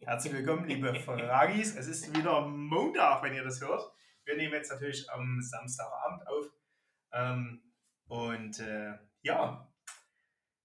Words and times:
Herzlich 0.00 0.32
willkommen, 0.34 0.68
liebe 0.68 0.94
Fragis. 1.00 1.74
Es 1.76 1.86
ist 1.86 2.14
wieder 2.14 2.46
Montag, 2.46 3.22
wenn 3.22 3.34
ihr 3.34 3.44
das 3.44 3.60
hört. 3.60 3.90
Wir 4.24 4.36
nehmen 4.36 4.52
jetzt 4.52 4.70
natürlich 4.70 5.10
am 5.10 5.40
Samstagabend 5.40 6.26
auf. 6.26 6.46
Ähm, 7.12 7.72
und 8.06 8.60
äh, 8.60 8.98
ja, 9.22 9.72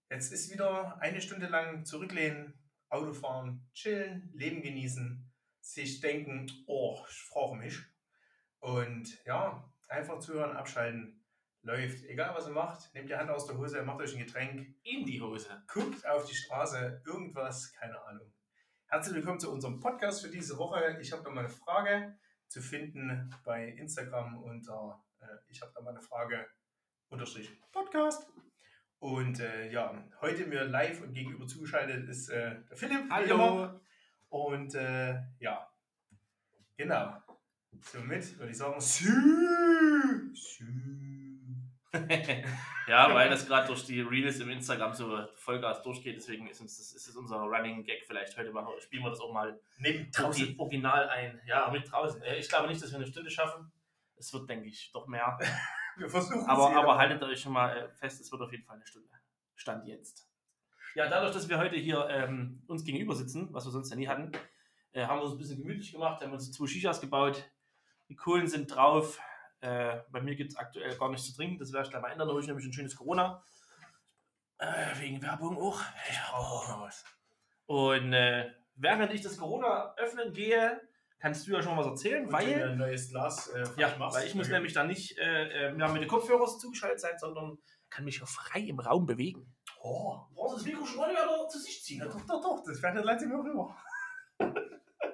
jetzt 0.09 0.33
ist 0.33 0.51
wieder 0.51 0.99
eine 1.01 1.21
Stunde 1.21 1.47
lang 1.47 1.85
zurücklehnen, 1.85 2.53
Autofahren, 2.89 3.69
chillen, 3.73 4.29
Leben 4.33 4.61
genießen, 4.61 5.31
sich 5.61 6.01
denken, 6.01 6.51
oh, 6.67 7.05
ich 7.09 7.21
frage 7.23 7.55
mich. 7.55 7.77
Und 8.59 9.23
ja, 9.25 9.71
einfach 9.87 10.19
zuhören, 10.19 10.57
abschalten, 10.57 11.18
läuft. 11.63 12.03
Egal 12.05 12.33
was 12.35 12.47
ihr 12.47 12.53
macht, 12.53 12.93
nehmt 12.93 13.09
die 13.09 13.15
Hand 13.15 13.29
aus 13.29 13.45
der 13.45 13.57
Hose, 13.57 13.81
macht 13.83 13.99
euch 14.01 14.13
ein 14.13 14.25
Getränk, 14.25 14.75
In 14.83 15.05
die 15.05 15.21
Hose. 15.21 15.47
guckt 15.67 16.05
auf 16.07 16.25
die 16.25 16.35
Straße, 16.35 17.01
irgendwas, 17.05 17.73
keine 17.73 18.01
Ahnung. 18.05 18.31
Herzlich 18.87 19.15
willkommen 19.15 19.39
zu 19.39 19.51
unserem 19.51 19.79
Podcast 19.79 20.21
für 20.23 20.31
diese 20.31 20.57
Woche. 20.57 20.97
Ich 21.01 21.11
habe 21.11 21.23
da 21.23 21.29
mal 21.29 21.41
eine 21.41 21.49
Frage 21.49 22.17
zu 22.47 22.61
finden 22.61 23.33
bei 23.43 23.67
Instagram 23.69 24.41
unter 24.41 25.03
äh, 25.19 25.25
ich 25.49 25.61
habe 25.61 25.71
da 25.75 25.81
mal 25.81 25.91
eine 25.91 26.01
Frage 26.01 26.47
unterstrich 27.09 27.51
Podcast. 27.71 28.27
Und 28.99 29.39
äh, 29.39 29.71
ja, 29.71 30.03
heute 30.21 30.47
mir 30.47 30.65
live 30.65 31.01
und 31.01 31.13
gegenüber 31.13 31.47
zugeschaltet 31.47 32.09
ist 32.09 32.29
äh, 32.29 32.55
der 32.69 32.77
Philipp. 32.77 33.09
immer. 33.29 33.79
Und 34.29 34.75
äh, 34.75 35.21
ja, 35.39 35.69
genau. 36.75 37.21
Somit 37.81 38.37
würde 38.37 38.51
ich 38.51 38.57
sagen, 38.57 38.79
Sü, 38.81 40.33
Sü. 40.33 41.08
Ja, 42.87 43.13
weil 43.13 43.29
das 43.29 43.47
gerade 43.47 43.67
durch 43.67 43.85
die 43.85 44.01
Reels 44.01 44.39
im 44.39 44.49
Instagram 44.49 44.93
so 44.93 45.25
Vollgas 45.35 45.81
durchgeht, 45.81 46.15
deswegen 46.17 46.47
ist 46.47 46.61
uns 46.61 46.77
das 46.77 46.91
ist 46.93 47.07
es 47.07 47.15
unser 47.15 47.37
Running 47.37 47.83
Gag. 47.83 48.03
Vielleicht 48.05 48.37
heute 48.37 48.51
machen, 48.51 48.67
wir- 48.73 48.81
spielen 48.81 49.03
wir 49.03 49.09
das 49.09 49.19
auch 49.19 49.33
mal 49.33 49.59
Neben 49.79 50.11
draußen 50.11 50.55
original 50.59 51.09
ein. 51.09 51.41
Ja, 51.45 51.69
mit 51.71 51.91
draußen. 51.91 52.21
Äh, 52.21 52.37
Ich 52.37 52.49
glaube 52.49 52.67
nicht, 52.67 52.81
dass 52.81 52.91
wir 52.91 52.97
eine 52.97 53.07
Stunde 53.07 53.29
schaffen. 53.31 53.71
Es 54.17 54.31
wird, 54.33 54.49
denke 54.49 54.67
ich, 54.67 54.91
doch 54.91 55.07
mehr. 55.07 55.37
Wir 55.97 56.09
versuchen 56.09 56.45
Aber, 56.47 56.69
es 56.71 56.77
aber 56.77 56.97
haltet 56.97 57.21
euch 57.23 57.41
schon 57.41 57.51
mal 57.51 57.75
äh, 57.75 57.89
fest, 57.89 58.21
es 58.21 58.31
wird 58.31 58.41
auf 58.41 58.51
jeden 58.51 58.63
Fall 58.63 58.77
eine 58.77 58.85
Stunde. 58.87 59.09
Stand 59.55 59.85
jetzt. 59.85 60.29
Ja, 60.95 61.09
dadurch, 61.09 61.33
dass 61.33 61.49
wir 61.49 61.57
heute 61.57 61.75
hier 61.75 62.07
ähm, 62.09 62.63
uns 62.67 62.85
gegenüber 62.85 63.13
sitzen, 63.15 63.49
was 63.53 63.65
wir 63.65 63.71
sonst 63.71 63.89
ja 63.89 63.97
nie 63.97 64.07
hatten, 64.07 64.31
äh, 64.93 65.05
haben 65.05 65.19
wir 65.19 65.23
uns 65.25 65.33
ein 65.33 65.37
bisschen 65.37 65.57
gemütlich 65.57 65.91
gemacht, 65.91 66.21
haben 66.23 66.31
uns 66.31 66.51
zwei 66.53 66.67
Shishas 66.67 67.01
gebaut. 67.01 67.43
Die 68.07 68.15
Kohlen 68.15 68.47
sind 68.47 68.67
drauf. 68.73 69.19
Äh, 69.61 70.01
bei 70.09 70.21
mir 70.21 70.35
gibt 70.35 70.51
es 70.51 70.57
aktuell 70.57 70.95
gar 70.97 71.09
nichts 71.09 71.27
zu 71.27 71.35
trinken. 71.35 71.57
Das 71.59 71.71
werde 71.73 71.85
ich 71.85 71.91
gleich 71.91 72.01
mal 72.01 72.11
ändern. 72.11 72.27
Da 72.27 72.33
hole 72.33 72.41
ich 72.41 72.47
nämlich 72.47 72.65
ein 72.65 72.73
schönes 72.73 72.95
Corona. 72.95 73.43
Äh, 74.57 74.99
wegen 74.99 75.21
Werbung 75.21 75.57
auch. 75.57 75.81
Ich 76.09 76.17
brauche 76.29 76.53
auch 76.53 76.67
noch 76.69 76.81
was. 76.87 77.03
Und 77.65 78.13
äh, 78.13 78.51
während 78.75 79.13
ich 79.13 79.21
das 79.21 79.37
Corona 79.37 79.93
öffnen 79.97 80.33
gehe, 80.33 80.81
kannst 81.19 81.45
du 81.47 81.51
ja 81.51 81.61
schon 81.61 81.77
was 81.77 81.85
erzählen, 81.87 82.25
Und 82.25 82.31
weil. 82.33 82.63
ein 82.71 82.77
neues 82.77 83.09
Glas 83.09 83.47
äh, 83.49 83.63
Ja, 83.77 83.95
machst. 83.97 84.17
weil 84.17 84.27
ich 84.27 84.35
muss 84.35 84.47
Okay. 84.47 84.55
nämlich 84.55 84.73
dann 84.73 84.87
nicht 84.87 85.17
äh, 85.17 85.69
äh, 85.69 85.77
ja, 85.77 85.87
mit 85.89 86.01
den 86.01 86.07
Kopfhörern 86.09 86.47
zugeschaltet 86.59 86.99
sein, 86.99 87.17
sondern 87.17 87.57
kann 87.89 88.05
mich 88.05 88.19
ja 88.19 88.25
frei 88.25 88.59
im 88.61 88.79
Raum 88.79 89.05
bewegen. 89.05 89.55
Oh, 89.81 90.17
Brauchst 90.33 90.53
du 90.53 90.57
das 90.57 90.65
Mikro 90.65 90.85
schon 90.85 90.97
mal 90.97 91.09
wieder 91.11 91.47
zu 91.49 91.59
sich 91.59 91.83
ziehen? 91.83 91.99
ja, 91.99 92.05
doch, 92.05 92.21
doch, 92.25 92.41
doch, 92.41 92.63
das 92.65 92.79
fährt 92.79 92.95
jetzt 92.95 93.05
langsam 93.05 93.31
rüber. 93.31 93.75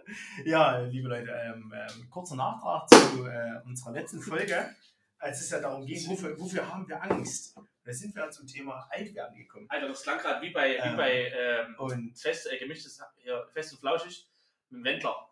ja, 0.45 0.79
liebe 0.79 1.07
Leute, 1.09 1.31
ähm, 1.31 1.73
ähm, 1.75 2.09
kurzer 2.09 2.35
Nachtrag 2.35 2.89
zu 2.89 3.25
äh, 3.27 3.61
unserer 3.65 3.91
letzten 3.91 4.21
Folge, 4.21 4.75
als 5.19 5.41
es 5.41 5.49
ja 5.49 5.59
darum 5.59 5.85
ging, 5.85 6.07
wofür, 6.09 6.39
wofür 6.39 6.67
haben 6.71 6.87
wir 6.87 7.01
Angst? 7.01 7.55
Da 7.83 7.93
sind 7.93 8.15
wir 8.15 8.29
zum 8.31 8.47
Thema 8.47 8.87
Altwerden 8.89 9.37
gekommen. 9.37 9.67
Alter, 9.69 9.87
das 9.87 10.01
klang 10.03 10.17
gerade 10.17 10.41
wie 10.41 10.49
bei, 10.51 10.75
Ähm, 10.75 10.93
wie 10.93 10.97
bei 10.97 11.31
ähm, 11.35 11.75
Und 11.77 12.17
fest, 12.19 12.47
äh, 12.51 12.57
gemischtes, 12.57 13.01
hier, 13.17 13.47
fest 13.53 13.73
und 13.73 13.79
flauschig 13.79 14.27
mit 14.69 14.79
dem 14.79 14.83
Wendler. 14.85 15.29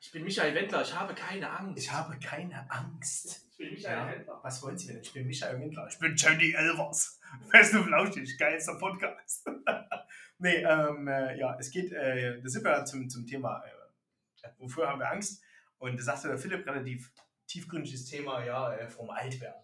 Ich 0.00 0.12
bin 0.12 0.22
Michael 0.24 0.54
Wendler, 0.54 0.82
ich 0.82 0.94
habe 0.94 1.14
keine 1.14 1.50
Angst. 1.50 1.78
ich 1.78 1.90
habe 1.90 2.16
keine 2.20 2.70
Angst. 2.70 3.46
ich 3.50 3.56
bin 3.56 3.70
Michael 3.74 3.96
Ja. 3.98 4.12
Wendler. 4.12 4.40
Was 4.42 4.62
wollen 4.62 4.78
Sie 4.78 4.86
denn? 4.88 5.00
Ich 5.00 5.12
bin 5.12 5.26
Michael 5.26 5.58
Windler. 5.58 5.88
Ich 5.90 5.98
bin 5.98 6.14
Johnny 6.14 6.52
Elvers. 6.52 7.18
Fest 7.50 7.74
und 7.74 7.84
flauschig, 7.84 8.38
geilster 8.38 8.78
Podcast. 8.78 9.46
nee, 10.38 10.62
ähm, 10.62 11.08
äh, 11.08 11.38
ja, 11.38 11.56
es 11.58 11.70
geht, 11.70 11.92
äh, 11.92 12.40
da 12.40 12.48
sind 12.48 12.64
wir 12.64 12.84
zum, 12.84 13.08
zum 13.08 13.26
Thema, 13.26 13.62
äh, 13.64 14.48
wofür 14.58 14.88
haben 14.88 15.00
wir 15.00 15.10
Angst? 15.10 15.42
Und 15.78 15.98
da 15.98 16.02
sagte 16.02 16.28
der 16.28 16.38
Philipp 16.38 16.66
relativ 16.66 17.12
tiefgründiges 17.46 18.06
Thema, 18.06 18.44
ja, 18.44 18.74
äh, 18.74 18.88
vom 18.88 19.10
Altwerden. 19.10 19.62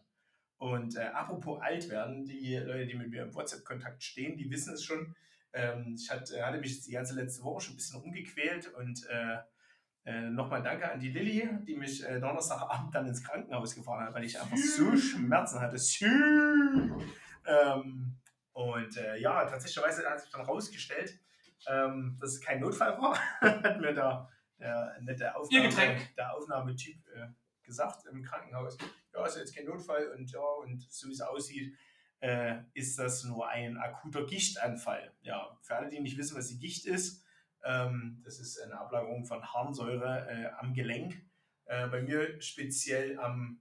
Und 0.58 0.96
äh, 0.96 1.02
apropos 1.02 1.60
Altwerden, 1.60 2.24
die 2.24 2.56
Leute, 2.56 2.86
die 2.86 2.94
mit 2.94 3.10
mir 3.10 3.22
im 3.24 3.34
WhatsApp-Kontakt 3.34 4.02
stehen, 4.02 4.36
die 4.36 4.50
wissen 4.50 4.74
es 4.74 4.84
schon. 4.84 5.14
Ähm, 5.52 5.96
ich 5.98 6.10
hat, 6.10 6.30
hatte 6.40 6.58
mich 6.58 6.74
jetzt 6.74 6.86
die 6.86 6.92
ganze 6.92 7.14
letzte 7.14 7.42
Woche 7.42 7.60
schon 7.62 7.74
ein 7.74 7.76
bisschen 7.76 8.00
rumgequält 8.00 8.72
und 8.74 9.06
äh, 9.08 9.38
äh, 10.06 10.28
Nochmal 10.30 10.62
danke 10.62 10.90
an 10.90 11.00
die 11.00 11.10
Lilly, 11.10 11.48
die 11.66 11.76
mich 11.76 12.04
äh, 12.04 12.20
Donnerstagabend 12.20 12.94
dann 12.94 13.06
ins 13.06 13.24
Krankenhaus 13.24 13.74
gefahren 13.74 14.04
hat, 14.04 14.14
weil 14.14 14.24
ich 14.24 14.38
einfach 14.38 14.56
so 14.56 14.94
Schmerzen 14.96 15.60
hatte. 15.60 15.78
Sü. 15.78 16.92
Ähm, 17.46 18.16
und 18.54 18.96
äh, 18.96 19.16
ja, 19.18 19.44
tatsächlich 19.44 19.84
hat 19.84 20.20
sich 20.20 20.30
dann 20.30 20.46
rausgestellt, 20.46 21.18
ähm, 21.68 22.16
dass 22.20 22.34
es 22.34 22.40
kein 22.40 22.60
Notfall 22.60 22.96
war. 22.98 23.18
hat 23.40 23.80
mir 23.80 23.92
da 23.92 24.30
der 24.58 24.96
nette 25.00 25.34
Aufnahme, 25.34 25.68
der 26.16 26.34
Aufnahmetyp 26.34 26.96
äh, 27.08 27.26
gesagt 27.62 28.06
im 28.06 28.22
Krankenhaus. 28.22 28.78
Ja, 29.12 29.26
ist 29.26 29.36
jetzt 29.36 29.54
kein 29.54 29.66
Notfall 29.66 30.08
und 30.12 30.30
ja, 30.30 30.40
und 30.40 30.80
so 30.90 31.08
wie 31.08 31.12
es 31.12 31.20
aussieht, 31.20 31.76
äh, 32.20 32.62
ist 32.74 32.98
das 32.98 33.24
nur 33.24 33.48
ein 33.48 33.76
akuter 33.76 34.24
Gichtanfall. 34.24 35.12
Ja, 35.22 35.58
für 35.62 35.76
alle, 35.76 35.88
die 35.88 36.00
nicht 36.00 36.16
wissen, 36.16 36.36
was 36.36 36.48
die 36.48 36.58
Gicht 36.58 36.86
ist, 36.86 37.24
ähm, 37.64 38.20
das 38.24 38.38
ist 38.38 38.60
eine 38.60 38.78
Ablagerung 38.78 39.24
von 39.24 39.42
Harnsäure 39.42 40.28
äh, 40.28 40.46
am 40.58 40.74
Gelenk. 40.74 41.20
Äh, 41.64 41.88
bei 41.88 42.02
mir 42.02 42.40
speziell 42.40 43.18
am 43.18 43.60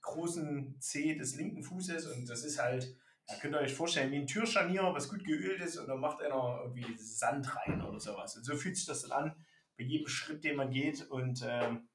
großen 0.00 0.80
C 0.80 1.14
des 1.14 1.36
linken 1.36 1.62
Fußes 1.62 2.06
und 2.06 2.28
das 2.30 2.44
ist 2.44 2.62
halt, 2.62 2.96
ja, 3.28 3.36
könnt 3.36 3.54
ihr 3.54 3.60
euch 3.60 3.74
vorstellen, 3.74 4.10
wie 4.10 4.16
ein 4.16 4.26
Türscharnier, 4.26 4.82
was 4.94 5.08
gut 5.08 5.24
geölt 5.24 5.60
ist 5.60 5.76
und 5.76 5.88
dann 5.88 6.00
macht 6.00 6.22
einer 6.22 6.60
irgendwie 6.62 6.96
Sand 6.96 7.54
rein 7.56 7.82
oder 7.82 8.00
sowas. 8.00 8.36
Und 8.36 8.44
so 8.44 8.56
fühlt 8.56 8.76
sich 8.76 8.86
das 8.86 9.02
dann 9.02 9.12
an, 9.12 9.44
bei 9.76 9.84
jedem 9.84 10.08
Schritt, 10.08 10.42
den 10.44 10.56
man 10.56 10.70
geht 10.70 11.08
und 11.10 11.44
ähm, 11.46 11.88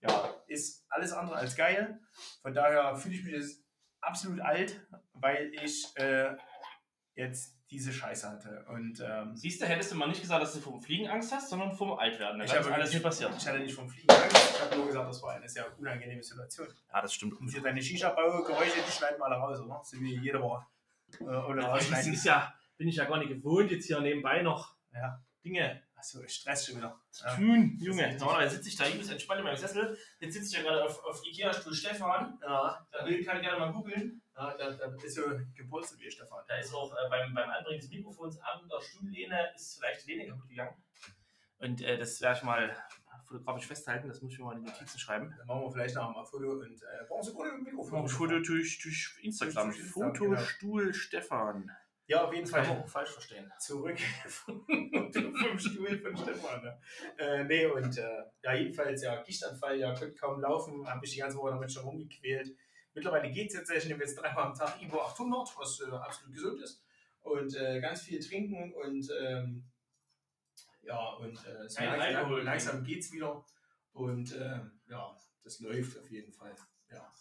ja, 0.00 0.34
ist 0.46 0.84
alles 0.88 1.12
andere 1.12 1.36
als 1.36 1.56
geil. 1.56 2.00
Von 2.42 2.54
daher 2.54 2.96
fühle 2.96 3.16
ich 3.16 3.24
mich 3.24 3.34
jetzt 3.34 3.64
absolut 4.00 4.40
alt, 4.40 4.86
weil 5.12 5.52
ich 5.62 5.86
äh, 5.96 6.36
jetzt 7.14 7.56
diese 7.70 7.92
Scheiße 7.92 8.30
hatte. 8.30 8.64
Und 8.68 9.02
ähm, 9.04 9.36
Siehst 9.36 9.60
du, 9.60 9.66
hättest 9.66 9.90
du 9.90 9.96
mal 9.96 10.06
nicht 10.06 10.20
gesagt, 10.20 10.40
dass 10.40 10.54
du 10.54 10.60
vom 10.60 10.80
Fliegen 10.80 11.08
Angst 11.08 11.32
hast, 11.32 11.48
sondern 11.48 11.74
vom 11.74 11.98
Altwerden. 11.98 12.40
Ich 12.40 12.50
Das 12.50 12.60
ist 12.60 12.66
habe 12.66 12.74
alles 12.76 12.92
nicht 12.92 13.02
passiert. 13.02 13.32
Ich 13.36 13.46
hatte 13.46 13.58
nicht 13.58 13.74
vom 13.74 13.88
Fliegen 13.88 14.10
Angst, 14.10 14.36
ich 14.54 14.60
habe 14.60 14.76
nur 14.76 14.86
gesagt, 14.86 15.08
das 15.08 15.22
war 15.22 15.32
eine 15.32 15.48
sehr 15.48 15.76
unangenehme 15.76 16.22
Situation. 16.22 16.68
Ja, 16.92 17.02
das 17.02 17.12
stimmt. 17.12 17.34
Und 17.34 17.48
für 17.48 17.60
deine 17.60 17.82
Shisha-Baugeräusche, 17.82 18.82
die 18.86 18.92
schneiden 18.92 19.18
wir 19.18 19.26
alle 19.26 19.36
raus, 19.36 19.60
oder? 19.60 19.82
So 19.82 19.98
wie 20.00 20.16
jede 20.16 20.40
Woche. 20.40 20.64
Äh, 21.20 21.24
oder 21.24 21.68
Aber 21.68 21.78
das 21.78 22.06
ist 22.06 22.24
ja, 22.24 22.54
bin 22.76 22.88
ich 22.88 22.96
ja 22.96 23.04
gar 23.04 23.18
nicht 23.18 23.28
gewohnt, 23.28 23.70
jetzt 23.70 23.86
hier 23.86 24.00
nebenbei 24.00 24.42
noch 24.42 24.76
Ja. 24.92 25.20
Dinge 25.44 25.82
Achso, 25.94 26.22
ich 26.22 26.34
stress 26.34 26.66
schon 26.66 26.76
wieder. 26.76 27.00
zu 27.10 27.24
Ja. 27.24 27.34
tun. 27.36 27.76
ist 27.78 27.82
Junge, 27.86 28.16
normalerweise 28.18 28.56
sitze 28.56 28.68
ich 28.68 28.76
da 28.76 28.88
übelst 28.88 29.10
entspannt 29.10 29.38
in 29.40 29.44
meinem 29.46 29.56
Sessel. 29.56 29.96
Jetzt 30.20 30.34
sitze 30.34 30.46
ich 30.48 30.52
ja 30.52 30.62
gerade 30.62 30.84
auf, 30.84 31.02
auf 31.04 31.24
Ikea-Stuhl 31.24 31.72
Stefan. 31.72 32.38
Ja, 32.42 32.86
Da 32.92 33.06
will 33.06 33.24
kann 33.24 33.40
gerne 33.40 33.58
mal 33.58 33.72
googeln. 33.72 34.20
ja 34.36 34.54
da, 34.58 34.70
da 34.72 34.94
ist 35.02 35.14
so 35.14 35.22
gepurzelt 35.54 36.00
wie 36.00 36.10
Stefan. 36.10 36.44
Da 36.48 36.56
ist 36.58 36.74
auch 36.74 36.92
äh, 36.92 37.08
beim, 37.08 37.32
beim 37.32 37.48
Anbringen 37.48 37.80
des 37.80 37.88
Mikrofons 37.90 38.38
an 38.40 38.68
der 38.68 38.80
Stuhllehne 38.82 39.52
ist 39.54 39.78
vielleicht 39.78 40.06
die 40.06 40.12
Lehne 40.12 40.28
kaputt 40.28 40.48
gegangen. 40.48 40.76
Und 41.58 41.80
äh, 41.80 41.96
das 41.96 42.20
werde 42.20 42.36
ich 42.38 42.44
mal 42.44 42.76
fotografisch 43.26 43.66
festhalten. 43.66 44.08
Das 44.08 44.22
muss 44.22 44.32
ich 44.32 44.38
mir 44.38 44.44
mal 44.44 44.56
in 44.56 44.64
die 44.64 44.70
Notizen 44.70 44.98
schreiben. 44.98 45.34
Dann 45.36 45.46
machen 45.46 45.62
wir 45.62 45.70
vielleicht 45.72 45.94
noch 45.94 46.12
mal 46.12 46.20
ein 46.20 46.26
Foto 46.26 46.50
und 46.52 46.82
äh, 46.82 47.04
brauchen 47.08 47.22
Sie 47.22 47.32
ohne 47.32 47.52
Mikrofon. 47.52 48.02
Ein 48.02 48.08
Foto 48.08 48.38
durch, 48.40 48.78
durch 48.80 49.18
Instagram. 49.22 49.68
Durch 49.68 49.78
Instagram, 49.80 50.12
genau. 50.12 50.36
Fotostuhl 50.36 50.94
Stefan. 50.94 51.70
Ja, 52.08 52.24
auf 52.24 52.32
jeden 52.32 52.44
Das 52.44 52.52
kann 52.52 52.66
man 52.66 52.76
Fall. 52.76 52.84
auch 52.84 52.88
falsch 52.88 53.10
verstehen. 53.10 53.52
Zurück 53.58 53.98
vom 54.28 55.58
Stuhl 55.58 55.98
von 55.98 56.16
Stefan. 56.16 56.62
Ja. 56.64 56.78
Äh, 57.18 57.44
nee, 57.44 57.66
und 57.66 57.98
äh, 57.98 58.22
ja, 58.44 58.54
jedenfalls, 58.54 59.02
ja, 59.02 59.20
Gichtanfall, 59.22 59.76
ja, 59.78 59.92
konnte 59.92 60.14
kaum 60.14 60.40
laufen, 60.40 60.86
habe 60.88 61.04
ich 61.04 61.12
die 61.12 61.18
ganze 61.18 61.36
Woche 61.36 61.50
damit 61.50 61.72
schon 61.72 61.82
rumgequält. 61.82 62.56
Mittlerweile 62.94 63.30
geht 63.30 63.48
es 63.48 63.54
jetzt, 63.54 63.70
ich 63.70 63.86
nehme 63.86 64.04
jetzt 64.04 64.14
dreimal 64.14 64.44
am 64.44 64.54
Tag 64.54 64.80
Ibo 64.80 65.00
800, 65.02 65.52
was 65.58 65.80
äh, 65.80 65.90
absolut 65.90 66.32
gesund 66.32 66.60
ist. 66.62 66.82
Und 67.22 67.56
äh, 67.56 67.80
ganz 67.80 68.02
viel 68.02 68.20
trinken 68.20 68.72
und 68.72 69.10
ähm, 69.20 69.64
ja, 70.86 71.08
und 71.14 71.34
äh, 71.46 71.66
Kein 71.74 71.88
langsam, 71.98 72.16
Alkohol 72.16 72.42
langsam 72.42 72.84
geht 72.84 73.00
es 73.02 73.12
wieder. 73.12 73.44
Und 73.92 74.32
äh, 74.32 74.60
ja, 74.88 75.16
das 75.42 75.60
läuft 75.60 75.98
auf 75.98 76.10
jeden 76.10 76.32
Fall. 76.32 76.54
Ja. 76.90 77.12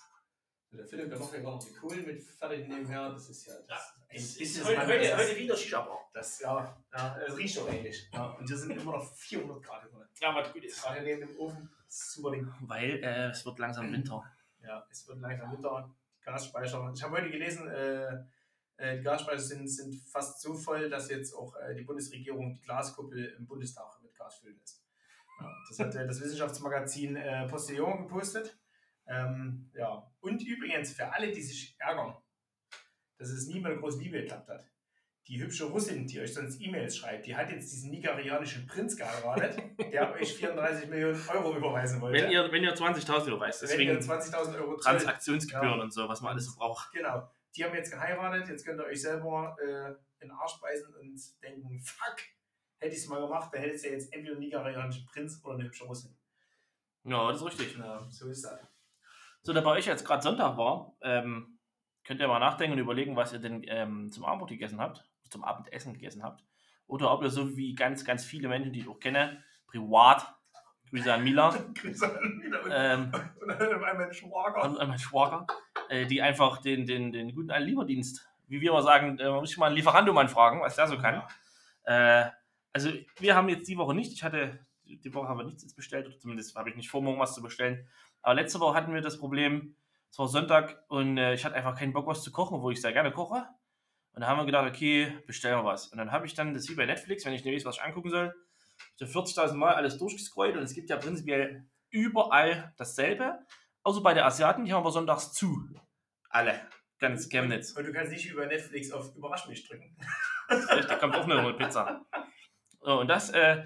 Der 0.71 0.85
Philipp, 0.85 1.09
der 1.09 1.19
macht 1.19 1.31
ja 1.31 1.39
immer 1.39 1.51
noch 1.51 1.63
die 1.63 1.73
Kohlen 1.73 2.05
mit 2.05 2.21
fertig 2.21 2.67
nebenher. 2.67 3.09
Das 3.09 3.29
ist 3.29 3.45
ja, 3.45 3.53
das 3.59 3.67
Ja, 3.69 3.77
ein 4.09 4.15
Ist, 4.17 4.41
ist 4.41 4.57
Businessmann, 4.59 4.87
heute, 4.87 4.87
heute, 4.87 4.99
das 5.09 5.21
ist- 5.21 5.29
heute 5.29 5.39
wieder 5.39 5.57
Shisha-Bar. 5.57 6.09
das, 6.13 6.39
ja, 6.41 6.77
ja, 6.93 7.17
es 7.25 7.37
riecht 7.37 7.57
doch 7.57 7.69
ähnlich. 7.71 8.09
Ja, 8.11 8.25
und 8.31 8.45
hier 8.47 8.57
sind 8.57 8.71
immer 8.71 8.91
noch 8.91 9.13
400 9.15 9.63
Grad 9.63 9.83
drin. 9.83 10.05
Ja, 10.19 10.35
was 10.35 10.51
gut 10.51 10.63
ist. 10.65 10.81
Gerade 10.83 11.01
neben 11.01 11.21
dem 11.27 11.39
Ofen. 11.39 11.69
Super 11.87 12.31
Ding. 12.31 12.53
Weil 12.61 13.01
äh, 13.03 13.29
es 13.29 13.45
wird 13.45 13.57
langsam 13.59 13.89
Winter. 13.91 14.21
Ja, 14.61 14.85
es 14.91 15.07
wird 15.07 15.19
langsam 15.21 15.51
Winter. 15.53 15.95
Gasspeicher. 16.25 16.91
Ich 16.93 17.03
habe 17.03 17.17
heute 17.17 17.29
gelesen, 17.29 17.69
Äh, 17.69 18.25
die 18.79 19.03
Gasspeicher 19.03 19.39
sind, 19.39 19.67
sind 19.69 19.95
fast 20.11 20.41
so 20.41 20.53
voll, 20.53 20.89
dass 20.89 21.09
jetzt 21.09 21.33
auch 21.33 21.55
äh, 21.55 21.75
die 21.75 21.83
Bundesregierung 21.83 22.53
die 22.53 22.61
Glaskuppel 22.61 23.35
im 23.37 23.45
Bundestag 23.47 24.01
mit 24.01 24.13
Gas 24.15 24.39
füllen 24.39 24.57
lässt. 24.59 24.83
Ja, 25.39 25.51
das 25.69 25.79
hat 25.79 25.95
äh, 25.95 26.07
das 26.07 26.21
Wissenschaftsmagazin 26.21 27.15
äh, 27.15 27.47
Postillon 27.47 28.03
gepostet. 28.07 28.57
Ähm, 29.07 29.71
ja. 29.75 30.11
Und 30.19 30.41
übrigens, 30.41 30.93
für 30.93 31.11
alle, 31.13 31.31
die 31.31 31.41
sich 31.41 31.75
ärgern, 31.79 32.15
dass 33.17 33.29
es 33.29 33.47
nie 33.47 33.59
mit 33.59 33.79
großen 33.79 34.01
Liebe 34.01 34.21
geklappt 34.21 34.49
hat. 34.49 34.65
Die 35.27 35.41
hübsche 35.41 35.65
Russin, 35.65 36.05
die 36.05 36.19
euch 36.19 36.33
sonst 36.35 36.61
E-Mails 36.61 36.97
schreibt, 36.97 37.25
die 37.25 37.35
hat 37.35 37.49
jetzt 37.49 37.71
diesen 37.71 37.89
nigerianischen 37.89 38.67
Prinz 38.67 38.95
geheiratet, 38.95 39.59
der 39.91 40.13
euch 40.21 40.35
34 40.35 40.87
Millionen 40.87 41.19
Euro 41.29 41.55
überweisen 41.57 41.99
wollte. 41.99 42.21
Wenn 42.21 42.31
ihr, 42.31 42.51
wenn 42.51 42.63
ihr 42.63 42.75
20.000 42.75 43.27
überweist, 43.29 43.63
deswegen 43.63 43.91
ihr 43.93 44.01
20.000 44.01 44.55
Euro. 44.59 44.75
Transaktionsgebühren 44.77 45.77
Ja. 45.79 45.83
und 45.83 45.91
so, 45.91 46.07
was 46.07 46.21
man 46.21 46.33
alles 46.33 46.45
so 46.45 46.55
braucht. 46.55 46.91
Genau. 46.93 47.27
Die 47.55 47.63
haben 47.63 47.73
jetzt 47.73 47.91
geheiratet, 47.91 48.49
jetzt 48.49 48.65
könnt 48.65 48.79
ihr 48.79 48.85
euch 48.85 49.01
selber 49.01 49.55
äh, 49.61 49.91
in 50.21 50.29
den 50.29 50.31
Arsch 50.31 50.59
beißen 50.59 50.93
und 50.95 51.41
denken, 51.41 51.79
fuck, 51.79 52.17
hätte 52.79 52.93
ich 52.93 53.01
es 53.01 53.07
mal 53.07 53.21
gemacht, 53.21 53.53
dann 53.53 53.61
hätte 53.61 53.75
es 53.75 53.83
ja 53.83 53.91
jetzt 53.91 54.13
entweder 54.13 54.33
einen 54.33 54.41
nigerianischen 54.41 55.05
Prinz 55.05 55.41
oder 55.43 55.55
eine 55.55 55.65
hübsche 55.65 55.85
Russin. 55.85 56.15
Ja, 57.03 57.27
das 57.27 57.37
ist 57.37 57.47
richtig. 57.47 57.77
Ja, 57.77 58.05
so 58.09 58.27
ist 58.29 58.43
das. 58.43 58.59
So, 59.41 59.53
da 59.53 59.61
bei 59.61 59.71
euch 59.71 59.85
jetzt 59.85 60.05
gerade 60.05 60.23
Sonntag 60.23 60.57
war, 60.57 60.97
ähm, 61.01 61.59
könnt 62.03 62.19
ihr 62.19 62.27
mal 62.27 62.39
nachdenken 62.39 62.73
und 62.73 62.79
überlegen, 62.79 63.15
was 63.15 63.31
ihr 63.31 63.39
denn 63.39 63.63
ähm, 63.67 64.11
zum 64.11 64.25
Abendbrot 64.25 64.49
gegessen 64.49 64.79
habt, 64.79 65.07
zum 65.29 65.43
Abendessen 65.43 65.93
gegessen 65.93 66.23
habt. 66.23 66.43
Oder 66.87 67.11
ob 67.11 67.21
ihr 67.21 67.29
so 67.29 67.55
wie 67.55 67.75
ganz, 67.75 68.05
ganz 68.05 68.25
viele 68.25 68.47
Menschen, 68.47 68.73
die 68.73 68.79
ich 68.79 68.87
auch 68.87 68.99
kenne, 68.99 69.43
privat, 69.67 70.35
Grüße 70.89 71.13
an 71.13 71.23
Mila, 71.23 71.49
Grüße 71.75 72.05
an 72.05 72.43
und, 72.63 72.71
ähm, 72.71 73.11
und 73.41 73.51
einmal 73.51 74.05
ein 74.05 74.13
Schwager. 74.13 74.63
und 74.63 74.79
an 74.79 74.87
meinen 74.87 74.99
Schwager, 74.99 75.47
äh, 75.89 76.05
die 76.05 76.21
einfach 76.21 76.61
den, 76.61 76.85
den, 76.85 77.11
den 77.11 77.33
guten 77.33 77.51
alten 77.51 77.67
Lieferdienst, 77.67 78.27
wie 78.47 78.61
wir 78.61 78.71
immer 78.71 78.83
sagen, 78.83 79.17
äh, 79.19 79.29
man 79.29 79.39
muss 79.39 79.49
sich 79.49 79.57
mal 79.57 79.67
einen 79.67 79.75
Lieferantum 79.75 80.17
anfragen, 80.17 80.61
was 80.61 80.75
der 80.75 80.87
so 80.87 80.97
kann. 80.97 81.23
Äh, 81.83 82.25
also 82.73 82.91
wir 83.19 83.35
haben 83.35 83.49
jetzt 83.49 83.67
die 83.67 83.77
Woche 83.77 83.93
nicht, 83.93 84.13
ich 84.13 84.23
hatte, 84.23 84.59
die 84.83 85.13
Woche 85.13 85.27
haben 85.27 85.39
wir 85.39 85.45
nichts 85.45 85.63
jetzt 85.63 85.75
bestellt, 85.75 86.07
oder 86.07 86.19
zumindest 86.19 86.55
habe 86.55 86.69
ich 86.69 86.75
nicht 86.75 86.89
vor, 86.89 87.01
morgen 87.01 87.19
was 87.19 87.33
zu 87.33 87.41
bestellen. 87.41 87.87
Aber 88.21 88.35
letzte 88.35 88.59
Woche 88.59 88.75
hatten 88.75 88.93
wir 88.93 89.01
das 89.01 89.19
Problem, 89.19 89.75
es 90.09 90.19
war 90.19 90.27
Sonntag 90.27 90.83
und 90.87 91.17
äh, 91.17 91.33
ich 91.33 91.43
hatte 91.43 91.55
einfach 91.55 91.77
keinen 91.77 91.93
Bock, 91.93 92.07
was 92.07 92.23
zu 92.23 92.31
kochen, 92.31 92.61
wo 92.61 92.71
ich 92.71 92.81
sehr 92.81 92.93
gerne 92.93 93.11
koche. 93.11 93.47
Und 94.13 94.21
da 94.21 94.27
haben 94.27 94.37
wir 94.37 94.45
gedacht, 94.45 94.67
okay, 94.67 95.11
bestellen 95.27 95.57
wir 95.57 95.65
was. 95.65 95.87
Und 95.87 95.97
dann 95.97 96.11
habe 96.11 96.25
ich 96.25 96.33
dann, 96.33 96.53
das 96.53 96.69
wie 96.69 96.75
bei 96.75 96.85
Netflix, 96.85 97.25
wenn 97.25 97.33
ich 97.33 97.43
nicht 97.43 97.53
weiß, 97.53 97.65
was 97.65 97.77
ich 97.77 97.83
angucken 97.83 98.09
soll, 98.09 98.33
ich 98.97 99.01
habe 99.01 99.11
40.000 99.11 99.53
Mal 99.53 99.75
alles 99.75 99.97
durchgescrollt 99.97 100.55
und 100.55 100.63
es 100.63 100.73
gibt 100.73 100.89
ja 100.89 100.97
prinzipiell 100.97 101.65
überall 101.89 102.73
dasselbe. 102.77 103.39
Außer 103.83 104.01
bei 104.01 104.13
der 104.13 104.25
Asiaten, 104.25 104.65
die 104.65 104.73
haben 104.73 104.81
aber 104.81 104.91
sonntags 104.91 105.33
zu. 105.33 105.69
Alle. 106.29 106.61
Ganz 106.99 107.29
Chemnitz. 107.29 107.71
Und 107.73 107.85
du 107.85 107.91
kannst 107.91 108.11
nicht 108.11 108.25
über 108.29 108.45
Netflix 108.45 108.91
auf 108.91 109.15
Überrasch 109.15 109.47
mich 109.47 109.67
drücken. 109.67 109.97
Da 110.47 110.95
kommt 110.97 111.15
auch 111.15 111.27
eine 111.27 111.53
Pizza. 111.53 112.05
So, 112.81 112.99
und 112.99 113.07
das, 113.07 113.31
äh, 113.31 113.65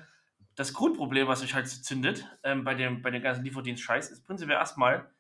das 0.56 0.74
Grundproblem, 0.74 1.28
was 1.28 1.42
sich 1.42 1.54
halt 1.54 1.68
so 1.68 1.82
zündet 1.82 2.26
ähm, 2.44 2.64
bei, 2.64 2.74
dem, 2.74 3.02
bei 3.02 3.12
dem 3.12 3.22
ganzen 3.22 3.44
Lieferdienst-Scheiß, 3.44 4.12
ist 4.12 4.26
prinzipiell 4.26 4.58
erstmal, 4.58 5.14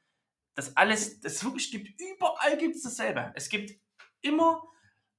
dass 0.55 0.75
alles, 0.75 1.19
das 1.19 1.43
wirklich 1.43 1.71
gibt, 1.71 1.89
überall 1.99 2.57
gibt 2.57 2.75
es 2.75 2.83
dasselbe. 2.83 3.31
Es 3.35 3.49
gibt 3.49 3.71
immer 4.21 4.63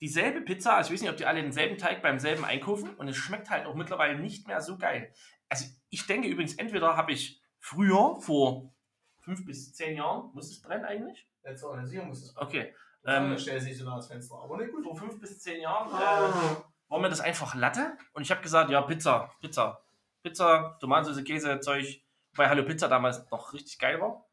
dieselbe 0.00 0.40
Pizza, 0.40 0.76
also 0.76 0.88
ich 0.88 0.94
weiß 0.94 1.02
nicht, 1.02 1.10
ob 1.10 1.16
die 1.16 1.26
alle 1.26 1.42
denselben 1.42 1.78
Teig 1.78 2.02
beim 2.02 2.18
selben 2.18 2.44
einkaufen 2.44 2.94
und 2.94 3.08
es 3.08 3.16
schmeckt 3.16 3.50
halt 3.50 3.66
auch 3.66 3.74
mittlerweile 3.74 4.18
nicht 4.18 4.46
mehr 4.46 4.60
so 4.60 4.78
geil. 4.78 5.12
Also 5.48 5.66
ich 5.90 6.06
denke 6.06 6.28
übrigens, 6.28 6.54
entweder 6.54 6.96
habe 6.96 7.12
ich 7.12 7.42
früher, 7.58 8.16
vor 8.20 8.72
fünf 9.20 9.44
bis 9.44 9.74
zehn 9.74 9.96
Jahren, 9.96 10.30
muss 10.32 10.50
es 10.50 10.62
brennen 10.62 10.84
eigentlich? 10.84 11.28
Jetzt 11.44 11.62
organisieren 11.64 12.08
muss 12.08 12.22
es. 12.22 12.36
Okay. 12.36 12.74
Ähm, 13.04 13.32
Ähm, 13.32 13.38
stell 13.38 13.60
sich 13.60 13.76
so 13.76 13.84
nah 13.84 13.92
ans 13.92 14.08
Fenster. 14.08 14.36
Aber 14.36 14.56
ne, 14.58 14.68
gut. 14.68 14.84
vor 14.84 14.96
fünf 14.96 15.18
bis 15.20 15.40
zehn 15.40 15.60
Jahren 15.60 15.88
äh, 15.88 16.56
war 16.88 16.98
mir 16.98 17.08
das 17.08 17.20
einfach 17.20 17.54
Latte 17.54 17.96
und 18.12 18.22
ich 18.22 18.30
habe 18.30 18.42
gesagt, 18.42 18.70
ja, 18.70 18.82
Pizza, 18.82 19.32
Pizza. 19.40 19.82
Pizza, 20.22 20.76
Tomatensauce, 20.80 21.24
Käse, 21.24 21.60
Zeug, 21.60 22.02
weil 22.34 22.48
Hallo 22.50 22.62
Pizza 22.64 22.88
damals 22.88 23.30
noch 23.30 23.54
richtig 23.54 23.78
geil 23.78 24.00
war. 24.00 24.26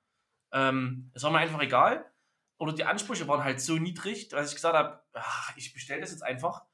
Ähm, 0.51 1.11
es 1.13 1.23
war 1.23 1.31
mir 1.31 1.39
einfach 1.39 1.61
egal. 1.61 2.05
Oder 2.57 2.73
die 2.73 2.85
Ansprüche 2.85 3.27
waren 3.27 3.43
halt 3.43 3.61
so 3.61 3.77
niedrig, 3.77 4.29
dass 4.29 4.49
ich 4.49 4.55
gesagt 4.55 4.75
habe, 4.75 5.03
ich 5.55 5.73
bestelle 5.73 6.01
das 6.01 6.11
jetzt 6.11 6.23
einfach. 6.23 6.65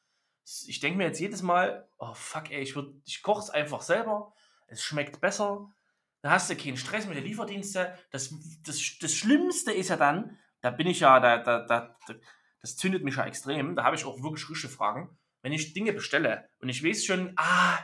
Ich 0.65 0.79
denke 0.79 0.97
mir 0.97 1.05
jetzt 1.05 1.19
jedes 1.19 1.41
Mal, 1.41 1.87
oh 1.97 2.13
fuck, 2.13 2.51
ey, 2.51 2.61
ich, 2.61 2.75
ich 3.05 3.21
koche 3.21 3.41
es 3.41 3.49
einfach 3.49 3.81
selber. 3.81 4.33
Es 4.67 4.81
schmeckt 4.81 5.21
besser. 5.21 5.73
Da 6.21 6.31
hast 6.31 6.49
du 6.49 6.55
keinen 6.55 6.77
Stress 6.77 7.05
mit 7.05 7.17
den 7.17 7.25
Lieferdiensten. 7.25 7.87
Das, 8.11 8.33
das, 8.63 8.97
das 8.99 9.13
Schlimmste 9.13 9.71
ist 9.73 9.89
ja 9.89 9.97
dann, 9.97 10.37
da 10.61 10.71
bin 10.71 10.87
ich 10.87 11.01
ja, 11.01 11.19
da, 11.19 11.37
da, 11.37 11.59
da, 11.65 11.97
da 12.07 12.13
das 12.61 12.77
zündet 12.77 13.03
mich 13.03 13.17
ja 13.17 13.25
extrem. 13.25 13.75
Da 13.75 13.83
habe 13.83 13.97
ich 13.97 14.05
auch 14.05 14.23
wirklich 14.23 14.49
richtige 14.49 14.73
Fragen. 14.73 15.17
Wenn 15.41 15.51
ich 15.51 15.73
Dinge 15.73 15.91
bestelle 15.91 16.49
und 16.59 16.69
ich 16.69 16.83
weiß 16.83 17.03
schon, 17.03 17.33
ah, 17.35 17.77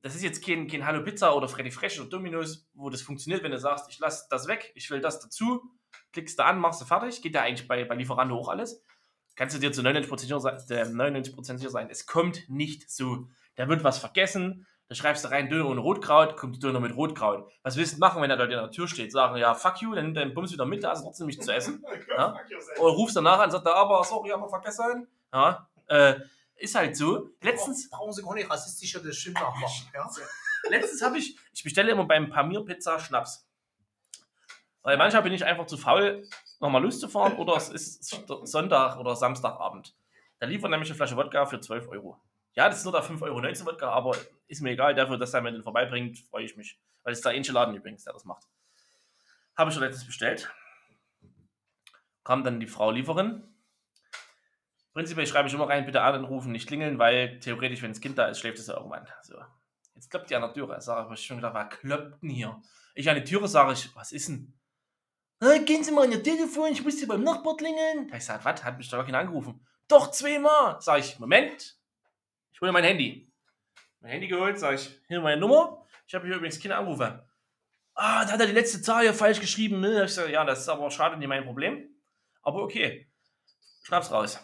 das 0.00 0.14
ist 0.14 0.22
jetzt 0.22 0.42
kein, 0.42 0.66
kein 0.66 0.86
Hallo 0.86 1.04
Pizza 1.04 1.36
oder 1.36 1.48
Freddy 1.48 1.70
Fresh 1.70 2.00
oder 2.00 2.08
Domino's, 2.08 2.66
wo 2.72 2.88
das 2.88 3.02
funktioniert, 3.02 3.42
wenn 3.42 3.50
du 3.50 3.58
sagst, 3.58 3.90
ich 3.90 3.98
lasse 3.98 4.26
das 4.30 4.46
weg, 4.46 4.72
ich 4.74 4.90
will 4.90 5.02
das 5.02 5.20
dazu, 5.20 5.70
klickst 6.12 6.38
du 6.38 6.44
an, 6.44 6.58
machst 6.58 6.80
du 6.80 6.84
fertig, 6.84 7.22
geht 7.22 7.34
ja 7.34 7.42
eigentlich 7.42 7.68
bei, 7.68 7.84
bei 7.84 7.94
Lieferando 7.94 8.36
auch 8.36 8.48
alles. 8.48 8.84
Kannst 9.36 9.54
du 9.54 9.60
dir 9.60 9.72
zu 9.72 9.82
99% 9.82 10.18
sicher 10.18 10.40
sein, 10.40 10.56
äh, 10.70 10.84
99% 10.84 11.58
sicher 11.58 11.70
sein, 11.70 11.88
es 11.90 12.06
kommt 12.06 12.48
nicht 12.48 12.90
so. 12.90 13.28
Da 13.56 13.68
wird 13.68 13.84
was 13.84 13.98
vergessen, 13.98 14.66
da 14.88 14.94
schreibst 14.94 15.24
du 15.24 15.30
rein 15.30 15.50
Döner 15.50 15.68
ohne 15.68 15.80
Rotkraut, 15.80 16.36
kommt 16.36 16.62
Döner 16.62 16.80
mit 16.80 16.96
Rotkraut. 16.96 17.50
Was 17.62 17.76
willst 17.76 17.96
du 17.96 17.98
machen, 17.98 18.22
wenn 18.22 18.30
er 18.30 18.38
dort 18.38 18.50
in 18.50 18.56
der 18.56 18.70
Tür 18.70 18.88
steht? 18.88 19.12
Sagen, 19.12 19.36
ja, 19.36 19.54
fuck 19.54 19.82
you, 19.82 19.94
dann 19.94 20.06
nimmt 20.06 20.16
den 20.16 20.34
Bums 20.34 20.50
wieder 20.50 20.64
mit, 20.64 20.82
da 20.82 20.92
ist 20.92 21.02
trotzdem 21.02 21.26
nichts 21.26 21.44
zu 21.44 21.52
essen. 21.52 21.84
Ja? 22.16 22.34
Oder 22.78 22.94
rufst 22.94 23.14
danach 23.14 23.38
an, 23.38 23.50
sagt 23.50 23.66
er, 23.66 23.76
aber 23.76 24.02
sorry, 24.02 24.30
haben 24.30 24.40
wir 24.40 24.48
vergessen. 24.48 25.06
Ja, 25.32 25.68
äh, 25.86 26.14
ist 26.56 26.74
halt 26.74 26.96
so. 26.96 27.30
Letztens, 27.40 27.88
brauchen 27.90 28.12
sie 28.12 28.22
gar 28.22 28.34
nicht 28.34 28.50
rassistischer 28.50 29.00
das 29.00 29.16
Schild 29.16 29.34
nachmachen. 29.34 29.88
Ja? 29.94 30.10
letztens 30.70 31.02
habe 31.02 31.18
ich, 31.18 31.38
ich 31.52 31.62
bestelle 31.62 31.92
immer 31.92 32.04
beim 32.04 32.30
Pamir 32.30 32.64
Pizza 32.64 32.98
Schnaps. 32.98 33.47
Weil 34.82 34.96
manchmal 34.96 35.22
bin 35.22 35.32
ich 35.32 35.44
einfach 35.44 35.66
zu 35.66 35.76
faul, 35.76 36.26
nochmal 36.60 36.82
loszufahren 36.82 37.36
oder 37.36 37.56
es 37.56 37.68
ist 37.68 38.04
Sonntag 38.44 38.98
oder 38.98 39.16
Samstagabend. 39.16 39.94
Da 40.38 40.46
liefert 40.46 40.70
nämlich 40.70 40.88
eine 40.88 40.96
Flasche 40.96 41.16
Wodka 41.16 41.46
für 41.46 41.60
12 41.60 41.88
Euro. 41.88 42.20
Ja, 42.54 42.68
das 42.68 42.78
ist 42.78 42.84
nur 42.84 42.92
der 42.92 43.02
5,19 43.02 43.22
Euro 43.22 43.66
Wodka, 43.66 43.90
aber 43.90 44.16
ist 44.46 44.62
mir 44.62 44.70
egal. 44.70 44.94
Dafür, 44.94 45.18
dass 45.18 45.34
er 45.34 45.42
mir 45.42 45.52
den 45.52 45.62
vorbeibringt, 45.62 46.18
freue 46.18 46.44
ich 46.44 46.56
mich. 46.56 46.78
Weil 47.02 47.12
es 47.12 47.18
ist 47.18 47.24
der 47.24 47.32
ähnliche 47.32 47.52
Laden 47.52 47.74
übrigens, 47.74 48.04
der 48.04 48.12
das 48.12 48.24
macht. 48.24 48.44
Habe 49.56 49.70
ich 49.70 49.74
schon 49.74 49.82
letztens 49.82 50.06
bestellt. 50.06 50.50
Kam 52.24 52.44
dann 52.44 52.60
die 52.60 52.66
Frau 52.66 52.90
Lieferin. 52.90 53.42
Prinzipiell 54.92 55.26
schreibe 55.26 55.48
ich 55.48 55.54
immer 55.54 55.68
rein, 55.68 55.86
bitte 55.86 56.02
anrufen, 56.02 56.52
nicht 56.52 56.66
klingeln, 56.66 56.98
weil 56.98 57.38
theoretisch, 57.40 57.82
wenn 57.82 57.92
das 57.92 58.00
Kind 58.00 58.18
da 58.18 58.26
ist, 58.26 58.40
schläft 58.40 58.58
es 58.58 58.66
ja 58.66 58.76
irgendwann. 58.76 59.06
So. 59.22 59.36
Jetzt 59.94 60.10
kloppt 60.10 60.30
die 60.30 60.36
an 60.36 60.42
der 60.42 60.52
Türe. 60.52 60.80
Sag 60.80 61.10
ich 61.12 61.24
schon 61.24 61.36
gedacht, 61.36 61.54
was 61.54 61.70
kloppt 61.78 62.22
denn 62.22 62.30
hier? 62.30 62.60
Ich 62.94 63.08
an 63.08 63.16
die 63.16 63.24
Türe 63.24 63.46
sage 63.46 63.72
ich, 63.72 63.94
was 63.94 64.12
ist 64.12 64.28
denn? 64.28 64.57
"Ah, 65.40 65.58
gehen 65.58 65.84
Sie 65.84 65.92
mal 65.92 66.04
an 66.04 66.12
Ihr 66.12 66.22
Telefon, 66.22 66.72
ich 66.72 66.82
muss 66.82 66.98
hier 66.98 67.08
beim 67.08 67.22
Nachbar 67.22 67.56
klingeln. 67.56 68.08
Da 68.08 68.12
hab 68.12 68.20
ich 68.20 68.26
gesagt, 68.26 68.44
was? 68.44 68.64
Hat 68.64 68.78
mich 68.78 68.88
doch 68.88 69.04
keiner 69.04 69.18
angerufen. 69.18 69.64
Doch, 69.86 70.10
zweimal. 70.10 70.80
Sag 70.80 70.98
ich, 71.00 71.18
Moment. 71.18 71.76
Ich 72.52 72.60
hole 72.60 72.72
mein 72.72 72.84
Handy. 72.84 73.30
Mein 74.00 74.12
Handy 74.12 74.28
geholt, 74.28 74.58
sag 74.58 74.74
ich, 74.74 75.00
hier 75.08 75.20
meine 75.20 75.40
Nummer. 75.40 75.84
Ich 76.06 76.14
habe 76.14 76.26
hier 76.26 76.36
übrigens 76.36 76.60
keine 76.60 76.76
Anrufe. 76.76 77.24
Ah, 77.94 78.24
da 78.24 78.32
hat 78.32 78.40
er 78.40 78.46
die 78.46 78.52
letzte 78.52 78.80
Zahl 78.80 79.02
hier 79.02 79.14
falsch 79.14 79.40
geschrieben. 79.40 79.80
Ne? 79.80 80.04
Ich 80.04 80.14
sag, 80.14 80.28
ja, 80.28 80.44
das 80.44 80.60
ist 80.60 80.68
aber 80.68 80.90
schade, 80.90 81.16
nicht 81.16 81.28
mein 81.28 81.44
Problem. 81.44 81.88
Aber 82.42 82.62
okay. 82.62 83.08
Schnapp's 83.82 84.10
raus. 84.10 84.38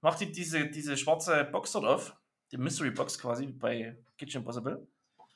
Macht 0.00 0.20
die, 0.20 0.30
diese, 0.30 0.66
diese 0.66 0.96
schwarze 0.96 1.44
Box 1.44 1.72
dort 1.72 1.84
auf. 1.84 2.16
Die 2.52 2.56
Mystery 2.56 2.90
Box 2.90 3.18
quasi 3.18 3.46
bei 3.46 3.96
Kitchen 4.16 4.42
Impossible. 4.42 4.86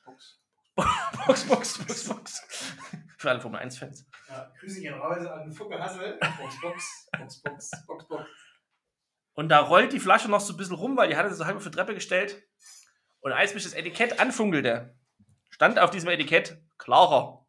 Box. 0.05 0.39
Box, 0.75 1.43
Box, 1.45 1.77
Box, 1.77 2.09
Box. 2.09 2.73
Für 3.17 3.29
alle 3.29 3.39
Formel 3.39 3.61
1-Fans. 3.61 4.05
Ja, 4.29 4.51
Grüße 4.59 4.81
gehen 4.81 4.93
raus 4.93 5.25
an 5.25 5.51
Fucke 5.51 5.79
Hassel. 5.79 6.19
Box, 6.19 6.61
Box, 6.61 7.09
Box, 7.11 7.41
Box, 7.41 7.71
Box, 7.87 8.07
Box. 8.07 8.29
Und 9.33 9.49
da 9.49 9.59
rollt 9.59 9.93
die 9.93 9.99
Flasche 9.99 10.29
noch 10.29 10.39
so 10.39 10.53
ein 10.53 10.57
bisschen 10.57 10.75
rum, 10.75 10.95
weil 10.97 11.09
die 11.09 11.17
hatte 11.17 11.29
sie 11.29 11.35
so 11.35 11.45
halb 11.45 11.57
auf 11.57 11.63
die 11.63 11.71
Treppe 11.71 11.93
gestellt. 11.93 12.43
Und 13.19 13.31
als 13.31 13.53
mich 13.53 13.63
das 13.63 13.73
Etikett 13.73 14.19
anfunkelte, 14.19 14.95
stand 15.49 15.79
auf 15.79 15.91
diesem 15.91 16.09
Etikett 16.09 16.61
klarer. 16.77 17.45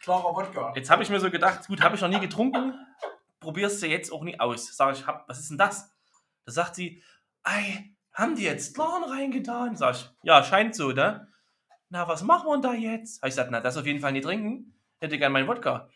Klarer 0.00 0.34
Wodka. 0.34 0.72
Jetzt 0.74 0.90
habe 0.90 1.02
ich 1.02 1.10
mir 1.10 1.20
so 1.20 1.30
gedacht, 1.30 1.66
gut, 1.66 1.82
habe 1.82 1.94
ich 1.94 2.00
noch 2.00 2.08
nie 2.08 2.20
getrunken, 2.20 2.74
probierst 3.38 3.82
du 3.82 3.86
jetzt 3.86 4.12
auch 4.12 4.22
nie 4.22 4.38
aus. 4.38 4.74
Sag 4.76 4.96
ich, 4.96 5.06
hab, 5.06 5.28
was 5.28 5.38
ist 5.38 5.50
denn 5.50 5.58
das? 5.58 5.90
Da 6.46 6.52
sagt 6.52 6.74
sie, 6.74 7.02
ei, 7.42 7.94
haben 8.12 8.34
die 8.34 8.44
jetzt 8.44 8.74
Klaren 8.74 9.04
reingetan? 9.04 9.76
Sag 9.76 9.96
ich, 9.96 10.10
ja, 10.22 10.42
scheint 10.42 10.74
so, 10.74 10.92
ne? 10.92 11.29
Na, 11.90 12.06
was 12.06 12.22
machen 12.22 12.48
wir 12.48 12.60
da 12.60 12.72
jetzt? 12.72 13.20
Habe 13.20 13.28
ich 13.28 13.32
gesagt, 13.32 13.50
na, 13.50 13.60
das 13.60 13.76
auf 13.76 13.84
jeden 13.84 14.00
Fall 14.00 14.12
nicht 14.12 14.24
trinken. 14.24 14.72
Hätte 15.00 15.18
gern 15.18 15.32
meinen 15.32 15.48
Wodka. 15.48 15.88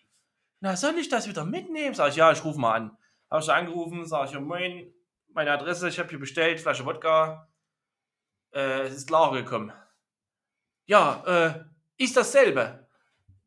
Na, 0.60 0.76
soll 0.76 0.98
ich 0.98 1.08
das 1.08 1.28
wieder 1.28 1.44
mitnehmen? 1.44 1.94
Sag 1.94 2.10
ich, 2.10 2.16
ja, 2.16 2.32
ich 2.32 2.44
rufe 2.44 2.58
mal 2.58 2.74
an. 2.74 2.98
Habe 3.30 3.42
ich 3.42 3.50
angerufen, 3.50 4.04
sag 4.04 4.26
ich, 4.26 4.32
ja, 4.32 4.40
moin, 4.40 4.92
meine 5.28 5.52
Adresse, 5.52 5.88
ich 5.88 5.98
habe 5.98 6.08
hier 6.08 6.18
bestellt, 6.18 6.60
Flasche 6.60 6.84
Wodka. 6.84 7.48
Äh, 8.52 8.82
es 8.82 8.94
ist 8.94 9.06
klar 9.06 9.32
gekommen. 9.32 9.72
Ja, 10.86 11.22
äh, 11.26 11.64
ist 12.02 12.16
dasselbe. 12.16 12.88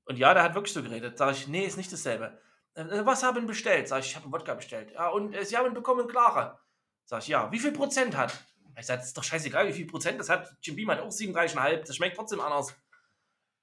Und 0.06 0.18
ja, 0.18 0.34
der 0.34 0.44
hat 0.44 0.56
wirklich 0.56 0.74
so 0.74 0.82
geredet. 0.82 1.18
Sag 1.18 1.34
ich, 1.34 1.50
nee, 1.50 1.66
ist 1.66 1.77
nicht 1.77 1.92
dasselbe. 1.92 2.39
Äh, 2.75 3.06
was 3.06 3.24
haben 3.24 3.46
bestellt? 3.46 3.89
Sag 3.89 4.00
ich, 4.00 4.08
ich 4.08 4.16
habe 4.16 4.25
einen 4.25 4.34
Wodka 4.34 4.54
bestellt. 4.54 4.92
Ja, 4.92 5.10
und 5.10 5.34
äh, 5.34 5.44
Sie 5.44 5.58
haben 5.58 5.74
bekommen 5.74 6.08
klare. 6.08 6.60
Sag 7.04 7.24
ich, 7.24 7.27
ja. 7.27 7.51
Wie 7.51 7.60
viel 7.60 7.74
Prozent 7.74 8.16
hat? 8.16 8.34
Ich 8.80 8.86
sag, 8.86 8.98
das 8.98 9.08
ist 9.08 9.18
doch 9.18 9.24
scheißegal, 9.24 9.68
wie 9.68 9.74
viel 9.74 9.88
Prozent 9.88 10.20
das 10.20 10.30
hat. 10.30 10.56
Jim 10.62 10.76
Beam 10.76 10.92
hat 10.92 11.00
auch 11.00 11.10
37,5. 11.10 11.86
Das 11.86 11.96
schmeckt 11.96 12.16
trotzdem 12.16 12.40
anders. 12.40 12.76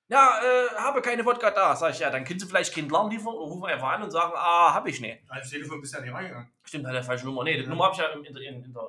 Ja, 0.08 0.40
äh, 0.42 0.68
habe 0.76 1.00
keine 1.00 1.24
Wodka 1.24 1.50
da. 1.50 1.74
Sag 1.76 1.92
ich, 1.92 2.00
ja, 2.00 2.10
dann 2.10 2.24
können 2.24 2.38
Sie 2.38 2.46
vielleicht 2.46 2.74
keinen 2.74 2.90
Alarm 2.92 3.10
liefern 3.10 3.34
oder 3.34 3.46
rufen 3.46 3.64
einfach 3.64 3.92
an 3.92 4.02
und 4.02 4.10
sagen, 4.10 4.32
ah, 4.36 4.74
habe 4.74 4.90
ich 4.90 5.00
nicht. 5.00 5.22
Als 5.28 5.50
Telefon 5.50 5.80
bist 5.80 5.94
du 5.94 5.98
ja 5.98 6.04
nicht 6.04 6.14
reingegangen. 6.14 6.52
Stimmt, 6.64 6.86
hat 6.86 6.94
er 6.94 7.02
falsche 7.02 7.24
Nummer. 7.24 7.44
Nee, 7.44 7.56
die 7.56 7.66
Nummer 7.66 7.84
habe 7.84 7.94
ich 7.94 8.00
ja 8.00 8.08
in 8.08 8.22
der, 8.22 8.42
in, 8.42 8.74
der, 8.74 8.82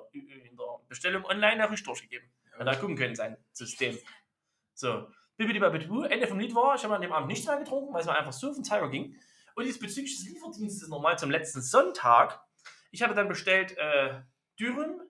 in 0.45 0.55
der 0.55 0.79
Bestellung 0.89 1.23
online 1.25 1.57
ja 1.57 1.65
richtig 1.65 1.85
durchgegeben. 1.85 2.29
Ja. 2.57 2.65
Da 2.65 2.75
gucken 2.75 2.97
können, 2.97 3.15
sein 3.15 3.37
System. 3.53 3.97
So, 4.73 5.07
Bibidibabidu, 5.37 6.03
Ende 6.03 6.27
vom 6.27 6.39
Lied 6.39 6.53
war, 6.55 6.75
ich 6.75 6.83
habe 6.83 6.95
an 6.95 7.01
dem 7.01 7.13
Abend 7.13 7.27
nichts 7.27 7.45
mehr 7.45 7.57
getrunken, 7.57 7.93
weil 7.93 8.01
es 8.01 8.07
mir 8.07 8.17
einfach 8.17 8.33
so 8.33 8.49
auf 8.49 8.55
den 8.55 8.63
Zeiger 8.63 8.89
ging. 8.89 9.15
Und 9.55 9.65
jetzt 9.65 9.79
bezüglich 9.79 10.17
des 10.17 10.27
Lieferdienstes 10.27 10.89
nochmal 10.89 11.17
zum 11.17 11.31
letzten 11.31 11.61
Sonntag. 11.61 12.41
Ich 12.91 13.01
hatte 13.01 13.13
dann 13.13 13.29
bestellt 13.29 13.77
äh, 13.77 14.21
Dürüm, 14.59 15.01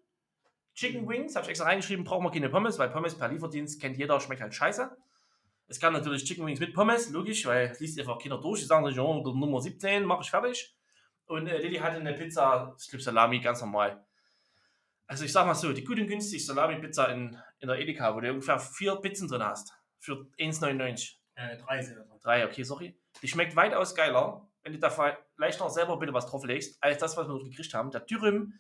Chicken 0.76 1.08
Wings, 1.08 1.36
habe 1.36 1.46
ich 1.46 1.52
extra 1.52 1.68
reingeschrieben, 1.68 2.04
brauchen 2.04 2.26
wir 2.26 2.32
keine 2.32 2.50
Pommes, 2.50 2.78
weil 2.78 2.90
Pommes 2.90 3.18
per 3.18 3.30
Lieferdienst 3.30 3.82
kennt 3.82 3.98
jeder, 3.98 4.20
schmeckt 4.20 4.42
halt 4.42 4.54
scheiße. 4.54 4.96
Es 5.68 5.80
kann 5.80 5.94
natürlich 5.94 6.26
Chicken 6.26 6.46
Wings 6.46 6.60
mit 6.60 6.74
Pommes, 6.74 7.10
logisch, 7.10 7.46
weil 7.46 7.70
es 7.70 7.80
liest 7.80 8.00
einfach 8.00 8.20
Kinder 8.20 8.40
durch. 8.40 8.60
Die 8.60 8.66
sagen 8.66 8.86
sich, 8.86 9.00
oh, 9.00 9.22
Nummer 9.24 9.62
17, 9.62 10.04
mache 10.04 10.22
ich 10.22 10.30
fertig. 10.30 10.76
Und 11.26 11.48
äh, 11.48 11.58
Lilly 11.58 11.78
hatte 11.78 11.98
eine 11.98 12.14
Pizza, 12.14 12.76
ich 12.80 12.90
glaube 12.90 13.02
Salami, 13.02 13.40
ganz 13.40 13.62
normal. 13.62 14.06
Also 15.08 15.24
ich 15.24 15.32
sag 15.32 15.46
mal 15.46 15.56
so, 15.56 15.72
die 15.72 15.84
gut 15.84 16.00
und 16.00 16.08
günstig 16.08 16.46
Salami-Pizza 16.46 17.10
in, 17.10 17.38
in 17.60 17.68
der 17.68 17.80
Edeka, 17.80 18.16
wo 18.16 18.20
du 18.20 18.30
ungefähr 18.30 18.60
vier 18.60 18.96
Pizzen 18.98 19.28
drin 19.28 19.44
hast, 19.44 19.74
für 20.00 20.28
1,99. 20.38 21.16
Äh, 21.36 21.58
drei 21.58 21.82
sind. 21.82 21.98
Drei, 22.22 22.46
okay, 22.46 22.64
sorry. 22.64 23.00
Die 23.22 23.28
schmeckt 23.28 23.56
weitaus 23.56 23.94
geiler, 23.94 24.48
wenn 24.64 24.74
du 24.74 24.80
da 24.80 24.90
vielleicht 24.90 25.60
noch 25.60 25.70
selber 25.70 25.98
bitte 25.98 26.14
was 26.14 26.26
drauflegst, 26.26 26.82
als 26.82 26.98
das, 26.98 27.18
was 27.18 27.28
wir 27.28 27.34
dort 27.34 27.46
gekriegt 27.46 27.74
haben. 27.74 27.92
Der 27.92 28.02
Dürüm, 28.02 28.54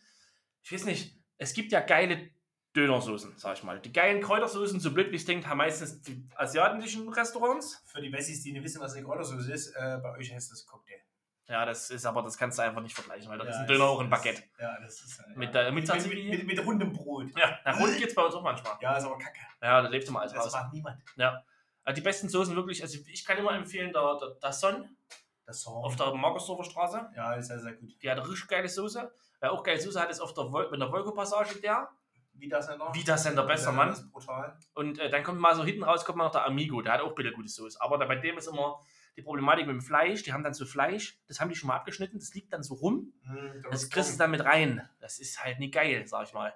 ich 0.62 0.72
weiß 0.72 0.86
nicht, 0.86 1.17
es 1.38 1.54
gibt 1.54 1.72
ja 1.72 1.82
geile 1.82 2.30
Dönersoßen, 2.75 3.34
sag 3.38 3.58
ich 3.58 3.63
mal. 3.63 3.80
Die 3.80 3.94
geilen 3.94 4.22
Kräutersoßen, 4.22 4.80
so 4.80 4.94
blöd 4.94 5.12
wie 5.12 5.15
es 5.15 5.25
klingt, 5.25 5.48
haben 5.48 5.58
meistens 5.58 6.01
die 6.01 6.27
asiatischen 6.36 7.08
Restaurants. 7.08 7.82
Für 7.86 8.01
die 8.01 8.12
Wessis, 8.12 8.44
die 8.44 8.51
nicht 8.51 8.63
wissen, 8.63 8.82
was 8.82 8.94
eine 8.94 9.06
Kräutersoße 9.06 9.51
ist, 9.51 9.75
äh, 9.75 10.00
bei 10.04 10.18
euch 10.18 10.34
heißt 10.34 10.51
das 10.51 10.65
Cocktail. 10.65 11.00
Ja, 11.48 11.63
das 11.65 11.92
ist 11.92 12.06
aber, 12.06 12.24
das 12.24 12.38
kannst 12.38 12.58
du 12.58 12.63
einfach 12.63 12.82
nicht 12.82 12.96
vergleichen, 12.96 13.30
weil 13.30 13.38
das 13.38 13.48
ja, 13.48 13.54
ist 13.54 13.60
ein 13.60 13.68
Döner 13.68 13.86
auch 13.86 14.00
ein 14.01 14.10
Baguette. 14.10 14.44
Ja, 14.60 14.80
das 14.82 15.00
ist. 15.01 15.20
Äh, 15.20 15.38
mit, 15.38 15.54
äh, 15.54 15.72
mit, 15.72 15.88
mit, 15.88 16.08
mit, 16.08 16.30
mit, 16.30 16.48
mit, 16.48 16.65
rundem 16.65 16.92
Brot. 16.92 17.27
Ja, 17.38 17.60
nach 17.63 17.80
rund 17.80 17.96
geht's 17.98 18.15
bei 18.15 18.24
uns 18.24 18.34
auch 18.34 18.42
manchmal. 18.42 18.74
Ja, 18.82 18.98
ist 18.98 19.06
aber 19.06 19.20
kacke. 19.20 19.39
Ja, 19.62 19.82
da 19.82 19.88
lebst 19.88 20.10
du 20.10 20.13
mal 20.13 20.22
alles 20.22 20.34
das 20.34 20.46
raus. 20.46 20.51
Das 20.51 20.63
macht 20.63 20.74
niemand. 20.74 21.01
Ja. 21.18 21.44
Also 21.84 21.96
die 21.96 22.01
besten 22.01 22.30
Soßen 22.30 22.56
wirklich, 22.56 22.82
also 22.82 22.98
ich 23.06 23.24
kann 23.24 23.38
immer 23.38 23.54
empfehlen, 23.54 23.94
der, 23.94 24.18
der, 24.20 24.30
der 24.42 24.51
Son. 24.51 24.98
Der 25.46 25.54
Son. 25.54 25.84
Auf 25.84 25.96
der 25.96 26.12
Markersdorfer 26.15 26.63
Straße. 26.63 27.10
Ja, 27.15 27.36
ist 27.36 27.48
sehr, 27.48 27.60
sehr 27.60 27.74
gut. 27.74 27.96
Die 28.01 28.10
hat 28.10 28.18
eine 28.18 28.27
richtig 28.27 28.48
geile 28.48 28.68
Soße. 28.68 29.12
Wer 29.46 29.52
auch 29.52 29.62
geile 29.62 29.80
Soße 29.80 30.02
hat, 30.02 30.10
ist 30.10 30.22
auf 30.22 30.34
der, 30.34 30.52
Vol 30.52 30.75
der 30.75 30.92
Volko-Passage 30.92 31.62
der. 31.62 31.88
Vida-Sender. 32.34 32.92
Vida-Sender, 32.96 33.44
besser 33.44 33.72
Mann. 33.72 33.90
Das 33.90 34.00
ist 34.00 34.12
brutal. 34.12 34.58
Und 34.74 34.98
äh, 34.98 35.08
dann 35.08 35.24
kommt 35.24 35.40
mal 35.40 35.56
so 35.56 35.64
hinten 35.64 35.84
raus, 35.84 36.04
kommt 36.04 36.18
mal 36.18 36.24
noch 36.24 36.32
der 36.32 36.48
Amigo, 36.48 36.82
der 36.82 36.94
hat 36.94 37.02
auch 37.02 37.14
bitte 37.14 37.32
gute 37.32 37.48
Soße. 37.48 37.80
Aber 37.80 38.00
da, 38.00 38.06
bei 38.06 38.16
dem 38.16 38.40
ist 38.40 38.48
immer 38.48 38.82
die 39.16 39.22
Problematik 39.22 39.68
mit 39.68 39.75
dem 39.75 39.82
Fleisch, 39.84 40.24
die 40.24 40.34
haben 40.34 40.42
dann 40.42 40.56
so 40.56 40.66
Fleisch, 40.66 41.20
das 41.28 41.40
haben 41.40 41.50
die 41.50 41.56
schon 41.56 41.68
mal 41.68 41.75
abgeschnitten, 41.75 42.18
das 42.18 42.34
liegt 42.34 42.54
dann 42.54 42.64
so 42.64 42.74
rum. 42.74 43.14
Mhm, 43.22 43.66
das 43.70 43.88
kriegst 43.92 44.16
du 44.16 44.18
dann 44.18 44.32
mit 44.32 44.44
rein. 44.44 44.90
Das 45.00 45.20
ist 45.20 45.44
halt 45.44 45.60
nicht 45.60 45.75
geil, 45.75 46.08
sag 46.08 46.28
ich 46.28 46.34
mal. 46.34 46.52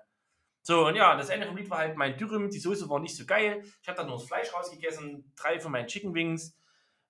So, 0.63 0.87
und 0.87 0.95
ja, 0.95 1.15
das 1.15 1.29
Ende 1.29 1.45
vom 1.45 1.57
Lied 1.57 1.69
war 1.69 1.77
halt 1.77 1.95
mein 1.95 2.17
Dürüm, 2.17 2.49
die 2.49 2.57
Soße 2.57 2.89
war 2.89 2.99
nicht 2.99 3.15
so 3.15 3.27
geil. 3.27 3.61
Ich 3.83 3.87
habe 3.87 3.97
dann 3.97 4.07
nur 4.07 4.17
das 4.17 4.25
Fleisch 4.25 4.51
rausgegessen, 4.51 5.31
drei 5.35 5.59
von 5.59 5.71
meinen 5.71 5.85
Chicken 5.85 6.15
Wings. 6.15 6.57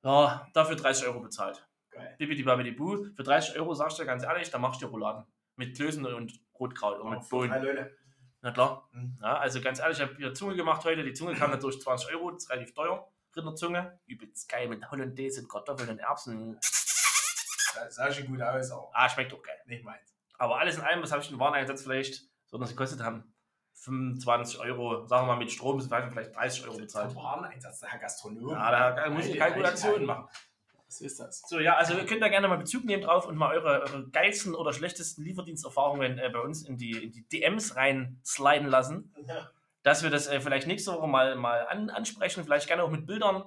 Ja, 0.04 0.46
dafür 0.54 0.76
30 0.76 1.08
Euro 1.08 1.22
bezahlt. 1.22 1.66
Geil. 1.90 2.16
Bibidi 2.18 2.44
Babidi 2.44 2.72
Bu. 2.72 3.06
Für 3.16 3.24
30 3.24 3.58
Euro 3.58 3.74
sagst 3.74 3.98
du 3.98 4.06
ganz 4.06 4.24
ehrlich, 4.24 4.52
da 4.52 4.58
machst 4.58 4.82
du 4.82 4.88
Rouladen. 4.88 5.26
Mit 5.60 5.76
Klößen 5.76 6.06
und 6.06 6.40
Rotkraut 6.58 7.02
und 7.02 7.10
mit 7.10 7.28
Bohnen. 7.28 7.62
Leute. 7.62 7.94
Na 8.40 8.52
klar. 8.52 8.88
Mhm. 8.94 9.18
Ja, 9.22 9.40
also 9.40 9.60
ganz 9.60 9.80
ehrlich, 9.80 9.98
ich 9.98 10.04
habe 10.06 10.16
hier 10.16 10.34
Zunge 10.34 10.56
gemacht 10.56 10.86
heute. 10.86 11.04
Die 11.04 11.12
Zunge 11.12 11.36
kam 11.36 11.52
natürlich 11.52 11.82
20 11.82 12.14
Euro, 12.14 12.32
das 12.32 12.46
ist 12.46 12.50
relativ 12.50 12.74
teuer. 12.74 13.12
Rinderzunge. 13.36 14.00
Übelst 14.06 14.48
geil 14.48 14.70
mit 14.70 14.90
Hollandaise 14.90 15.42
und 15.42 15.50
Kartoffeln 15.50 15.90
und 15.90 16.00
Erbsen. 16.00 16.56
Das 16.56 17.96
sah 17.96 18.10
schon 18.10 18.28
gut 18.28 18.42
aus 18.42 18.72
auch. 18.72 18.90
Ah, 18.94 19.10
schmeckt 19.10 19.34
auch 19.34 19.44
geil. 19.44 19.58
Nicht 19.66 19.84
meins. 19.84 20.16
Aber 20.38 20.60
alles 20.60 20.78
in 20.78 20.82
allem, 20.82 21.04
was 21.04 21.12
habe 21.12 21.22
ich 21.22 21.30
in 21.30 21.38
Wareneinsatz 21.38 21.84
vielleicht, 21.84 22.24
so 22.46 22.58
dass 22.58 22.70
sie 22.70 22.76
gekostet 22.76 23.04
haben? 23.04 23.36
25 23.74 24.62
Euro, 24.62 25.06
sagen 25.08 25.28
wir 25.28 25.34
mal 25.34 25.40
mit 25.40 25.52
Strom, 25.52 25.82
sind 25.82 25.94
vielleicht 25.94 26.34
30 26.34 26.68
Euro 26.68 26.78
bezahlt. 26.78 27.14
Wareneinsatz, 27.14 27.82
der 27.82 27.90
Herr 27.90 28.00
Gastronom. 28.00 28.52
Ja, 28.52 28.92
da 28.92 29.10
muss 29.10 29.26
ich 29.26 29.38
Kalkulationen 29.38 30.06
machen. 30.06 30.30
Was 30.90 31.02
ist 31.02 31.20
das? 31.20 31.44
So, 31.48 31.60
ja, 31.60 31.76
also 31.76 31.94
ihr 31.94 32.06
könnt 32.06 32.24
da 32.24 32.30
gerne 32.30 32.48
mal 32.48 32.58
Bezug 32.58 32.84
nehmen 32.84 33.04
drauf 33.04 33.28
und 33.28 33.38
mal 33.38 33.56
eure, 33.56 33.84
eure 33.84 34.10
geilsten 34.10 34.56
oder 34.56 34.74
schlechtesten 34.74 35.24
Lieferdiensterfahrungen 35.24 36.18
äh, 36.18 36.30
bei 36.34 36.40
uns 36.40 36.64
in 36.64 36.78
die, 36.78 36.92
in 36.92 37.12
die 37.12 37.28
DMs 37.30 37.76
rein 37.76 38.20
sliden 38.26 38.68
lassen. 38.68 39.14
Ja. 39.28 39.52
Dass 39.84 40.02
wir 40.02 40.10
das 40.10 40.28
äh, 40.28 40.42
vielleicht 40.42 40.66
nächste 40.66 40.92
Woche 40.92 41.08
mal, 41.08 41.36
mal 41.36 41.68
an, 41.68 41.92
ansprechen, 41.92 42.44
vielleicht 42.44 42.68
gerne 42.68 42.84
auch 42.84 42.90
mit 42.90 43.06
Bildern. 43.06 43.44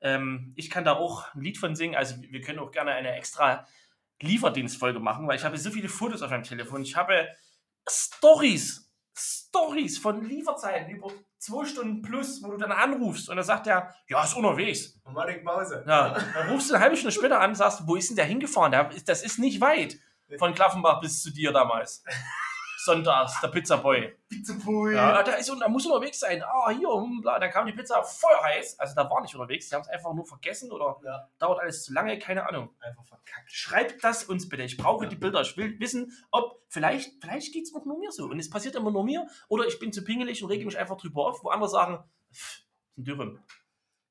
Ähm, 0.00 0.54
ich 0.56 0.70
kann 0.70 0.84
da 0.84 0.94
auch 0.94 1.34
ein 1.34 1.42
Lied 1.42 1.58
von 1.58 1.76
singen, 1.76 1.94
also 1.94 2.16
wir 2.20 2.40
können 2.40 2.58
auch 2.58 2.70
gerne 2.70 2.92
eine 2.92 3.14
extra 3.14 3.66
Lieferdienstfolge 4.20 4.98
machen, 4.98 5.28
weil 5.28 5.36
ich 5.36 5.44
habe 5.44 5.58
so 5.58 5.70
viele 5.70 5.90
Fotos 5.90 6.22
auf 6.22 6.30
meinem 6.30 6.44
Telefon. 6.44 6.80
Ich 6.82 6.96
habe 6.96 7.28
Stories 7.86 8.86
Stories 9.16 9.98
von 9.98 10.24
Lieferzeiten 10.24 10.90
über 10.90 11.10
zwei 11.38 11.64
Stunden 11.64 12.02
plus, 12.02 12.42
wo 12.42 12.50
du 12.50 12.56
dann 12.56 12.72
anrufst 12.72 13.28
und 13.28 13.36
dann 13.36 13.44
sagt 13.44 13.66
er, 13.66 13.94
ja, 14.08 14.24
ist 14.24 14.34
unterwegs. 14.34 15.00
Und 15.04 15.14
mal 15.14 15.26
Pause. 15.44 15.84
Ja, 15.86 16.16
dann 16.34 16.48
rufst 16.50 16.70
du 16.70 16.74
eine 16.74 16.82
halbe 16.82 16.96
Stunde 16.96 17.12
später 17.12 17.40
an 17.40 17.50
und 17.50 17.56
sagst, 17.56 17.82
wo 17.86 17.96
ist 17.96 18.08
denn 18.08 18.16
der 18.16 18.24
hingefahren? 18.24 18.72
Das 19.04 19.22
ist 19.22 19.38
nicht 19.38 19.60
weit 19.60 19.98
von 20.38 20.54
Klaffenbach 20.54 21.00
bis 21.00 21.22
zu 21.22 21.30
dir 21.30 21.52
damals 21.52 22.02
sonntags, 22.86 23.38
der 23.42 23.48
Pizzaboy. 23.48 24.16
Pizzaboy. 24.30 24.94
Ja, 24.94 25.22
da, 25.22 25.32
ist, 25.32 25.52
da 25.60 25.68
muss 25.68 25.84
unterwegs 25.84 26.20
sein. 26.20 26.42
Ah, 26.42 26.70
hier, 26.70 26.88
hm, 26.88 27.20
bla. 27.20 27.38
Dann 27.38 27.50
kam 27.50 27.66
die 27.66 27.72
Pizza 27.72 28.02
voll 28.02 28.34
heiß. 28.42 28.78
Also 28.80 28.94
da 28.94 29.10
war 29.10 29.20
nicht 29.20 29.34
unterwegs. 29.34 29.68
Die 29.68 29.74
haben 29.74 29.82
es 29.82 29.88
einfach 29.88 30.14
nur 30.14 30.24
vergessen 30.24 30.72
oder 30.72 30.98
ja. 31.04 31.28
dauert 31.38 31.60
alles 31.60 31.84
zu 31.84 31.92
lange, 31.92 32.18
keine 32.18 32.48
Ahnung. 32.48 32.70
Einfach 32.80 33.04
verkackt. 33.04 33.52
Schreibt 33.52 34.02
das 34.02 34.24
uns 34.24 34.48
bitte. 34.48 34.62
Ich 34.62 34.78
brauche 34.78 35.04
ja. 35.04 35.10
die 35.10 35.16
Bilder. 35.16 35.42
Ich 35.42 35.56
will 35.58 35.78
wissen, 35.78 36.10
ob 36.30 36.62
vielleicht, 36.68 37.20
vielleicht 37.20 37.52
geht 37.52 37.64
es 37.64 37.74
auch 37.74 37.84
nur 37.84 37.98
mir 37.98 38.10
so. 38.10 38.24
Und 38.24 38.38
es 38.38 38.48
passiert 38.48 38.74
immer 38.76 38.90
nur 38.90 39.04
mir. 39.04 39.26
Oder 39.48 39.66
ich 39.66 39.78
bin 39.78 39.92
zu 39.92 40.02
pingelig 40.02 40.42
und 40.42 40.50
rege 40.50 40.64
mich 40.64 40.78
einfach 40.78 40.96
drüber 40.96 41.26
auf, 41.26 41.44
wo 41.44 41.50
andere 41.50 41.68
sagen, 41.68 42.02
pff, 42.32 42.62
ein 42.96 43.04
Dürren. 43.04 43.44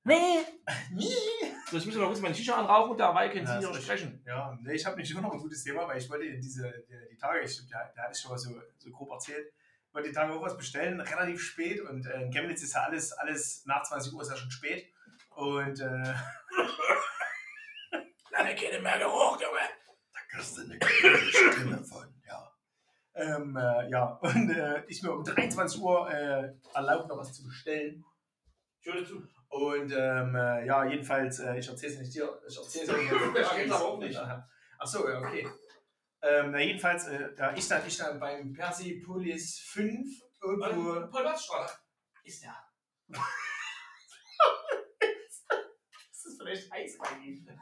Nee. 0.04 0.46
Nie. 0.92 1.55
So, 1.70 1.78
ich 1.78 1.86
muss 1.86 1.96
noch 1.96 2.08
kurz 2.08 2.20
meine 2.20 2.36
Shisha 2.36 2.56
anrauchen 2.56 2.92
und 2.92 2.98
dabei 3.00 3.30
können 3.30 3.48
Sie 3.48 3.54
ja, 3.54 3.60
hier 3.60 3.74
sprechen. 3.74 4.22
Ja, 4.26 4.58
nee, 4.62 4.74
ich 4.74 4.86
habe 4.86 4.98
nicht 4.98 5.12
nur 5.14 5.24
noch 5.24 5.34
ein 5.34 5.40
gutes 5.40 5.64
Thema, 5.64 5.88
weil 5.88 5.98
ich 5.98 6.10
wollte 6.10 6.38
diese, 6.38 6.72
die, 6.88 7.10
die 7.12 7.18
Tage, 7.18 7.42
ich, 7.42 7.60
da, 7.70 7.92
da 7.96 8.04
hatte 8.04 8.14
ich 8.14 8.22
schon 8.22 8.32
mal 8.32 8.38
so, 8.38 8.52
so 8.78 8.92
grob 8.92 9.10
erzählt, 9.12 9.52
wollte 9.92 10.10
die 10.10 10.16
Tage 10.16 10.34
auch 10.34 10.42
was 10.42 10.58
bestellen, 10.58 11.00
relativ 11.02 11.42
spät 11.42 11.82
und 11.82 12.06
äh, 12.06 12.22
in 12.22 12.32
Chemnitz 12.32 12.62
ist 12.62 12.76
ja 12.76 12.84
alles, 12.84 13.12
alles 13.14 13.64
nach 13.66 13.82
20 13.84 14.14
Uhr 14.14 14.22
ist 14.22 14.30
ja 14.30 14.36
schon 14.36 14.52
spät 14.52 14.88
und 15.36 15.80
äh, 15.80 16.14
Lange 18.38 18.56
keine 18.56 18.82
mehr 18.82 19.00
Geruch, 19.00 19.40
Junge. 19.40 19.60
Da 20.14 20.20
kriegst 20.30 20.58
du 20.58 20.62
eine 20.64 20.78
Stimme 20.82 21.84
von, 21.86 22.14
ja. 22.28 22.52
Ähm, 23.14 23.56
äh, 23.56 23.90
ja, 23.90 24.06
und 24.22 24.50
äh, 24.50 24.84
ich 24.88 25.02
mir 25.02 25.14
um 25.14 25.24
23 25.24 25.80
Uhr 25.80 26.12
äh, 26.12 26.54
erlaubt, 26.74 27.08
noch 27.08 27.18
was 27.18 27.32
zu 27.34 27.46
bestellen. 27.46 28.04
Ich 28.82 28.94
höre 28.94 29.06
zu. 29.06 29.26
Und 29.56 29.90
ähm, 29.90 30.36
äh, 30.36 30.66
ja, 30.66 30.84
jedenfalls, 30.84 31.40
äh, 31.40 31.58
ich 31.58 31.70
erzähle 31.70 31.94
es 31.94 32.00
nicht 32.00 32.14
dir, 32.14 32.42
ich 32.46 32.58
erzähle 32.58 32.84
es 32.84 32.90
euch 32.90 33.58
jetzt. 33.58 33.72
aber 33.72 33.86
auch 33.86 34.00
nicht. 34.00 34.20
Achso, 34.78 35.08
ja, 35.08 35.18
okay. 35.18 35.48
Ähm, 36.22 36.52
na, 36.52 36.60
jedenfalls, 36.60 37.08
äh, 37.08 37.34
da 37.34 37.54
ich 37.54 37.66
dann, 37.70 37.88
ich 37.88 37.98
dann 37.98 38.20
beim 38.20 38.52
Persepolis 38.52 39.60
5 39.60 40.10
irgendwo. 40.42 41.10
Paul 41.10 41.34
Ist 42.26 42.44
der. 42.44 42.58
ist 46.12 46.26
das 46.26 46.38
vielleicht 46.38 46.74
Eis 46.74 46.98
bei 46.98 47.18
ihm? 47.24 47.48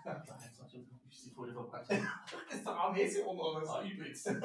Ich 1.07 1.25
die 1.25 1.29
Folie 1.29 1.53
verbrannt. 1.53 1.87
ist 2.49 2.65
doch 2.65 2.75
Armhäschen 2.75 3.21
oder 3.21 3.61
was? 3.61 3.69
Ah, 3.69 3.83
übelst. 3.83 4.25
Drück 4.25 4.41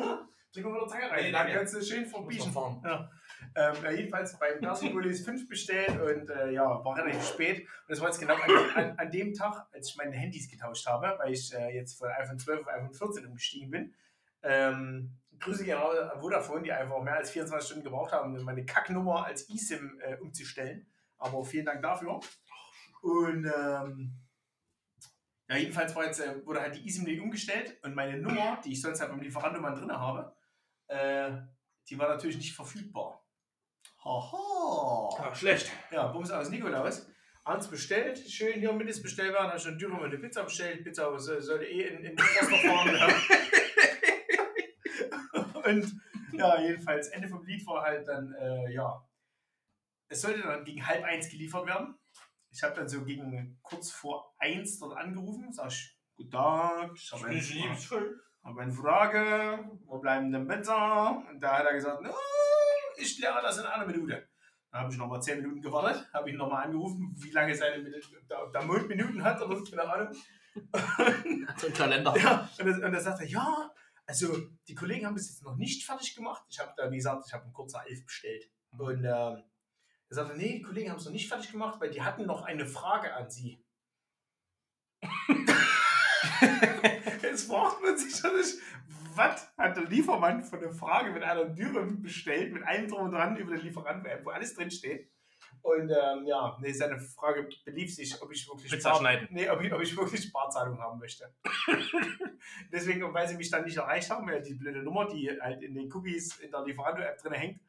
mal 0.66 0.74
wieder 0.74 0.86
Zange 0.86 1.10
rein. 1.10 1.24
Nee, 1.24 1.32
dann 1.32 1.50
kannst 1.50 1.74
du 1.74 1.82
schön 1.82 2.04
verbiegen. 2.04 2.52
Ja. 2.84 3.10
Ähm, 3.54 3.74
jedenfalls 3.96 4.38
beim 4.38 4.60
Persipolis 4.60 5.24
5 5.24 5.48
bestellt 5.48 6.00
und 6.00 6.30
äh, 6.30 6.52
ja, 6.52 6.84
war 6.84 6.96
relativ 6.96 7.24
spät. 7.24 7.60
Und 7.60 7.88
das 7.88 8.00
war 8.00 8.08
jetzt 8.08 8.20
genau 8.20 8.34
an, 8.34 8.50
an, 8.74 8.98
an, 8.98 9.10
dem 9.10 9.34
Tag, 9.34 9.66
als 9.72 9.90
ich 9.90 9.96
meine 9.96 10.16
Handys 10.16 10.48
getauscht 10.48 10.86
habe, 10.86 11.16
weil 11.18 11.32
ich 11.32 11.52
äh, 11.54 11.74
jetzt 11.74 11.98
von 11.98 12.08
iPhone 12.08 12.38
12 12.38 12.60
auf 12.60 12.68
iPhone 12.68 12.94
14 12.94 13.26
umgestiegen 13.26 13.70
bin. 13.70 13.94
Ähm, 14.42 15.16
Grüße 15.40 15.64
genau 15.64 15.90
an 15.90 16.20
Vodafone, 16.20 16.62
die 16.62 16.72
einfach 16.72 17.00
mehr 17.02 17.16
als 17.16 17.30
24 17.30 17.66
Stunden 17.66 17.84
gebraucht 17.84 18.12
haben, 18.12 18.36
um 18.36 18.44
meine 18.44 18.64
Kacknummer 18.64 19.24
als 19.26 19.48
eSIM 19.48 20.00
äh, 20.00 20.16
umzustellen. 20.16 20.86
Aber 21.18 21.44
vielen 21.44 21.66
Dank 21.66 21.82
dafür. 21.82 22.20
Und 23.02 23.44
ähm, 23.44 24.12
ja, 25.48 25.56
jedenfalls 25.56 25.94
jetzt, 25.96 26.20
äh, 26.20 26.44
wurde 26.44 26.60
halt 26.60 26.76
die 26.76 26.86
eSIM 26.86 27.04
nicht 27.04 27.20
umgestellt 27.20 27.78
und 27.82 27.94
meine 27.94 28.18
Nummer, 28.18 28.60
die 28.64 28.72
ich 28.72 28.82
sonst 28.82 29.00
halt 29.00 29.10
beim 29.10 29.20
Lieferanten 29.20 29.62
drin 29.62 29.92
habe, 29.92 30.34
äh, 30.88 31.30
die 31.88 31.98
war 31.98 32.08
natürlich 32.08 32.36
nicht 32.36 32.54
verfügbar. 32.54 33.24
Haha. 34.08 35.10
Ja, 35.18 35.34
schlecht. 35.34 35.70
Ja, 35.90 36.06
Bums 36.06 36.30
aus 36.30 36.48
Nikolaus. 36.48 37.06
abends 37.44 37.68
bestellt, 37.68 38.18
schön 38.18 38.58
hier 38.58 38.72
mittags 38.72 39.02
bestellt 39.02 39.34
werden, 39.34 39.48
habe 39.48 39.58
schon 39.58 39.76
Dürren 39.78 40.02
eine 40.02 40.16
Pizza 40.18 40.44
bestellt. 40.44 40.82
Pizza 40.82 41.18
sollte 41.18 41.66
eh 41.66 41.88
in, 41.88 42.04
in 42.04 42.18
Rostock 42.18 42.60
fahren. 42.60 42.96
ja. 42.96 43.08
Und 45.68 45.92
ja, 46.32 46.58
jedenfalls, 46.62 47.08
Ende 47.08 47.28
vom 47.28 47.44
Lied 47.44 47.66
war 47.66 47.82
halt 47.82 48.08
dann, 48.08 48.32
äh, 48.34 48.72
ja, 48.72 49.06
es 50.08 50.22
sollte 50.22 50.40
dann 50.40 50.64
gegen 50.64 50.86
halb 50.86 51.04
eins 51.04 51.28
geliefert 51.28 51.66
werden. 51.66 51.94
Ich 52.50 52.62
habe 52.62 52.74
dann 52.74 52.88
so 52.88 53.04
gegen 53.04 53.58
kurz 53.62 53.90
vor 53.90 54.34
eins 54.38 54.78
dort 54.78 54.96
angerufen, 54.96 55.52
sag 55.52 55.68
ich, 55.68 55.94
guten 56.16 56.30
Tag, 56.30 56.92
ich 56.94 57.12
habe 57.12 57.26
eine, 57.26 57.42
hab 58.42 58.56
eine 58.56 58.72
Frage, 58.72 59.68
wo 59.84 59.98
bleiben 59.98 60.32
denn 60.32 60.48
Pizza? 60.48 61.22
Und 61.28 61.40
da 61.40 61.58
hat 61.58 61.66
er 61.66 61.74
gesagt, 61.74 62.00
no, 62.00 62.14
ich 62.98 63.16
kläre 63.18 63.40
das 63.42 63.58
in 63.58 63.64
einer 63.64 63.86
Minute. 63.86 64.28
Dann 64.70 64.82
habe 64.82 64.92
ich 64.92 64.98
nochmal 64.98 65.22
10 65.22 65.40
Minuten 65.40 65.62
gewartet, 65.62 66.06
habe 66.12 66.30
ihn 66.30 66.36
nochmal 66.36 66.66
angerufen, 66.66 67.14
wie 67.16 67.30
lange 67.30 67.54
seine 67.54 67.82
da, 68.28 68.46
da 68.52 68.62
Minuten 68.62 69.22
hat 69.24 69.40
oder 69.40 69.62
keine 69.64 69.90
Ahnung. 69.90 70.14
so 71.56 71.66
ein 71.66 71.72
Kalender. 71.72 72.14
Ja, 72.16 72.48
und, 72.58 72.66
das, 72.66 72.78
und 72.78 72.92
da 72.92 73.00
sagt 73.00 73.20
er, 73.20 73.26
ja, 73.26 73.70
also 74.06 74.36
die 74.66 74.74
Kollegen 74.74 75.06
haben 75.06 75.16
das 75.16 75.28
jetzt 75.28 75.42
noch 75.42 75.56
nicht 75.56 75.86
fertig 75.86 76.14
gemacht. 76.14 76.42
Ich 76.50 76.58
habe 76.58 76.72
da, 76.76 76.90
wie 76.90 76.96
gesagt, 76.96 77.24
ich 77.26 77.32
habe 77.32 77.44
einen 77.44 77.52
kurzer 77.52 77.82
Elf 77.86 78.04
bestellt. 78.04 78.50
Mhm. 78.72 78.80
Und 78.80 79.04
ähm, 79.04 79.44
er 80.10 80.14
sagte, 80.14 80.36
nee, 80.36 80.58
die 80.58 80.62
Kollegen 80.62 80.90
haben 80.90 80.98
es 80.98 81.04
noch 81.04 81.12
nicht 81.12 81.28
fertig 81.28 81.50
gemacht, 81.50 81.80
weil 81.80 81.90
die 81.90 82.02
hatten 82.02 82.26
noch 82.26 82.42
eine 82.42 82.66
Frage 82.66 83.14
an 83.14 83.30
sie. 83.30 83.64
Jetzt 87.22 87.48
fragt 87.48 87.82
man 87.82 87.96
sich 87.96 88.22
natürlich, 88.22 88.54
was 89.18 89.52
hat 89.58 89.76
der 89.76 89.84
Liefermann 89.84 90.44
von 90.44 90.60
der 90.60 90.72
Frage 90.72 91.10
mit 91.10 91.22
einer 91.22 91.44
Dürren 91.44 92.00
bestellt, 92.00 92.52
mit 92.52 92.62
allem 92.62 92.88
drum 92.88 93.02
und 93.02 93.12
dran 93.12 93.36
über 93.36 93.54
den 93.54 93.62
Lieferanten, 93.62 94.08
wo 94.24 94.30
alles 94.30 94.54
drin 94.54 94.70
steht. 94.70 95.10
Und 95.62 95.90
ähm, 95.90 96.24
ja, 96.26 96.56
nee, 96.60 96.72
seine 96.72 96.98
Frage 96.98 97.48
belief 97.64 97.94
sich, 97.94 98.20
ob 98.22 98.30
ich 98.32 98.48
wirklich, 98.48 98.70
Pizza 98.70 99.00
nee, 99.30 99.50
ob 99.50 99.60
ich, 99.60 99.72
ob 99.72 99.82
ich 99.82 99.96
wirklich 99.96 100.32
Barzahlung 100.32 100.78
haben 100.78 100.98
möchte. 100.98 101.34
Deswegen, 102.72 103.12
weil 103.12 103.28
sie 103.28 103.36
mich 103.36 103.50
dann 103.50 103.64
nicht 103.64 103.76
erreicht 103.76 104.08
haben, 104.10 104.26
weil 104.28 104.40
die 104.40 104.54
blöde 104.54 104.82
Nummer, 104.82 105.06
die 105.06 105.28
halt 105.40 105.62
in 105.62 105.74
den 105.74 105.92
Cookies 105.92 106.38
in 106.38 106.50
der 106.50 106.64
Lieferando-App 106.64 107.18
drin 107.18 107.32
hängt, 107.32 107.60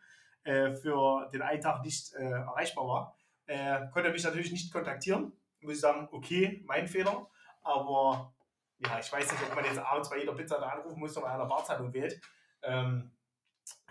äh, 0.43 0.75
für 0.75 1.29
den 1.33 1.41
einen 1.41 1.61
Tag 1.61 1.83
nicht 1.83 2.13
äh, 2.13 2.29
erreichbar 2.29 2.87
war, 2.87 3.17
äh, 3.47 3.87
konnte 3.91 4.09
er 4.09 4.13
mich 4.13 4.23
natürlich 4.23 4.51
nicht 4.51 4.71
kontaktieren. 4.71 5.33
Muss 5.61 5.73
ich 5.73 5.81
sagen, 5.81 6.07
okay, 6.11 6.63
mein 6.65 6.87
Fehler. 6.87 7.27
Aber 7.63 8.33
ja, 8.79 8.99
ich 8.99 9.11
weiß 9.11 9.31
nicht, 9.31 9.43
ob 9.43 9.55
man 9.55 9.65
jetzt 9.65 9.79
abends 9.79 10.09
bei 10.09 10.19
jeder 10.19 10.33
Pizza 10.33 10.59
da 10.59 10.69
anrufen 10.69 10.99
muss, 10.99 11.15
wenn 11.15 11.23
man 11.23 11.47
Barzeitung 11.47 11.93
wählt. 11.93 12.19
Ähm, 12.63 13.11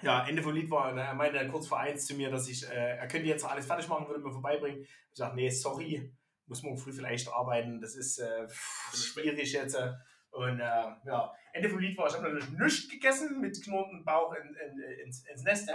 ja, 0.02 0.26
Ende 0.26 0.42
vom 0.42 0.54
Lied 0.54 0.71
war, 0.71 0.97
er 0.97 1.14
meinte 1.14 1.47
kurz 1.49 1.66
vor 1.68 1.78
eins 1.78 2.07
zu 2.07 2.14
mir, 2.14 2.30
dass 2.30 2.49
ich, 2.49 2.68
äh, 2.68 2.97
er 2.97 3.09
könnte 3.09 3.28
jetzt 3.28 3.45
alles 3.45 3.66
fertig 3.66 3.88
machen, 3.88 4.09
würde 4.09 4.21
mir 4.21 4.33
vorbeibringen. 4.33 4.83
Ich 4.83 5.16
sage, 5.16 5.37
nee, 5.37 5.50
sorry, 5.50 6.12
muss 6.47 6.62
morgen 6.62 6.78
früh 6.78 6.92
vielleicht 6.92 7.28
arbeiten, 7.28 7.80
das 7.80 7.95
ist 7.95 8.18
äh, 8.18 8.49
schwierig 8.95 9.52
jetzt. 9.52 9.75
Äh, 9.75 9.92
und 10.30 10.61
äh, 10.61 10.85
ja, 11.04 11.33
Ende 11.52 11.68
vom 11.68 11.78
Lied 11.78 11.97
war, 11.97 12.07
ich 12.07 12.14
habe 12.14 12.25
natürlich 12.25 12.50
nichts 12.50 12.88
gegessen 12.88 13.40
mit 13.40 13.62
knurrendem 13.62 14.04
Bauch 14.04 14.35
in, 14.35 14.54
in, 14.54 14.80
ins, 15.04 15.26
ins 15.26 15.42
Nest. 15.42 15.71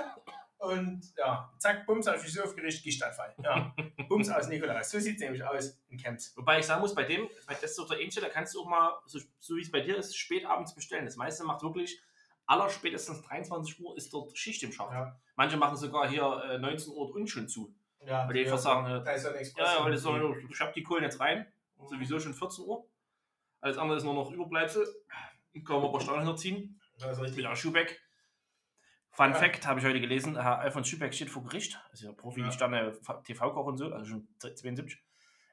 Und 0.64 1.14
ja, 1.18 1.52
zack, 1.58 1.86
bums, 1.86 2.08
habe 2.08 2.22
mich 2.22 2.32
so 2.34 2.42
aufgeregt, 2.44 2.84
Gichteinfall. 2.84 3.36
Ja, 3.44 3.76
bums 4.08 4.30
aus 4.30 4.48
Nikolaus. 4.48 4.90
So 4.90 5.00
sieht 5.00 5.16
es 5.16 5.22
nämlich 5.22 5.44
aus 5.44 5.78
in 5.90 5.98
Camps. 5.98 6.36
Wobei 6.38 6.60
ich 6.60 6.66
sagen 6.66 6.80
muss, 6.80 6.96
bei 6.96 7.04
dem, 7.04 7.28
bei 7.46 7.54
das 7.54 7.72
ist 7.72 7.80
doch 7.80 7.90
der 7.90 8.00
Ähnliche, 8.00 8.22
da 8.22 8.30
kannst 8.30 8.56
du 8.56 8.62
auch 8.62 8.70
mal, 8.70 8.98
so, 9.06 9.20
so 9.40 9.58
wie 9.58 9.62
es 9.62 9.72
bei 9.72 9.82
dir 9.82 9.98
ist, 9.98 10.16
spät 10.16 10.46
abends 10.46 10.74
bestellen. 10.74 11.06
Das 11.06 11.18
meiste 11.18 11.44
macht 11.44 11.64
wirklich 11.64 12.02
aller 12.46 12.70
spätestens 12.70 13.22
23 13.24 13.80
Uhr 13.82 13.98
ist 13.98 14.14
dort 14.14 14.38
Schicht 14.38 14.64
im 14.64 14.72
Schacht. 14.72 14.94
Ja. 14.94 15.20
Manche 15.36 15.58
machen 15.58 15.76
sogar 15.76 16.10
hier 16.10 16.44
äh, 16.50 16.58
19 16.58 16.94
Uhr 16.94 17.14
und 17.14 17.28
schon 17.28 17.50
zu. 17.50 17.76
Ja, 18.06 18.28
weil 18.28 18.34
die 18.34 18.46
einfach 18.46 18.58
sagen, 18.58 18.86
äh, 18.86 19.04
da 19.04 19.12
ist 19.12 19.26
ein 19.26 19.34
ja, 19.58 19.78
ja, 19.78 19.84
weil 19.84 19.92
das 19.92 20.02
so, 20.02 20.36
ich 20.50 20.60
hab 20.60 20.74
die 20.74 20.84
Kohlen 20.84 21.04
jetzt 21.04 21.20
rein, 21.20 21.46
mhm. 21.78 21.88
sowieso 21.88 22.20
schon 22.20 22.34
14 22.34 22.66
Uhr. 22.66 22.86
Alles 23.60 23.78
andere 23.78 23.98
ist 23.98 24.04
nur 24.04 24.14
noch 24.14 24.32
Überbleibsel. 24.32 24.86
Kann 25.66 25.78
man 25.78 25.86
ein 25.86 25.92
paar 25.92 26.02
Steine 26.02 26.20
hinterziehen. 26.20 26.82
Das 27.00 27.20
ist 27.20 27.36
Mit 27.36 27.58
Schubeck. 27.58 28.02
Fun 29.14 29.30
ja. 29.30 29.36
Fact 29.36 29.68
habe 29.68 29.80
ich 29.80 29.86
heute 29.86 30.02
gelesen: 30.02 30.42
Herr 30.42 30.60
Alfons 30.60 30.90
Schubeck 30.90 31.14
steht 31.14 31.30
vor 31.30 31.44
Gericht. 31.44 31.80
Also 31.92 32.08
ja 32.08 32.14
Profi, 32.14 32.42
ja. 32.42 32.52
Sterne, 32.52 33.00
TV-Koch 33.24 33.66
und 33.68 33.78
so, 33.78 33.94
also 33.94 34.06
schon 34.06 34.28
72. 34.40 35.02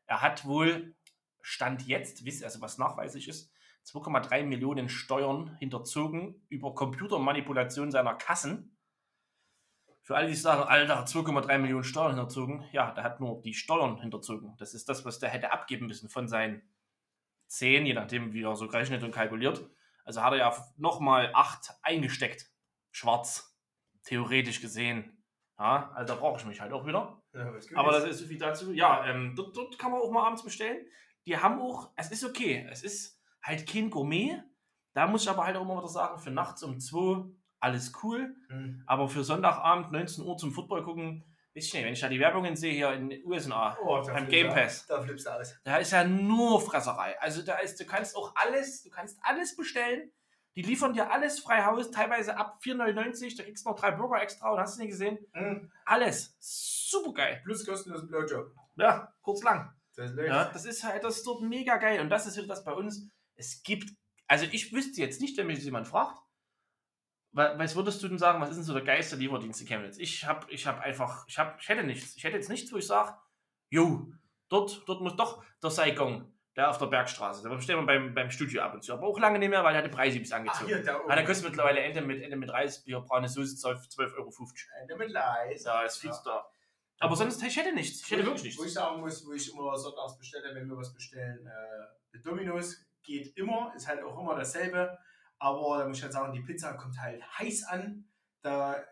Er 0.07 0.23
hat 0.23 0.47
wohl 0.47 0.97
Stand 1.43 1.87
jetzt, 1.87 2.25
also 2.43 2.61
was 2.61 2.79
nachweislich 2.79 3.29
ist, 3.29 3.53
2,3 3.87 4.45
Millionen 4.45 4.89
Steuern 4.89 5.57
hinterzogen 5.59 6.43
über 6.49 6.75
Computermanipulation 6.75 7.91
seiner 7.91 8.15
Kassen. 8.15 8.77
Für 10.03 10.17
alle, 10.17 10.29
die 10.29 10.35
sagen, 10.35 10.63
Alter, 10.63 11.05
2,3 11.05 11.59
Millionen 11.59 11.85
Steuern 11.85 12.15
hinterzogen, 12.15 12.65
ja, 12.73 12.91
der 12.93 13.05
hat 13.05 13.21
nur 13.21 13.43
die 13.43 13.55
Steuern 13.55 14.01
hinterzogen. 14.01 14.57
Das 14.59 14.73
ist 14.73 14.89
das, 14.89 15.05
was 15.05 15.19
der 15.19 15.29
hätte 15.29 15.53
abgeben 15.53 15.87
müssen 15.87 16.09
von 16.09 16.29
seinen 16.29 16.63
10, 17.49 17.85
je 17.85 17.93
nachdem, 17.93 18.33
wie 18.33 18.43
er 18.43 18.57
so 18.57 18.67
gerechnet 18.69 19.03
und 19.03 19.13
kalkuliert. 19.13 19.69
Also 20.05 20.23
hat 20.23 20.33
er 20.33 20.39
ja 20.39 20.67
nochmal 20.79 21.31
8 21.35 21.75
eingesteckt. 21.83 22.51
Schwarz. 22.91 23.50
Theoretisch 24.05 24.61
gesehen. 24.61 25.17
Ja, 25.59 25.91
also 25.95 26.15
da 26.15 26.21
brauche 26.21 26.41
ich 26.41 26.47
mich 26.47 26.61
halt 26.61 26.73
auch 26.73 26.87
wieder. 26.87 27.23
Ja, 27.35 27.53
Aber 27.75 27.93
das 27.93 28.05
ist 28.05 28.19
so 28.19 28.27
viel 28.27 28.39
dazu. 28.39 28.73
Ja, 28.73 29.07
ähm, 29.07 29.35
dort, 29.37 29.57
dort 29.57 29.79
kann 29.79 29.93
man 29.93 30.01
auch 30.01 30.11
mal 30.11 30.27
abends 30.27 30.43
bestellen. 30.43 30.87
Die 31.27 31.37
haben 31.37 31.61
auch, 31.61 31.91
es 31.97 32.11
ist 32.11 32.25
okay. 32.25 32.67
Es 32.71 32.83
ist 32.83 33.21
halt 33.43 33.69
kein 33.69 33.91
Gourmet. 33.91 34.43
Da 34.95 35.07
muss 35.07 35.23
ich 35.23 35.31
aber 35.31 35.45
halt 35.45 35.57
auch 35.57 35.63
immer 35.63 35.77
wieder 35.77 35.89
sagen, 35.89 36.19
für 36.19 36.31
nachts 36.31 36.63
um 36.63 36.81
2 36.81 37.31
alles 37.61 37.93
cool. 38.03 38.35
Mhm. 38.49 38.83
Aber 38.87 39.09
für 39.09 39.23
Sonntagabend 39.23 39.93
19 39.93 40.25
Uhr 40.25 40.37
zum 40.37 40.53
Football 40.53 40.83
gucken, 40.83 41.25
weiß 41.55 41.67
ich 41.67 41.75
nicht, 41.75 41.85
wenn 41.85 41.93
ich 41.93 42.01
da 42.01 42.09
die 42.09 42.21
Werbungen 42.21 42.57
sehe 42.57 42.73
hier 42.73 42.93
in 42.93 43.11
den 43.11 43.25
USA 43.25 43.77
oh, 43.83 44.03
beim 44.03 44.29
Game 44.29 44.49
Pass, 44.49 44.87
da 44.87 45.01
flippst 45.01 45.27
du 45.27 45.31
alles. 45.31 45.61
Da 45.63 45.77
ist 45.77 45.93
ja 45.93 46.05
nur 46.05 46.61
Fresserei. 46.61 47.21
Also 47.21 47.43
da 47.43 47.59
ist, 47.59 47.79
du 47.79 47.85
kannst 47.85 48.17
auch 48.17 48.35
alles, 48.35 48.83
du 48.83 48.91
kannst 48.91 49.19
alles 49.23 49.57
bestellen. 49.57 50.11
Die 50.57 50.63
liefern 50.63 50.93
dir 50.93 51.13
alles 51.13 51.41
frei 51.41 51.65
Haus, 51.65 51.91
teilweise 51.91 52.37
ab 52.37 52.59
4,99. 52.63 53.37
Da 53.37 53.45
kriegst 53.45 53.65
du 53.65 53.71
noch 53.71 53.79
drei 53.79 53.93
Burger 53.93 54.21
extra 54.21 54.51
und 54.51 54.59
hast 54.59 54.77
du 54.77 54.83
nicht 54.83 54.91
gesehen? 54.91 55.19
Mhm. 55.35 55.71
Alles. 55.85 56.37
Super 56.41 57.13
geil. 57.13 57.41
Plus 57.45 57.65
kostenlosen 57.65 58.09
Blowjob. 58.09 58.53
Ja, 58.77 59.15
kurz 59.23 59.43
lang. 59.43 59.73
Das, 59.97 60.13
ja, 60.17 60.47
das 60.47 60.65
ist 60.65 60.83
halt, 60.83 61.05
das 61.05 61.19
ist 61.19 61.27
dort 61.27 61.43
mega 61.43 61.77
geil. 61.77 62.01
Und 62.01 62.09
das 62.09 62.27
ist 62.27 62.37
wieder 62.37 62.49
das 62.49 62.65
bei 62.65 62.73
uns 62.73 63.11
es 63.41 63.63
gibt, 63.63 63.91
also 64.29 64.47
ich 64.53 64.73
wüsste 64.73 65.01
jetzt 65.01 65.21
nicht, 65.21 65.37
wenn 65.37 65.47
mich 65.47 65.65
jemand 65.65 65.89
fragt, 65.89 66.19
was 67.33 67.77
würdest 67.77 68.03
du 68.03 68.09
denn 68.09 68.19
sagen, 68.19 68.41
was 68.41 68.51
ist 68.51 68.57
denn 68.57 68.65
so 68.65 68.75
der 68.75 68.83
geilste 68.83 69.17
Lieferdienst 69.17 69.61
in 69.61 69.67
Chemnitz? 69.67 69.99
Ich 69.99 70.27
habe 70.27 70.51
ich 70.51 70.67
hab 70.67 70.81
einfach, 70.81 71.25
ich, 71.29 71.39
hab, 71.39 71.61
ich 71.61 71.69
hätte 71.69 71.85
nichts. 71.85 72.17
Ich 72.17 72.25
hätte 72.25 72.37
jetzt 72.37 72.49
nichts, 72.49 72.73
wo 72.73 72.77
ich 72.77 72.87
sage, 72.87 73.17
jo, 73.71 74.13
dort, 74.49 74.83
dort 74.87 75.01
muss 75.01 75.17
doch 75.17 75.45
der 75.63 75.71
Saigon, 75.71 76.33
der 76.57 76.69
auf 76.69 76.79
der 76.79 76.87
Bergstraße. 76.87 77.49
Da 77.49 77.61
steht 77.61 77.77
man 77.77 77.87
beim, 77.87 78.15
beim 78.15 78.31
Studio 78.31 78.63
ab 78.63 78.75
und 78.75 78.83
zu. 78.83 78.93
Aber 78.93 79.07
auch 79.07 79.19
lange 79.19 79.39
nicht 79.39 79.51
mehr, 79.51 79.63
weil 79.63 79.75
er 79.75 79.83
die 79.83 79.89
Preise 79.89 80.19
bis 80.19 80.33
angezogen. 80.33 80.65
Ach, 80.65 80.67
hier, 80.67 80.85
da 80.85 81.01
weil 81.07 81.17
der 81.17 81.25
kostet 81.25 81.49
mittlerweile 81.49 81.81
Ende 81.81 82.01
mit, 82.01 82.23
Ende 82.23 82.37
mit 82.37 82.51
Reis, 82.51 82.83
Bier, 82.83 83.01
braune 83.01 83.29
Soße, 83.29 83.57
12,50 83.57 84.17
Euro. 84.17 84.33
Ende 84.81 84.97
mit 84.97 85.11
Leis. 85.11 85.65
Ja, 85.65 85.83
ist 85.83 85.99
viel 85.99 86.11
ja. 86.11 86.21
da. 86.25 86.45
Aber 86.99 87.17
sonst, 87.17 87.43
ich 87.43 87.57
hätte 87.57 87.73
nichts. 87.73 88.03
Ich 88.05 88.11
hätte 88.11 88.25
wirklich 88.25 88.45
nichts. 88.45 88.61
Wo 88.61 88.65
ich 88.65 88.73
sagen 88.73 89.01
muss, 89.01 89.27
wo 89.27 89.33
ich 89.33 89.53
immer 89.53 89.77
sonntags 89.77 90.19
bestelle, 90.19 90.55
wenn 90.55 90.69
wir 90.69 90.77
was 90.77 90.93
bestellen, 90.93 91.47
äh, 91.47 92.19
Dominos 92.19 92.77
geht 93.03 93.35
immer, 93.37 93.73
ist 93.75 93.89
halt 93.89 94.03
auch 94.03 94.21
immer 94.21 94.35
dasselbe. 94.35 94.99
Aber 95.39 95.79
da 95.79 95.89
muss 95.89 95.97
ich 95.97 96.03
halt 96.03 96.13
sagen, 96.13 96.33
die 96.33 96.43
Pizza 96.43 96.75
kommt 96.75 97.01
halt 97.01 97.23
heiß 97.39 97.65
an. 97.65 98.05
Da, 98.43 98.85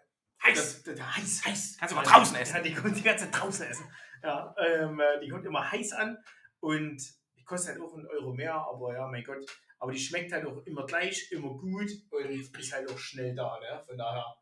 heiß! 0.43 0.85
Da, 0.85 0.93
da, 0.93 1.17
heiß, 1.17 1.45
heiß. 1.45 1.77
Kannst 1.79 1.93
du 1.93 1.97
mal 1.97 2.03
draußen 2.03 2.37
essen. 2.37 2.57
Ja, 2.57 2.63
die 2.63 2.75
kommt 2.75 2.97
die 2.97 3.03
ganze 3.03 3.31
Zeit 3.31 3.43
draußen 3.43 3.67
essen. 3.67 3.85
Ja, 4.23 4.55
ähm, 4.57 4.99
äh, 5.01 5.21
die 5.21 5.29
kommt 5.29 5.45
immer 5.45 5.71
heiß 5.71 5.93
an 5.93 6.17
und 6.61 7.18
kostet 7.49 7.73
halt 7.73 7.83
auch 7.83 7.95
einen 7.95 8.07
Euro 8.07 8.33
mehr, 8.33 8.55
aber 8.55 8.95
ja, 8.95 9.07
mein 9.09 9.25
Gott. 9.25 9.45
Aber 9.79 9.93
die 9.93 9.99
schmeckt 9.99 10.33
halt 10.33 10.47
auch 10.47 10.65
immer 10.67 10.87
gleich, 10.87 11.33
immer 11.33 11.57
gut 11.57 11.91
und 12.11 12.31
ist 12.31 12.73
halt 12.73 12.91
auch 12.91 12.99
schnell 12.99 13.35
da. 13.35 13.59
Ne? 13.59 13.83
Von 13.87 13.97
daher 13.97 14.37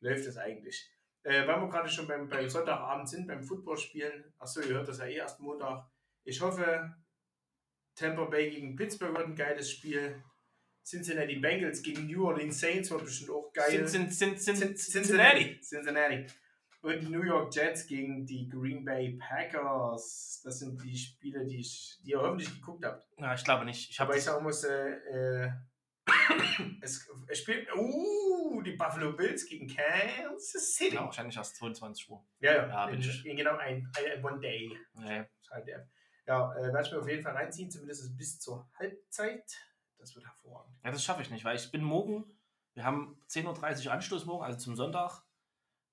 läuft 0.00 0.26
das 0.26 0.36
eigentlich. 0.36 0.90
Äh, 1.24 1.46
weil 1.46 1.60
wir 1.60 1.68
gerade 1.68 1.88
schon 1.88 2.06
beim, 2.06 2.28
beim 2.28 2.48
Sonntagabend 2.48 3.08
sind, 3.08 3.26
beim 3.26 3.42
Footballspielen. 3.42 4.32
Achso, 4.38 4.60
ihr 4.60 4.74
hört 4.74 4.88
das 4.88 4.98
ja 4.98 5.06
eh 5.06 5.16
erst 5.16 5.40
Montag. 5.40 5.88
Ich 6.24 6.40
hoffe, 6.40 6.94
Tampa 7.94 8.24
Bay 8.24 8.50
gegen 8.50 8.76
Pittsburgh 8.76 9.14
wird 9.16 9.26
ein 9.26 9.36
geiles 9.36 9.70
Spiel. 9.70 10.22
Cincinnati 10.84 11.36
Bengals 11.36 11.82
gegen 11.82 12.06
New 12.06 12.26
Orleans 12.26 12.58
Saints 12.58 12.90
wird 12.90 13.04
bestimmt 13.04 13.30
auch 13.30 13.52
geil. 13.52 13.86
Cincinnati. 13.86 15.60
Cincinnati. 15.60 16.26
Und 16.82 17.10
New 17.10 17.22
York 17.22 17.54
Jets 17.54 17.86
gegen 17.86 18.26
die 18.26 18.48
Green 18.48 18.84
Bay 18.84 19.16
Packers. 19.16 20.40
Das 20.42 20.58
sind 20.58 20.82
die 20.82 20.96
Spiele, 20.96 21.46
die, 21.46 21.60
ich, 21.60 22.00
die 22.04 22.10
ihr 22.10 22.20
hoffentlich 22.20 22.52
geguckt 22.52 22.84
habt. 22.84 23.06
Ja, 23.18 23.34
ich 23.34 23.44
glaube 23.44 23.64
nicht. 23.64 23.90
Ich 23.90 24.00
Aber 24.00 24.16
ich 24.16 24.24
sagen 24.24 24.42
muss, 24.42 24.64
äh, 24.64 24.90
äh, 24.90 25.52
es, 26.80 27.08
es, 27.28 27.38
spielt, 27.38 27.72
uh, 27.76 28.60
die 28.62 28.72
Buffalo 28.72 29.12
Bills 29.12 29.46
gegen 29.46 29.68
Kansas 29.68 30.74
City. 30.74 30.96
Ja, 30.96 31.04
wahrscheinlich 31.04 31.36
erst 31.36 31.54
22 31.56 32.10
Uhr. 32.10 32.26
Ja, 32.40 32.52
ja. 32.52 32.66
ja 32.66 32.88
in, 32.88 33.00
in, 33.00 33.36
genau 33.36 33.56
ein, 33.58 33.88
ein 33.96 34.24
One 34.24 34.40
Day. 34.40 34.76
Ja. 34.96 35.24
Halt, 35.52 35.68
ja. 35.68 35.78
Ja, 36.26 36.52
äh, 36.56 36.72
werde 36.72 36.82
ich 36.82 36.92
mir 36.92 36.98
auf 36.98 37.08
jeden 37.08 37.22
Fall 37.22 37.34
reinziehen, 37.34 37.70
zumindest 37.70 38.16
bis 38.16 38.40
zur 38.40 38.68
Halbzeit. 38.76 39.44
Das 39.98 40.16
wird 40.16 40.26
hervorragend. 40.26 40.76
Ja, 40.82 40.90
das 40.90 41.04
schaffe 41.04 41.22
ich 41.22 41.30
nicht, 41.30 41.44
weil 41.44 41.54
ich 41.54 41.70
bin 41.70 41.84
morgen, 41.84 42.24
wir 42.74 42.82
haben 42.84 43.20
10.30 43.28 43.86
Uhr 43.86 43.92
Anstoß 43.92 44.24
morgen, 44.24 44.44
also 44.44 44.58
zum 44.58 44.74
Sonntag. 44.74 45.22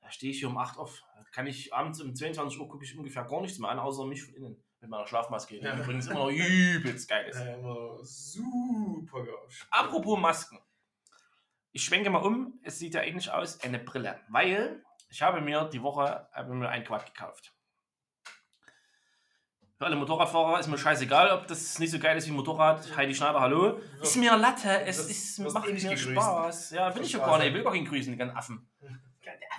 Da 0.01 0.09
stehe 0.11 0.31
ich 0.31 0.39
hier 0.39 0.47
um 0.49 0.57
8 0.57 0.77
auf. 0.77 1.03
Da 1.15 1.23
kann 1.31 1.47
ich 1.47 1.73
abends 1.73 2.01
um 2.01 2.15
22 2.15 2.59
Uhr 2.59 2.67
gucke 2.67 2.83
ich 2.85 2.97
ungefähr 2.97 3.23
gar 3.25 3.41
nichts 3.41 3.59
mehr 3.59 3.69
an, 3.69 3.79
außer 3.79 4.05
mich 4.05 4.23
von 4.23 4.33
innen. 4.33 4.63
Mit 4.81 4.89
meiner 4.89 5.05
Schlafmaske, 5.05 5.55
die 5.59 5.61
Ja. 5.65 5.77
übrigens 5.77 6.07
immer 6.07 6.19
noch 6.19 6.29
übelst 6.31 7.09
geil 7.09 7.27
ist. 7.27 7.37
Ja, 7.39 7.53
immer 7.55 7.97
super 8.01 9.25
geil. 9.25 9.35
Apropos 9.71 10.17
Masken. 10.17 10.59
Ich 11.71 11.83
schwenke 11.83 12.09
mal 12.09 12.19
um. 12.19 12.59
Es 12.63 12.79
sieht 12.79 12.93
ja 12.93 13.01
ähnlich 13.03 13.29
aus, 13.31 13.59
eine 13.61 13.77
Brille. 13.79 14.19
Weil 14.29 14.81
ich 15.09 15.21
habe 15.21 15.41
mir 15.41 15.65
die 15.65 15.81
Woche 15.83 16.27
habe 16.31 16.53
mir 16.55 16.69
ein 16.69 16.83
Quad 16.85 17.05
gekauft. 17.05 17.53
Für 19.77 19.85
alle 19.85 19.95
Motorradfahrer 19.95 20.59
ist 20.59 20.67
mir 20.67 20.77
scheißegal, 20.77 21.31
ob 21.31 21.47
das 21.47 21.77
nicht 21.79 21.91
so 21.91 21.99
geil 21.99 22.17
ist 22.17 22.27
wie 22.27 22.31
Motorrad. 22.31 22.95
Heidi 22.97 23.15
Schneider, 23.15 23.39
hallo. 23.39 23.79
Ist 24.01 24.15
mir 24.17 24.35
Latte, 24.37 24.81
es 24.81 24.97
Das- 24.97 25.09
ist, 25.09 25.39
macht 25.39 25.67
eh 25.69 25.73
mir. 25.73 25.97
Spaß. 25.97 26.71
Ja, 26.71 26.93
will 26.95 27.03
ich 27.03 27.11
ja 27.13 27.19
gar 27.19 27.37
nicht. 27.37 27.47
Ich 27.47 27.53
will 27.53 27.63
gar 27.63 27.71
nicht 27.73 27.87
grüßen, 27.87 28.11
die 28.13 28.17
ganzen 28.17 28.35
Affen. 28.37 28.69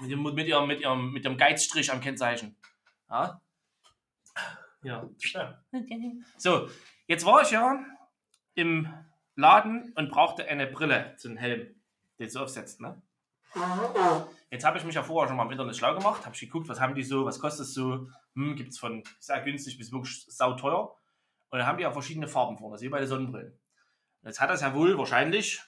Mit, 0.00 0.10
dem, 0.10 0.22
mit, 0.22 0.46
ihrem, 0.46 0.66
mit, 0.66 0.80
ihrem, 0.80 1.12
mit 1.12 1.24
ihrem 1.24 1.36
Geizstrich 1.36 1.92
am 1.92 2.00
Kennzeichen. 2.00 2.56
Ja? 3.08 3.40
Ja. 4.82 5.08
So, 6.38 6.70
jetzt 7.06 7.26
war 7.26 7.42
ich 7.42 7.50
ja 7.50 7.84
im 8.54 8.92
Laden 9.36 9.92
und 9.94 10.10
brauchte 10.10 10.46
eine 10.46 10.66
Brille, 10.66 11.14
so 11.18 11.28
einen 11.28 11.36
Helm, 11.36 11.74
den 12.18 12.30
du 12.30 12.40
aufsetzt, 12.40 12.80
ne? 12.80 13.00
Jetzt 14.50 14.64
habe 14.64 14.78
ich 14.78 14.84
mich 14.84 14.94
ja 14.94 15.02
vorher 15.02 15.28
schon 15.28 15.36
mal 15.36 15.44
im 15.44 15.50
Internet 15.50 15.76
schlau 15.76 15.94
gemacht, 15.94 16.24
habe 16.24 16.34
ich 16.34 16.40
geguckt, 16.40 16.68
was 16.68 16.80
haben 16.80 16.94
die 16.94 17.02
so, 17.02 17.24
was 17.24 17.40
kostet 17.40 17.66
es 17.66 17.74
so, 17.74 18.08
hm, 18.34 18.56
gibt 18.56 18.70
es 18.70 18.78
von 18.78 19.02
sehr 19.18 19.40
günstig 19.42 19.78
bis 19.78 19.92
wirklich 19.92 20.24
sauteuer. 20.28 20.96
Und 21.50 21.58
dann 21.58 21.66
haben 21.66 21.78
die 21.78 21.82
ja 21.82 21.92
verschiedene 21.92 22.28
Farben 22.28 22.58
vorne, 22.58 22.74
also 22.74 22.84
wie 22.84 22.88
bei 22.88 23.00
den 23.00 23.08
Sonnenbrillen. 23.08 23.58
Jetzt 24.22 24.40
hat 24.40 24.50
das 24.50 24.60
ja 24.60 24.74
wohl 24.74 24.96
wahrscheinlich 24.98 25.62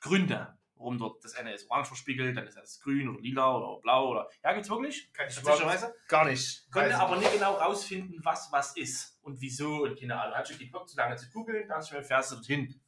Gründe, 0.00 0.55
warum 0.76 0.98
dort 0.98 1.24
das 1.24 1.34
eine 1.34 1.52
ist 1.52 1.70
orange 1.70 1.88
verspiegelt, 1.88 2.36
dann 2.36 2.46
ist 2.46 2.56
das 2.56 2.80
grün 2.80 3.08
oder 3.08 3.20
lila 3.20 3.56
oder 3.56 3.80
blau 3.80 4.10
oder. 4.10 4.30
Ja, 4.44 4.52
gibt's 4.52 4.70
wirklich? 4.70 5.12
Kann 5.12 5.28
ich 5.28 5.34
Tatsächlicherweise? 5.34 5.94
Gar 6.08 6.26
nicht. 6.26 6.70
Konnte 6.70 6.90
Weiß 6.90 6.96
aber 6.96 7.16
nicht 7.16 7.32
genau 7.32 7.54
rausfinden, 7.54 8.20
was 8.24 8.50
was 8.52 8.76
ist 8.76 9.18
und 9.22 9.40
wieso 9.40 9.84
und 9.84 9.98
keine 9.98 10.20
Ahnung. 10.20 10.36
Hat 10.36 10.48
schon 10.48 10.58
geguckt, 10.58 10.88
zu 10.88 10.96
lange 10.96 11.16
zu 11.16 11.30
googeln, 11.30 11.68
da 11.68 11.80
ich 11.80 11.90
mir 11.92 12.02
fährst 12.02 12.32
du 12.32 12.36
dorthin. 12.36 12.80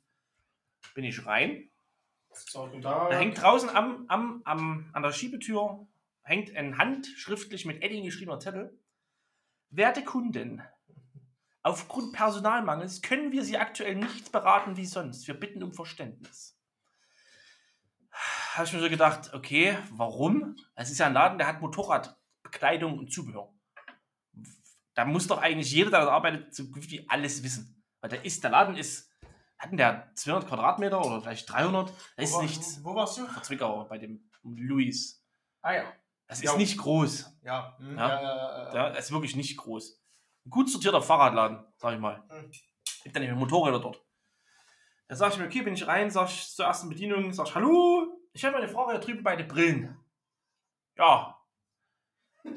Bin 0.95 1.05
ich 1.05 1.27
rein. 1.27 1.71
Da 2.83 3.19
hängt 3.19 3.41
draußen 3.41 3.71
am, 3.71 4.05
am, 4.09 4.43
am, 4.45 4.91
an 4.93 5.03
der 5.03 5.13
Schiebetür 5.13 5.87
hängt 6.29 6.55
ein 6.55 6.79
handschriftlich 6.79 7.65
mit 7.65 7.83
Edding 7.83 8.05
geschriebener 8.05 8.39
Zettel. 8.39 8.79
Werte 9.71 10.05
Kunden, 10.05 10.63
aufgrund 11.63 12.13
Personalmangels 12.13 13.03
können 13.03 13.33
wir 13.33 13.45
Sie 13.45 13.57
aktuell 13.57 13.97
nicht 13.97 14.31
beraten 14.31 14.77
wie 14.77 14.87
sonst. 14.87 15.27
Wir 15.27 15.35
bitten 15.35 15.63
um 15.63 15.73
Verständnis. 15.73 16.58
Habe 18.59 18.67
ich 18.67 18.73
mir 18.73 18.81
so 18.81 18.91
gedacht, 18.91 19.33
okay, 19.35 19.79
warum? 19.93 20.57
Es 20.75 20.91
ist 20.91 20.99
ja 20.99 21.07
ein 21.07 21.13
Laden, 21.13 21.39
der 21.39 21.47
hat 21.47 21.61
Motorradbekleidung 21.61 22.99
und 22.99 23.13
Zubehör. 23.13 23.55
Da 24.95 25.05
muss 25.05 25.29
doch 25.29 25.39
eigentlich 25.39 25.71
jeder, 25.71 25.91
der 25.91 26.01
da 26.07 26.11
arbeitet, 26.11 26.53
so 26.53 26.65
gut 26.65 26.91
wie 26.91 27.09
alles 27.09 27.45
wissen. 27.45 27.85
Weil 28.01 28.11
der 28.11 28.25
ist, 28.25 28.43
der 28.43 28.51
Laden 28.51 28.77
ist, 28.77 29.13
hatten 29.59 29.77
der 29.77 30.11
200 30.17 30.49
Quadratmeter 30.49 31.01
oder 31.05 31.21
vielleicht 31.23 31.49
300? 31.53 31.93
Da 32.17 32.23
ist 32.23 32.33
wo, 32.33 32.37
war- 32.39 32.43
nichts. 32.43 32.83
Wo, 32.85 32.95
warst 32.97 33.19
du? 33.19 33.27
Vor 33.29 33.43
Zwickau 33.45 33.85
bei 33.85 33.99
dem 33.99 34.29
Luis. 34.43 35.25
Ah 35.63 35.75
ja. 35.75 35.85
Das 36.27 36.43
Ja. 36.43 36.51
ist 36.51 36.59
nicht 36.59 36.79
groß. 36.79 37.39
Ja. 37.45 37.77
hm, 37.79 37.97
Ja. 37.97 38.09
ja, 38.23 38.75
ja, 38.75 38.91
das 38.91 39.05
ist 39.07 39.13
wirklich 39.13 39.37
nicht 39.37 39.57
groß. 39.57 40.03
Ein 40.47 40.51
gut 40.51 40.69
sortierter 40.69 41.01
Fahrradladen, 41.01 41.65
sag 41.77 41.95
ich 41.95 42.01
mal. 42.01 42.25
Mhm. 42.29 42.51
Gibt 43.05 43.15
dann 43.15 43.23
eben 43.23 43.37
Motorräder 43.39 43.79
dort. 43.79 44.03
Da 45.07 45.15
sag 45.15 45.33
ich 45.33 45.39
mir, 45.39 45.47
okay, 45.47 45.63
bin 45.63 45.75
ich 45.75 45.87
rein, 45.87 46.11
sag 46.11 46.29
ich 46.29 46.49
zur 46.55 46.67
ersten 46.67 46.89
Bedienung, 46.89 47.33
sag 47.33 47.47
ich, 47.47 47.55
hallo, 47.55 48.18
ich 48.33 48.45
habe 48.45 48.57
meine 48.57 48.69
Frage 48.69 48.95
da 48.95 48.99
drüben 48.99 49.23
bei 49.23 49.37
den 49.37 49.49
Brillen. 49.49 49.97
Ja. 50.97 51.35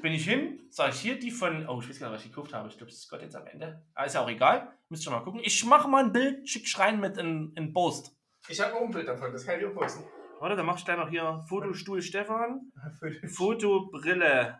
Bin 0.01 0.13
ich 0.13 0.25
hin, 0.25 0.59
sag 0.69 0.93
ich 0.93 0.99
hier 0.99 1.19
die 1.19 1.31
von, 1.31 1.67
oh, 1.67 1.81
ich 1.81 1.89
weiß 1.89 1.99
gar 1.99 2.09
nicht, 2.09 2.17
was 2.17 2.25
ich 2.25 2.31
gekauft 2.31 2.53
habe. 2.53 2.69
Ich 2.69 2.77
glaube, 2.77 2.91
das 2.91 2.99
ist 2.99 3.09
Gott 3.09 3.21
jetzt 3.21 3.35
am 3.35 3.45
Ende. 3.47 3.85
Aber 3.93 4.05
ist 4.05 4.13
ja 4.13 4.23
auch 4.23 4.29
egal. 4.29 4.71
Müsst 4.89 5.05
ihr 5.05 5.11
mal 5.11 5.21
gucken. 5.21 5.41
Ich 5.43 5.65
mache 5.65 5.87
mal 5.87 6.03
ein 6.03 6.13
Bild, 6.13 6.47
schick 6.47 6.67
rein 6.79 6.99
mit 6.99 7.17
in, 7.17 7.53
in 7.55 7.73
Post. 7.73 8.15
Ich 8.47 8.59
habe 8.59 8.73
auch 8.73 8.81
ein 8.81 8.91
Bild 8.91 9.07
davon, 9.07 9.31
das 9.31 9.45
kann 9.45 9.59
ich 9.59 9.65
auch 9.65 9.73
posten. 9.73 10.03
Warte, 10.39 10.55
dann 10.55 10.65
mach 10.65 10.77
ich 10.77 10.85
gleich 10.85 10.97
noch 10.97 11.09
hier 11.09 11.43
Fotostuhl 11.47 12.01
Stefan. 12.01 12.71
Fotobrille. 13.27 14.59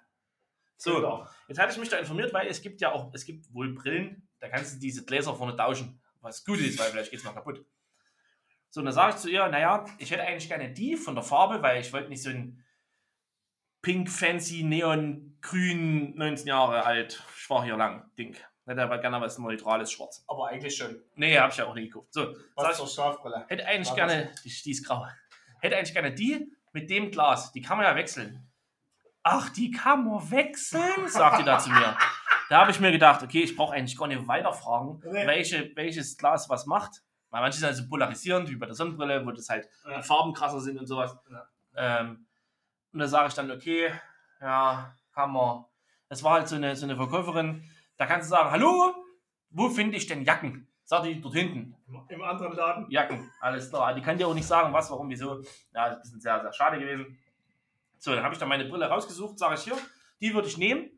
So, 0.77 1.25
jetzt 1.47 1.59
hatte 1.59 1.73
ich 1.73 1.79
mich 1.79 1.89
da 1.89 1.97
informiert, 1.97 2.33
weil 2.33 2.47
es 2.47 2.61
gibt 2.61 2.81
ja 2.81 2.91
auch, 2.91 3.11
es 3.13 3.25
gibt 3.25 3.53
wohl 3.53 3.73
Brillen, 3.73 4.27
da 4.39 4.49
kannst 4.49 4.75
du 4.75 4.79
diese 4.79 5.05
Gläser 5.05 5.35
vorne 5.35 5.55
tauschen, 5.55 6.01
was 6.21 6.43
gut 6.43 6.59
ist, 6.59 6.79
weil 6.79 6.91
vielleicht 6.91 7.11
geht 7.11 7.19
es 7.19 7.25
mal 7.25 7.33
kaputt. 7.33 7.65
So, 8.71 8.79
und 8.79 8.85
dann 8.85 8.93
sage 8.93 9.15
ich 9.15 9.21
zu 9.21 9.29
ihr, 9.29 9.47
naja, 9.49 9.83
ich 9.97 10.11
hätte 10.11 10.23
eigentlich 10.23 10.47
gerne 10.47 10.71
die 10.71 10.95
von 10.95 11.13
der 11.13 11.23
Farbe, 11.25 11.61
weil 11.61 11.81
ich 11.81 11.91
wollte 11.91 12.09
nicht 12.09 12.23
so 12.23 12.29
ein 12.29 12.63
pink, 13.81 14.09
fancy, 14.09 14.63
neon, 14.63 15.37
grün, 15.41 16.15
19 16.15 16.47
Jahre 16.47 16.85
alt, 16.85 17.21
schwach 17.35 17.63
hier 17.65 17.75
lang 17.75 18.09
Ding. 18.17 18.35
Hätte 18.65 18.83
aber 18.83 18.99
gerne 18.99 19.19
was 19.19 19.37
neutrales 19.37 19.91
Schwarz. 19.91 20.23
Aber 20.27 20.47
eigentlich 20.47 20.77
schon. 20.77 21.01
Nee, 21.15 21.37
habe 21.37 21.51
ich 21.51 21.57
ja 21.57 21.65
auch 21.65 21.73
nicht 21.75 21.91
gekauft. 21.91 22.13
So, 22.13 22.33
Was 22.55 22.71
ich, 22.71 22.77
zur 22.77 22.87
Schlafbrille. 22.87 23.45
Hätte 23.49 23.65
eigentlich 23.65 23.89
War 23.89 23.95
gerne, 23.95 24.31
die, 24.45 24.49
die 24.63 24.71
ist 24.71 24.87
grau. 24.87 25.05
Hätte 25.59 25.75
eigentlich 25.75 25.93
gerne 25.93 26.13
die 26.13 26.53
mit 26.71 26.89
dem 26.89 27.11
Glas. 27.11 27.51
Die 27.51 27.61
kann 27.61 27.77
man 27.77 27.85
ja 27.87 27.95
wechseln. 27.95 28.47
Ach, 29.23 29.49
die 29.49 29.71
kann 29.71 30.05
man 30.05 30.31
wechseln, 30.31 31.07
sagt 31.07 31.39
die 31.39 31.43
da 31.43 31.59
zu 31.59 31.69
mir. 31.69 31.97
Da 32.49 32.61
habe 32.61 32.71
ich 32.71 32.79
mir 32.79 32.91
gedacht, 32.91 33.21
okay, 33.23 33.41
ich 33.43 33.55
brauche 33.55 33.73
eigentlich 33.73 33.97
gar 33.97 34.07
nicht 34.07 34.27
weiterfragen, 34.27 35.01
Nee. 35.05 35.27
welche, 35.27 35.75
welches 35.75 36.17
Glas 36.17 36.49
was 36.49 36.65
macht. 36.65 37.01
Weil 37.31 37.41
manche 37.41 37.57
sind 37.59 37.67
also 37.69 37.87
polarisierend, 37.87 38.49
wie 38.49 38.55
bei 38.57 38.65
der 38.65 38.75
Sonnenbrille, 38.75 39.25
wo 39.25 39.31
das 39.31 39.49
halt 39.49 39.67
Ja. 39.85 39.97
die 39.97 40.03
Farben 40.03 40.33
krasser 40.33 40.59
sind 40.59 40.77
und 40.77 40.85
sowas. 40.85 41.17
Ja. 41.31 41.47
Ähm, 41.75 42.27
und 42.93 42.99
da 42.99 43.07
sage 43.07 43.29
ich 43.29 43.33
dann, 43.33 43.49
okay, 43.49 43.91
ja, 44.41 44.93
man. 45.15 45.65
Das 46.09 46.23
war 46.23 46.33
halt 46.33 46.47
so 46.49 46.55
eine, 46.57 46.75
so 46.75 46.85
eine 46.85 46.95
Verkäuferin. 46.97 47.63
Da 47.97 48.05
kannst 48.05 48.29
du 48.29 48.35
sagen, 48.35 48.51
hallo, 48.51 48.93
wo 49.49 49.69
finde 49.69 49.95
ich 49.97 50.07
denn 50.07 50.23
Jacken? 50.25 50.67
Sagt 50.83 51.05
die 51.05 51.21
dort 51.21 51.35
hinten. 51.35 51.73
Im 52.09 52.21
anderen 52.21 52.53
Laden. 52.53 52.89
Jacken, 52.89 53.31
alles 53.39 53.69
klar. 53.69 53.93
Die 53.93 54.01
kann 54.01 54.17
dir 54.17 54.27
auch 54.27 54.33
nicht 54.33 54.47
sagen, 54.47 54.73
was, 54.73 54.91
warum, 54.91 55.09
wieso. 55.09 55.41
Ja, 55.73 55.89
das 55.89 55.99
ist 55.99 55.99
ein 55.99 56.01
bisschen 56.01 56.19
sehr, 56.21 56.41
sehr 56.41 56.53
schade 56.53 56.79
gewesen. 56.79 57.17
So, 57.97 58.13
dann 58.13 58.23
habe 58.23 58.33
ich 58.33 58.39
dann 58.39 58.49
meine 58.49 58.65
Brille 58.65 58.87
rausgesucht, 58.87 59.39
sage 59.39 59.55
ich 59.55 59.61
hier, 59.61 59.77
die 60.19 60.33
würde 60.33 60.47
ich 60.49 60.57
nehmen. 60.57 60.89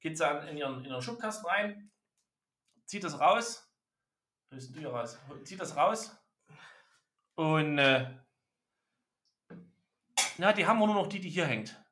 Geht 0.00 0.16
sie 0.16 0.24
in 0.48 0.56
ihren, 0.56 0.78
in 0.84 0.90
ihren 0.90 1.02
Schubkasten 1.02 1.46
rein, 1.46 1.90
zieht 2.86 3.04
das 3.04 3.20
raus. 3.20 3.68
Denn 4.52 4.72
du 4.72 4.80
hier 4.80 4.90
raus? 4.90 5.18
Zieht 5.44 5.60
das 5.60 5.74
raus. 5.74 6.14
Und 7.34 7.78
äh, 7.78 8.06
na, 10.36 10.52
die 10.52 10.66
haben 10.66 10.78
wir 10.78 10.86
nur 10.86 10.94
noch 10.94 11.06
die, 11.06 11.20
die 11.20 11.30
hier 11.30 11.46
hängt. 11.46 11.82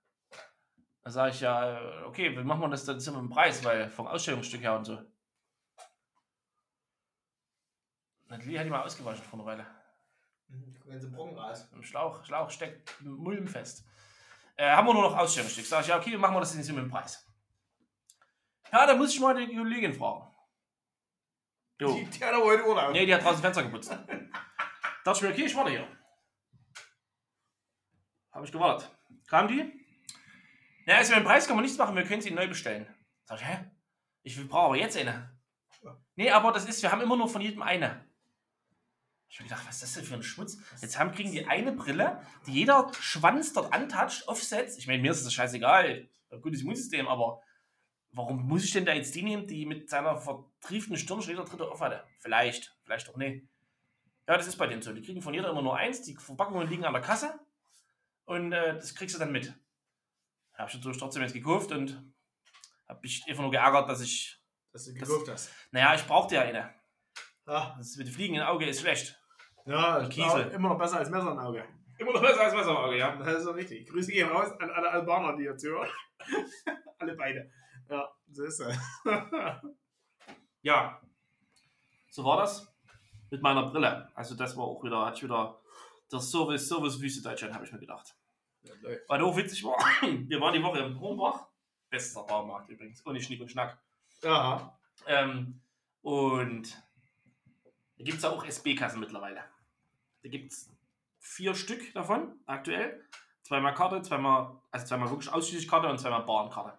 Da 1.03 1.11
sage 1.11 1.31
ich 1.31 1.41
ja, 1.41 1.79
äh, 1.79 2.03
okay, 2.05 2.37
wie 2.37 2.45
machen 2.45 2.61
wir 2.61 2.69
das 2.69 2.85
dann 2.85 2.97
mit 2.97 3.07
dem 3.07 3.31
Preis, 3.31 3.65
weil 3.65 3.89
vom 3.89 4.07
Ausstellungsstück 4.07 4.61
her 4.61 4.77
und 4.77 4.85
so. 4.85 4.99
Natalie 8.27 8.59
hat 8.59 8.67
die 8.67 8.71
mal 8.71 8.83
ausgewaschen 8.83 9.25
vor 9.25 9.39
einer 9.39 9.47
Weile. 9.47 9.67
Wenn 10.85 11.01
sie 11.01 11.09
Brocken 11.09 11.39
raus. 11.39 11.67
Im 11.73 11.83
Schlauch, 11.83 12.25
Schlauch 12.25 12.51
steckt 12.51 13.01
Mulm 13.01 13.49
fest. 13.49 13.87
Äh, 14.57 14.71
haben 14.71 14.87
wir 14.87 14.93
nur 14.93 15.05
noch 15.05 15.17
Ausstellungsstück. 15.17 15.65
Sag 15.65 15.83
ich, 15.83 15.89
ja, 15.89 15.99
okay, 15.99 16.17
machen 16.19 16.35
wir 16.35 16.41
das 16.41 16.55
jetzt 16.55 16.69
mit 16.69 16.79
dem 16.79 16.91
Preis. 16.91 17.27
Ja, 18.71 18.87
da 18.87 18.95
muss 18.95 19.15
ich 19.15 19.21
mal 19.21 19.35
die 19.35 19.57
Kollegin 19.57 19.95
fragen. 19.95 20.30
Jo. 21.81 21.95
Die, 21.95 22.05
die 22.05 22.25
hat 22.25 22.35
aber 22.35 22.45
heute 22.45 22.67
Urlaub. 22.67 22.93
Nee, 22.93 23.07
die 23.07 23.15
hat 23.15 23.25
draußen 23.25 23.41
Fenster 23.41 23.63
geputzt. 23.63 23.91
Dachte 23.91 25.17
ich 25.17 25.23
mir, 25.23 25.31
okay, 25.31 25.45
ich 25.47 25.57
warte 25.57 25.71
hier. 25.71 25.89
Habe 28.33 28.45
ich 28.45 28.53
gewartet. 28.53 28.91
Kam 29.27 29.49
die? 29.49 29.73
Ja, 30.87 30.97
also 30.97 31.15
mit 31.15 31.23
dem 31.23 31.27
Preis 31.27 31.47
kann 31.47 31.57
man 31.57 31.65
nichts 31.65 31.79
machen, 31.79 31.97
wir 31.97 32.05
können 32.05 32.21
sie 32.21 32.31
neu 32.31 32.47
bestellen. 32.47 32.87
Sag 33.25 33.41
ich, 33.41 33.47
hä? 33.47 33.65
Ich 34.23 34.49
brauche 34.49 34.67
aber 34.67 34.77
jetzt 34.77 34.97
eine. 34.97 35.39
Nee, 36.17 36.31
aber 36.31 36.53
das 36.53 36.67
ist, 36.67 36.83
wir 36.83 36.93
haben 36.93 37.01
immer 37.01 37.17
nur 37.17 37.29
von 37.29 37.41
jedem 37.41 37.63
eine. 37.63 38.05
Ich 39.31 39.39
habe 39.39 39.49
gedacht, 39.49 39.67
was 39.67 39.77
ist 39.77 39.83
das 39.85 39.95
denn 39.95 40.05
für 40.05 40.15
ein 40.15 40.23
Schmutz? 40.23 40.59
Jetzt 40.83 40.99
haben, 40.99 41.13
kriegen 41.13 41.33
die 41.33 41.47
eine 41.47 41.73
Brille, 41.73 42.21
die 42.47 42.53
jeder 42.53 42.93
Schwanz 43.01 43.53
dort 43.53 43.73
antatscht, 43.73 44.29
aufsetzt. 44.29 44.79
Ich 44.79 44.87
meine, 44.87 45.01
mir 45.01 45.13
ist 45.13 45.25
das 45.25 45.33
scheißegal. 45.33 46.09
Gutes 46.43 46.63
Immunsystem, 46.63 47.09
aber 47.09 47.41
warum 48.13 48.47
muss 48.49 48.65
ich 48.65 48.73
denn 48.73 48.85
da 48.85 48.93
jetzt 48.93 49.15
die 49.15 49.23
nehmen, 49.23 49.47
die 49.47 49.67
mit 49.67 49.89
seiner 49.89 50.17
vertrieften 50.17 50.97
Stirn 50.97 51.23
schon 51.23 51.31
jeder 51.33 51.45
dritte 51.45 51.69
auf 51.71 51.81
hatte? 51.81 52.05
Vielleicht, 52.19 52.77
vielleicht 52.83 53.09
auch 53.09 53.17
nicht. 53.17 53.45
Ja, 54.29 54.37
das 54.37 54.47
ist 54.47 54.57
bei 54.57 54.67
denen 54.67 54.83
so. 54.83 54.93
Die 54.93 55.03
kriegen 55.03 55.23
von 55.23 55.35
jeder 55.35 55.51
immer 55.51 55.63
nur 55.63 55.77
eins, 55.77 56.03
die 56.03 56.15
Verpackungen 56.17 56.69
liegen 56.69 56.85
an 56.85 56.93
der 56.93 57.03
Kasse 57.03 57.39
und 58.25 58.53
äh, 58.53 58.75
das 58.75 58.95
kriegst 58.95 59.15
du 59.15 59.19
dann 59.19 59.33
mit. 59.33 59.53
Habe 60.55 60.69
ich 60.69 60.77
natürlich 60.77 60.99
trotzdem 60.99 61.23
jetzt 61.23 61.33
gekauft 61.33 61.73
und 61.73 62.13
habe 62.89 63.01
mich 63.03 63.25
einfach 63.27 63.43
nur 63.43 63.51
geärgert, 63.51 63.89
dass 63.89 64.01
ich, 64.03 64.41
Dass 64.73 64.85
du 64.85 64.95
gekauft 64.95 65.29
hast. 65.29 65.51
naja, 65.71 65.95
ich 65.95 66.05
brauchte 66.07 66.35
ja 66.35 66.43
eine. 66.43 66.75
Ja, 67.47 67.75
Das 67.79 67.97
mit 67.97 68.07
den 68.07 68.15
Fliegen 68.15 68.35
im 68.37 68.43
Auge 68.43 68.67
ist 68.67 68.81
schlecht. 68.81 69.19
ja 69.65 70.07
Kiesel. 70.09 70.49
Immer 70.51 70.71
noch 70.71 70.79
besser 70.79 70.99
als 70.99 71.11
Messer 71.11 71.33
im 71.33 71.39
Auge. 71.39 71.65
Immer 71.99 72.13
noch 72.13 72.21
besser 72.21 72.43
als 72.43 72.55
Messer 72.55 72.71
im 72.71 72.77
Auge, 72.77 72.99
ja. 72.99 73.17
Das 73.17 73.39
ist 73.39 73.45
so 73.45 73.51
richtig. 73.53 73.89
Grüße 73.89 74.13
gehen 74.13 74.29
raus 74.29 74.53
an 74.61 74.71
alle 74.71 74.91
Albaner, 74.91 75.37
die 75.37 75.45
jetzt 75.45 75.65
hören. 75.65 75.89
alle 76.99 77.15
beide. 77.17 77.51
Ja, 77.91 78.09
so 78.31 78.45
ist 78.45 78.61
es. 78.61 78.79
Ja, 80.63 81.01
so 82.11 82.23
war 82.23 82.37
das 82.37 82.71
mit 83.31 83.41
meiner 83.41 83.71
Brille. 83.71 84.11
Also 84.15 84.35
das 84.35 84.57
war 84.59 84.65
auch 84.65 84.85
wieder, 84.85 85.07
hatte 85.07 85.17
ich 85.17 85.23
wieder 85.23 85.59
der 86.13 86.21
Service, 86.21 86.69
Service 86.69 87.01
Wüste 87.01 87.23
Deutschland, 87.23 87.55
habe 87.55 87.65
ich 87.65 87.73
mir 87.73 87.79
gedacht. 87.79 88.15
Weil 89.09 89.23
auch 89.23 89.37
witzig 89.37 89.65
war, 89.65 89.79
wir 90.03 90.41
waren 90.41 90.53
die 90.53 90.63
Woche 90.63 90.81
im 90.81 91.01
Hornbach. 91.01 91.47
Bester 91.89 92.23
Baumarkt 92.25 92.69
übrigens, 92.69 93.05
ohne 93.07 93.21
Schnick 93.21 93.41
und 93.41 93.51
Schnack. 93.51 93.83
Ja. 94.23 94.79
Ähm, 95.07 95.61
und 96.03 96.71
da 97.97 98.05
gibt 98.05 98.19
es 98.19 98.25
auch 98.25 98.45
SB-Kassen 98.45 99.01
mittlerweile. 99.01 99.43
Da 100.23 100.29
gibt 100.29 100.53
es 100.53 100.71
vier 101.19 101.55
Stück 101.55 101.93
davon 101.95 102.39
aktuell. 102.47 103.03
Zweimal 103.43 103.75
Karte, 103.75 104.03
zweimal, 104.03 104.61
also 104.71 104.87
zweimal 104.87 105.11
wirklich 105.11 105.33
ausschließlich 105.33 105.69
Karte 105.69 105.89
und 105.89 105.99
zweimal 105.99 106.23
Bahnkarte. 106.23 106.79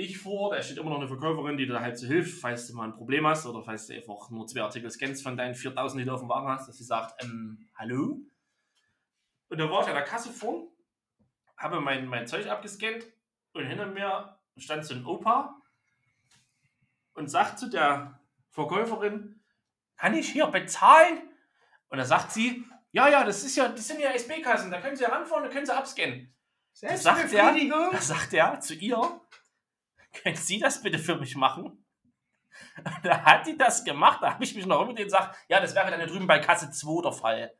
Ich 0.00 0.16
vor, 0.16 0.54
da 0.54 0.62
steht 0.62 0.76
immer 0.78 0.90
noch 0.90 0.98
eine 0.98 1.08
Verkäuferin, 1.08 1.56
die 1.56 1.66
dir 1.66 1.80
halt 1.80 1.98
so 1.98 2.06
hilft, 2.06 2.40
falls 2.40 2.68
du 2.68 2.74
mal 2.76 2.84
ein 2.84 2.94
Problem 2.94 3.26
hast 3.26 3.44
oder 3.46 3.64
falls 3.64 3.88
du 3.88 3.94
einfach 3.94 4.30
nur 4.30 4.46
zwei 4.46 4.62
Artikel 4.62 4.88
scannst 4.92 5.24
von 5.24 5.36
deinen 5.36 5.56
4000, 5.56 6.00
die 6.00 6.04
du 6.04 6.12
auf 6.12 6.20
dem 6.20 6.28
Wagen 6.28 6.46
hast, 6.46 6.68
dass 6.68 6.78
sie 6.78 6.84
sagt, 6.84 7.20
ähm, 7.24 7.68
hallo? 7.74 8.20
Und 9.48 9.58
da 9.58 9.68
war 9.68 9.82
ich 9.82 9.88
an 9.88 9.94
der 9.94 10.04
Kasse 10.04 10.30
vor, 10.30 10.68
habe 11.56 11.80
mein, 11.80 12.06
mein 12.06 12.28
Zeug 12.28 12.46
abgescannt 12.46 13.06
und 13.54 13.66
hinter 13.66 13.86
mir 13.86 14.38
stand 14.56 14.84
so 14.84 14.94
ein 14.94 15.04
Opa 15.04 15.60
und 17.14 17.26
sagt 17.28 17.58
zu 17.58 17.68
der 17.68 18.20
Verkäuferin, 18.50 19.40
kann 19.96 20.14
ich 20.14 20.28
hier 20.28 20.46
bezahlen? 20.46 21.22
Und 21.88 21.98
da 21.98 22.04
sagt 22.04 22.30
sie, 22.30 22.64
ja, 22.92 23.08
ja, 23.08 23.24
das 23.24 23.42
ist 23.42 23.56
ja, 23.56 23.66
das 23.66 23.88
sind 23.88 23.98
ja 23.98 24.10
SB-Kassen, 24.12 24.70
da 24.70 24.80
können 24.80 24.94
Sie 24.94 25.02
ranfahren, 25.02 25.42
da 25.42 25.50
können 25.50 25.66
Sie 25.66 25.76
abscannen. 25.76 26.32
Da 26.80 26.96
sagt, 26.96 27.32
er, 27.32 27.52
da 27.90 28.00
sagt 28.00 28.32
er 28.32 28.60
zu 28.60 28.74
ihr, 28.76 29.20
können 30.12 30.36
Sie 30.36 30.58
das 30.58 30.82
bitte 30.82 30.98
für 30.98 31.16
mich 31.16 31.36
machen? 31.36 31.84
Und 32.78 33.04
da 33.04 33.22
hat 33.24 33.46
die 33.46 33.56
das 33.56 33.84
gemacht, 33.84 34.20
da 34.22 34.34
habe 34.34 34.44
ich 34.44 34.54
mich 34.54 34.66
noch 34.66 34.86
mit 34.86 34.98
denen 34.98 35.06
gesagt, 35.06 35.36
ja, 35.48 35.60
das 35.60 35.74
wäre 35.74 35.90
dann 35.90 36.00
ja 36.00 36.06
drüben 36.06 36.26
bei 36.26 36.38
Kasse 36.38 36.70
2 36.70 37.02
der 37.02 37.12
Fall. 37.12 37.54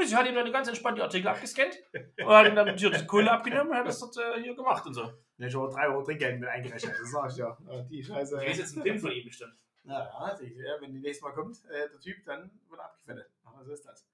Sie 0.00 0.14
hat 0.14 0.26
ihm 0.26 0.34
dann 0.34 0.52
ganz 0.52 0.68
entspannt 0.68 0.96
die 0.96 1.02
Artikel 1.02 1.28
abgescannt 1.28 1.76
und 2.18 2.28
hat 2.28 2.46
ihm 2.46 2.54
dann 2.54 2.76
die 2.76 3.06
Kohle 3.06 3.32
abgenommen 3.32 3.70
und 3.70 3.76
hat 3.78 3.86
das 3.86 3.98
dort 3.98 4.16
äh, 4.16 4.40
hier 4.40 4.54
gemacht 4.54 4.86
und 4.86 4.94
so. 4.94 5.10
Ja, 5.38 5.50
schon 5.50 5.70
3 5.70 5.88
Euro 5.88 6.02
Trinkgeld 6.02 6.40
mit 6.40 6.48
eingerechnet, 6.48 6.94
das 7.00 7.10
sag 7.10 7.30
ich 7.30 7.36
ja. 7.36 7.56
Die 7.90 8.02
Scheiße. 8.02 8.44
Ist 8.44 8.58
jetzt 8.58 8.76
ein 8.76 8.82
Pin 8.84 8.98
von 8.98 9.10
ihm 9.10 9.24
bestimmt. 9.24 9.54
Ja, 9.84 10.00
ja, 10.00 10.80
wenn 10.80 10.92
die 10.92 11.00
nächste 11.00 11.24
Mal 11.24 11.32
kommt, 11.32 11.64
äh, 11.64 11.88
der 11.88 11.98
Typ, 11.98 12.24
dann 12.26 12.50
wird 12.68 12.80
er 12.80 12.84
abgefettet. 12.84 13.30
Aber 13.42 13.64
so 13.64 13.72
ist 13.72 13.86
das. 13.86 14.06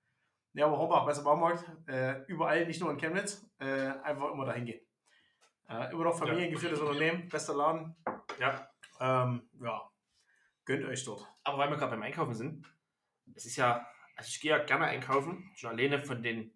Ja, 0.53 0.66
aber 0.66 0.79
Horbach, 0.79 1.05
besser 1.05 1.25
Baumarkt, 1.25 1.64
äh, 1.88 2.23
überall, 2.29 2.64
nicht 2.66 2.81
nur 2.81 2.90
in 2.92 2.97
Chemnitz, 2.97 3.44
äh, 3.59 3.64
einfach 4.05 4.31
immer 4.31 4.44
dahin 4.44 4.66
gehen. 4.66 4.84
Äh, 5.68 5.92
immer 5.92 6.05
noch 6.05 6.18
familiengeführtes 6.18 6.79
ja. 6.79 6.85
Unternehmen, 6.85 7.29
bester 7.29 7.55
Laden. 7.55 7.94
Ja. 8.38 8.68
Ähm, 9.00 9.42
ja, 9.61 9.90
gönnt 10.64 10.85
euch 10.85 11.05
dort. 11.05 11.27
Aber 11.42 11.59
weil 11.59 11.70
wir 11.70 11.77
gerade 11.77 11.92
beim 11.92 12.03
Einkaufen 12.03 12.35
sind, 12.35 12.66
es 13.35 13.46
ist 13.46 13.57
ja, 13.57 13.87
also 14.16 14.29
ich 14.29 14.40
gehe 14.40 14.50
ja 14.50 14.59
gerne 14.59 14.87
einkaufen, 14.87 15.50
schon 15.57 15.70
alleine 15.70 16.03
von 16.05 16.22
den, 16.22 16.53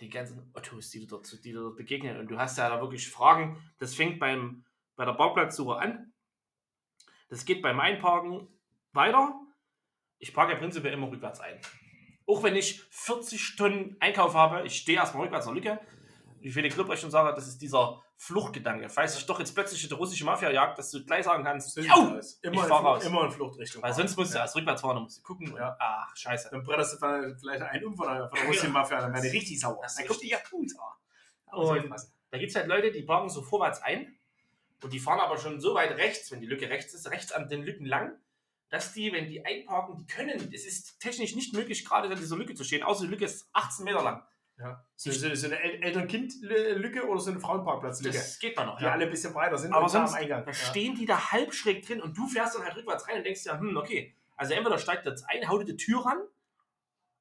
den 0.00 0.10
ganzen 0.10 0.50
Ottos, 0.54 0.90
die, 0.90 1.00
du 1.00 1.06
dort, 1.06 1.30
die 1.32 1.40
dir 1.40 1.60
dort 1.60 1.76
begegnen. 1.76 2.18
Und 2.18 2.28
du 2.28 2.38
hast 2.38 2.58
ja 2.58 2.68
da 2.68 2.80
wirklich 2.80 3.10
Fragen. 3.10 3.62
Das 3.78 3.94
fängt 3.94 4.20
beim, 4.20 4.64
bei 4.94 5.04
der 5.04 5.12
Parkplatzsuche 5.12 5.76
an. 5.76 6.12
Das 7.28 7.44
geht 7.44 7.62
beim 7.62 7.80
Einparken 7.80 8.48
weiter. 8.92 9.40
Ich 10.18 10.32
parke 10.32 10.52
ja 10.52 10.58
prinzipiell 10.58 10.94
immer 10.94 11.10
rückwärts 11.10 11.40
ein. 11.40 11.60
Auch 12.26 12.42
wenn 12.42 12.56
ich 12.56 12.82
40 12.90 13.56
Tonnen 13.56 13.96
Einkauf 14.00 14.34
habe, 14.34 14.66
ich 14.66 14.76
stehe 14.76 14.98
erstmal 14.98 15.24
rückwärts 15.24 15.46
in 15.46 15.54
der 15.54 15.62
Lücke. 15.62 15.86
Wie 16.46 16.52
viele 16.52 16.68
Klipp 16.68 16.96
schon 16.96 17.10
sagen, 17.10 17.34
das 17.34 17.48
ist 17.48 17.60
dieser 17.60 18.00
Fluchtgedanke. 18.16 18.88
Falls 18.88 19.16
sich 19.16 19.26
doch 19.26 19.40
jetzt 19.40 19.52
plötzlich 19.52 19.88
die 19.88 19.92
russische 19.92 20.24
Mafia 20.24 20.48
jagt, 20.48 20.78
dass 20.78 20.92
du 20.92 21.04
gleich 21.04 21.24
sagen 21.24 21.42
kannst, 21.42 21.76
immer, 21.76 22.62
ich 22.62 22.68
fahr 22.68 22.84
raus. 22.84 23.04
immer 23.04 23.24
in 23.24 23.32
Fluchtrichtung. 23.32 23.82
Weil 23.82 23.92
sonst 23.92 24.16
musst 24.16 24.32
du 24.32 24.36
ja. 24.36 24.44
erst 24.44 24.54
rückwärts 24.54 24.80
fahren, 24.80 24.94
dann 24.94 25.02
musst 25.02 25.18
du 25.18 25.22
gucken. 25.22 25.52
Ja. 25.56 25.76
ach, 25.76 26.16
scheiße. 26.16 26.50
Dann 26.52 26.62
bretterst 26.62 27.02
du 27.02 27.36
vielleicht 27.40 27.62
einen 27.62 27.84
um 27.86 27.96
von 27.96 28.06
der, 28.06 28.28
von 28.28 28.38
der 28.38 28.46
russischen 28.46 28.72
Mafia, 28.72 29.00
dann 29.00 29.12
werden 29.12 29.24
die 29.24 29.36
richtig 29.36 29.58
sauer. 29.58 29.84
Dann 29.96 30.06
kommt 30.06 30.22
die 30.22 30.28
ja. 30.28 30.38
Und 31.50 31.90
da 32.30 32.38
gibt 32.38 32.50
es 32.50 32.56
halt 32.56 32.68
Leute, 32.68 32.92
die 32.92 33.02
parken 33.02 33.28
so 33.28 33.42
vorwärts 33.42 33.82
ein 33.82 34.16
und 34.84 34.92
die 34.92 35.00
fahren 35.00 35.18
aber 35.18 35.38
schon 35.38 35.60
so 35.60 35.74
weit 35.74 35.96
rechts, 35.96 36.30
wenn 36.30 36.40
die 36.40 36.46
Lücke 36.46 36.70
rechts 36.70 36.94
ist, 36.94 37.10
rechts 37.10 37.32
an 37.32 37.48
den 37.48 37.64
Lücken 37.64 37.86
lang, 37.86 38.16
dass 38.68 38.92
die, 38.92 39.12
wenn 39.12 39.28
die 39.28 39.44
einparken, 39.44 39.96
die 39.96 40.06
können, 40.06 40.52
es 40.54 40.64
ist 40.64 41.00
technisch 41.00 41.34
nicht 41.34 41.54
möglich, 41.54 41.84
gerade 41.84 42.06
in 42.06 42.16
dieser 42.16 42.36
Lücke 42.36 42.54
zu 42.54 42.62
stehen, 42.62 42.84
außer 42.84 43.04
die 43.04 43.10
Lücke 43.10 43.24
ist 43.24 43.48
18 43.52 43.84
Meter 43.84 44.04
lang. 44.04 44.22
Ja. 44.58 44.82
So, 44.96 45.10
so, 45.10 45.34
so 45.34 45.46
eine 45.46 45.58
Eltern-Kind-Lücke 45.58 47.06
oder 47.06 47.20
so 47.20 47.30
eine 47.30 47.40
Frauenparkplatz-Lücke? 47.40 48.16
Das 48.16 48.38
geht 48.38 48.56
mal 48.56 48.64
noch, 48.64 48.78
Die 48.78 48.84
ja. 48.84 48.92
alle 48.92 49.04
ein 49.04 49.10
bisschen 49.10 49.34
breiter 49.34 49.58
sind 49.58 49.72
aber 49.72 49.88
sonst, 49.88 50.14
am 50.14 50.22
Eingang. 50.22 50.46
Da 50.46 50.52
stehen 50.52 50.94
die 50.94 51.04
da 51.04 51.32
halb 51.32 51.52
schräg 51.52 51.86
drin 51.86 52.00
und 52.00 52.16
du 52.16 52.26
fährst 52.26 52.56
dann 52.56 52.64
halt 52.64 52.74
rückwärts 52.76 53.06
rein 53.06 53.18
und 53.18 53.24
denkst 53.24 53.44
ja, 53.44 53.58
hm, 53.58 53.76
okay. 53.76 54.16
Also 54.36 54.54
entweder 54.54 54.78
steigt 54.78 55.04
jetzt 55.06 55.24
ein, 55.28 55.48
haut 55.48 55.68
die 55.68 55.76
Tür 55.76 56.06
ran, 56.06 56.18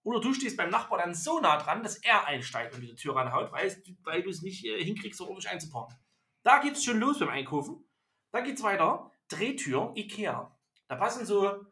oder 0.05 0.21
du 0.21 0.35
stehst 0.35 0.55
beim 0.55 0.69
Nachbar 0.69 0.99
dann 0.99 1.15
so 1.15 1.39
nah 1.39 1.57
dran, 1.57 1.81
dass 1.81 1.97
er 1.97 2.27
einsteigt 2.27 2.75
und 2.75 2.81
die 2.81 2.95
Tür 2.95 3.15
ranhaut, 3.15 3.51
weil, 3.51 3.75
weil 4.03 4.21
du 4.21 4.29
es 4.29 4.43
nicht 4.43 4.63
äh, 4.63 4.81
hinkriegst, 4.83 5.17
so 5.17 5.25
ordentlich 5.25 5.49
einzuparken. 5.49 5.97
Da 6.43 6.59
geht 6.59 6.73
es 6.73 6.83
schon 6.83 6.99
los 6.99 7.17
beim 7.17 7.29
Einkaufen. 7.29 7.83
Dann 8.31 8.43
geht 8.43 8.57
es 8.57 8.63
weiter. 8.63 9.11
Drehtür, 9.29 9.93
Ikea. 9.95 10.55
Da 10.87 10.95
passen 10.95 11.25
so 11.25 11.65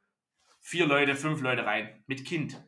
vier 0.62 0.88
Leute, 0.88 1.16
fünf 1.16 1.42
Leute 1.42 1.64
rein. 1.64 2.04
Mit 2.08 2.26
Kind. 2.26 2.60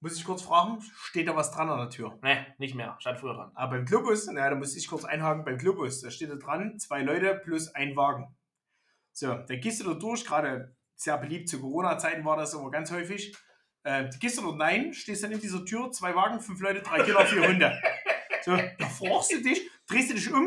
Muss 0.00 0.16
ich 0.16 0.24
kurz 0.24 0.42
fragen, 0.42 0.80
steht 0.80 1.26
da 1.26 1.34
was 1.34 1.50
dran 1.52 1.70
an 1.70 1.78
der 1.78 1.90
Tür? 1.90 2.18
Ne, 2.22 2.46
nicht 2.58 2.74
mehr. 2.74 2.96
Stand 2.98 3.18
früher 3.18 3.34
dran. 3.34 3.50
Aber 3.54 3.76
beim 3.76 3.86
Globus, 3.86 4.26
naja, 4.26 4.50
da 4.50 4.56
muss 4.56 4.76
ich 4.76 4.88
kurz 4.88 5.04
einhaken, 5.04 5.44
beim 5.44 5.56
Globus, 5.56 6.02
da 6.02 6.10
steht 6.10 6.30
da 6.30 6.34
dran, 6.34 6.78
zwei 6.78 7.02
Leute 7.02 7.34
plus 7.42 7.74
ein 7.74 7.96
Wagen. 7.96 8.36
So, 9.12 9.32
dann 9.32 9.60
gehst 9.60 9.80
du 9.80 9.84
da 9.84 9.94
durch, 9.94 10.24
gerade 10.24 10.76
sehr 10.96 11.16
beliebt 11.16 11.48
zu 11.48 11.60
Corona-Zeiten 11.60 12.24
war 12.24 12.36
das 12.36 12.52
immer 12.52 12.70
ganz 12.70 12.90
häufig. 12.90 13.34
Äh, 13.84 14.10
gehst 14.20 14.38
du 14.38 14.42
dort 14.42 14.60
rein, 14.60 14.92
stehst 14.92 15.22
dann 15.22 15.32
in 15.32 15.40
dieser 15.40 15.64
Tür, 15.64 15.90
zwei 15.92 16.14
Wagen, 16.14 16.40
fünf 16.40 16.60
Leute, 16.60 16.82
drei 16.82 17.02
Kinder, 17.02 17.24
vier 17.24 17.48
Hunde. 17.48 17.80
So, 18.42 18.56
da 18.56 18.86
fragst 18.86 19.32
du 19.32 19.42
dich, 19.42 19.68
drehst 19.88 20.10
du 20.10 20.14
dich 20.14 20.32
um 20.32 20.46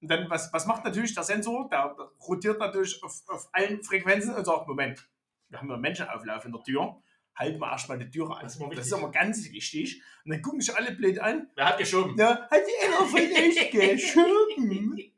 und 0.00 0.10
dann, 0.10 0.28
was, 0.28 0.52
was 0.52 0.66
macht 0.66 0.84
natürlich 0.84 1.14
der 1.14 1.22
Sensor? 1.22 1.68
Der, 1.70 1.94
rotiert 2.26 2.58
natürlich 2.58 3.00
auf, 3.04 3.22
auf 3.28 3.48
allen 3.52 3.84
Frequenzen 3.84 4.34
und 4.34 4.44
sagt, 4.44 4.66
Moment, 4.66 5.08
wir 5.48 5.60
haben 5.60 5.70
ja 5.70 5.76
Menschenauflauf 5.76 6.44
in 6.44 6.50
der 6.50 6.62
Tür 6.64 7.00
halten 7.36 7.60
wir 7.60 7.70
erstmal 7.70 7.98
die 7.98 8.10
Tür 8.10 8.36
an. 8.36 8.42
Das 8.42 8.56
ist, 8.56 8.62
das 8.72 8.86
ist 8.86 8.92
immer 8.92 9.10
ganz 9.10 9.50
wichtig. 9.50 10.02
Und 10.24 10.32
dann 10.32 10.42
gucken 10.42 10.60
sich 10.60 10.74
alle 10.74 10.92
blöd 10.92 11.18
an. 11.18 11.48
Wer 11.54 11.66
hat 11.66 11.78
geschoben? 11.78 12.16
Ja, 12.18 12.48
hat 12.50 12.52
einer 12.52 13.06
von 13.06 13.20
euch 13.20 13.70
geschoben? 13.70 15.12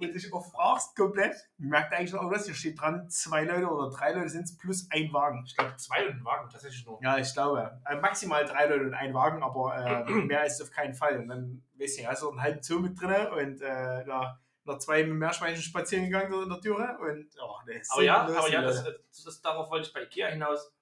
Wenn 0.00 0.08
du 0.08 0.14
dich 0.14 0.32
auch 0.32 0.44
fragst, 0.52 0.96
komplett, 0.96 1.34
merkt 1.56 1.92
eigentlich 1.92 2.12
noch 2.12 2.30
was, 2.30 2.46
hier 2.46 2.54
steht 2.54 2.80
dran, 2.80 3.08
zwei 3.10 3.44
Leute 3.44 3.66
oder 3.66 3.90
drei 3.90 4.12
Leute 4.12 4.28
sind 4.28 4.44
es 4.44 4.56
plus 4.56 4.88
ein 4.90 5.12
Wagen. 5.12 5.44
Ich 5.46 5.56
glaube, 5.56 5.76
zwei 5.76 6.06
und 6.06 6.14
ein 6.14 6.24
Wagen 6.24 6.48
tatsächlich 6.50 6.84
nur. 6.86 7.00
Ja, 7.02 7.18
ich 7.18 7.32
glaube. 7.32 7.80
Äh, 7.84 7.96
maximal 7.96 8.44
drei 8.44 8.66
Leute 8.66 8.84
und 8.84 8.94
ein 8.94 9.12
Wagen, 9.14 9.42
aber 9.42 10.06
äh, 10.08 10.10
mehr 10.10 10.44
ist 10.44 10.62
auf 10.62 10.70
keinen 10.70 10.94
Fall. 10.94 11.18
Und 11.18 11.28
dann, 11.28 11.62
weiß 11.78 11.98
ich, 11.98 12.06
hast 12.06 12.22
du 12.22 12.30
einen 12.30 12.42
halben 12.42 12.62
Zoo 12.62 12.80
mit 12.80 13.00
drin 13.00 13.26
und 13.32 13.60
äh, 13.60 14.06
ja, 14.06 14.38
noch 14.64 14.78
zwei 14.78 15.04
Meerschweinchen 15.04 15.62
spazieren 15.62 16.04
gegangen 16.04 16.42
in 16.42 16.48
der 16.48 16.60
Türe. 16.60 16.98
Und, 17.00 17.28
oh, 17.40 17.56
aber 17.90 18.02
ja, 18.02 18.22
aber 18.22 18.50
ja, 18.50 18.62
das, 18.62 18.84
das, 19.24 19.40
darauf 19.40 19.70
wollte 19.70 19.88
ich 19.88 19.94
bei 19.94 20.02
Ikea 20.02 20.28
hinaus 20.28 20.72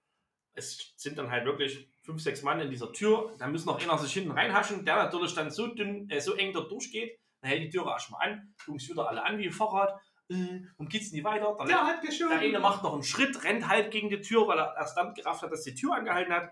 es 0.57 0.95
sind 0.97 1.19
dann 1.19 1.31
halt 1.31 1.45
wirklich 1.45 1.88
fünf, 2.03 2.23
sechs 2.23 2.42
Mann 2.42 2.61
in 2.61 2.71
dieser 2.71 2.92
Tür. 2.92 3.33
Da 3.38 3.47
muss 3.47 3.66
noch 3.66 3.81
einer 3.81 3.99
sich 3.99 4.12
hinten 4.12 4.33
reinhaschen, 4.33 4.85
der 4.85 4.97
natürlich 4.97 5.35
dann 5.35 5.51
so 5.51 5.69
dünn, 5.69 6.09
äh, 6.11 6.21
so 6.21 6.35
eng 6.35 6.53
dort 6.53 6.71
durchgeht. 6.71 7.19
Dann 7.40 7.51
hält 7.51 7.62
die 7.62 7.71
Tür 7.71 7.87
erstmal 7.87 8.29
an, 8.29 8.55
gucken 8.64 8.79
sich 8.79 8.90
wieder 8.90 9.09
alle 9.09 9.23
an 9.23 9.38
wie 9.38 9.47
ein 9.47 9.53
Fahrrad 9.53 10.01
äh, 10.31 10.62
und 10.79 10.88
geht's 10.88 11.12
nie 11.12 11.23
weiter. 11.23 11.55
Der, 11.59 11.66
der 11.66 11.87
hat 11.87 12.03
geschoben. 12.03 12.31
Der 12.31 12.40
eine 12.40 12.59
macht 12.59 12.83
noch 12.83 12.95
einen 12.95 13.03
Schritt, 13.03 13.45
rennt 13.45 13.69
halt 13.69 13.90
gegen 13.90 14.09
die 14.09 14.21
Tür, 14.21 14.49
weil 14.49 14.59
er 14.59 14.75
erst 14.77 14.97
dann 14.97 15.14
gerafft 15.14 15.42
hat, 15.42 15.53
dass 15.53 15.62
die 15.62 15.75
Tür 15.75 15.95
angehalten 15.95 16.33
hat. 16.33 16.51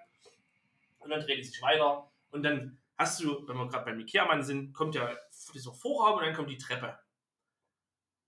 Und 0.98 1.10
dann 1.10 1.20
dreht 1.20 1.38
er 1.38 1.44
sich 1.44 1.60
weiter. 1.62 2.10
Und 2.30 2.42
dann 2.42 2.78
hast 2.98 3.20
du, 3.20 3.48
wenn 3.48 3.56
wir 3.56 3.68
gerade 3.68 3.86
beim 3.86 4.00
Ikea-Mann 4.00 4.42
sind, 4.42 4.74
kommt 4.74 4.94
ja 4.94 5.16
dieser 5.54 5.72
Vorraum 5.72 6.18
und 6.18 6.24
dann 6.24 6.34
kommt 6.34 6.50
die 6.50 6.58
Treppe. 6.58 6.98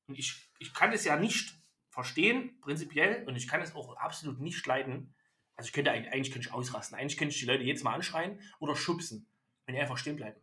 Und 0.09 0.19
ich, 0.19 0.49
ich 0.59 0.73
kann 0.73 0.91
das 0.91 1.05
ja 1.05 1.17
nicht 1.17 1.55
verstehen, 1.91 2.59
prinzipiell, 2.61 3.25
und 3.27 3.37
ich 3.37 3.49
kann 3.49 3.61
es 3.61 3.75
auch 3.75 3.97
absolut 3.97 4.41
nicht 4.41 4.67
leiden, 4.67 5.15
also 5.57 5.69
ich 5.69 5.73
könnte 5.73 5.91
eigentlich, 5.91 6.13
eigentlich 6.13 6.33
könnte 6.33 6.49
ich 6.49 6.55
ausrasten. 6.55 6.99
Eigentlich 6.99 7.17
könnte 7.17 7.35
ich 7.35 7.41
die 7.41 7.47
Leute 7.47 7.65
jetzt 7.65 7.83
mal 7.83 7.95
anschreien 7.95 8.41
oder 8.59 8.77
schubsen, 8.77 9.27
wenn 9.65 9.75
die 9.75 9.81
einfach 9.81 9.97
stehen 9.97 10.17
bleiben. 10.17 10.39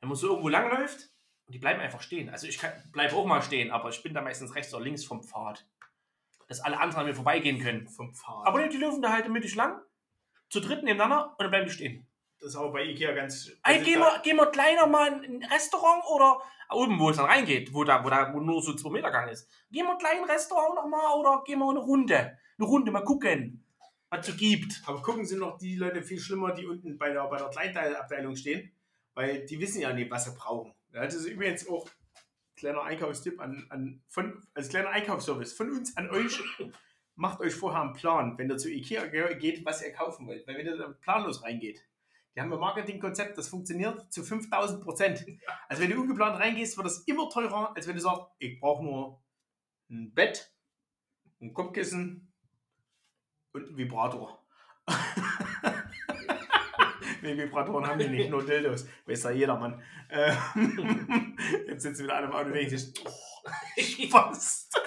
Wenn 0.00 0.08
man 0.08 0.16
so 0.16 0.28
irgendwo 0.28 0.48
langläuft 0.48 1.10
und 1.46 1.54
die 1.54 1.58
bleiben 1.58 1.80
einfach 1.80 2.00
stehen. 2.00 2.30
Also 2.30 2.46
ich 2.46 2.60
bleibe 2.92 3.16
auch 3.16 3.26
mal 3.26 3.42
stehen, 3.42 3.72
aber 3.72 3.88
ich 3.90 4.02
bin 4.02 4.14
da 4.14 4.22
meistens 4.22 4.54
rechts 4.54 4.72
oder 4.72 4.84
links 4.84 5.04
vom 5.04 5.22
Pfad. 5.22 5.66
Dass 6.46 6.60
alle 6.60 6.78
anderen 6.78 7.00
an 7.00 7.06
mir 7.06 7.14
vorbeigehen 7.14 7.60
können. 7.60 7.88
Vom 7.88 8.14
Pfad. 8.14 8.46
Aber 8.46 8.68
die 8.68 8.76
laufen 8.76 9.02
da 9.02 9.12
halt 9.12 9.28
mittig 9.28 9.56
lang, 9.56 9.80
zu 10.48 10.60
dritt 10.60 10.84
nebeneinander 10.84 11.30
und 11.30 11.40
dann 11.40 11.50
bleiben 11.50 11.66
die 11.66 11.72
stehen. 11.72 12.06
Das 12.38 12.50
ist 12.50 12.56
aber 12.56 12.70
bei 12.70 12.84
Ikea 12.84 13.12
ganz. 13.12 13.50
Ey, 13.64 13.82
gehen, 13.82 13.98
wir, 13.98 14.20
gehen 14.22 14.36
wir 14.36 14.46
kleiner 14.46 14.86
mal 14.86 15.24
in 15.24 15.42
ein 15.42 15.50
Restaurant 15.50 16.04
oder 16.04 16.40
oben, 16.70 17.00
wo 17.00 17.10
es 17.10 17.16
dann 17.16 17.26
reingeht, 17.26 17.74
wo 17.74 17.82
da, 17.82 18.04
wo 18.04 18.10
da 18.10 18.32
wo 18.32 18.38
nur 18.38 18.62
so 18.62 18.74
zwei 18.74 18.90
Meter 18.90 19.10
Gang 19.10 19.30
ist. 19.30 19.50
Gehen 19.70 19.86
wir 19.86 19.92
ein 19.92 19.98
kleines 19.98 20.28
Restaurant 20.28 20.76
nochmal 20.76 21.18
oder 21.18 21.42
gehen 21.44 21.58
wir 21.58 21.70
eine 21.70 21.80
Runde? 21.80 22.38
Eine 22.58 22.68
Runde 22.68 22.92
mal 22.92 23.02
gucken 23.02 23.65
was 24.16 24.28
es 24.28 24.36
gibt. 24.36 24.82
Aber 24.86 25.02
gucken 25.02 25.24
sind 25.24 25.40
noch 25.40 25.58
die 25.58 25.76
Leute 25.76 26.02
viel 26.02 26.18
schlimmer, 26.18 26.52
die 26.52 26.66
unten 26.66 26.98
bei 26.98 27.10
der, 27.10 27.24
bei 27.28 27.36
der 27.36 27.48
Kleinteilabteilung 27.48 28.36
stehen, 28.36 28.72
weil 29.14 29.44
die 29.46 29.60
wissen 29.60 29.80
ja 29.80 29.92
nicht, 29.92 30.10
was 30.10 30.24
sie 30.24 30.36
brauchen. 30.36 30.72
Das 30.92 31.14
ist 31.14 31.26
übrigens 31.26 31.68
auch 31.68 31.88
kleiner 32.56 32.82
Einkaufstipp 32.82 33.40
an, 33.40 33.66
an 33.68 34.02
von, 34.08 34.42
als 34.54 34.68
kleiner 34.68 34.90
Einkaufsservice 34.90 35.52
von 35.52 35.70
uns 35.70 35.96
an 35.96 36.10
euch. 36.10 36.40
Macht 37.18 37.40
euch 37.40 37.54
vorher 37.54 37.80
einen 37.80 37.94
Plan, 37.94 38.36
wenn 38.36 38.50
ihr 38.50 38.58
zu 38.58 38.70
Ikea 38.70 39.06
geht, 39.06 39.64
was 39.64 39.82
ihr 39.82 39.92
kaufen 39.92 40.26
wollt. 40.26 40.46
Weil 40.46 40.58
wenn 40.58 40.66
ihr 40.66 40.98
planlos 41.00 41.42
reingeht, 41.42 41.82
die 42.34 42.42
haben 42.42 42.52
ein 42.52 42.58
Marketingkonzept, 42.58 43.38
das 43.38 43.48
funktioniert 43.48 44.12
zu 44.12 44.22
5000 44.22 44.82
Prozent. 44.82 45.26
Also 45.68 45.82
wenn 45.82 45.90
du 45.90 46.00
ungeplant 46.00 46.38
reingehst, 46.38 46.76
wird 46.76 46.86
das 46.86 47.00
immer 47.04 47.28
teurer, 47.28 47.74
als 47.74 47.88
wenn 47.88 47.96
du 47.96 48.00
sagst, 48.00 48.22
ich 48.38 48.60
brauche 48.60 48.84
nur 48.84 49.20
ein 49.90 50.14
Bett, 50.14 50.54
ein 51.40 51.52
Kopfkissen 51.52 52.25
und 53.56 53.70
ein 53.70 53.76
Vibrator. 53.76 54.38
nee, 57.22 57.36
Vibratoren 57.36 57.86
haben 57.86 57.98
die 57.98 58.08
nicht, 58.08 58.30
nur 58.30 58.44
Dildos. 58.44 58.86
Weiß 59.06 59.24
ja 59.24 59.30
jeder, 59.30 59.58
Mann. 59.58 59.82
Ähm, 60.10 61.36
jetzt 61.66 61.82
sitzen 61.82 62.04
wieder 62.04 62.16
alle 62.16 62.26
im 62.26 62.32
Auto 62.32 62.46
und 62.46 62.52
denken 62.52 62.78
sich, 62.78 62.92
oh, 63.04 63.80
Spaß. 63.80 64.70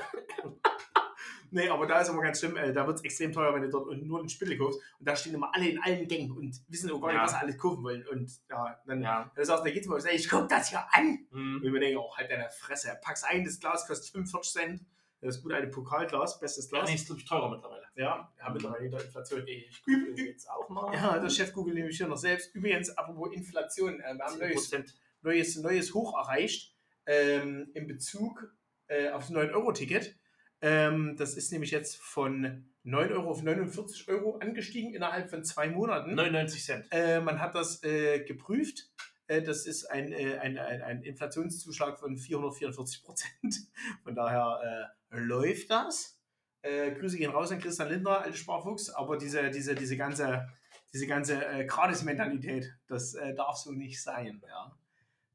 Nee, 1.51 1.67
aber 1.67 1.88
da 1.88 1.99
ist 2.01 2.10
immer 2.10 2.21
ganz 2.21 2.38
schlimm, 2.38 2.55
äh, 2.58 2.71
da 2.71 2.86
wird 2.86 2.97
es 2.97 3.03
extrem 3.03 3.34
teuer, 3.34 3.51
wenn 3.55 3.63
du 3.63 3.69
dort 3.71 3.88
nur 4.03 4.19
einen 4.19 4.29
Spittel 4.29 4.55
kaufst. 4.55 4.79
Und 4.99 5.08
da 5.08 5.15
stehen 5.15 5.34
immer 5.34 5.49
alle 5.51 5.67
in 5.67 5.82
allen 5.82 6.08
Gängen 6.08 6.32
und 6.32 6.55
wissen 6.67 6.89
gar 6.89 7.08
nicht, 7.08 7.15
Ja. 7.15 7.23
was 7.23 7.32
sie 7.32 7.38
alles 7.38 7.58
kaufen 7.58 7.84
wollen. 7.84 8.05
Und 8.08 8.32
ja, 8.51 8.79
dann, 8.86 9.01
Ja. 9.01 9.32
dann 9.36 9.45
sagst 9.45 9.63
du, 9.63 9.67
da 9.67 9.73
geht's 9.73 9.88
mal 9.88 9.99
ich 10.13 10.29
guck 10.29 10.47
das 10.47 10.69
hier 10.69 10.86
an. 10.91 11.25
Hm. 11.32 11.55
Und 11.55 11.65
ich 11.65 11.71
mir 11.71 11.79
denke, 11.79 11.99
oh, 11.99 12.15
halt 12.15 12.29
deine 12.29 12.51
Fresse. 12.51 12.95
Packst 13.01 13.25
ein, 13.25 13.43
das 13.45 13.60
Glas 13.60 13.88
kostet 13.88 14.12
45 14.12 14.53
Cent. 14.53 14.82
Das 15.21 15.36
ist 15.36 15.43
gut, 15.43 15.51
eine 15.51 15.67
Pokalglas, 15.67 16.39
bestes 16.39 16.71
Ja, 16.71 16.79
Glas. 16.79 16.89
nee, 16.89 16.95
ist 16.95 17.05
glaube 17.08 17.21
ich 17.21 17.27
teurer 17.27 17.49
mittlerweile. 17.49 17.84
Ja, 17.95 18.32
ja 18.39 18.49
mittlerweile 18.49 18.86
in 18.86 18.91
der 18.91 19.03
Inflation. 19.03 19.43
Ich 19.47 19.84
google 19.84 20.17
jetzt 20.17 20.49
auch 20.49 20.69
mal. 20.69 20.93
Ja, 20.93 21.19
der 21.19 21.29
Chef 21.29 21.51
googelt 21.53 21.75
nämlich 21.75 21.97
hier 21.97 22.08
noch 22.08 22.17
selbst. 22.17 22.55
Übrigens, 22.55 22.89
apropos 22.97 23.34
Inflation, 23.34 23.99
äh, 23.99 24.13
wir 24.15 24.23
haben 24.25 24.34
ein 24.34 24.39
neues, 24.39 24.71
10%. 24.71 24.93
neues, 25.21 25.58
neues 25.58 25.93
Hoch 25.93 26.17
erreicht 26.17 26.73
ähm, 27.05 27.69
in 27.73 27.88
Bezug 27.88 28.55
äh, 28.88 29.10
aufs 29.10 29.29
9-Euro-Ticket. 29.29 30.15
Ähm, 30.62 31.15
das 31.17 31.36
ist 31.36 31.51
nämlich 31.51 31.71
jetzt 31.71 31.97
von 31.97 32.69
9 32.84 33.12
Euro 33.12 33.29
auf 33.29 33.43
49 33.43 34.08
Euro 34.10 34.38
angestiegen 34.38 34.93
innerhalb 34.93 35.29
von 35.29 35.43
zwei 35.43 35.69
Monaten. 35.69 36.15
99 36.15 36.63
Cent. 36.63 36.86
Äh, 36.91 37.19
man 37.19 37.39
hat 37.39 37.55
das 37.55 37.84
äh, 37.84 38.23
geprüft. 38.23 38.89
Äh, 39.29 39.43
das 39.43 39.67
ist 39.67 39.85
ein, 39.85 40.11
äh, 40.11 40.39
ein, 40.39 40.57
ein, 40.57 40.81
ein 40.81 41.03
Inflationszuschlag 41.03 41.99
von 41.99 42.17
444 42.17 43.03
Prozent. 43.03 43.31
Von 44.03 44.15
daher 44.15 44.91
äh, 45.11 45.17
läuft 45.17 45.69
das. 45.69 46.17
Grüße 46.61 47.17
gehen 47.17 47.31
raus 47.31 47.53
an 47.53 47.59
Christian 47.59 47.87
Lindner, 47.87 48.19
alte 48.19 48.35
Sparfuchs. 48.37 48.89
Aber 48.89 49.15
diese, 49.17 49.49
diese, 49.49 49.75
diese 49.75 49.95
ganze, 49.95 50.49
diese 50.91 51.07
ganze 51.07 51.45
äh, 51.45 51.63
Gratis-Mentalität, 51.65 52.73
das 52.87 53.15
darf 53.37 53.55
so 53.55 53.71
nicht 53.71 54.03
sein. 54.03 54.41
Ja. 54.45 54.77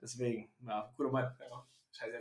Deswegen, 0.02 0.52
ja, 0.66 0.92
guter 0.98 1.11
Mann. 1.11 1.35
Ja. 1.40 1.66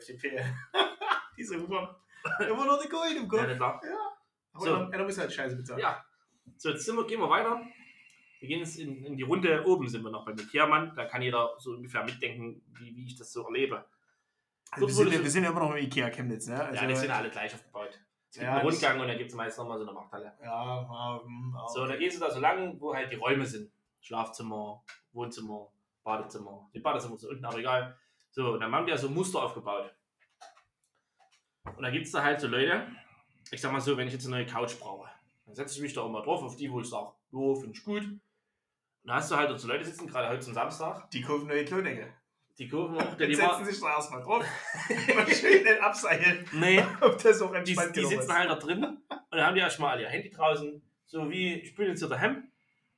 Den 0.07 0.19
Fehl. 0.19 0.41
diese 1.37 1.59
Huber. 1.61 1.99
Immer 2.39 2.65
noch 2.65 2.81
die 2.81 2.87
Kohle 2.87 3.09
im 3.13 3.23
Ja, 3.23 3.57
Kopf. 3.57 3.81
klar. 3.81 3.81
Aber 4.53 4.65
So. 4.65 4.75
einer 4.75 5.03
muss 5.03 5.17
halt 5.17 5.33
Scheiße 5.33 5.57
bezahlen. 5.57 5.81
Ja. 5.81 6.05
So, 6.55 6.69
jetzt 6.69 6.87
wir, 6.87 7.05
gehen 7.05 7.19
wir 7.19 7.29
weiter. 7.29 7.61
Wir 8.43 8.49
gehen 8.49 8.59
jetzt 8.59 8.77
in, 8.77 9.05
in 9.05 9.15
die 9.15 9.23
Runde. 9.23 9.65
Oben 9.65 9.87
sind 9.87 10.03
wir 10.03 10.11
noch 10.11 10.25
beim 10.25 10.37
Ikea-Mann. 10.37 10.93
Da 10.97 11.05
kann 11.05 11.21
jeder 11.21 11.55
so 11.59 11.71
ungefähr 11.71 12.03
mitdenken, 12.03 12.61
wie, 12.77 12.93
wie 12.93 13.05
ich 13.05 13.15
das 13.15 13.31
so 13.31 13.45
erlebe. 13.45 13.85
Also 14.69 14.85
wir, 14.85 14.93
sind, 14.93 15.23
wir 15.23 15.29
sind 15.31 15.43
ja 15.45 15.51
immer 15.51 15.61
noch 15.61 15.71
im 15.71 15.77
Ikea 15.77 16.09
Chemnitz. 16.09 16.47
Ne? 16.47 16.61
Also, 16.61 16.81
ja, 16.81 16.85
die 16.85 16.95
sind 16.97 17.09
alle 17.09 17.29
gleich 17.29 17.53
aufgebaut. 17.53 17.97
Es 18.27 18.33
gibt 18.33 18.43
Ja, 18.45 18.57
einen 18.57 18.67
Rundgang 18.67 18.99
und 18.99 19.07
dann 19.07 19.17
gibt 19.17 19.29
es 19.29 19.35
meist 19.37 19.57
nochmal 19.57 19.77
so 19.77 19.85
eine 19.85 19.93
Markthalle. 19.93 20.33
Ja, 20.43 20.81
ja, 20.81 21.21
hm, 21.23 21.53
ja. 21.55 21.67
So, 21.69 21.87
da 21.87 21.95
gehst 21.95 22.17
du 22.17 22.25
da 22.25 22.31
so 22.31 22.41
lang, 22.41 22.81
wo 22.81 22.93
halt 22.93 23.13
die 23.13 23.15
Räume 23.15 23.45
sind. 23.45 23.71
Schlafzimmer, 24.01 24.83
Wohnzimmer, 25.13 25.71
Badezimmer. 26.03 26.69
Die 26.73 26.79
Badezimmer 26.79 27.17
sind 27.17 27.29
unten, 27.29 27.45
aber 27.45 27.59
egal. 27.59 27.97
So, 28.31 28.55
und 28.55 28.59
dann 28.59 28.73
haben 28.73 28.85
die 28.85 28.91
ja 28.91 28.97
so 28.97 29.09
Muster 29.09 29.41
aufgebaut. 29.41 29.95
Und 31.63 31.81
da 31.81 31.89
gibt 31.89 32.07
es 32.07 32.11
da 32.11 32.21
halt 32.21 32.41
so 32.41 32.49
Leute, 32.49 32.87
ich 33.51 33.61
sag 33.61 33.71
mal 33.71 33.79
so, 33.79 33.95
wenn 33.95 34.07
ich 34.07 34.13
jetzt 34.13 34.25
eine 34.25 34.35
neue 34.35 34.45
Couch 34.45 34.77
brauche, 34.81 35.09
dann 35.45 35.55
setze 35.55 35.75
ich 35.77 35.81
mich 35.81 35.93
da 35.93 36.01
auch 36.01 36.09
mal 36.09 36.23
drauf, 36.23 36.43
auf 36.43 36.57
die, 36.57 36.69
wo 36.69 36.81
ich 36.81 36.89
sage, 36.89 37.13
jo, 37.31 37.55
finde 37.55 37.77
ich 37.77 37.85
gut. 37.85 38.03
Und 39.03 39.09
da 39.09 39.15
hast 39.15 39.31
du 39.31 39.35
halt 39.35 39.59
so 39.59 39.67
Leute 39.67 39.85
sitzen, 39.85 40.07
gerade 40.07 40.29
heute 40.29 40.39
zum 40.41 40.53
Samstag, 40.53 41.09
Die 41.11 41.21
kaufen 41.21 41.47
neue 41.47 41.65
Klodecke. 41.65 42.13
die 42.57 42.67
kaufen 42.69 42.95
auch, 42.97 43.13
der 43.17 43.27
Die 43.27 43.33
die 43.33 43.35
setzen 43.35 43.65
sich 43.65 43.79
da 43.81 43.95
erstmal 43.95 44.21
drauf. 44.23 44.45
Mal 45.15 45.33
schön 45.33 45.63
den 45.63 45.79
abseilen. 45.79 46.47
Nee, 46.53 46.83
Ob 47.01 47.21
das 47.21 47.41
auch 47.41 47.53
die, 47.63 47.63
die 47.63 47.75
sitzen 47.75 48.19
ist. 48.19 48.33
halt 48.33 48.49
da 48.49 48.55
drin 48.55 48.83
und 48.83 48.97
dann 49.37 49.45
haben 49.45 49.55
die 49.55 49.61
erstmal 49.61 49.99
ihr 49.99 50.07
Handy 50.07 50.29
draußen, 50.29 50.81
so 51.05 51.29
wie, 51.29 51.55
ich 51.55 51.75
bin 51.75 51.87
jetzt 51.87 51.99
hier 51.99 52.07
daheim 52.09 52.49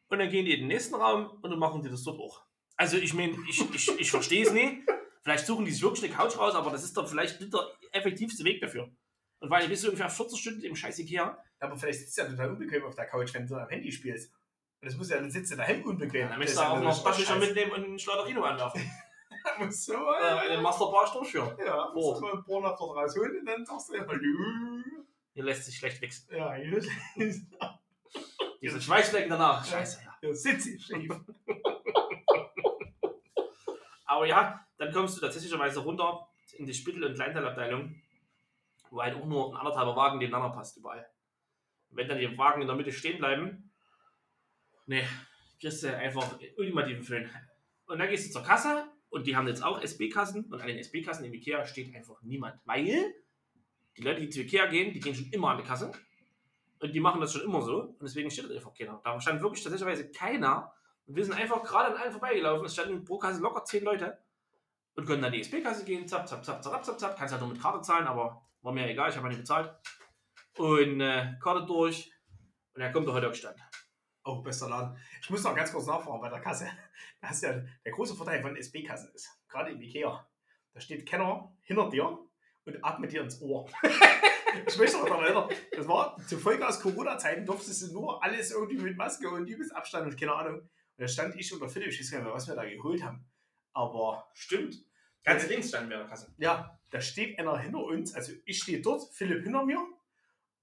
und 0.10 0.20
dann 0.20 0.30
gehen 0.30 0.46
die 0.46 0.54
in 0.54 0.60
den 0.60 0.68
nächsten 0.68 0.96
Raum 0.96 1.28
und 1.42 1.50
dann 1.50 1.60
machen 1.60 1.82
die 1.82 1.90
das 1.90 2.04
dort 2.04 2.20
auch. 2.20 2.44
Also 2.78 2.98
ich 2.98 3.14
meine, 3.14 3.36
ich, 3.50 3.62
ich, 3.74 4.00
ich 4.00 4.12
verstehe 4.12 4.46
es 4.46 4.52
nicht. 4.52 4.82
Vielleicht 5.24 5.48
suchen 5.48 5.66
die 5.66 5.72
sich 5.72 5.82
wirklich 5.82 6.04
eine 6.06 6.14
Couch 6.14 6.38
raus, 6.38 6.54
aber 6.54 6.70
das 6.70 6.84
ist 6.84 6.96
doch 6.96 7.08
vielleicht 7.08 7.40
nicht 7.42 7.52
der 7.54 7.62
effektivste 7.94 8.44
Weg 8.44 8.62
dafür. 8.62 8.90
Und 9.40 9.50
weil 9.50 9.64
ich 9.64 9.70
bist 9.70 9.84
du 9.84 9.88
ungefähr 9.88 10.10
40 10.10 10.40
Stunden 10.40 10.62
im 10.62 10.76
scheiß 10.76 11.00
Ikea, 11.00 11.38
Aber 11.60 11.76
vielleicht 11.78 12.00
sitzt 12.00 12.18
du 12.18 12.22
ja 12.22 12.28
total 12.30 12.52
unbequem 12.52 12.84
auf 12.84 12.96
der 12.96 13.08
Couch, 13.08 13.34
wenn 13.34 13.48
du 13.48 13.56
am 13.56 13.68
Handy 13.70 13.92
spielst. 13.92 14.32
Und 14.86 14.92
das 14.92 14.98
muss 15.00 15.10
ja, 15.10 15.18
dann 15.18 15.32
sitzt 15.32 15.52
du 15.52 15.56
daheim 15.56 15.82
unbequem. 15.84 16.30
dann 16.30 16.38
möchtest 16.38 16.60
du 16.60 16.64
auch 16.64 16.76
ja 16.76 16.80
noch. 16.82 17.04
Taschentucher 17.04 17.40
mitnehmen 17.40 17.72
und 17.72 17.94
ein 17.96 17.98
Schleuderino 17.98 18.44
anwerfen. 18.44 18.82
Muss 19.58 19.84
so, 19.86 19.94
äh, 19.96 20.48
den 20.50 20.62
Masterbar 20.62 21.12
durchführen. 21.12 21.58
ja, 21.66 21.90
Oh. 21.90 21.94
musst 22.12 22.22
du 22.22 22.26
mal 22.28 22.34
ein 22.34 22.44
paar 22.44 22.62
nach 22.62 22.78
dort 22.78 22.96
rausholen 22.98 23.40
und 23.40 23.46
dann 23.48 23.66
sagst 23.66 23.90
du, 23.90 23.94
hallo. 24.00 24.84
Hier 25.34 25.44
lässt 25.44 25.66
sich 25.66 25.76
schlecht 25.78 26.00
wichsen. 26.04 26.36
Ja, 26.36 26.54
hier 26.54 26.84
Diese 28.62 28.80
Schweißflecken 28.80 29.32
danach. 29.32 29.66
Scheiße, 29.66 30.04
ja. 30.06 30.16
hier 30.22 30.36
sitzt 30.36 30.66
sie 30.66 30.80
schief. 30.80 31.12
Aber 34.06 34.28
ja, 34.28 34.64
dann 34.78 34.94
kommst 34.94 35.18
du 35.18 35.22
tatsächlicherweise 35.22 35.80
runter 35.80 36.28
in 36.58 36.68
die 36.68 36.74
Spittel- 36.76 37.06
und 37.06 37.16
Kleinteilabteilung, 37.16 38.00
wo 38.92 39.02
halt 39.02 39.16
auch 39.16 39.26
nur 39.26 39.50
ein 39.52 39.58
anderthalber 39.58 39.96
Wagen 39.96 40.20
nebeneinander 40.20 40.56
passt 40.56 40.78
überall. 40.78 41.08
Und 41.90 41.98
wenn 41.98 42.08
dann 42.08 42.20
die 42.20 42.38
Wagen 42.38 42.62
in 42.62 42.68
der 42.68 42.76
Mitte 42.76 42.92
stehen 42.92 43.18
bleiben, 43.18 43.72
ne, 44.86 45.04
kriegst 45.60 45.84
du 45.84 45.96
einfach 45.96 46.38
ultimativen 46.58 47.04
Föhn. 47.04 47.30
Und 47.88 48.00
dann 48.00 48.10
gehst 48.10 48.28
du 48.28 48.32
zur 48.32 48.44
Kasse 48.44 48.86
und 49.10 49.28
die 49.28 49.36
haben 49.36 49.48
jetzt 49.48 49.64
auch 49.64 49.82
SB-Kassen 49.82 50.46
und 50.46 50.62
an 50.62 50.68
den 50.68 50.78
SB-Kassen 50.78 51.26
im 51.26 51.34
Ikea 51.34 51.66
steht 51.66 51.96
einfach 51.96 52.22
niemand, 52.24 52.60
weil 52.66 53.14
die 53.98 54.02
Leute, 54.02 54.22
die 54.22 54.30
zu 54.30 54.42
Ikea 54.42 54.66
gehen, 54.68 54.94
die 54.94 55.00
gehen 55.00 55.16
schon 55.16 55.30
immer 55.32 55.52
an 55.52 55.58
die 55.58 55.64
Kasse 55.64 55.92
und 56.80 56.94
die 56.94 57.00
machen 57.00 57.22
das 57.22 57.34
schon 57.34 57.44
immer 57.44 57.62
so 57.62 57.82
und 57.82 58.02
deswegen 58.02 58.30
steht 58.30 58.50
da 58.50 58.54
einfach 58.54 58.74
keiner. 58.74 59.02
Da 59.04 59.20
stand 59.22 59.42
wirklich 59.42 59.64
tatsächlich 59.64 60.12
keiner 60.18 60.74
und 61.06 61.16
wir 61.16 61.24
sind 61.24 61.36
einfach 61.36 61.64
gerade 61.64 61.94
an 61.94 62.02
allen 62.02 62.12
vorbeigelaufen. 62.12 62.66
Es 62.66 62.74
standen 62.74 63.04
pro 63.06 63.18
Kasse 63.18 63.42
locker 63.42 63.64
zehn 63.64 63.84
Leute 63.84 64.18
und 64.96 65.06
konnten 65.06 65.24
an 65.24 65.32
die 65.32 65.42
SP-Kasse 65.42 65.86
gehen. 65.86 66.08
Zap, 66.08 66.28
zap, 66.28 66.44
zap, 66.44 66.64
zap, 66.64 66.84
zap, 66.84 67.00
zap. 67.00 67.18
Kannst 67.18 67.34
halt 67.34 67.42
nur 67.42 67.52
mit 67.52 67.62
Karte 67.62 67.82
zahlen, 67.82 68.08
aber 68.08 68.42
war 68.62 68.74
mir 68.74 68.90
egal, 68.90 69.10
ich 69.10 69.18
habe 69.18 69.28
nicht 69.28 69.38
bezahlt. 69.38 69.74
Und 70.58 71.02
äh, 71.02 71.34
Karte 71.42 71.66
durch 71.66 72.12
und 72.74 72.82
er 72.82 72.92
kommt 72.92 73.08
der 73.08 73.14
heute 73.14 73.34
Stand. 73.34 73.60
Oh, 74.28 74.42
bester 74.42 74.68
Laden. 74.68 74.98
Ich 75.22 75.30
muss 75.30 75.44
noch 75.44 75.56
ganz 75.56 75.72
kurz 75.72 75.86
nachfragen 75.86 76.20
bei 76.20 76.30
der 76.30 76.42
Kasse. 76.42 76.68
Das 77.22 77.34
ist 77.34 77.44
ja 77.44 77.62
der 77.86 77.92
große 77.92 78.16
Vorteil 78.16 78.42
von 78.42 78.56
SB-Kassen 78.56 79.14
ist, 79.14 79.30
gerade 79.48 79.72
im 79.72 79.80
Ikea, 79.80 80.28
da 80.74 80.80
steht 80.80 81.06
Kenner 81.06 81.56
hinter 81.62 81.92
dir 81.92 82.18
und 82.66 82.84
atmet 82.84 83.12
dir 83.12 83.22
ins 83.22 83.40
Ohr. 83.40 83.70
ich 84.68 84.78
möchte 84.80 84.98
noch 84.98 85.06
daran 85.06 85.26
erinnern, 85.26 85.50
das 85.72 85.88
war 85.88 86.18
zu 86.28 86.40
Folge 86.40 86.68
aus 86.68 86.80
Corona-Zeiten, 86.80 87.46
durftest 87.46 87.84
du 87.84 87.94
nur 87.94 88.24
alles 88.24 88.50
irgendwie 88.50 88.78
mit 88.78 88.98
Maske 88.98 89.30
und 89.30 89.48
übelst 89.48 89.76
Abstand 89.76 90.08
und 90.08 90.20
keine 90.20 90.34
Ahnung. 90.34 90.62
Und 90.62 90.70
da 90.98 91.08
stand 91.08 91.36
ich 91.36 91.54
und 91.54 91.60
der 91.60 91.70
Philipp, 91.70 91.90
ich 91.90 92.00
weiß 92.00 92.10
gar 92.10 92.18
nicht 92.18 92.26
mehr, 92.26 92.34
was 92.34 92.48
wir 92.48 92.56
da 92.56 92.66
geholt 92.66 93.04
haben. 93.04 93.28
Aber 93.74 94.28
Stimmt. 94.34 94.84
Ganz 95.24 95.48
links 95.48 95.70
standen 95.70 95.92
wir 95.92 95.98
an 95.98 96.04
der 96.04 96.10
Kasse. 96.10 96.34
ja, 96.38 96.80
da 96.90 97.00
steht 97.00 97.38
einer 97.38 97.58
hinter 97.60 97.84
uns, 97.84 98.16
also 98.16 98.34
ich 98.46 98.60
stehe 98.60 98.82
dort, 98.82 99.04
Philipp 99.14 99.44
hinter 99.44 99.66
mir 99.66 99.86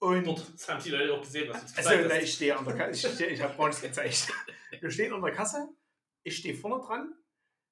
und 0.02 0.26
Dort 0.26 0.52
das 0.52 0.68
haben 0.68 0.82
die 0.82 0.90
Leute 0.90 1.14
auch 1.14 1.20
gesehen, 1.20 1.48
was 1.48 1.60
du 1.60 1.66
also, 1.78 1.90
gezeigt 1.90 2.06
na, 2.08 2.14
hast. 2.16 2.22
ich 2.24 2.34
stehe 2.34 2.58
an 2.58 2.64
der 2.64 2.74
Kasse. 2.74 3.08
Ich, 3.08 3.20
ich 3.20 3.40
habe 3.40 3.62
uns 3.62 3.80
gezeigt. 3.80 4.32
Wir 4.80 4.90
stehen 4.90 5.12
an 5.12 5.22
der 5.22 5.30
Kasse. 5.30 5.68
Ich 6.24 6.38
stehe 6.38 6.56
vorne 6.56 6.84
dran. 6.84 7.14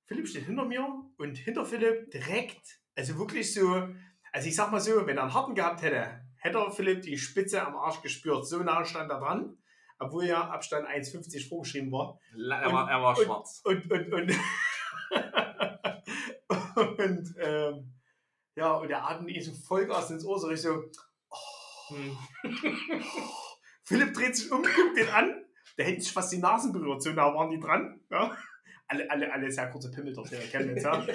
Philipp 0.07 0.29
steht 0.29 0.45
hinter 0.45 0.65
mir 0.65 0.87
und 1.17 1.39
hinter 1.39 1.67
Philipp 1.67 2.09
direkt, 2.13 2.79
also 2.95 3.19
wirklich 3.19 3.53
so, 3.53 3.89
also 4.31 4.49
ich 4.49 4.55
sag 4.55 4.71
mal 4.71 4.79
so, 4.79 5.09
wenn 5.09 5.17
er 5.17 5.25
einen 5.25 5.35
harten 5.35 5.57
gehabt 5.57 5.83
hätte, 5.83 6.25
hätte 6.37 6.71
Philipp 6.71 7.03
die 7.03 7.19
Spitze 7.19 7.67
am 7.67 7.75
Arsch 7.75 8.01
gespürt. 8.01 8.47
So 8.47 8.61
nah 8.61 8.85
stand 8.85 9.11
er 9.11 9.19
dran, 9.19 9.59
obwohl 9.99 10.27
ja 10.27 10.51
Abstand 10.51 10.87
1,50 10.87 11.49
vorgeschrieben 11.49 11.91
war. 11.91 12.21
Er 12.33 12.73
war, 12.73 12.89
er 12.89 13.03
war 13.03 13.19
und- 13.19 13.25
schwarz. 13.25 13.61
Und, 13.65 13.91
und, 13.91 14.13
und, 14.13 14.31
und 16.99 17.35
ähm, 17.41 17.93
ja, 18.55 18.73
und 18.75 18.87
der 18.89 19.05
atmet 19.05 19.35
ihm 19.35 19.43
so 19.43 19.53
Vollgas 19.53 20.13
ins 20.13 20.25
Ohr, 20.25 20.39
so 20.39 20.47
richtig 20.47 20.71
so, 20.71 20.85
Hm. 21.91 22.17
Philipp 23.85 24.15
dreht 24.15 24.37
sich 24.37 24.51
um, 24.51 24.63
guckt 24.63 24.97
den 24.97 25.09
an. 25.09 25.45
Der 25.77 25.87
hätte 25.87 26.01
sich 26.01 26.13
fast 26.13 26.33
die 26.33 26.39
Nasen 26.39 26.73
berührt, 26.73 27.03
so 27.03 27.11
nah 27.11 27.35
waren 27.35 27.51
die 27.51 27.59
dran. 27.61 28.01
Ja. 28.11 28.37
Alle, 28.89 29.11
alle, 29.11 29.33
alle 29.33 29.51
sehr 29.51 29.71
kurze 29.71 29.91
Pimmel 29.91 30.13
dort, 30.13 30.31
der 30.31 30.41
kennen 30.41 30.71
jetzt, 30.71 30.85
ja. 30.85 30.93
er 30.95 31.07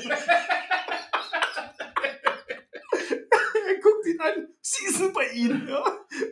guckt 3.82 4.08
ihn 4.08 4.20
an, 4.22 4.48
sie 4.62 4.88
sind 4.88 5.14
bei 5.14 5.28
ihm, 5.30 5.68
ja. 5.68 5.84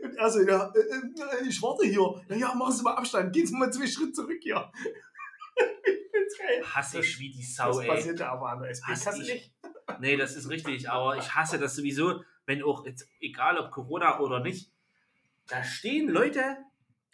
Und 0.04 0.16
er 0.16 0.30
so, 0.30 0.42
ja, 0.42 0.72
äh, 0.74 0.80
äh, 0.80 1.48
ich 1.48 1.62
warte 1.62 1.86
hier. 1.86 2.22
Na 2.30 2.36
ja, 2.36 2.54
machen 2.54 2.74
Sie 2.74 2.82
mal 2.84 2.96
Abstand, 2.96 3.34
gehen 3.34 3.46
Sie 3.46 3.56
mal 3.56 3.72
zwei 3.72 3.88
Schritte 3.88 4.14
zurück 4.14 4.40
hier. 4.42 4.72
Hasse 6.64 7.00
ich 7.00 7.20
wie 7.20 7.32
die 7.32 7.42
Das 7.42 7.56
Sau, 7.56 7.80
ey. 7.82 7.88
passiert 7.88 8.20
ja 8.20 8.32
aber 8.32 8.50
an 8.50 8.62
der 8.62 8.70
Hasse 8.70 8.82
SP-Kasse 8.94 9.22
ich. 9.24 9.34
nicht. 9.34 9.54
Nee, 10.00 10.16
das 10.18 10.36
ist 10.36 10.50
richtig, 10.50 10.90
aber 10.90 11.18
ich 11.18 11.36
hasse 11.36 11.60
das 11.60 11.76
sowieso, 11.76 12.24
wenn 12.46 12.64
auch, 12.64 12.86
jetzt, 12.86 13.10
egal 13.20 13.58
ob 13.58 13.72
Corona 13.72 14.20
oder 14.20 14.40
nicht, 14.40 14.72
da 15.48 15.64
stehen 15.64 16.10
Leute, 16.10 16.58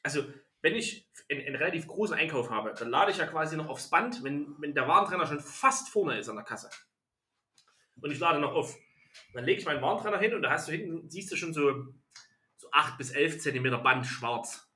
also 0.03 0.23
wenn 0.61 0.75
ich 0.75 1.07
einen, 1.29 1.45
einen 1.45 1.55
relativ 1.55 1.87
großen 1.87 2.15
Einkauf 2.15 2.49
habe, 2.49 2.73
dann 2.77 2.89
lade 2.89 3.11
ich 3.11 3.17
ja 3.17 3.25
quasi 3.25 3.55
noch 3.55 3.69
aufs 3.69 3.89
Band, 3.89 4.23
wenn, 4.23 4.55
wenn 4.59 4.73
der 4.73 4.87
Warentrenner 4.87 5.25
schon 5.25 5.39
fast 5.39 5.89
vorne 5.89 6.17
ist 6.17 6.29
an 6.29 6.35
der 6.35 6.45
Kasse. 6.45 6.69
Und 8.01 8.11
ich 8.11 8.19
lade 8.19 8.39
noch 8.39 8.53
auf. 8.53 8.77
Dann 9.33 9.43
lege 9.43 9.59
ich 9.59 9.65
meinen 9.65 9.81
Warentrenner 9.81 10.19
hin 10.19 10.33
und 10.33 10.41
da 10.41 10.51
hast 10.51 10.67
du 10.67 10.71
hinten, 10.71 11.09
siehst 11.09 11.31
du 11.31 11.35
schon 11.35 11.53
so, 11.53 11.93
so 12.57 12.69
8 12.71 12.97
bis 12.97 13.11
11 13.11 13.39
Zentimeter 13.39 13.79
Band 13.79 14.05
schwarz. 14.05 14.68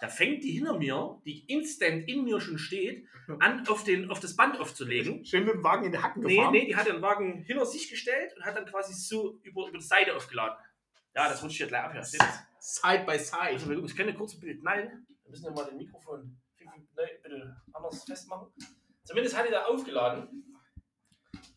Da 0.00 0.08
fängt 0.08 0.44
die 0.44 0.52
hinter 0.52 0.78
mir, 0.78 1.20
die 1.24 1.44
instant 1.46 2.08
in 2.08 2.24
mir 2.24 2.40
schon 2.40 2.58
steht, 2.58 3.06
an, 3.40 3.66
auf, 3.68 3.82
den, 3.84 4.10
auf 4.10 4.20
das 4.20 4.36
Band 4.36 4.58
aufzulegen. 4.60 5.24
Schön 5.24 5.44
mit 5.44 5.54
dem 5.54 5.64
Wagen 5.64 5.86
in 5.86 5.92
die 5.92 5.98
Hacken 5.98 6.22
Nee, 6.22 6.36
gefahren. 6.36 6.52
nee, 6.52 6.66
die 6.66 6.76
hat 6.76 6.86
den 6.86 7.02
Wagen 7.02 7.42
hinter 7.42 7.66
sich 7.66 7.90
gestellt 7.90 8.32
und 8.36 8.44
hat 8.44 8.56
dann 8.56 8.66
quasi 8.66 8.94
so 8.94 9.40
über, 9.42 9.68
über 9.68 9.78
die 9.78 9.84
Seite 9.84 10.14
aufgeladen. 10.14 10.56
Ja, 11.14 11.28
das 11.28 11.42
rutscht 11.42 11.56
hier 11.56 11.66
gleich 11.66 11.82
ab. 11.82 11.94
Ja. 11.94 12.02
Side 12.02 13.04
by 13.06 13.18
side. 13.18 13.40
Also, 13.40 13.72
ich 13.72 13.96
kann 13.96 14.08
ein 14.08 14.14
kurzes 14.14 14.38
Bild 14.38 14.60
knallen. 14.60 15.06
Wir 15.24 15.30
müssen 15.30 15.44
ja 15.46 15.50
mal 15.50 15.64
den 15.64 15.76
Mikrofon 15.76 16.38
bitte 17.22 17.56
anders 17.72 18.04
festmachen. 18.04 18.48
Zumindest 19.04 19.36
hat 19.36 19.46
die 19.46 19.50
da 19.50 19.64
aufgeladen. 19.64 20.44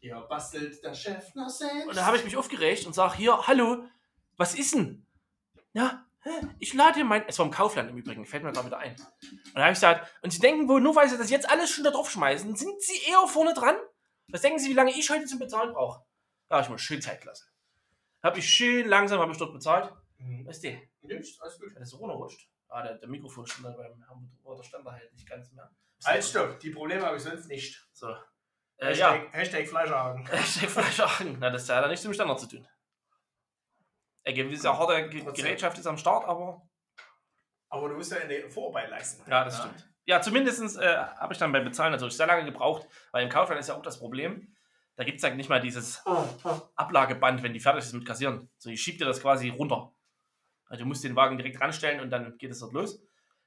Ja, 0.02 0.22
bastelt 0.22 0.84
der 0.84 0.94
Chef 0.94 1.34
noch 1.36 1.50
selbst. 1.50 1.88
Und 1.88 1.96
da 1.96 2.06
habe 2.06 2.18
ich 2.18 2.24
mich 2.24 2.38
aufgeregt 2.38 2.86
und 2.86 2.94
sage, 2.94 3.18
hier, 3.18 3.48
hallo, 3.48 3.86
was 4.38 4.56
ist 4.56 4.74
denn? 4.74 5.06
Ja? 5.74 6.06
Ich 6.60 6.74
lade 6.74 7.04
mein, 7.04 7.24
es 7.28 7.40
war 7.40 7.46
im 7.46 7.52
Kaufland 7.52 7.90
im 7.90 7.98
Übrigen, 7.98 8.26
fällt 8.26 8.44
mir 8.44 8.52
gerade 8.52 8.68
wieder 8.68 8.78
ein. 8.78 8.96
Und 8.96 9.56
da 9.56 9.62
habe 9.62 9.72
ich 9.72 9.78
gesagt, 9.78 10.12
und 10.22 10.32
Sie 10.32 10.40
denken 10.40 10.68
wohl, 10.68 10.82
nur 10.82 10.96
weil 10.96 11.10
Sie 11.10 11.18
das 11.18 11.30
jetzt 11.30 11.50
alles 11.50 11.72
schon 11.72 11.84
da 11.84 11.92
drauf 11.92 12.10
schmeißen, 12.12 12.56
sind 12.56 12.82
Sie 12.82 13.00
eher 13.10 13.28
vorne 13.28 13.54
dran? 13.54 13.76
Was 14.28 14.42
denken 14.42 14.60
Sie, 14.60 14.70
wie 14.70 14.74
lange 14.74 14.92
ich 14.92 15.10
heute 15.10 15.26
zum 15.26 15.40
Bezahlen 15.40 15.74
brauche? 15.74 16.04
Da 16.48 16.56
habe 16.56 16.64
ich 16.66 16.70
mal 16.70 16.78
schön 16.78 17.02
Zeit 17.02 17.22
gelassen. 17.22 17.48
Habe 18.24 18.40
ich 18.40 18.50
schön 18.50 18.88
langsam, 18.88 19.20
habe 19.20 19.32
ich 19.32 19.38
dort 19.38 19.54
bezahlt. 19.54 19.92
Mhm. 20.20 20.46
Weißt 20.46 20.64
du, 20.64 20.78
Nicht, 21.02 21.42
alles 21.42 21.60
gut. 21.60 21.74
wenn 21.74 21.82
das 21.82 21.90
so 21.90 21.98
runterrutscht. 21.98 22.48
Ah, 22.68 22.84
der, 22.84 22.96
der 23.00 23.10
Mikrofon 23.10 23.46
stand 23.48 23.66
da 23.66 23.72
beim 23.72 24.08
Hamburg, 24.08 24.58
der 24.58 24.64
stand 24.64 24.86
da 24.86 24.92
halt 24.94 25.12
nicht 25.14 25.28
ganz 25.28 25.52
mehr. 25.52 25.70
Halt, 26.06 26.24
stopp. 26.24 26.60
Die 26.60 26.70
Probleme 26.70 27.06
habe 27.06 27.18
ich 27.18 27.24
sonst 27.24 27.48
nicht. 27.48 27.86
So. 27.94 28.16
Äh, 28.78 28.96
ja. 28.96 29.14
Hashtag, 29.14 29.30
Hashtag 29.34 29.68
Fleischerhaken. 29.68 30.26
Hashtag 30.28 30.70
Fleischhaken. 30.70 31.38
Na, 31.40 31.50
das 31.50 31.68
hat 31.70 31.84
ja 31.84 31.88
nichts 31.88 32.06
mit 32.06 32.12
dem 32.12 32.16
Standard 32.16 32.40
zu 32.40 32.48
tun. 32.48 32.68
Eine 34.24 34.36
gewisse 34.36 34.78
harte. 34.78 35.10
Gerätschaft 35.10 35.78
ist 35.78 35.88
am 35.88 35.98
Start, 35.98 36.28
aber. 36.28 36.62
Aber 37.70 37.90
du 37.90 37.96
musst 37.96 38.12
ja 38.12 38.20
eine 38.20 38.50
Vorarbeit 38.50 38.90
leisten. 38.90 39.30
Ja, 39.30 39.46
das 39.46 39.58
stimmt. 39.60 39.88
Ja, 40.06 40.22
zumindest 40.22 40.78
äh, 40.78 40.98
habe 40.98 41.34
ich 41.34 41.40
dann 41.40 41.52
beim 41.52 41.64
Bezahlen 41.64 41.92
natürlich 41.92 42.18
sehr 42.18 42.28
lange 42.28 42.44
gebraucht, 42.44 42.88
weil 43.12 43.24
im 43.24 43.30
Kaufland 43.30 43.60
ist 43.60 43.70
ja 43.70 43.76
auch 43.76 43.82
das 43.82 44.00
Problem. 44.00 44.56
Da 44.96 45.04
gibt 45.04 45.20
es 45.20 45.24
halt 45.24 45.38
nicht 45.38 45.50
mal 45.50 45.62
dieses 45.62 46.04
Ablageband, 46.76 47.44
wenn 47.44 47.54
die 47.54 47.60
fertig 47.60 47.86
ist 47.86 47.94
mit 47.94 48.06
Kassieren. 48.06 48.50
So, 48.58 48.70
ich 48.70 48.82
schieb 48.82 48.98
dir 48.98 49.06
das 49.06 49.22
quasi 49.22 49.50
runter. 49.50 49.94
Also, 50.66 50.84
du 50.84 50.88
musst 50.88 51.04
den 51.04 51.16
Wagen 51.16 51.38
direkt 51.38 51.60
ranstellen 51.62 52.02
und 52.02 52.10
dann 52.10 52.38
geht 52.38 52.52
es 52.52 52.60
dort 52.60 52.74
los. 52.74 53.02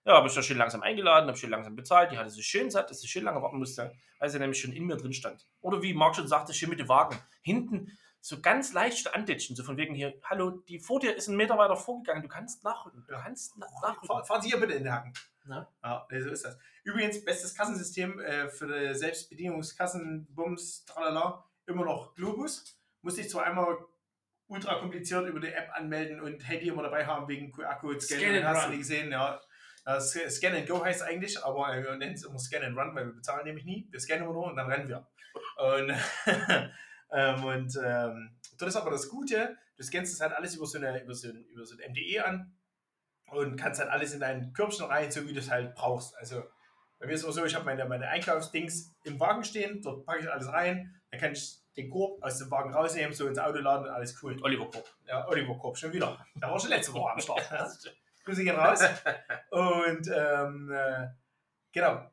Ja, 0.04 0.14
habe 0.16 0.28
ich 0.28 0.34
da 0.34 0.42
schön 0.42 0.58
langsam 0.58 0.82
eingeladen, 0.82 1.28
habe 1.28 1.38
schön 1.38 1.50
langsam 1.50 1.76
bezahlt. 1.76 2.12
Die 2.12 2.18
hatte 2.18 2.30
so 2.30 2.42
schön 2.42 2.70
satt, 2.70 2.90
dass 2.90 3.00
sie 3.00 3.08
schön 3.08 3.24
lange 3.24 3.40
warten 3.40 3.58
musste, 3.58 3.92
weil 4.18 4.28
sie 4.28 4.38
nämlich 4.38 4.60
schon 4.60 4.72
in 4.72 4.84
mir 4.84 4.96
drin 4.96 5.12
stand. 5.12 5.46
Oder 5.60 5.80
wie 5.82 5.94
Marc 5.94 6.16
schon 6.16 6.28
sagte, 6.28 6.52
schön 6.52 6.68
mit 6.68 6.78
dem 6.78 6.88
Wagen. 6.88 7.18
Hinten 7.42 7.90
so 8.26 8.40
ganz 8.40 8.72
leicht 8.72 9.14
anditschen, 9.14 9.54
so 9.54 9.62
von 9.64 9.76
wegen 9.76 9.94
hier, 9.94 10.14
hallo, 10.24 10.50
die 10.50 10.78
vor 10.78 10.98
dir 10.98 11.14
ist 11.14 11.28
einen 11.28 11.36
Meter 11.36 11.58
weiter 11.58 11.76
vorgegangen, 11.76 12.22
du 12.22 12.28
kannst 12.28 12.64
nachrücken, 12.64 13.04
du 13.06 13.12
Ja. 13.12 13.20
kannst 13.20 13.52
na 13.58 13.66
nachrücken. 13.82 14.06
Fahr, 14.06 14.24
fahren 14.24 14.40
Sie 14.40 14.48
hier 14.48 14.58
bitte 14.58 14.72
in 14.72 14.84
den 14.84 14.92
Haken. 14.92 15.12
Na? 15.44 15.68
Ja, 15.82 16.06
nee, 16.10 16.20
so 16.22 16.30
ist 16.30 16.42
das. 16.42 16.56
Übrigens, 16.84 17.22
bestes 17.22 17.54
Kassensystem 17.54 18.18
äh, 18.20 18.48
für 18.48 18.66
die 18.66 18.94
Selbstbedienungskassen, 18.94 20.26
Bums, 20.34 20.86
tralala, 20.86 21.44
immer 21.66 21.84
noch 21.84 22.14
Globus. 22.14 22.80
Musste 23.02 23.20
ich 23.20 23.28
zwar 23.28 23.44
einmal 23.44 23.76
ultra 24.46 24.76
kompliziert 24.76 25.26
über 25.26 25.40
die 25.40 25.52
App 25.52 25.68
anmelden 25.74 26.20
und 26.22 26.40
Handy 26.48 26.68
immer 26.68 26.82
dabei 26.82 27.04
haben 27.06 27.28
wegen 27.28 27.52
QR-Code, 27.52 28.00
Scan 28.00 28.24
and 28.36 28.44
hast 28.44 28.64
du 28.66 28.70
nicht 28.70 28.78
gesehen, 28.80 29.10
ja. 29.12 29.38
Ja, 29.86 29.96
Sc- 29.98 30.30
Scan 30.30 30.54
and 30.56 30.66
Go 30.66 30.82
heißt 30.82 31.02
eigentlich, 31.02 31.44
aber 31.44 31.74
wir 31.82 31.94
nennen 31.96 32.14
es 32.14 32.24
immer 32.24 32.38
Scan 32.38 32.62
and 32.64 32.78
Run, 32.78 32.94
weil 32.94 33.04
wir 33.04 33.12
bezahlen 33.16 33.44
nämlich 33.44 33.66
nie. 33.66 33.86
Wir 33.90 34.00
scannen 34.00 34.24
immer 34.24 34.32
nur 34.32 34.46
und 34.46 34.56
dann 34.56 34.70
rennen 34.70 34.88
wir. 34.88 35.06
Und, 35.58 35.92
ähm, 37.14 37.44
und 37.44 37.78
ähm, 37.82 38.36
dort 38.58 38.68
ist 38.68 38.76
aber 38.76 38.90
das 38.90 39.08
Gute, 39.08 39.56
du 39.76 39.82
scannst 39.82 40.12
das 40.12 40.20
halt 40.20 40.32
alles 40.32 40.54
über 40.56 40.66
so, 40.66 40.78
eine, 40.78 41.02
über 41.02 41.14
so, 41.14 41.28
ein, 41.28 41.44
über 41.44 41.64
so 41.64 41.76
ein 41.76 41.92
MDE 41.92 42.24
an 42.24 42.56
und 43.30 43.56
kannst 43.56 43.80
halt 43.80 43.90
alles 43.90 44.12
in 44.12 44.20
dein 44.20 44.52
Körbchen 44.52 44.86
rein, 44.86 45.10
so 45.10 45.26
wie 45.26 45.32
du 45.32 45.40
es 45.40 45.50
halt 45.50 45.74
brauchst. 45.74 46.16
Also 46.16 46.42
bei 46.98 47.06
mir 47.06 47.12
ist 47.12 47.20
es 47.20 47.24
immer 47.24 47.32
so, 47.32 47.44
ich 47.44 47.54
habe 47.54 47.64
meine, 47.64 47.84
meine 47.84 48.08
Einkaufsdings 48.08 48.94
im 49.04 49.20
Wagen 49.20 49.44
stehen, 49.44 49.80
dort 49.82 50.04
packe 50.04 50.20
ich 50.20 50.30
alles 50.30 50.48
rein, 50.52 51.00
dann 51.10 51.20
kann 51.20 51.32
ich 51.32 51.58
den 51.76 51.90
Korb 51.90 52.22
aus 52.22 52.38
dem 52.38 52.50
Wagen 52.50 52.72
rausnehmen, 52.72 53.12
so 53.12 53.26
ins 53.26 53.38
Auto 53.38 53.58
laden 53.58 53.86
und 53.86 53.90
alles 53.90 54.20
cool. 54.22 54.36
Oliver 54.42 54.70
Korb. 54.70 54.84
Ja, 55.06 55.26
Oliver 55.28 55.56
Korb, 55.58 55.76
schon 55.76 55.92
wieder. 55.92 56.24
Da 56.36 56.50
war 56.50 56.58
schon 56.58 56.70
letzte 56.70 56.92
Woche 56.94 57.12
am 57.12 57.20
Start. 57.20 57.48
Grüße 58.24 58.44
gehen 58.44 58.56
raus. 58.56 58.80
Und 59.50 60.10
ähm, 60.14 60.72
äh, 60.72 61.08
genau. 61.72 62.10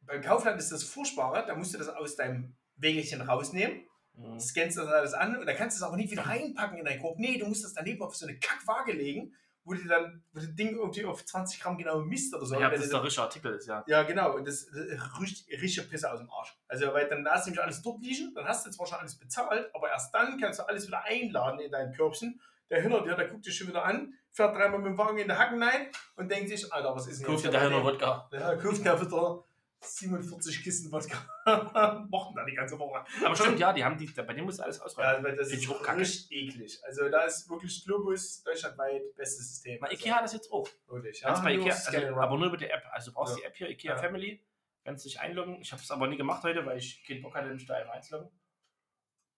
Beim 0.00 0.22
Kaufland 0.22 0.58
ist 0.58 0.72
das 0.72 0.84
Furchtbare, 0.84 1.44
da 1.46 1.54
musst 1.54 1.74
du 1.74 1.78
das 1.78 1.88
aus 1.88 2.16
deinem 2.16 2.56
Wägelchen 2.76 3.20
rausnehmen, 3.20 3.84
Mhm. 4.18 4.40
scannst 4.40 4.76
das 4.76 4.88
alles 4.88 5.14
an 5.14 5.36
und 5.36 5.46
dann 5.46 5.56
kannst 5.56 5.76
du 5.76 5.84
es 5.84 5.86
aber 5.86 5.96
nicht 5.96 6.10
wieder 6.10 6.26
reinpacken 6.26 6.78
in 6.78 6.84
deinen 6.84 7.00
Korb. 7.00 7.18
Nee, 7.18 7.38
du 7.38 7.46
musst 7.46 7.64
das 7.64 7.74
daneben 7.74 8.02
auf 8.02 8.16
so 8.16 8.26
eine 8.26 8.38
Kackwaage 8.38 8.92
legen, 8.92 9.32
wo 9.64 9.74
du 9.74 9.86
dann, 9.86 10.24
wo 10.32 10.40
das 10.40 10.54
Ding 10.54 10.76
irgendwie 10.76 11.04
auf 11.04 11.24
20 11.24 11.60
Gramm 11.60 11.78
genau 11.78 12.00
misst 12.00 12.34
oder 12.34 12.46
so. 12.46 12.58
Ja, 12.58 12.70
das 12.70 12.84
ist 12.84 12.92
der 12.92 13.02
richtige 13.02 13.22
Artikel, 13.22 13.54
ist 13.54 13.68
ja. 13.68 13.84
ja, 13.86 14.02
genau. 14.02 14.34
Und 14.34 14.48
das, 14.48 14.66
das 14.66 15.20
riecht 15.20 15.48
richtig 15.48 15.88
Pisse 15.90 16.10
aus 16.10 16.18
dem 16.18 16.30
Arsch. 16.30 16.56
Also, 16.66 16.92
weil 16.92 17.08
dann 17.08 17.26
hast 17.28 17.46
du 17.46 17.50
nämlich 17.50 17.62
alles 17.62 17.82
dort 17.82 18.02
liegen, 18.02 18.34
dann 18.34 18.46
hast 18.46 18.66
du 18.66 18.70
zwar 18.70 18.86
schon 18.86 18.98
alles 18.98 19.16
bezahlt, 19.18 19.70
aber 19.74 19.90
erst 19.90 20.12
dann 20.14 20.40
kannst 20.40 20.58
du 20.58 20.66
alles 20.66 20.86
wieder 20.86 21.04
einladen 21.04 21.60
in 21.60 21.70
dein 21.70 21.92
Körbchen. 21.92 22.40
Der 22.70 22.82
hinter 22.82 23.02
dir, 23.02 23.14
der 23.14 23.28
guckt 23.28 23.46
dich 23.46 23.56
schon 23.56 23.68
wieder 23.68 23.84
an, 23.84 24.14
fährt 24.30 24.54
dreimal 24.54 24.78
mit 24.78 24.88
dem 24.88 24.98
Wagen 24.98 25.18
in 25.18 25.28
den 25.28 25.38
Hacken 25.38 25.62
rein 25.62 25.88
und 26.16 26.30
denkt 26.30 26.48
sich, 26.48 26.70
Alter, 26.72 26.94
was 26.94 27.06
ist 27.06 27.20
denn 27.20 27.26
Kauft 27.26 27.44
nur 27.44 27.52
dem? 27.52 27.82
Wodka. 27.82 28.28
Ja, 28.32 28.56
kauft 28.56 28.84
der 28.84 29.00
wieder 29.00 29.44
47 29.80 30.62
Kisten 30.62 30.90
Wodka. 30.92 31.16
Mochten 32.10 32.34
da 32.36 32.44
die 32.44 32.54
ganze 32.54 32.78
Woche. 32.78 33.04
Aber 33.24 33.36
stimmt, 33.36 33.58
ja, 33.60 33.72
die 33.72 33.84
haben 33.84 33.96
die, 33.96 34.06
bei 34.06 34.22
denen 34.34 34.44
muss 34.46 34.58
alles 34.60 34.78
Ja, 34.78 34.84
ausräumen. 34.84 35.24
weil 35.24 35.36
das 35.36 35.48
Find 35.48 35.62
ist 35.62 35.68
ich 35.68 35.74
auch 35.74 35.82
kacke. 35.82 36.00
richtig 36.00 36.30
eklig. 36.32 36.80
Also, 36.84 37.08
da 37.08 37.22
ist 37.24 37.48
wirklich 37.48 37.84
Globus 37.84 38.42
deutschlandweit 38.42 39.14
bestes 39.14 39.48
System. 39.50 39.80
Bei 39.80 39.88
also, 39.88 40.00
Ikea 40.00 40.16
hat 40.16 40.24
das 40.24 40.32
jetzt 40.32 40.50
auch. 40.52 40.68
Wirklich. 40.88 41.20
Kannst 41.22 41.42
bei 41.42 41.54
nur 41.56 41.66
Ikea, 41.66 41.74
also, 41.86 42.16
aber 42.16 42.36
nur 42.38 42.46
über 42.48 42.56
die 42.56 42.68
App. 42.68 42.82
Also 42.92 43.10
du 43.10 43.14
brauchst 43.14 43.34
Ja. 43.36 43.40
die 43.42 43.46
App 43.46 43.56
hier, 43.56 43.70
Ikea 43.70 43.92
Ja. 43.94 43.98
Family. 43.98 44.44
Kannst 44.84 45.04
dich 45.04 45.20
einloggen. 45.20 45.60
Ich 45.60 45.70
habe 45.72 45.82
es 45.82 45.90
aber 45.90 46.06
nie 46.08 46.16
gemacht 46.16 46.42
heute, 46.44 46.64
weil 46.66 46.78
ich 46.78 47.04
keinen 47.04 47.22
Bock 47.22 47.34
hatte, 47.34 47.48
mich 47.52 47.66
da 47.66 47.74
einfach 47.74 47.92
einzuloggen. 47.94 48.30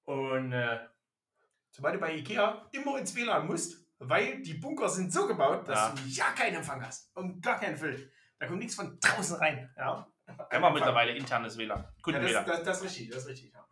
Und 0.05 0.53
äh, 0.53 0.78
Zumal 1.72 1.93
du 1.93 1.99
bei 2.01 2.16
Ikea 2.16 2.68
immer 2.72 2.99
ins 2.99 3.14
WLAN 3.14 3.47
musst, 3.47 3.86
weil 4.01 4.43
die 4.43 4.55
Bunker 4.55 4.88
sind 4.88 5.12
so 5.12 5.28
gebaut, 5.28 5.68
dass 5.68 5.78
Ja. 5.78 5.95
du 5.95 6.03
ja 6.09 6.30
keinen 6.32 6.57
Empfang 6.57 6.84
hast. 6.84 7.14
Und 7.16 7.41
gar 7.41 7.61
keinen 7.61 7.76
Film. 7.76 8.11
Da 8.41 8.47
kommt 8.47 8.59
nichts 8.59 8.74
von 8.74 8.99
draußen 8.99 9.36
rein. 9.36 9.72
Ja, 9.76 10.11
wir 10.51 10.61
haben 10.61 10.74
mittlerweile 10.74 11.12
internes 11.12 11.57
WLAN. 11.57 11.81
Ja, 11.81 11.95
Kunden 12.03 12.22
das, 12.22 12.31
WLAN. 12.31 12.47
das, 12.47 12.62
das 12.62 12.78
ist 12.78 12.85
richtig, 12.85 13.11
das 13.11 13.22
ist 13.22 13.28
richtig. 13.28 13.53
Ja, 13.53 13.66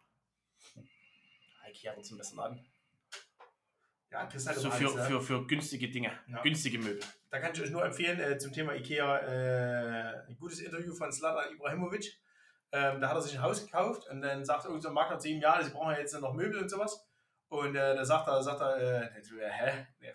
Ikea 1.69 1.95
wird 1.95 2.07
zum 2.07 2.19
besten 2.19 2.39
an. 2.41 2.65
ja 4.11 4.27
kriegst 4.27 4.47
halt 4.47 4.59
So 4.59 4.71
für, 4.71 4.89
alles, 4.89 5.07
für, 5.07 5.21
für 5.21 5.47
günstige 5.47 5.89
Dinge. 5.89 6.13
Ja. 6.29 6.43
Günstige 6.43 6.79
Möbel. 6.79 7.01
Da 7.31 7.41
kann 7.41 7.53
ich 7.53 7.61
euch 7.61 7.71
nur 7.71 7.85
empfehlen, 7.85 8.21
äh, 8.21 8.39
zum 8.39 8.53
Thema 8.53 8.75
Ikea, 8.75 9.19
äh, 9.19 10.27
ein 10.29 10.37
gutes 10.39 10.61
Interview 10.61 10.95
von 10.95 11.13
Slatan 11.13 11.53
Ibrahimovic. 11.55 12.19
Ähm, 12.71 13.01
da 13.01 13.09
hat 13.09 13.17
er 13.17 13.23
sich 13.23 13.35
ein 13.37 13.43
Haus 13.43 13.65
gekauft 13.65 14.09
und 14.11 14.21
dann 14.21 14.45
sagt 14.45 14.67
unser 14.67 14.91
Makler 14.91 15.19
zu 15.19 15.29
ihm, 15.29 15.41
ja, 15.41 15.63
sie 15.63 15.71
brauchen 15.71 15.93
ja 15.93 16.01
jetzt 16.01 16.19
noch 16.19 16.35
Möbel 16.35 16.61
und 16.61 16.69
sowas. 16.69 17.07
Und 17.49 17.77
äh, 17.77 17.95
da 17.95 18.05
sagt 18.05 18.29
er, 18.29 18.43
sagt 18.43 18.61
er, 18.61 18.77
äh, 18.79 19.51
hä? 19.51 19.87
Nee, 20.01 20.13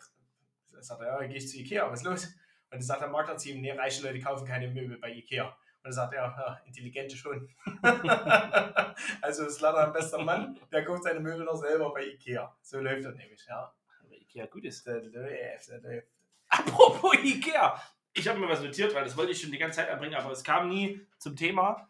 da 0.71 0.81
sagt 0.81 1.01
er, 1.01 1.21
ja, 1.21 1.27
gehe 1.27 1.37
ich 1.37 1.49
zu 1.49 1.57
Ikea, 1.57 1.89
was 1.89 2.01
ist 2.01 2.05
los? 2.05 2.25
Und 2.25 2.33
dann 2.71 2.81
sagt 2.81 3.01
der 3.01 3.09
Makler 3.09 3.37
zu 3.37 3.49
ihm, 3.49 3.61
nee, 3.61 3.71
reiche 3.71 4.03
Leute 4.03 4.19
kaufen 4.19 4.45
keine 4.45 4.67
Möbel 4.69 4.99
bei 4.99 5.11
Ikea. 5.11 5.55
Und 5.83 5.87
dann 5.87 5.93
sagt 5.93 6.13
er, 6.13 6.21
ja, 6.21 6.61
intelligente 6.65 7.17
schon. 7.17 7.49
also 9.21 9.49
Slatan, 9.49 9.91
bester 9.91 10.23
Mann, 10.23 10.57
der 10.71 10.85
kauft 10.85 11.03
seine 11.03 11.19
Möbel 11.19 11.43
noch 11.43 11.57
selber 11.57 11.93
bei 11.93 12.05
Ikea. 12.05 12.55
So 12.61 12.79
läuft 12.79 13.03
das 13.03 13.15
nämlich, 13.15 13.45
ja. 13.49 13.73
Aber 14.01 14.13
Ikea 14.13 14.45
gut 14.45 14.63
ist. 14.63 14.87
Das 14.87 15.03
läuft, 15.03 15.69
das 15.69 15.83
läuft. 15.83 16.07
Apropos 16.47 17.15
Ikea. 17.21 17.81
Ich 18.13 18.25
habe 18.29 18.39
mir 18.39 18.47
was 18.47 18.61
notiert, 18.61 18.95
weil 18.95 19.03
das 19.03 19.17
wollte 19.17 19.33
ich 19.33 19.41
schon 19.41 19.51
die 19.51 19.57
ganze 19.57 19.77
Zeit 19.77 19.89
anbringen, 19.89 20.15
aber 20.15 20.31
es 20.31 20.43
kam 20.43 20.69
nie 20.69 21.05
zum 21.17 21.35
Thema. 21.35 21.89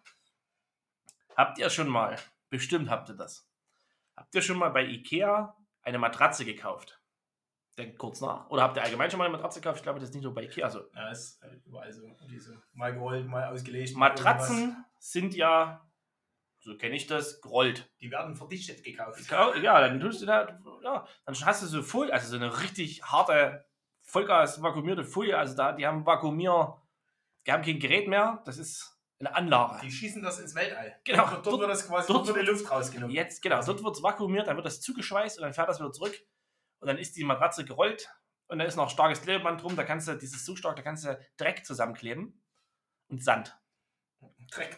Habt 1.35 1.59
ihr 1.59 1.69
schon 1.69 1.87
mal, 1.87 2.17
bestimmt 2.49 2.89
habt 2.89 3.09
ihr 3.09 3.15
das, 3.15 3.47
habt 4.15 4.33
ihr 4.33 4.41
schon 4.41 4.57
mal 4.57 4.69
bei 4.69 4.85
Ikea 4.85 5.55
eine 5.83 5.99
Matratze 5.99 6.45
gekauft? 6.45 6.99
Denkt 7.77 7.97
kurz 7.97 8.21
nach. 8.21 8.49
Oder 8.49 8.63
habt 8.63 8.77
ihr 8.77 8.83
allgemein 8.83 9.09
schon 9.09 9.17
mal 9.17 9.25
eine 9.25 9.33
Matratze 9.35 9.59
gekauft? 9.59 9.77
Ich 9.77 9.83
glaube, 9.83 9.99
das 9.99 10.09
ist 10.09 10.15
nicht 10.15 10.23
nur 10.23 10.33
bei 10.33 10.43
Ikea 10.43 10.69
so. 10.69 10.81
Ja, 10.93 11.09
ist 11.09 11.41
halt 11.41 11.65
überall 11.65 11.91
so. 11.91 12.03
so. 12.37 12.53
Mal 12.73 12.93
gerollt, 12.93 13.25
mal 13.25 13.45
ausgelegt. 13.45 13.95
Matratzen 13.95 14.85
sind 14.99 15.33
ja, 15.33 15.89
so 16.59 16.77
kenne 16.77 16.95
ich 16.95 17.07
das, 17.07 17.41
gerollt. 17.41 17.79
irgendwas. 17.79 17.97
Die 17.99 18.11
werden 18.11 18.35
verdichtet 18.35 18.83
gekauft. 18.83 19.19
Ja, 19.31 19.81
dann 19.81 19.99
tust 19.99 20.21
du 20.21 20.27
da, 20.27 20.59
ja, 20.83 21.07
dann 21.25 21.35
hast 21.45 21.63
du 21.63 21.67
so 21.67 21.81
Folie, 21.81 22.13
also 22.13 22.27
so 22.27 22.35
eine 22.35 22.61
richtig 22.61 23.03
harte, 23.03 23.65
Vollgas 24.03 24.61
vakuumierte 24.61 25.03
Folie. 25.03 25.35
Also 25.35 25.55
da, 25.55 25.71
die 25.71 25.87
haben 25.87 26.05
Vakuumier, 26.05 26.79
die 27.47 27.51
haben 27.51 27.63
kein 27.63 27.79
Gerät 27.79 28.07
mehr, 28.07 28.43
das 28.45 28.57
ist 28.59 28.99
eine 29.19 29.35
Anlage. 29.35 29.79
Die 29.81 29.91
schießen 29.91 30.21
das 30.21 30.39
ins 30.39 30.53
Weltall. 30.53 30.95
Genau. 31.05 31.25
Dort, 31.27 31.45
dort 31.45 31.59
wird 31.61 31.71
das 31.71 31.87
quasi 31.87 32.07
dort 32.07 32.27
dort 32.27 32.35
wird 32.35 32.45
die 32.45 32.51
Luft 32.51 32.69
rausgenommen. 32.69 33.15
Jetzt, 33.15 33.41
genau, 33.41 33.63
dort 33.63 33.83
wird 33.83 33.95
es 33.95 34.03
vakuumiert, 34.03 34.47
dann 34.47 34.57
wird 34.57 34.65
das 34.65 34.81
zugeschweißt 34.81 35.39
und 35.39 35.43
dann 35.43 35.53
fährt 35.53 35.69
das 35.69 35.79
wieder 35.79 35.91
zurück. 35.91 36.13
Und 36.83 36.87
dann 36.87 36.97
ist 36.97 37.15
die 37.15 37.23
Matratze 37.23 37.63
gerollt 37.63 38.09
und 38.47 38.59
dann 38.59 38.67
ist 38.67 38.75
noch 38.75 38.89
starkes 38.89 39.21
Klebeband 39.21 39.63
drum, 39.63 39.77
da 39.77 39.85
kannst 39.85 40.09
du, 40.09 40.17
dieses 40.17 40.45
so 40.45 40.57
stark, 40.57 40.75
da 40.75 40.81
kannst 40.81 41.05
du 41.05 41.17
Dreck 41.37 41.65
zusammenkleben 41.65 42.43
und 43.07 43.23
Sand. 43.23 43.57
Dreck. 44.51 44.77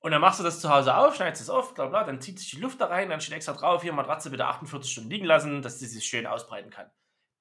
Und 0.00 0.10
dann 0.10 0.20
machst 0.20 0.38
du 0.38 0.44
das 0.44 0.60
zu 0.60 0.68
Hause 0.68 0.94
auf, 0.94 1.16
schneidest 1.16 1.40
es 1.40 1.48
auf, 1.48 1.72
bla 1.72 1.86
bla, 1.86 2.04
dann 2.04 2.20
zieht 2.20 2.38
sich 2.38 2.50
die 2.50 2.60
Luft 2.60 2.78
da 2.78 2.88
rein, 2.88 3.08
dann 3.08 3.22
steht 3.22 3.36
extra 3.36 3.54
drauf, 3.54 3.80
hier 3.80 3.94
Matratze 3.94 4.28
bitte 4.28 4.44
48 4.44 4.92
Stunden 4.92 5.08
liegen 5.08 5.24
lassen, 5.24 5.62
dass 5.62 5.78
sie 5.78 5.86
sich 5.86 6.04
schön 6.04 6.26
ausbreiten 6.26 6.68
kann. 6.68 6.90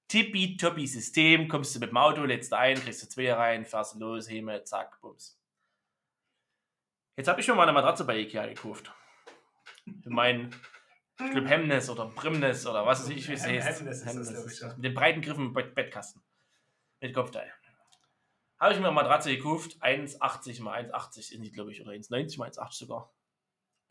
tippitoppi 0.07 0.87
System, 0.87 1.49
kommst 1.49 1.75
du 1.75 1.79
mit 1.81 1.89
dem 1.89 1.97
Auto, 1.97 2.23
lädst 2.23 2.53
du 2.53 2.57
ein, 2.57 2.77
kriegst 2.77 3.03
du 3.03 3.09
zwei 3.09 3.33
rein, 3.33 3.65
fährst 3.65 3.95
los, 3.99 4.29
Heme, 4.29 4.63
zack, 4.63 5.01
bums. 5.01 5.37
Jetzt 7.17 7.27
habe 7.27 7.41
ich 7.41 7.47
mir 7.49 7.55
mal 7.55 7.63
eine 7.63 7.73
Matratze 7.73 8.05
bei 8.05 8.17
Ikea 8.17 8.47
gekauft. 8.47 8.93
Für 10.01 10.09
meinen, 10.09 10.55
ich 11.19 11.31
glaube 11.31 11.47
Hemnes 11.47 11.89
oder 11.89 12.05
Brimnes 12.07 12.65
oder 12.67 12.85
was 12.85 13.01
weiß 13.03 13.09
ich, 13.09 13.27
wie 13.27 13.33
es 13.33 13.45
heißt. 13.45 13.79
Hemnes 13.79 13.97
ist 13.97 14.05
das, 14.05 14.13
Hemnes 14.13 14.29
glaub 14.31 14.45
ich, 14.45 14.51
ist 14.51 14.59
ja. 14.61 14.67
das. 14.67 14.77
Mit 14.77 14.85
den 14.85 14.93
breiten 14.93 15.21
Griffen 15.21 15.53
Bett- 15.53 15.73
Bettkasten. 15.75 16.23
Mit 17.01 17.13
Kopfteil. 17.13 17.51
Habe 18.59 18.73
ich 18.73 18.79
mir 18.79 18.87
eine 18.87 18.95
Matratze 18.95 19.35
gekauft, 19.35 19.77
1,80 19.81 20.61
mal 20.61 20.79
1,80 20.79 21.21
sind 21.29 21.41
die, 21.43 21.51
glaube 21.51 21.71
ich, 21.71 21.81
oder 21.81 21.91
1,90 21.91 22.37
mal 22.39 22.49
1,80 22.49 22.71
sogar. 22.73 23.13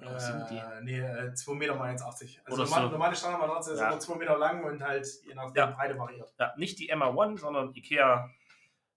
Ja, 0.01 0.13
was 0.15 0.27
sind 0.27 0.51
die? 0.51 0.57
Äh, 0.57 0.81
nee, 0.83 0.99
äh, 0.99 1.33
2 1.35 1.55
Meter 1.55 1.75
mal 1.77 1.95
1,80. 1.95 2.41
Also 2.45 2.63
Oder 2.63 2.65
normal, 2.65 2.83
so. 2.85 2.89
normale 2.91 3.15
Standardmatratze 3.17 3.73
ist 3.75 3.81
Ja. 3.81 3.89
immer 3.91 4.01
2 4.01 4.15
Meter 4.17 4.39
lang 4.39 4.65
und 4.65 4.83
halt 4.83 5.07
je 5.25 5.35
nach 5.35 5.45
Ja. 5.55 5.67
der 5.67 5.67
Breite 5.69 5.99
variiert. 5.99 6.35
Ja, 6.39 6.53
nicht 6.57 6.79
die 6.79 6.89
Emma 6.89 7.07
One, 7.09 7.37
sondern 7.39 7.75
Ikea. 7.75 8.29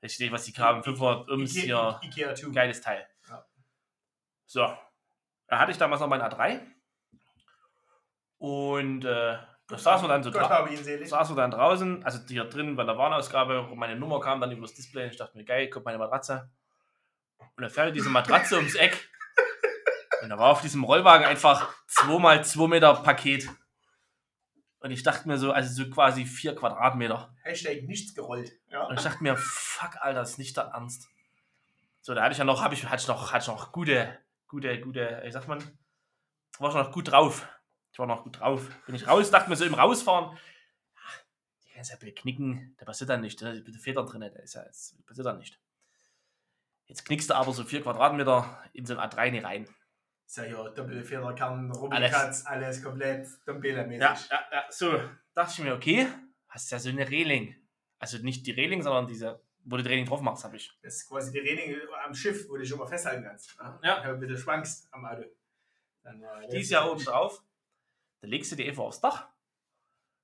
Ich 0.02 0.18
nicht, 0.20 0.32
was 0.32 0.46
die 0.46 0.54
haben. 0.54 0.84
500 0.84 1.30
Ums 1.30 1.52
hier. 1.52 2.00
Ikea, 2.02 2.32
Ikea 2.32 2.36
2. 2.36 2.52
Geiles 2.52 2.82
Teil. 2.82 3.06
Ja. 3.30 3.46
So. 4.46 4.62
Da 5.48 5.60
hatte 5.60 5.72
ich 5.72 5.78
damals 5.78 6.02
noch 6.02 6.08
mein 6.08 6.22
A3. 6.22 6.62
Und 8.38 9.04
äh, 9.06 9.38
da 9.68 9.78
saßen 9.78 10.06
wir 10.06 10.10
dann 10.10 10.24
so 10.24 10.32
Gott 10.32 10.50
habe 10.50 10.70
ihn 10.70 10.84
selig. 10.84 11.10
saßen 11.10 11.36
wir 11.36 11.42
dann 11.42 11.52
draußen, 11.52 12.04
also 12.06 12.20
hier 12.28 12.46
drin 12.46 12.76
bei 12.76 12.84
der 12.84 12.98
Warnausgabe, 12.98 13.68
wo 13.70 13.76
meine 13.76 13.96
Nummer 13.96 14.20
kam 14.22 14.40
dann 14.40 14.52
übers 14.52 14.74
Display. 14.74 15.08
Ich 15.08 15.18
dachte 15.18 15.38
mir, 15.38 15.44
geil, 15.44 15.70
guck 15.70 15.84
meine 15.84 15.98
Matratze. 15.98 16.50
Und 17.38 17.62
dann 17.62 17.70
fährt 17.70 17.96
diese 17.96 18.10
Matratze 18.10 18.56
ums 18.56 18.76
Eck. 18.76 19.10
Und 20.22 20.30
da 20.30 20.38
war 20.38 20.52
auf 20.52 20.62
diesem 20.62 20.84
Rollwagen 20.84 21.26
einfach 21.26 21.74
2x2 21.90 22.68
Meter 22.68 22.94
Paket. 22.96 23.50
Und 24.80 24.92
ich 24.92 25.04
dachte 25.04 25.28
mir 25.28 25.38
so, 25.38 25.52
also 25.52 25.84
so 25.84 25.90
quasi 25.90 26.26
4 26.26 26.56
Quadratmeter. 26.56 27.36
Hashtag 27.44 27.84
nichts 27.84 28.14
gerollt. 28.14 28.52
Ja. 28.70 28.84
Und 28.84 28.98
ich 28.98 29.04
dachte 29.04 29.22
mir, 29.24 29.36
fuck, 29.36 29.98
Alter, 30.00 30.20
das 30.20 30.32
ist 30.32 30.38
nicht 30.38 30.56
der 30.56 30.66
Ernst. 30.66 31.10
So, 32.02 32.14
da 32.14 32.24
hatte 32.24 32.32
ich 32.34 32.38
ja 32.38 32.46
noch, 32.46 32.62
habe 32.64 32.74
ich, 32.74 32.86
hatte 32.86 33.02
ich 33.02 33.08
noch, 33.08 33.34
hatte 33.34 33.44
ich 33.44 33.48
noch 33.48 33.72
gute, 33.72 34.18
gute, 34.48 34.80
gute, 34.80 35.22
wie 35.24 35.32
sagt 35.32 35.48
man, 35.48 35.60
war 36.60 36.70
ich 36.70 36.76
noch 36.76 36.92
gut 36.92 37.12
drauf. 37.12 37.48
Ich 37.98 38.00
war 38.00 38.06
noch 38.06 38.24
gut 38.26 38.40
drauf. 38.40 38.70
Bin 38.86 38.94
ich 38.94 39.08
raus, 39.08 39.32
dachte 39.32 39.50
mir 39.50 39.56
so 39.56 39.66
im 39.66 39.74
Rausfahren, 39.74 40.38
ach, 41.04 41.20
die 41.64 41.72
kannst 41.74 41.90
ja 41.90 42.12
knicken, 42.12 42.76
da 42.78 42.86
passiert 42.86 43.10
dann 43.10 43.22
nicht, 43.22 43.42
da 43.42 43.50
ist 43.50 43.66
der 43.68 43.74
Feder 43.74 44.06
drin, 44.06 44.22
da 44.22 44.28
ist 44.28 44.54
ja, 44.54 44.64
das 44.64 44.96
passiert 45.08 45.26
dann 45.26 45.40
nicht. 45.40 45.60
Jetzt 46.86 47.06
knickst 47.06 47.32
du 47.32 47.34
aber 47.34 47.52
so 47.54 47.64
4 47.64 47.82
Quadratmeter 47.82 48.64
in 48.74 48.86
so 48.86 48.96
ein 48.96 49.10
A3 49.10 49.32
nicht 49.32 49.46
rein. 49.46 49.68
Ist 50.28 50.38
ja 50.38 50.44
hier 50.44 50.70
Doppelfederkern, 50.76 51.72
Alles. 51.72 51.82
Rubbelkatz, 51.82 52.46
alles 52.46 52.84
komplett 52.84 53.30
Dompele-mäßig. 53.48 54.00
Ja, 54.00 54.16
ja, 54.30 54.48
ja, 54.52 54.66
so, 54.70 55.02
dachte 55.34 55.54
ich 55.54 55.60
mir, 55.64 55.74
okay, 55.74 56.08
hast 56.50 56.70
ja 56.70 56.78
so 56.78 56.90
eine 56.90 57.10
Reling. 57.10 57.56
Also 57.98 58.20
nicht 58.20 58.46
die 58.46 58.52
Reling, 58.52 58.84
sondern 58.84 59.08
diese, 59.08 59.42
wo 59.64 59.78
du 59.78 59.82
die 59.82 59.90
Reling 59.90 60.06
drauf 60.06 60.22
machst, 60.22 60.44
habe 60.44 60.58
ich. 60.58 60.72
Das 60.84 60.98
ist 60.98 61.10
quasi 61.10 61.32
die 61.32 61.40
Reling 61.40 61.76
am 62.06 62.14
Schiff, 62.14 62.48
wo 62.48 62.54
du 62.54 62.60
dich 62.60 62.70
schon 62.70 62.78
mal 62.78 62.86
festhalten 62.86 63.24
kannst. 63.24 63.60
ne? 63.60 63.80
Ja. 63.82 64.04
Wenn 64.22 64.30
du 64.30 64.38
schwankst 64.38 64.88
am 64.92 65.04
Auto. 65.04 65.24
Dann, 66.04 66.22
äh, 66.22 66.48
Die 66.52 66.60
ist 66.60 66.70
ja 66.70 66.86
oben 66.86 67.04
drauf. 67.04 67.42
Da 68.22 68.28
legst 68.28 68.52
du 68.52 68.56
die 68.56 68.68
einfach 68.68 68.84
aufs 68.84 69.00
Dach. 69.02 69.28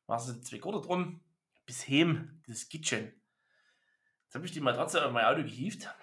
Machst 0.07 0.29
du 0.29 0.41
zwei 0.41 0.57
Gurte 0.57 0.85
drum. 0.85 1.21
Bis 1.65 1.87
heim. 1.87 2.41
Das 2.47 2.67
geht 2.69 2.87
schon. 2.87 3.11
Jetzt 4.23 4.35
habe 4.35 4.45
ich 4.45 4.51
die 4.51 4.61
Matratze 4.61 5.05
auf 5.05 5.11
mein 5.11 5.25
Auto 5.25 5.43
gehievt. 5.43 5.93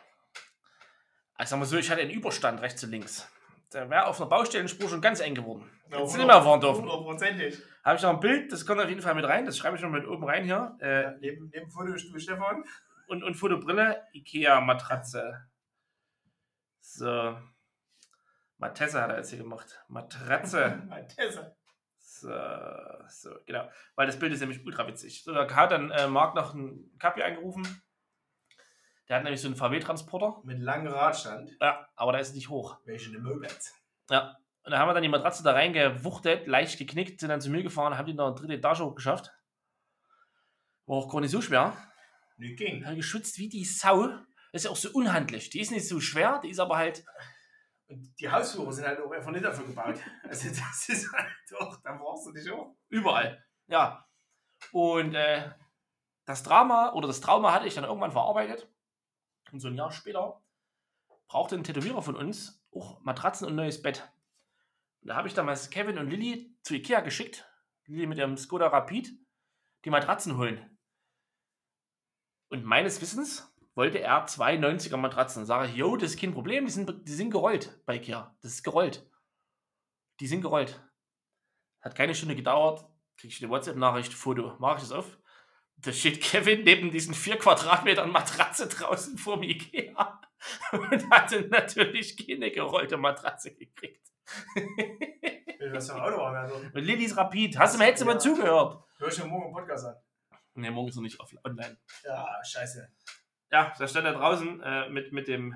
Also 1.35 1.51
sagen 1.51 1.63
wir 1.63 1.67
so, 1.67 1.77
ich 1.79 1.91
hatte 1.91 2.01
einen 2.03 2.11
Überstand 2.11 2.61
rechts 2.61 2.83
und 2.85 2.91
links. 2.91 3.29
Der 3.73 3.89
wäre 3.89 4.07
auf 4.07 4.21
einer 4.21 4.29
Baustellenspur 4.29 4.89
schon 4.89 5.01
ganz 5.01 5.21
eng 5.21 5.35
geworden. 5.35 5.71
Hättest 5.91 6.15
du 6.15 6.19
nicht 6.19 6.27
mehr 6.27 6.43
fahren 6.43 6.61
dürfen. 6.61 6.83
Hundertprozentig. 6.83 7.59
Habe 7.85 7.97
ich 7.97 8.03
noch 8.03 8.11
ein 8.11 8.21
Bild, 8.21 8.53
das 8.53 8.67
kommt 8.67 8.81
auf 8.81 8.89
jeden 8.89 9.01
Fall 9.01 9.15
mit 9.15 9.25
rein. 9.25 9.47
Das 9.47 9.57
schreibe 9.57 9.77
ich 9.77 9.83
noch 9.83 9.91
mit 9.91 10.07
oben 10.07 10.25
rein 10.25 10.45
hier. 10.45 10.77
Äh, 10.81 11.03
Ja, 11.03 11.11
neben, 11.19 11.51
neben 11.53 11.71
Fotostuhl 11.71 12.19
Stefan. 12.21 12.65
und, 13.09 13.23
und 13.25 13.35
Fotobrille, 13.35 14.07
Ikea-Matratze. 14.13 15.49
So. 16.81 17.39
Matesse 18.59 19.01
hat 19.01 19.11
er 19.11 19.17
jetzt 19.19 19.31
hier 19.31 19.39
gemacht. 19.39 19.83
Matratze. 19.89 20.83
Matesse. 20.89 21.57
So, 22.21 22.31
so, 23.09 23.31
genau. 23.47 23.69
Weil 23.95 24.07
das 24.07 24.19
Bild 24.19 24.33
ist 24.33 24.41
nämlich 24.41 24.65
ultra 24.65 24.87
witzig. 24.87 25.25
So, 25.25 25.33
da 25.33 25.49
hat 25.55 25.73
dann 25.73 25.91
äh, 25.91 26.07
Marc 26.09 26.35
noch 26.35 26.55
einen 26.55 26.97
Kapi 26.99 27.23
angerufen. 27.23 27.83
Der 29.09 29.17
hat 29.17 29.25
nämlich 29.25 29.41
so 29.41 29.49
einen 29.49 29.57
VW-Transporter. 29.57 30.41
Mit 30.45 30.61
langem 30.61 30.93
Radstand. 30.93 31.57
Ja, 31.61 31.89
aber 31.97 32.13
der 32.13 32.21
ist 32.21 32.35
nicht 32.35 32.49
hoch. 32.49 32.79
Welche 32.85 33.11
eine 33.11 33.19
Moped. 33.19 33.73
Ja. 34.11 34.37
Und 34.63 34.73
da 34.73 34.79
haben 34.79 34.89
wir 34.89 34.95
dann 34.95 35.03
die 35.03 35.09
Matratze 35.09 35.43
da 35.43 35.53
reingewuchtet, 35.53 36.47
leicht 36.47 36.79
geknickt, 36.79 37.19
sind 37.19 37.31
dann 37.31 37.41
zu 37.41 37.51
mir 37.51 37.63
gefahren, 37.63 37.97
haben 37.97 38.07
die 38.07 38.13
noch 38.13 38.27
eine 38.27 38.35
dritte 38.35 38.55
Etage 38.55 38.81
hochgeschafft. 38.81 39.33
War 40.87 40.99
auch 40.99 41.11
gar 41.11 41.21
nicht 41.23 41.31
so 41.31 41.41
schwer. 41.41 41.75
Nee, 42.37 42.55
ging. 42.55 42.85
Hat 42.85 42.95
geschützt 42.95 43.39
wie 43.39 43.49
die 43.49 43.65
Sau. 43.65 44.09
Das 44.53 44.63
ist 44.63 44.65
ja 44.65 44.71
auch 44.71 44.77
so 44.77 44.91
unhandlich. 44.93 45.49
Die 45.51 45.61
ist 45.61 45.71
nicht 45.71 45.89
so 45.89 45.99
schwer, 45.99 46.41
die 46.45 46.51
ist 46.51 46.61
aber 46.61 46.77
halt. 46.77 47.05
Und 47.91 48.15
die 48.21 48.31
Hausflure 48.31 48.73
sind 48.73 48.87
halt 48.87 49.01
auch 49.01 49.11
einfach 49.11 49.33
nicht 49.33 49.45
dafür 49.45 49.67
gebaut. 49.67 49.99
Also 50.23 50.49
das 50.49 50.89
ist 50.89 51.13
halt 51.13 51.33
doch, 51.51 51.81
da 51.83 51.93
brauchst 51.97 52.27
du 52.27 52.33
dich 52.33 52.51
auch. 52.51 52.77
Überall. 52.89 53.45
Ja. 53.67 54.07
Und 54.71 55.15
äh, 55.15 55.51
das 56.25 56.45
Drama 56.45 56.93
oder 56.93 57.09
das 57.09 57.21
Trauma 57.21 57.53
hatte 57.53 57.67
ich 57.67 57.75
dann 57.75 57.85
irgendwann 57.85 58.13
verarbeitet. 58.13 58.73
Und 59.51 59.59
so 59.59 59.69
ein 59.69 59.75
Jahr 59.75 59.91
später 59.91 60.41
brauchte 61.27 61.57
ein 61.57 61.65
Tätowierer 61.65 62.03
von 62.03 62.15
uns 62.15 62.65
auch 62.73 63.01
Matratzen 63.01 63.47
und 63.47 63.55
ein 63.55 63.57
neues 63.57 63.83
Bett. 63.83 64.09
Und 65.03 65.09
da 65.09 65.17
habe 65.17 65.27
ich 65.27 65.35
damals 65.35 65.71
Kevin 65.71 65.99
und 65.99 66.09
Lilly 66.09 66.57
zu 66.63 66.75
Ikea 66.75 67.01
geschickt. 67.01 67.49
Lilly 67.87 68.07
mit 68.07 68.19
dem 68.19 68.37
Skoda 68.37 68.69
Rapid, 68.69 69.11
die 69.85 69.91
Matratzen 69.91 70.37
holen. 70.37 70.79
Und 72.49 72.65
meines 72.65 73.01
Wissens 73.01 73.50
wollte 73.81 73.99
er 74.01 74.27
zwei 74.27 74.57
90er 74.57 74.99
Matratzen. 74.99 75.47
Sage 75.47 75.69
ich, 75.69 75.75
yo, 75.75 75.97
das 75.97 76.11
ist 76.11 76.21
kein 76.21 76.35
Problem, 76.35 76.67
die 76.67 76.71
sind, 76.71 77.09
die 77.09 77.13
sind 77.15 77.31
gerollt 77.31 77.81
bei 77.87 77.97
Ikea. 77.97 78.37
Das 78.43 78.53
ist 78.53 78.63
gerollt. 78.63 79.09
Die 80.21 80.27
sind 80.27 80.43
gerollt. 80.43 80.79
Hat 81.81 81.95
keine 81.95 82.15
Stunde 82.15 82.37
gedauert, 82.37 82.85
kriege 83.17 83.33
ich 83.33 83.43
eine 83.43 83.51
WhatsApp-Nachricht, 83.51 84.13
Foto, 84.13 84.55
mache 84.59 84.77
ich 84.77 84.83
das 84.83 84.93
auf. 84.93 85.19
Da 85.79 85.93
steht 85.95 86.21
Kevin 86.21 86.63
neben 86.65 86.91
diesen 86.91 87.15
vier 87.15 87.39
Quadratmetern 87.39 88.11
Matratze 88.11 88.69
draußen 88.69 89.17
vor 89.17 89.37
dem 89.41 89.45
Ikea 89.45 90.21
und 90.73 91.11
hatte 91.11 91.49
natürlich 91.49 92.19
keine 92.19 92.51
gerollte 92.51 92.99
Matratze 92.99 93.55
gekriegt. 93.55 94.07
Wenn 95.59 95.73
das 95.73 95.89
im 95.89 95.97
Auto 95.97 96.19
war, 96.19 96.35
also, 96.37 96.57
Und 96.57 96.75
Lillys 96.85 97.17
Rapid, 97.17 97.59
hast 97.59 97.75
du 97.75 97.79
mir 97.79 97.87
hättest 97.87 98.03
du 98.03 98.07
mal 98.07 98.13
Ja. 98.13 98.19
zugehört? 98.19 98.85
hör 98.99 99.09
ich 99.09 99.17
ja 99.17 99.25
morgen 99.25 99.47
im 99.47 99.53
Podcast 99.55 99.87
an. 99.87 99.95
Ne, 100.53 100.71
morgen 100.71 100.89
ist 100.91 100.97
er 100.97 101.03
nicht 101.03 101.19
off 101.19 101.33
online. 101.45 101.79
Ja, 102.05 102.27
scheiße. 102.45 102.93
Ja, 103.51 103.73
da 103.79 103.89
stand 103.89 104.07
er 104.07 104.13
draußen 104.15 104.63
äh, 104.63 104.89
mit, 104.91 105.13
mit 105.13 105.29
dem 105.29 105.55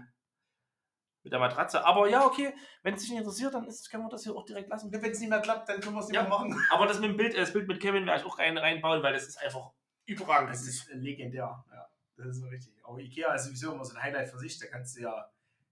mit 1.25 1.33
der 1.33 1.41
Matratze. 1.41 1.85
Aber 1.85 2.07
ja, 2.09 2.25
okay, 2.27 2.55
wenn 2.83 2.95
es 2.95 3.01
dich 3.01 3.11
nicht 3.11 3.21
interessiert, 3.21 3.55
dann 3.55 3.67
ist, 3.67 3.91
können 3.91 4.05
wir 4.05 4.11
das 4.11 4.25
hier 4.25 4.35
auch 4.37 4.45
direkt 4.45 4.69
lassen. 4.69 4.93
Wenn 4.93 5.11
es 5.11 5.21
nicht 5.21 5.31
mehr 5.31 5.41
klappt, 5.41 5.69
dann 5.69 5.81
können 5.81 5.95
wir 5.97 6.01
es 6.01 6.09
nicht 6.09 6.17
Ja. 6.17 6.23
mehr 6.23 6.31
machen. 6.31 6.55
Aber 6.71 6.87
das 6.87 7.01
mit 7.01 7.11
dem 7.11 7.17
Bild, 7.17 7.35
äh, 7.35 7.41
das 7.41 7.53
Bild 7.53 7.67
mit 7.67 7.81
Kevin 7.81 8.07
werde 8.07 8.21
ich 8.21 8.27
auch 8.27 8.39
rein, 8.39 8.59
reinbauen, 8.59 9.03
weil 9.03 9.15
das 9.15 9.27
ist 9.27 9.39
einfach 9.39 9.71
überragend. 10.05 10.51
Das 10.51 10.67
ist 10.67 10.87
legendär. 10.93 11.65
Ja, 11.73 11.89
das 12.17 12.27
ist 12.27 12.41
so 12.41 12.49
richtig. 12.49 12.75
Aber 12.85 12.99
Ikea 12.99 13.33
ist 13.35 13.47
sowieso 13.47 13.73
immer 13.73 13.85
so 13.85 13.97
ein 13.97 14.03
Highlight 14.03 14.29
für 14.29 14.39
sich. 14.39 14.59
Da 14.59 14.67
kannst 14.67 14.97
du 14.99 15.01
ja, 15.01 15.31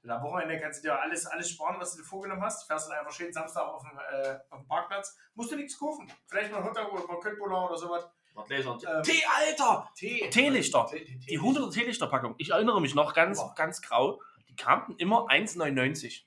am 0.09 0.23
Wochenende 0.23 0.59
kannst 0.59 0.83
du 0.83 0.89
dir 0.89 0.99
alles, 0.99 1.27
alles 1.27 1.51
sparen, 1.51 1.79
was 1.79 1.93
du 1.97 1.99
dir 2.03 2.09
vorgenommen 2.09 2.43
hast. 2.43 2.67
Fährst 2.67 2.89
dann 2.89 2.99
einfach 2.99 3.13
schön 3.13 3.31
Samstag 3.33 3.65
auf 3.67 3.83
dem, 3.83 3.99
äh, 3.99 4.39
auf 4.49 4.59
dem 4.61 4.67
Parkplatz. 4.67 5.19
Musst 5.35 5.53
du 5.53 5.57
nichts 5.57 5.79
kaufen. 5.79 6.11
Vielleicht 6.29 6.51
mal 6.51 6.59
ein 6.59 6.65
Hotdog 6.65 6.93
oder 6.95 7.07
mal 7.07 7.21
Köttbullar 7.21 7.67
oder 7.67 7.77
sowas. 7.77 8.09
Ähm, 8.37 9.03
Tee, 9.03 9.23
Alter! 9.37 9.89
Tee. 9.95 10.31
Teelichter. 10.31 10.87
Tee, 10.91 11.05
Tee, 11.05 11.19
Tee. 11.19 11.27
Die 11.27 11.41
100er 11.41 11.73
Teelichter-Packung. 11.73 12.35
Ich 12.39 12.51
erinnere 12.51 12.81
mich 12.81 12.95
noch 12.95 13.15
ganz, 13.15 13.39
Boah. 13.39 13.55
ganz 13.55 13.83
grau. 13.83 14.21
Die 14.49 14.57
kamen 14.57 14.97
immer 14.99 15.27
1,99. 15.29 16.23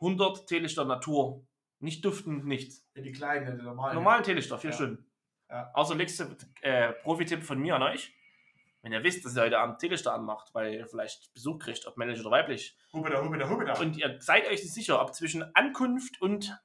100 0.00 0.46
Teelichter 0.46 0.84
Natur. 0.84 1.42
Nicht 1.80 2.04
duftend, 2.04 2.46
nichts. 2.46 2.84
Ja, 2.94 3.02
die 3.02 3.12
kleinen, 3.12 3.58
die 3.58 3.64
normalen. 3.64 3.94
Normalen 3.94 4.24
Teelichter, 4.24 4.58
vier 4.58 4.70
Ja. 4.70 4.76
Stunden. 4.76 5.04
Ja. 5.50 5.70
Außer 5.74 5.94
legst 5.94 6.20
du 6.20 6.24
äh, 6.62 6.92
Profi-Tipp 6.92 7.42
von 7.42 7.58
mir 7.58 7.76
an 7.76 7.82
euch. 7.82 8.12
Wenn 8.82 8.92
ihr 8.92 9.02
wisst, 9.02 9.24
dass 9.24 9.36
ihr 9.36 9.42
heute 9.42 9.58
Abend 9.58 9.78
Teelichter 9.80 10.14
anmacht, 10.14 10.54
weil 10.54 10.74
ihr 10.74 10.86
vielleicht 10.86 11.32
Besuch 11.34 11.58
kriegt, 11.58 11.86
ob 11.86 11.96
männlich 11.96 12.20
oder 12.20 12.30
weiblich, 12.30 12.76
Hube 12.92 13.10
da, 13.10 13.22
hube 13.24 13.36
da, 13.38 13.48
hube 13.48 13.64
da. 13.64 13.78
und 13.80 13.96
ihr 13.96 14.16
seid 14.20 14.44
euch 14.46 14.62
nicht 14.62 14.72
sicher, 14.72 15.00
ob 15.00 15.14
zwischen 15.14 15.44
Ankunft 15.54 16.20
und 16.22 16.56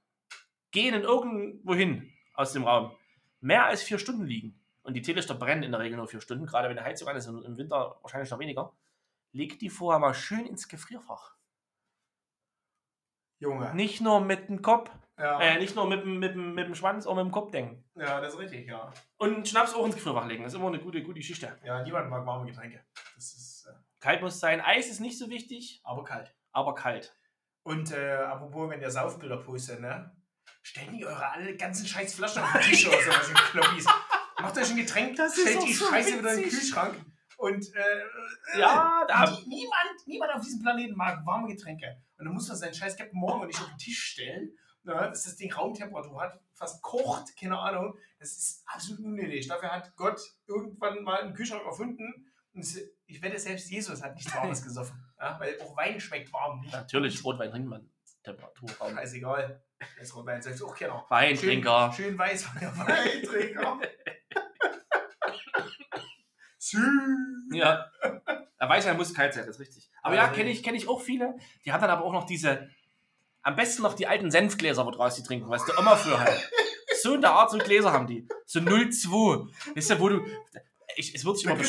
Gehen 0.71 0.95
in 0.95 1.01
irgendwo 1.03 1.75
hin 1.75 2.11
aus 2.33 2.53
dem 2.53 2.63
Raum 2.63 2.91
mehr 3.43 3.65
als 3.65 3.83
vier 3.83 3.99
Stunden 3.99 4.25
liegen 4.25 4.59
und 4.83 4.93
die 4.93 5.01
Teelichter 5.01 5.35
brennen 5.35 5.63
in 5.63 5.71
der 5.71 5.79
Regel 5.81 5.97
nur 5.97 6.07
vier 6.07 6.21
Stunden, 6.21 6.45
gerade 6.45 6.69
wenn 6.69 6.77
die 6.77 6.83
Heizung 6.83 7.07
an 7.07 7.15
ist 7.17 7.27
und 7.27 7.43
im 7.43 7.57
Winter 7.57 7.97
wahrscheinlich 8.01 8.29
noch 8.31 8.39
weniger, 8.39 8.73
legt 9.33 9.61
die 9.61 9.69
vorher 9.69 9.99
mal 9.99 10.13
schön 10.13 10.45
ins 10.45 10.67
Gefrierfach. 10.67 11.35
Junge. 13.39 13.73
Nicht 13.75 14.01
nur 14.01 14.21
mit 14.21 14.47
dem 14.49 14.61
Kopf, 14.61 14.89
Ja. 15.17 15.39
äh, 15.41 15.59
nicht 15.59 15.75
nur 15.75 15.87
mit, 15.87 16.01
dem- 16.03 16.19
mit, 16.19 16.35
mit 16.35 16.67
dem 16.67 16.75
Schwanz, 16.75 17.05
auch 17.05 17.15
mit 17.15 17.25
dem 17.25 17.31
Kopf 17.31 17.51
denken. 17.51 17.83
ja, 17.95 18.21
das 18.21 18.33
ist 18.33 18.39
richtig, 18.39 18.67
ja. 18.67 18.91
Und 19.17 19.47
Schnaps 19.47 19.73
auch 19.73 19.85
ins 19.85 19.95
Gefrierfach 19.95 20.25
legen, 20.27 20.43
das 20.43 20.53
ist 20.53 20.59
immer 20.59 20.69
eine 20.69 20.79
gute, 20.79 21.03
gute 21.03 21.19
Geschichte. 21.19 21.57
Ja, 21.63 21.83
niemand 21.83 22.09
mag 22.09 22.25
warme 22.25 22.45
Getränke. 22.45 22.83
Das 23.15 23.33
ist 23.33 23.65
äh, 23.69 23.73
Kalt 23.99 24.21
muss 24.21 24.39
sein, 24.39 24.61
Eis 24.61 24.87
ist 24.89 24.99
nicht 25.01 25.17
so 25.17 25.29
wichtig, 25.29 25.81
aber 25.83 26.03
kalt. 26.03 26.33
aber 26.51 26.73
kalt. 26.75 27.13
Und 27.63 27.91
äh, 27.91 28.13
apropos, 28.15 28.69
wenn 28.69 28.81
ihr 28.81 28.91
Saufbilder 28.91 29.37
postet, 29.37 29.79
ne? 29.81 30.15
Stellt 30.63 30.91
nicht 30.91 31.05
eure 31.05 31.29
alle 31.29 31.55
ganzen 31.57 31.85
scheiß 31.85 32.15
Flaschen 32.15 32.41
auf 32.41 32.51
den 32.53 32.61
Tisch 32.61 32.87
oder 32.87 32.97
sowas, 33.03 33.29
ihr 33.29 33.35
Kloppis. 33.35 33.85
Macht 34.41 34.57
euch 34.57 34.69
ein 34.71 34.77
Getränk, 34.77 35.15
Das 35.17 35.33
stellt 35.39 35.61
die 35.63 35.73
so 35.73 35.85
Scheiße 35.89 36.19
wieder 36.19 36.31
in 36.33 36.37
den 36.37 36.45
witzig. 36.45 36.59
Kühlschrank 36.61 37.05
und 37.37 37.75
äh, 37.75 38.59
Ja, 38.59 39.05
da- 39.07 39.29
nie, 39.29 39.45
niemand, 39.45 40.07
niemand 40.07 40.33
auf 40.33 40.41
diesem 40.41 40.61
Planeten 40.61 40.95
mag 40.95 41.25
warme 41.25 41.47
Getränke. 41.53 42.01
Und 42.17 42.25
dann 42.25 42.33
muss 42.33 42.47
man 42.47 42.57
seinen 42.57 42.73
scheiß 42.73 42.95
Captain 42.97 43.19
Morgan 43.19 43.47
nicht 43.47 43.59
auf 43.61 43.67
den 43.67 43.77
Tisch 43.77 44.01
stellen, 44.03 44.57
ne, 44.83 44.93
dass 44.93 45.23
das 45.23 45.35
Ding 45.35 45.51
Raumtemperatur 45.53 46.21
hat, 46.21 46.39
fast 46.53 46.81
kocht, 46.81 47.35
keine 47.37 47.59
Ahnung. 47.59 47.97
Das 48.19 48.31
ist 48.31 48.63
absolut 48.65 49.03
unnötig. 49.03 49.47
Dafür 49.47 49.69
hat 49.69 49.93
Gott 49.97 50.21
irgendwann 50.47 51.03
mal 51.03 51.21
einen 51.21 51.33
Kühlschrank 51.33 51.63
erfunden. 51.65 52.31
Und 52.53 52.65
ich 53.07 53.21
wette, 53.21 53.37
selbst 53.39 53.69
Jesus 53.69 54.01
hat 54.01 54.15
nichts 54.15 54.33
Warmes 54.33 54.61
gesoffen. 54.63 54.95
Ja, 55.19 55.37
weil 55.39 55.59
auch 55.61 55.75
Wein 55.75 55.99
schmeckt 55.99 56.31
warm. 56.31 56.61
Nicht 56.61 56.71
Natürlich, 56.71 57.21
Rotwein 57.23 57.51
trinkt 57.51 57.67
man. 57.67 57.89
Temperaturraum. 58.23 58.93
Scheißegal. 58.95 59.61
Das 59.99 60.15
Rotwein 60.15 60.41
selbst 60.41 60.61
auch 60.63 60.75
keiner. 60.75 61.05
Weintrinker. 61.09 61.93
Schön, 61.95 62.05
schön 62.05 62.17
weiß 62.17 62.43
von 62.45 62.59
der 62.59 62.77
Weintrinker. 62.77 63.79
Ja. 67.51 67.85
Er 68.57 68.69
weiß, 68.69 68.85
er 68.85 68.93
muss 68.93 69.13
kalt 69.13 69.33
sein, 69.33 69.45
das 69.45 69.55
ist 69.57 69.59
richtig. 69.59 69.89
Aber 70.01 70.15
ja, 70.15 70.23
Also- 70.23 70.35
kenne 70.35 70.49
ich, 70.49 70.63
kenn 70.63 70.75
ich 70.75 70.87
auch 70.87 71.01
viele. 71.01 71.35
Die 71.65 71.71
haben 71.71 71.81
dann 71.81 71.89
aber 71.91 72.03
auch 72.05 72.13
noch 72.13 72.25
diese, 72.25 72.69
am 73.41 73.55
besten 73.55 73.83
noch 73.83 73.93
die 73.93 74.07
alten 74.07 74.31
Senfgläser, 74.31 74.85
wo 74.85 74.91
draus 74.91 75.15
die 75.15 75.23
trinken, 75.23 75.49
was 75.49 75.65
der 75.65 75.77
Oma 75.77 75.95
für 75.95 76.19
hat. 76.19 76.49
So 77.01 77.15
in 77.15 77.21
der 77.21 77.31
Art, 77.31 77.51
so 77.51 77.57
Gläser 77.57 77.91
haben 77.91 78.07
die. 78.07 78.27
So 78.45 78.59
0,2. 78.59 79.75
Weißt 79.75 79.89
du, 79.91 79.99
wo 79.99 80.09
du. 80.09 80.25
Ich, 80.95 81.13
es, 81.13 81.25
wird 81.25 81.37
sich 81.37 81.45
immer 81.45 81.55
du 81.55 81.61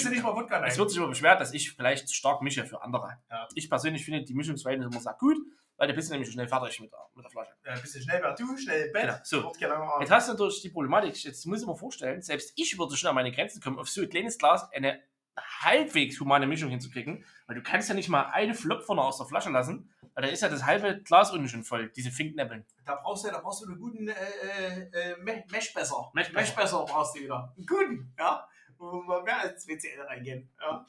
rein. 0.55 0.65
es 0.65 0.79
wird 0.79 0.91
sich 0.91 0.99
immer 0.99 1.09
beschwert, 1.09 1.41
dass 1.41 1.53
ich 1.53 1.73
vielleicht 1.73 2.07
zu 2.09 2.15
stark 2.15 2.43
mische 2.43 2.65
für 2.67 2.83
andere. 2.83 3.19
Ja. 3.31 3.49
Ich 3.55 3.69
persönlich 3.69 4.05
finde 4.05 4.23
die 4.23 4.35
Mischungsverhältnisse 4.35 4.91
immer 4.93 5.01
sehr 5.01 5.17
gut, 5.19 5.39
weil 5.85 5.89
du 5.89 5.95
bist 5.95 6.11
nämlich 6.11 6.31
schnell 6.33 6.49
fertig 6.49 6.81
mit 6.81 6.91
der, 6.91 6.99
mit 7.15 7.25
der 7.25 7.31
Flasche. 7.31 7.53
Ja, 7.63 7.73
ein 7.73 7.81
bisschen 7.83 8.03
schnell 8.03 8.23
wär 8.23 8.35
du, 8.35 8.57
schnell 8.57 8.91
Bett. 8.91 9.03
Genau, 9.05 9.19
so. 9.23 10.01
Jetzt 10.01 10.11
hast 10.11 10.29
du 10.29 10.33
natürlich 10.33 10.63
die 10.63 10.71
Problematik, 10.71 11.23
jetzt 11.25 11.45
muss 11.45 11.61
ich 11.61 11.67
mir 11.67 11.77
vorstellen, 11.77 12.23
selbst 12.23 12.55
ich 12.57 12.79
würde 12.79 12.97
schon 12.97 13.11
an 13.11 13.15
meine 13.15 13.31
Grenzen 13.33 13.61
kommen, 13.63 13.79
auf 13.79 13.89
so 13.91 14.01
ein 14.01 14.09
kleines 14.09 14.39
Glas 14.39 14.67
eine 14.73 14.99
halbwegs 15.37 16.19
humane 16.21 16.47
Mischung 16.47 16.71
hinzukriegen, 16.71 17.23
weil 17.47 17.57
du 17.57 17.63
kannst 17.63 17.89
ja 17.91 17.95
nicht 17.95 18.09
mal 18.09 18.31
eine 18.33 18.55
Flop 18.55 18.83
vorne 18.83 19.03
aus 19.03 19.19
der 19.19 19.27
Flasche 19.27 19.51
lassen, 19.51 19.93
weil 20.15 20.23
da 20.25 20.29
ist 20.31 20.41
ja 20.43 20.49
das 20.49 20.65
halbe 20.65 21.03
Glas 21.03 21.33
unten 21.33 21.49
schon 21.49 21.65
voll, 21.65 21.91
diese 21.91 22.11
Finknäppeln. 22.11 22.65
Da 22.87 22.95
brauchst 22.95 23.25
du, 23.27 23.31
da 23.31 23.41
brauchst 23.41 23.63
du 23.63 23.67
einen 23.69 23.79
guten 23.79 24.09
äh, 24.09 24.13
äh, 24.13 25.13
äh, 25.13 25.17
Me- 25.19 25.45
Meshbesser. 25.51 26.11
Meshbesser. 26.15 26.41
Meshbesser 26.41 26.85
brauchst 26.85 27.17
du 27.17 27.21
wieder. 27.21 27.53
Einen 27.57 27.67
guten, 27.67 28.15
ja. 28.19 28.49
Wo 28.79 29.03
wir 29.03 29.23
mehr 29.23 29.41
als 29.41 29.67
WCL 29.69 30.01
reingehen. 30.03 30.51
Ja. 30.61 30.87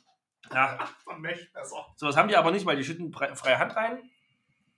Ja, 0.54 0.78
Von 1.04 1.22
Meshbesser. 1.22 1.88
so 1.96 2.06
was 2.08 2.16
haben 2.16 2.30
die 2.30 2.36
aber 2.38 2.52
nicht, 2.52 2.66
weil 2.68 2.78
die 2.78 2.84
schütten 2.84 3.12
freie 3.12 3.58
Hand 3.58 3.76
rein 3.76 3.98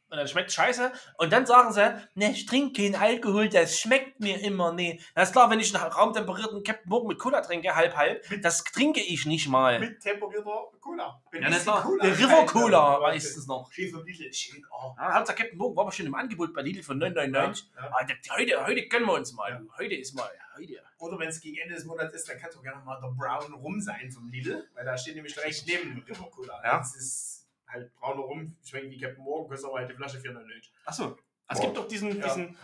und 0.09 0.17
dann 0.17 0.27
schmeckt 0.27 0.51
scheiße 0.51 0.91
und 1.17 1.33
dann 1.33 1.45
sagen 1.45 1.73
sie, 1.73 1.93
ne, 2.15 2.31
ich 2.31 2.45
trinke 2.45 2.81
keinen 2.81 2.95
Alkohol, 2.95 3.49
das 3.49 3.79
schmeckt 3.79 4.19
mir 4.19 4.39
immer, 4.41 4.71
nee. 4.71 5.01
Das 5.15 5.29
ist 5.29 5.33
klar, 5.33 5.49
wenn 5.49 5.59
ich 5.59 5.75
einen 5.75 5.83
raumtemperierten 5.91 6.63
Captain 6.63 6.89
Morgan 6.89 7.09
mit 7.09 7.19
Cola 7.19 7.41
trinke, 7.41 7.75
halb 7.75 7.95
halb, 7.95 8.23
das 8.41 8.63
trinke 8.63 9.01
ich 9.01 9.25
nicht 9.25 9.47
mal. 9.49 9.79
Mit 9.79 9.99
temperierter 10.01 10.71
Cola. 10.79 11.21
Wenn 11.31 11.43
Ja, 11.43 11.49
das 11.49 11.59
ist. 11.59 11.65
Cola 11.67 12.03
Der 12.03 12.17
River 12.17 12.45
Cola 12.45 12.99
meistens 13.01 13.47
noch. 13.47 13.71
Schön 13.71 13.91
vom 13.91 14.05
Lidl. 14.05 14.31
Schön, 14.33 14.65
oh. 14.71 14.93
Ja, 14.97 15.13
Hauptsache 15.15 15.37
Captain 15.37 15.57
Morgan 15.57 15.75
war 15.75 15.83
aber 15.83 15.91
schon 15.91 16.05
im 16.05 16.15
Angebot 16.15 16.53
bei 16.53 16.61
Lidl 16.61 16.83
von 16.83 16.99
9,99. 16.99 17.65
Ja. 17.75 17.91
Ah, 17.91 18.03
das- 18.03 18.37
heute, 18.37 18.65
heute 18.65 18.87
gönnen 18.87 19.07
wir 19.07 19.13
uns 19.13 19.33
mal. 19.33 19.51
Ja. 19.51 19.61
Heute 19.77 19.95
ist 19.95 20.13
mal. 20.15 20.29
Heute. 20.55 20.81
Oder 20.99 21.19
wenn 21.19 21.27
es 21.27 21.39
gegen 21.41 21.57
Ende 21.57 21.75
des 21.75 21.85
Monats 21.85 22.13
ist, 22.13 22.27
dann 22.29 22.39
kann 22.39 22.49
es 22.49 22.57
auch 22.57 22.63
gerne 22.63 22.83
mal 22.83 22.99
der 23.01 23.09
Brown 23.09 23.53
Rum 23.53 23.79
sein 23.81 24.09
vom 24.09 24.29
Lidl. 24.29 24.67
Weil 24.73 24.85
da 24.85 24.97
steht 24.97 25.15
nämlich 25.15 25.33
direkt 25.33 25.63
neben 25.67 26.03
River 26.07 26.29
Cola. 26.31 26.59
Ja. 26.63 26.77
Das 26.77 26.95
ist 26.95 27.46
halt 27.67 27.93
brauner 27.95 28.21
Rum. 28.21 28.55
Schmeckt 28.63 28.89
wie 28.91 28.97
Captain 28.99 29.23
Morgan, 29.23 29.49
kostet 29.49 29.69
aber 29.69 29.79
halt 29.79 29.89
die 29.91 29.95
Flasche 29.95 30.17
4,99. 30.19 30.69
Achso. 30.85 31.17
Es 31.49 31.59
gibt 31.61 31.77
doch 31.77 31.87
diesen, 31.87 32.17
Ja. 32.17 32.27
diesen, 32.27 32.57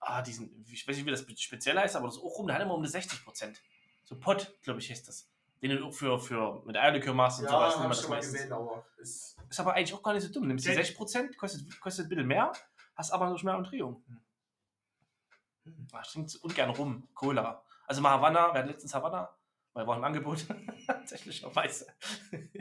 ah, 0.00 0.22
diesen, 0.22 0.64
ich 0.70 0.86
weiß 0.88 0.96
nicht, 0.96 1.06
wie 1.06 1.10
das 1.10 1.24
speziell 1.40 1.78
heißt, 1.78 1.96
aber 1.96 2.06
das 2.06 2.16
ist 2.16 2.22
auch 2.22 2.38
rum, 2.38 2.46
der 2.46 2.56
hat 2.56 2.62
immer 2.62 2.74
um 2.74 2.82
die 2.82 2.88
60 2.88 3.24
Prozent. 3.24 3.62
So 4.04 4.18
Pot, 4.18 4.54
glaube 4.62 4.80
ich, 4.80 4.90
heißt 4.90 5.06
das. 5.08 5.28
Den 5.60 5.76
du 5.76 5.86
auch 5.86 5.92
für, 5.92 6.18
für 6.18 6.62
mit 6.64 6.76
Eierlikör 6.76 7.14
machst 7.14 7.38
und 7.38 7.44
Ja, 7.44 7.50
sowas. 7.52 7.76
hab 7.76 7.82
ich 7.84 7.88
das 7.90 8.00
schon 8.00 8.10
mal 8.10 8.16
meistens. 8.16 8.32
gesehen, 8.34 8.52
aber 8.52 8.84
ist 8.96 9.36
Ist 9.48 9.60
aber 9.60 9.74
eigentlich 9.74 9.94
auch 9.94 10.02
gar 10.02 10.12
nicht 10.14 10.24
so 10.24 10.32
dumm. 10.32 10.48
Nimmst 10.48 10.66
Ja. 10.66 10.74
60 10.74 10.96
Prozent, 10.96 11.36
kostet, 11.36 11.80
kostet 11.80 12.06
ein 12.06 12.08
bisschen 12.08 12.26
mehr, 12.26 12.52
hast 12.96 13.12
aber 13.12 13.28
noch 13.30 13.42
mehr 13.42 13.56
Umdrehung. 13.56 14.02
Hm. 14.06 14.20
Ach, 15.92 16.02
ich 16.04 16.12
trinke 16.12 16.38
ungern 16.40 16.70
rum, 16.70 17.08
Cola. 17.14 17.62
Also 17.86 18.00
mal 18.00 18.10
Havanna, 18.12 18.52
wir 18.52 18.58
hatten 18.60 18.68
letztens 18.70 18.94
Havanna, 18.94 19.28
weil 19.74 19.86
war 19.86 19.96
im 19.96 20.04
Angebot. 20.04 20.44
Tatsächlicherweise. 20.86 21.86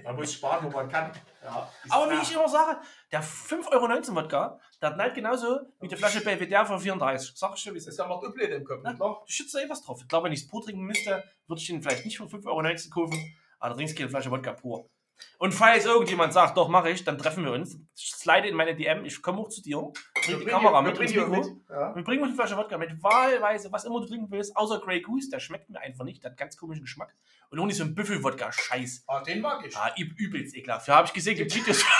Man 0.03 0.16
muss 0.16 0.34
sparen, 0.34 0.66
wo 0.66 0.70
man 0.70 0.88
kann. 0.89 1.12
Ja, 1.43 1.70
Aber 1.89 2.12
wie 2.12 2.22
ich 2.22 2.34
immer 2.34 2.47
sage, 2.47 2.80
der 3.12 3.24
5,19 3.24 3.72
Euro 3.72 4.16
Wodka, 4.16 4.59
der 4.82 4.91
knallt 4.91 5.16
genauso 5.16 5.59
wie 5.80 5.88
die 5.88 5.95
Flasche 5.95 6.22
Belvedere 6.22 6.66
für 6.66 6.80
34. 6.80 7.34
Sag 7.36 7.55
ich 7.55 7.64
dir, 7.64 7.74
wie 7.74 7.78
es 7.78 7.84
ist. 7.84 7.93
ist 7.93 7.99
ja 7.99 8.07
noch 8.07 8.24
Üble 8.24 8.45
im 8.45 8.64
Kopf, 8.64 8.84
wahr? 8.84 9.24
Du 9.26 9.32
schützt 9.32 9.53
da 9.53 9.59
eh 9.59 9.70
was 9.70 9.82
drauf. 9.82 9.99
Ich 10.01 10.07
glaube, 10.07 10.26
wenn 10.26 10.34
ich 10.34 10.41
es 10.41 10.47
pur 10.47 10.64
trinken 10.64 10.84
müsste, 10.84 11.24
würde 11.47 11.62
ich 11.62 11.68
den 11.68 11.82
vielleicht 11.82 12.05
nicht 12.05 12.18
für 12.18 12.24
5,19 12.24 12.47
Euro 12.47 12.89
kaufen, 12.93 13.36
aber 13.59 13.70
da 13.70 13.76
trinkst 13.76 13.95
du 13.95 13.97
keine 13.99 14.09
Flasche 14.09 14.32
Wodka 14.32 14.53
pur. 14.53 14.89
Und 15.38 15.53
falls 15.53 15.86
irgendjemand 15.86 16.34
sagt, 16.34 16.57
doch, 16.57 16.68
mache 16.68 16.89
ich, 16.89 17.03
dann 17.03 17.18
treffen 17.18 17.43
wir 17.43 17.51
uns. 17.51 17.78
Slide 17.95 18.47
in 18.47 18.55
meine 18.55 18.76
DM, 18.76 19.05
ich 19.05 19.22
komme 19.22 19.39
hoch 19.39 19.49
zu 19.49 19.62
dir, 19.62 19.91
bring 20.22 20.39
die 20.39 20.45
Kamera 20.45 20.74
wir- 20.84 20.91
mit 20.91 20.99
wir 20.99 21.28
Mikro. 21.28 21.36
mit. 21.53 21.69
Ja. 21.69 21.95
Wir 21.95 22.03
bringen 22.03 22.22
uns 22.24 22.32
die 22.32 22.36
Flasche 22.38 22.57
Wodka 22.57 22.78
mit, 22.78 23.01
wahlweise, 23.03 23.72
was 23.72 23.86
immer 23.86 23.99
du 24.01 24.07
trinken 24.07 24.32
willst, 24.32 24.55
außer 24.55 24.80
Grey 24.80 25.01
Goose, 25.01 25.30
der 25.30 25.39
schmeckt 25.39 25.69
mir 25.69 25.80
einfach 25.80 26.03
nicht, 26.05 26.24
der 26.24 26.32
hat 26.32 26.38
ganz 26.38 26.55
komischen 26.57 26.84
Geschmack. 26.84 27.13
Und 27.49 27.65
nicht 27.65 27.78
so 27.78 27.84
ein 27.84 27.93
Büffel-Wodka-Scheiß. 27.95 29.03
Ah, 29.07 29.22
den 29.22 29.41
mag 29.41 29.65
ich. 29.65 29.76
Ah, 29.76 29.93
üb- 29.97 30.15
übelst 30.17 30.55
ekelhaft. 30.55 30.88
Ja, 30.88 30.95
habe 30.95 31.07
ich 31.07 31.13
gesehen, 31.13 31.36
gibt 31.36 31.53
Videos. 31.53 31.84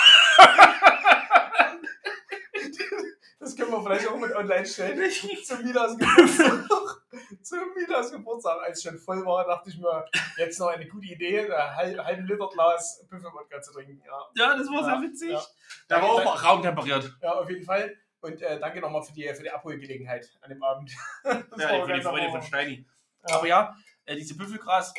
Das 3.38 3.56
können 3.56 3.72
wir 3.72 3.82
vielleicht 3.82 4.06
auch 4.08 4.16
mit 4.16 4.32
online 4.36 4.64
stellen. 4.64 5.10
Zum 5.44 5.64
Midas 5.64 5.98
Geburtstag. 5.98 6.64
Zum 7.42 7.58
Midas 7.76 8.12
Geburtstag, 8.12 8.58
als 8.62 8.78
es 8.78 8.84
schon 8.84 8.96
voll 8.98 9.24
war, 9.26 9.44
dachte 9.44 9.68
ich 9.70 9.78
mir, 9.78 10.04
jetzt 10.36 10.60
noch 10.60 10.68
eine 10.68 10.86
gute 10.86 11.06
Idee, 11.08 11.50
ein 11.52 11.74
halb, 11.76 11.98
halben 12.04 12.24
Liter 12.26 12.48
Glas 12.52 13.04
Büffelwodka 13.10 13.60
zu 13.60 13.72
trinken. 13.72 14.00
Ja, 14.06 14.20
Ja, 14.36 14.56
das 14.56 14.68
war 14.68 14.76
Ja, 14.82 14.84
sehr 14.84 15.00
witzig. 15.10 15.30
ja. 15.32 15.42
Der 15.90 16.02
war 16.02 16.10
auch 16.10 16.44
raumtemperiert. 16.44 17.12
ja, 17.20 17.32
auf 17.32 17.50
jeden 17.50 17.64
Fall. 17.64 17.96
Und 18.22 18.40
äh, 18.40 18.58
danke 18.60 18.80
nochmal 18.80 19.02
für 19.02 19.12
die, 19.12 19.28
für 19.34 19.42
die 19.42 19.50
Abholgelegenheit 19.50 20.30
an 20.40 20.50
dem 20.50 20.62
Abend. 20.62 20.90
Ja, 21.24 21.84
für 21.84 21.92
die 21.92 22.00
Freude 22.00 22.30
von 22.30 22.40
Steini. 22.40 22.86
Ja. 23.28 23.36
Aber 23.36 23.46
ja, 23.46 23.76
äh, 24.04 24.16
diese 24.16 24.36
Büffelgras. 24.36 24.94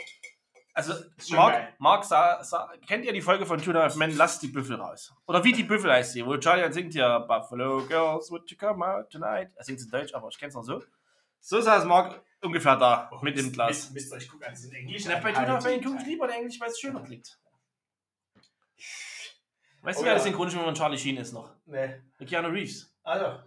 Also. 0.73 0.93
Mark, 1.29 1.73
Mark 1.79 2.03
sa, 2.03 2.43
sa, 2.43 2.71
kennt 2.87 3.05
ihr 3.05 3.13
die 3.13 3.21
Folge 3.21 3.45
von 3.45 3.61
Two 3.61 3.69
and 3.71 3.79
a 3.79 3.83
Half 3.83 3.95
Men, 3.95 4.15
Lasst 4.17 4.41
die 4.41 4.47
Büffel 4.47 4.75
raus? 4.75 5.13
Oder 5.25 5.43
wie 5.43 5.53
die 5.53 5.63
Büffel 5.63 5.91
heißt 5.91 6.13
sie, 6.13 6.25
wo 6.25 6.37
Charlie 6.37 6.63
dann 6.63 6.73
singt 6.73 6.93
ja 6.95 7.19
Buffalo 7.19 7.85
Girls, 7.85 8.29
would 8.31 8.49
you 8.51 8.57
come 8.57 8.85
out 8.85 9.09
tonight? 9.09 9.51
Er 9.55 9.63
singt 9.63 9.79
es 9.79 9.85
in 9.85 9.91
Deutsch, 9.91 10.13
aber 10.13 10.27
ich 10.29 10.37
kenn's 10.37 10.55
noch 10.55 10.63
so. 10.63 10.83
So 11.39 11.61
saß 11.61 11.85
Mark 11.85 12.21
ungefähr 12.41 12.75
da 12.75 13.09
Oh, 13.11 13.19
mit 13.21 13.37
dem 13.37 13.51
Glas. 13.51 13.91
Mist, 13.91 14.11
Mist, 14.11 14.23
ich 14.23 14.29
gucke 14.29 14.47
alles 14.47 14.63
in 14.65 14.73
Englisch. 14.73 15.05
Na, 15.05 15.19
bei 15.19 15.31
Two 15.31 15.39
and 15.39 15.49
a 15.49 15.53
Half 15.53 15.63
Men 15.65 15.81
gucke 15.83 15.97
ich 16.01 16.05
lieber 16.07 16.25
in 16.25 16.31
Englisch, 16.31 16.59
weil 16.59 16.69
es 16.69 16.79
schöner 16.79 17.01
klingt. 17.03 17.39
Weißt 19.81 19.99
du, 19.99 20.01
Oh 20.01 20.05
wer 20.05 20.11
ja. 20.11 20.15
das 20.15 20.23
Synchronstimme 20.23 20.63
von 20.65 20.75
Charlie 20.75 20.97
Sheen 20.97 21.17
ist 21.17 21.33
noch? 21.33 21.51
Nee. 21.65 22.01
Keanu 22.25 22.47
Reeves. 22.49 22.92
Also, 23.03 23.39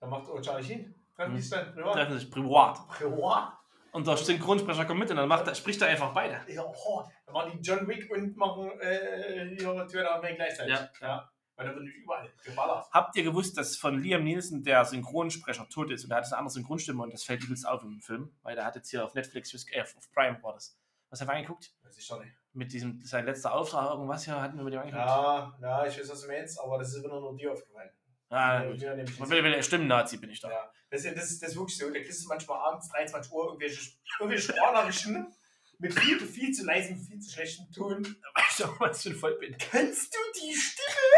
da 0.00 0.06
macht 0.06 0.26
Sheen. 0.64 0.94
Treffen 1.14 1.34
die 1.34 1.40
sich 1.40 1.50
dann 1.50 1.74
privat? 1.74 1.94
Treffen 1.94 2.18
sich 2.18 2.30
privat. 2.30 2.88
Privat? 2.88 3.52
Und 3.90 4.06
der 4.06 4.16
Synchronsprecher 4.16 4.84
kommt 4.84 5.00
mit 5.00 5.10
und 5.10 5.16
dann 5.16 5.28
macht 5.28 5.46
er, 5.46 5.54
spricht 5.54 5.80
er 5.82 5.88
einfach 5.88 6.12
beide. 6.12 6.40
Ja, 6.52 6.62
oh, 6.62 7.02
da 7.26 7.32
machen 7.32 7.52
die 7.52 7.66
John 7.66 7.88
Wick 7.88 8.10
und 8.10 8.36
machen 8.36 8.70
äh, 8.80 9.54
ihre 9.54 9.86
Twitter 9.86 10.20
gleichzeitig. 10.20 10.74
Ja, 10.74 10.90
ja. 11.00 11.30
Weil 11.56 11.66
da 11.66 11.72
wird 11.72 11.82
nämlich 11.82 12.04
überall 12.04 12.30
geballert. 12.44 12.86
Habt 12.92 13.16
ihr 13.16 13.24
gewusst, 13.24 13.58
dass 13.58 13.76
von 13.76 13.98
Liam 13.98 14.22
Nielsen 14.22 14.62
der 14.62 14.84
Synchronsprecher 14.84 15.68
tot 15.68 15.90
ist 15.90 16.04
und 16.04 16.10
er 16.12 16.18
hat 16.18 16.26
eine 16.26 16.36
andere 16.36 16.52
Synchronstimme 16.52 17.02
und 17.02 17.12
das 17.12 17.24
fällt 17.24 17.42
übelst 17.42 17.66
auf 17.66 17.82
im 17.82 18.00
Film, 18.00 18.32
weil 18.42 18.54
der 18.54 18.64
hat 18.64 18.76
jetzt 18.76 18.90
hier 18.90 19.04
auf 19.04 19.14
Netflix, 19.14 19.52
äh, 19.72 19.80
auf 19.80 20.10
Prime 20.12 20.40
war 20.42 20.52
das. 20.52 20.78
Was 21.10 21.20
haben 21.20 21.28
wir 21.28 21.34
angeguckt? 21.34 21.72
Weiß 21.82 21.98
ich 21.98 22.06
doch 22.06 22.22
nicht. 22.22 22.36
Mit 22.52 22.72
diesem, 22.72 23.02
sein 23.02 23.24
letzter 23.24 23.54
Auftrag, 23.54 23.90
irgendwas 23.90 24.24
hier 24.24 24.40
hatten 24.40 24.56
wir 24.56 24.64
mit 24.64 24.74
dem 24.74 24.80
angeguckt. 24.82 25.04
Ja, 25.04 25.58
ja, 25.60 25.86
ich 25.86 25.98
weiß, 25.98 26.10
was 26.10 26.20
du 26.20 26.28
meinst, 26.28 26.60
aber 26.60 26.78
das 26.78 26.94
ist 26.94 27.02
wieder 27.02 27.18
nur 27.18 27.36
dir 27.36 27.52
aufgefallen. 27.52 27.90
Ah, 28.30 28.62
Ja, 28.64 28.96
will, 28.96 29.44
will, 29.44 29.62
Stimmen-Nazi 29.62 30.18
bin 30.18 30.30
ich 30.30 30.40
da. 30.40 30.50
Ja, 30.50 30.70
das, 30.90 31.04
ist- 31.04 31.16
das, 31.16 31.30
ist, 31.30 31.42
das 31.42 31.50
ist 31.50 31.56
wirklich 31.56 31.76
so. 31.78 31.86
Da 31.90 32.00
kriegst 32.00 32.24
du 32.24 32.28
manchmal 32.28 32.58
abends 32.58 32.88
23 32.90 33.32
Uhr 33.32 33.46
irgendwelche, 33.46 33.90
irgendwelche 34.20 34.52
Sprachnachrichten 34.52 35.34
mit 35.78 35.94
viel, 35.98 36.18
viel 36.20 36.52
zu 36.52 36.64
leisem, 36.66 36.98
viel 36.98 37.18
zu 37.20 37.30
schlechtem 37.32 37.70
Ton. 37.72 38.02
Weißt 38.34 38.60
du, 38.60 38.64
auch, 38.64 38.80
was 38.80 39.04
ich 39.06 39.14
voll 39.14 39.38
bin? 39.38 39.56
Kennst 39.56 40.14
du 40.14 40.18
die 40.40 40.54
Stimme? 40.54 41.16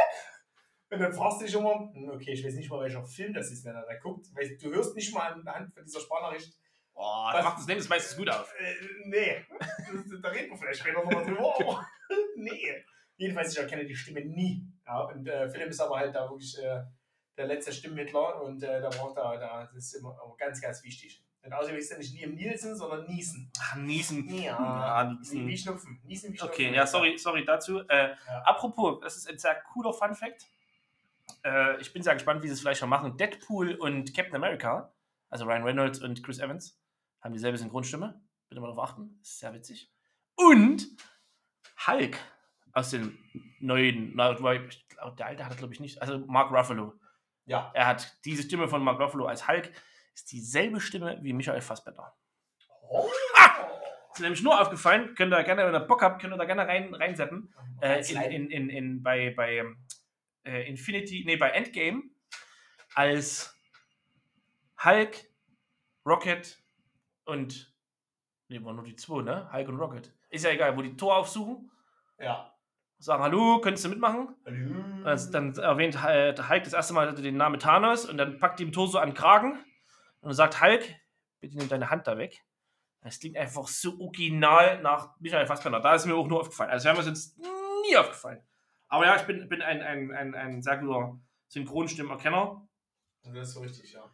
Und 0.92 0.98
dann 1.00 1.12
fragst 1.12 1.40
du 1.40 1.44
dich 1.46 1.54
immer, 1.54 1.90
hm, 1.94 2.10
okay, 2.10 2.32
ich 2.32 2.44
weiß 2.44 2.54
nicht 2.54 2.68
mal, 2.70 2.80
welcher 2.82 3.04
Film 3.04 3.32
das 3.32 3.50
ist, 3.50 3.64
wenn 3.64 3.74
er 3.74 3.86
da 3.86 3.96
guckt. 3.98 4.26
Weil 4.34 4.56
du 4.56 4.70
hörst 4.70 4.94
nicht 4.96 5.14
mal 5.14 5.32
anhand 5.32 5.72
von 5.74 5.84
dieser 5.84 6.00
Sprachnachricht, 6.00 6.52
Boah, 6.92 7.28
Was? 7.28 7.36
das 7.36 7.44
macht 7.44 7.58
das 7.58 7.66
Leben 7.68 7.88
meistens 7.88 8.16
gut 8.18 8.28
auf. 8.28 8.52
Äh, 8.58 8.74
nee, 9.06 9.46
da 10.20 10.28
reden 10.28 10.50
wir 10.50 10.56
vielleicht 10.58 10.80
später 10.80 11.02
nochmal 11.02 11.24
drüber. 11.24 11.54
Aber 11.58 11.86
nee. 12.36 12.84
Jedenfalls, 13.16 13.52
ich 13.52 13.58
erkenne 13.58 13.86
die 13.86 13.94
Stimme 13.94 14.24
nie. 14.24 14.66
Ja, 14.86 15.00
und 15.04 15.26
äh, 15.26 15.48
Philipp 15.48 15.68
ist 15.68 15.80
aber 15.80 15.96
halt 15.98 16.14
da 16.14 16.28
wirklich 16.28 16.58
äh, 16.58 16.82
der 17.40 17.46
letzte 17.46 17.72
Stimmmittler 17.72 18.42
und 18.42 18.62
äh, 18.62 18.80
da 18.82 18.90
braucht 18.90 19.16
er, 19.16 19.38
da, 19.38 19.64
das 19.74 19.86
ist 19.86 19.94
immer 19.94 20.14
ganz, 20.38 20.60
ganz 20.60 20.84
wichtig. 20.84 21.24
Und 21.42 21.54
außerdem 21.54 21.78
ist 21.78 21.90
er 21.90 21.96
nicht 21.96 22.14
Nielsen, 22.14 22.76
sondern 22.76 23.06
Niesen. 23.06 23.50
Ach, 23.58 23.74
Niesen. 23.74 24.28
Ja, 24.28 25.02
Ja, 25.04 25.04
Niesen. 25.18 25.48
wie 25.48 25.56
Schnupfen. 25.56 25.98
Niesen 26.04 26.32
wie 26.34 26.36
Schnupfen. 26.36 26.52
Okay, 26.66 26.74
ja, 26.74 26.86
sorry, 26.86 27.16
sorry 27.16 27.46
dazu. 27.46 27.78
Äh, 27.88 28.10
Ja. 28.26 28.42
Apropos, 28.44 29.00
das 29.00 29.16
ist 29.16 29.26
ein 29.26 29.38
sehr 29.38 29.54
cooler 29.72 29.94
Fun 29.94 30.14
Fact. 30.14 30.46
Äh, 31.42 31.80
ich 31.80 31.94
bin 31.94 32.02
sehr 32.02 32.12
gespannt, 32.12 32.42
wie 32.42 32.48
sie 32.48 32.52
es 32.52 32.60
vielleicht 32.60 32.82
noch 32.82 32.88
machen. 32.88 33.16
Deadpool 33.16 33.74
und 33.76 34.14
Captain 34.14 34.36
America, 34.36 34.92
also 35.30 35.46
Ryan 35.46 35.62
Reynolds 35.62 36.00
und 36.02 36.22
Chris 36.22 36.40
Evans, 36.40 36.78
haben 37.22 37.32
dieselbe 37.32 37.56
Synchronstimme. 37.56 38.20
Bitte 38.50 38.60
mal 38.60 38.66
darauf 38.66 38.90
achten. 38.90 39.18
Ist 39.22 39.38
sehr 39.38 39.54
witzig. 39.54 39.90
Und 40.34 40.88
Hulk 41.86 42.18
aus 42.72 42.90
den 42.90 43.16
neuen, 43.60 44.12
na, 44.14 44.34
der 44.34 45.26
alte 45.26 45.46
hat 45.46 45.56
glaube 45.56 45.72
ich 45.72 45.80
nicht, 45.80 46.02
also 46.02 46.18
Mark 46.18 46.50
Ruffalo. 46.52 46.99
Ja. 47.50 47.72
Er 47.74 47.88
hat 47.88 48.16
diese 48.24 48.44
Stimme 48.44 48.68
von 48.68 48.80
Mark 48.80 49.00
Ruffalo 49.00 49.26
als 49.26 49.48
Hulk, 49.48 49.72
ist 50.14 50.30
dieselbe 50.30 50.80
Stimme 50.80 51.18
wie 51.20 51.32
Michael 51.32 51.60
Fassbender. 51.60 52.16
Oh. 52.88 53.08
Ist 54.12 54.20
mir 54.20 54.26
nämlich 54.26 54.42
nur 54.44 54.60
aufgefallen, 54.60 55.16
könnt 55.16 55.34
ihr 55.34 55.42
gerne, 55.42 55.66
wenn 55.66 55.74
ihr 55.74 55.80
Bock 55.80 56.00
habt, 56.00 56.22
könnt 56.22 56.32
ihr 56.32 56.36
da 56.36 56.44
gerne 56.44 56.68
rein, 56.68 56.94
reinseppen. 56.94 57.52
Äh, 57.82 58.08
in, 58.08 58.20
in, 58.20 58.50
in, 58.50 58.70
in, 58.70 59.02
bei, 59.02 59.34
bei 59.36 59.64
äh, 60.44 60.68
Infinity, 60.68 61.24
nee, 61.26 61.36
bei 61.36 61.50
Endgame 61.50 62.04
als 62.94 63.52
Hulk, 64.84 65.28
Rocket 66.06 66.56
und, 67.24 67.74
nee, 68.46 68.62
waren 68.62 68.76
nur 68.76 68.84
die 68.84 68.94
zwei, 68.94 69.22
ne? 69.22 69.52
Hulk 69.52 69.68
und 69.68 69.80
Rocket. 69.80 70.14
Ist 70.28 70.44
ja 70.44 70.52
egal, 70.52 70.76
wo 70.76 70.82
die 70.82 70.96
Tor 70.96 71.16
aufsuchen, 71.16 71.68
Ja. 72.16 72.49
Sagen 73.00 73.22
Hallo, 73.22 73.60
könntest 73.60 73.84
du 73.84 73.88
mitmachen? 73.88 74.34
Hallo. 74.44 75.16
Dann 75.32 75.54
erwähnt 75.56 75.96
äh, 75.96 76.34
Hulk 76.36 76.64
das 76.64 76.72
erste 76.72 76.92
Mal 76.92 77.14
den 77.14 77.36
Namen 77.36 77.58
Thanos 77.58 78.04
und 78.04 78.18
dann 78.18 78.38
packt 78.38 78.60
ihm 78.60 78.72
Tor 78.72 78.88
so 78.88 78.98
an 78.98 79.10
den 79.10 79.14
Kragen 79.14 79.58
und 80.20 80.34
sagt 80.34 80.60
Hulk, 80.60 80.84
bitte 81.40 81.56
nimm 81.56 81.68
deine 81.68 81.90
Hand 81.90 82.06
da 82.06 82.18
weg. 82.18 82.44
Das 83.02 83.18
klingt 83.18 83.38
einfach 83.38 83.66
so 83.66 83.98
original 83.98 84.82
nach 84.82 85.18
Michael 85.18 85.46
Fassbender. 85.46 85.80
Da 85.80 85.94
ist 85.94 86.04
mir 86.04 86.14
auch 86.14 86.28
nur 86.28 86.40
aufgefallen. 86.40 86.70
Also 86.70 86.84
wäre 86.84 86.96
mir 86.98 87.02
sonst 87.02 87.38
nie 87.38 87.96
aufgefallen. 87.96 88.42
Aber 88.88 89.06
ja, 89.06 89.16
ich 89.16 89.22
bin, 89.22 89.48
bin 89.48 89.62
ein, 89.62 89.80
ein, 89.80 90.12
ein, 90.12 90.34
ein 90.34 90.62
sehr 90.62 90.76
guter 90.76 91.18
Synchronstimmerkenner. 91.48 92.68
Das 93.22 93.48
ist 93.48 93.54
so 93.54 93.60
richtig, 93.60 93.92
ja. 93.92 94.04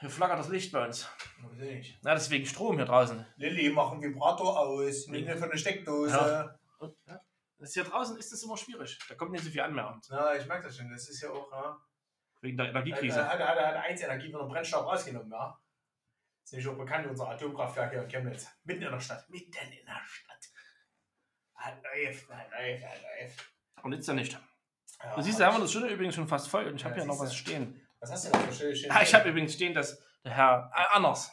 Hier 0.00 0.10
flackert 0.10 0.38
das 0.38 0.50
Licht 0.50 0.72
bei 0.72 0.84
uns. 0.84 1.08
Weiß 1.40 1.58
ich 1.58 1.74
nicht. 1.74 1.98
Na, 2.02 2.12
deswegen 2.12 2.44
Strom 2.44 2.76
hier 2.76 2.84
draußen. 2.84 3.24
Lilly, 3.36 3.70
mach 3.70 3.92
einen 3.92 4.02
Vibrator 4.02 4.58
aus. 4.58 5.06
Nimm 5.08 5.26
von 5.38 5.48
der 5.48 5.56
Steckdose. 5.56 6.58
Und, 6.78 6.94
ja, 7.06 7.20
das 7.58 7.72
hier 7.74 7.84
draußen 7.84 8.16
ist 8.18 8.32
das 8.32 8.42
immer 8.42 8.56
schwierig. 8.56 8.98
Da 9.08 9.14
kommt 9.14 9.32
nicht 9.32 9.44
so 9.44 9.50
viel 9.50 9.60
an 9.60 9.74
mehr. 9.74 9.88
Und 9.88 10.06
Na, 10.10 10.34
ich 10.36 10.46
merke 10.46 10.66
das 10.66 10.76
schon. 10.76 10.90
Das 10.90 11.08
ist 11.08 11.20
ja 11.22 11.30
auch, 11.30 11.50
ja. 11.52 11.80
wegen 12.40 12.56
der 12.56 12.66
Hat, 12.66 12.70
Energiekrise. 12.74 13.26
hat, 13.28 13.38
hat, 13.38 13.58
hat 13.58 13.76
eins 13.76 14.00
Energie 14.02 14.30
von 14.30 14.40
dem 14.42 14.48
Brennstoff 14.48 14.84
rausgenommen, 14.84 15.30
ja. 15.30 15.58
ist 16.44 16.52
nämlich 16.52 16.68
auch 16.68 16.76
bekannt, 16.76 17.06
unser 17.06 17.28
Atomkraftwerk 17.28 17.92
hier 17.92 18.02
in 18.02 18.08
Chemnitz. 18.08 18.48
Mitten 18.64 18.82
in 18.82 18.90
der 18.90 19.00
Stadt. 19.00 19.28
Mitten 19.30 19.52
in 19.72 19.86
der 19.86 20.00
Stadt. 20.06 20.46
Halt 21.54 21.82
läuft, 21.82 22.28
halt 22.28 22.50
läuft, 22.50 22.84
halt 22.84 23.02
läuft. 23.02 23.52
Und 23.82 23.92
jetzt 23.92 24.06
ja 24.08 24.14
nicht. 24.14 24.38
Ja, 25.02 25.14
Du 25.14 25.22
siehst, 25.22 25.40
da 25.40 25.46
haben 25.46 25.56
wir 25.56 25.60
das 25.62 25.72
Schöne 25.72 25.88
übrigens 25.88 26.14
schon 26.14 26.28
fast 26.28 26.48
voll 26.48 26.66
und 26.66 26.76
ich 26.76 26.84
habe 26.84 26.94
Ja, 26.96 27.02
hier 27.02 27.12
noch 27.12 27.18
was 27.20 27.34
stehen. 27.34 27.86
Was 28.00 28.10
hast 28.12 28.26
du 28.26 28.30
denn 28.32 28.46
da 28.46 28.52
für 28.52 28.90
Ah, 28.90 29.02
ich 29.02 29.14
habe 29.14 29.28
übrigens 29.28 29.54
stehen, 29.54 29.74
dass 29.74 29.98
der 30.24 30.32
Herr 30.32 30.70
äh, 30.74 30.96
anders. 30.96 31.32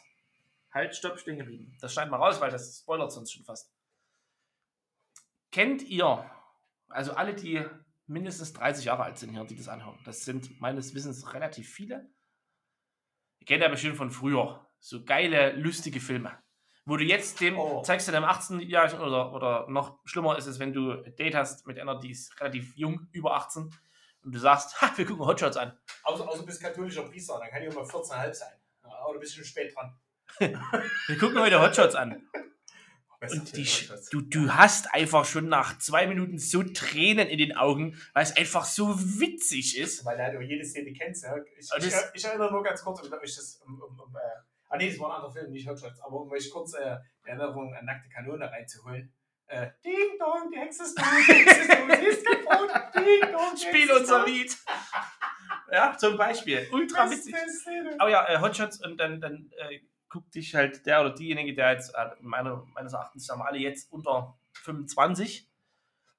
Halt, 0.72 0.94
stopp, 0.96 1.18
stehen 1.18 1.38
geblieben. 1.38 1.76
Das 1.80 1.92
schneiden 1.92 2.10
wir 2.10 2.16
raus, 2.16 2.40
weil 2.40 2.50
das 2.50 2.78
spoilert 2.78 3.12
sonst 3.12 3.32
schon 3.32 3.44
fast. 3.44 3.73
Kennt 5.54 5.84
ihr, 5.84 6.28
also 6.88 7.12
alle, 7.12 7.32
die 7.32 7.64
mindestens 8.08 8.54
30 8.54 8.86
Jahre 8.86 9.04
alt 9.04 9.18
sind 9.18 9.30
hier, 9.30 9.44
die 9.44 9.54
das 9.54 9.68
anhören, 9.68 9.96
das 10.04 10.24
sind 10.24 10.60
meines 10.60 10.96
Wissens 10.96 11.32
relativ 11.32 11.72
viele. 11.72 12.10
Ihr 13.38 13.46
kennt 13.46 13.62
ja 13.62 13.68
bestimmt 13.68 13.96
von 13.96 14.10
früher 14.10 14.66
so 14.80 15.04
geile, 15.04 15.52
lustige 15.52 16.00
Filme. 16.00 16.36
Wo 16.86 16.96
du 16.96 17.04
jetzt 17.04 17.40
dem, 17.40 17.56
Oh. 17.56 17.82
zeigst 17.82 18.08
du 18.08 18.12
dem 18.12 18.24
18-Jährigen 18.24 18.98
oder, 18.98 19.32
oder 19.32 19.70
noch 19.70 20.00
schlimmer 20.04 20.36
ist 20.36 20.46
es, 20.46 20.58
wenn 20.58 20.72
du 20.72 20.90
ein 20.90 21.14
Date 21.14 21.36
hast 21.36 21.68
mit 21.68 21.78
einer, 21.78 22.00
die 22.00 22.10
ist 22.10 22.40
relativ 22.40 22.74
jung, 22.74 23.06
über 23.12 23.36
18, 23.36 23.70
und 24.24 24.34
du 24.34 24.38
sagst, 24.40 24.82
ha, 24.82 24.90
wir 24.96 25.06
gucken 25.06 25.24
Hotshots 25.24 25.56
an. 25.56 25.78
Außer, 26.02 26.28
außer 26.28 26.40
du 26.40 26.46
bist 26.46 26.60
katholischer 26.60 27.04
Priester, 27.04 27.38
dann 27.38 27.48
kann 27.50 27.60
die 27.62 27.68
immer 27.68 27.82
14,5 27.82 28.34
sein. 28.34 28.54
Ja, 28.82 29.06
oder 29.06 29.20
bist 29.20 29.34
du 29.34 29.36
schon 29.36 29.44
spät 29.46 29.72
dran. 29.76 29.96
Wir 31.06 31.16
gucken 31.16 31.38
heute 31.38 31.62
Hotshots 31.62 31.94
an. 31.94 32.28
Und 33.32 33.56
die, 33.56 33.66
du, 34.10 34.20
du 34.20 34.54
hast 34.54 34.92
einfach 34.94 35.24
schon 35.24 35.48
nach 35.48 35.78
zwei 35.78 36.06
Minuten 36.06 36.38
so 36.38 36.62
Tränen 36.62 37.28
in 37.28 37.38
den 37.38 37.56
Augen, 37.56 37.96
weil 38.12 38.22
es 38.24 38.36
einfach 38.36 38.64
so 38.64 38.98
witzig 39.20 39.76
ist. 39.78 40.04
Weil 40.04 40.32
du 40.32 40.40
jede 40.40 40.64
Szene 40.64 40.92
kennst. 40.92 41.24
Ja. 41.24 41.36
Ich, 41.58 41.68
ich, 41.78 41.90
das- 41.92 42.10
ich 42.14 42.24
erinnere 42.24 42.50
nur 42.52 42.62
ganz 42.62 42.82
kurz, 42.82 43.00
um 43.00 43.12
euch 43.12 43.34
das. 43.36 43.60
Um, 43.66 43.80
um, 43.80 44.00
um, 44.00 44.14
äh, 44.16 44.18
ah, 44.68 44.76
nee, 44.76 44.90
das 44.90 44.98
war 44.98 45.10
ein 45.10 45.16
anderer 45.16 45.32
Film, 45.32 45.52
nicht 45.52 45.68
Hotshots. 45.68 46.00
Aber 46.00 46.20
um 46.20 46.30
euch 46.30 46.50
kurz 46.50 46.74
äh, 46.74 46.96
die 47.24 47.28
Erinnerung 47.30 47.74
an 47.74 47.84
nackte 47.84 48.08
Kanone 48.08 48.50
reinzuholen. 48.50 49.12
Äh, 49.46 49.68
Ding 49.84 50.18
Dong, 50.18 50.50
die 50.50 50.58
Hexe 50.58 50.84
ist 50.84 50.96
tot, 50.96 51.04
die 51.28 51.32
Hexe 51.34 51.60
ist 51.60 51.70
tot, 51.70 51.98
sie 52.00 52.06
ist 52.06 52.24
kaputt. 52.46 52.70
Ding 52.96 53.32
Dong, 53.32 53.56
Spiel 53.56 53.92
unser. 53.92 54.24
Lied. 54.24 54.56
Ja, 55.70 55.96
zum 55.98 56.16
Beispiel. 56.16 56.66
Ultra 56.72 57.10
witzig. 57.10 57.34
Aber 57.98 58.10
ja, 58.10 58.26
äh, 58.28 58.38
Hotshots 58.40 58.82
und 58.84 58.96
dann, 58.98 59.20
dann 59.20 59.50
äh, 59.58 59.80
guckt 60.14 60.32
dich 60.36 60.54
halt 60.54 60.86
der 60.86 61.00
oder 61.00 61.10
diejenige, 61.10 61.54
der 61.54 61.72
jetzt, 61.72 61.92
äh, 61.92 62.10
meiner, 62.20 62.64
meines 62.72 62.92
Erachtens 62.92 63.28
haben 63.28 63.40
wir 63.40 63.46
alle 63.46 63.58
jetzt 63.58 63.90
unter 63.90 64.38
25, 64.52 65.50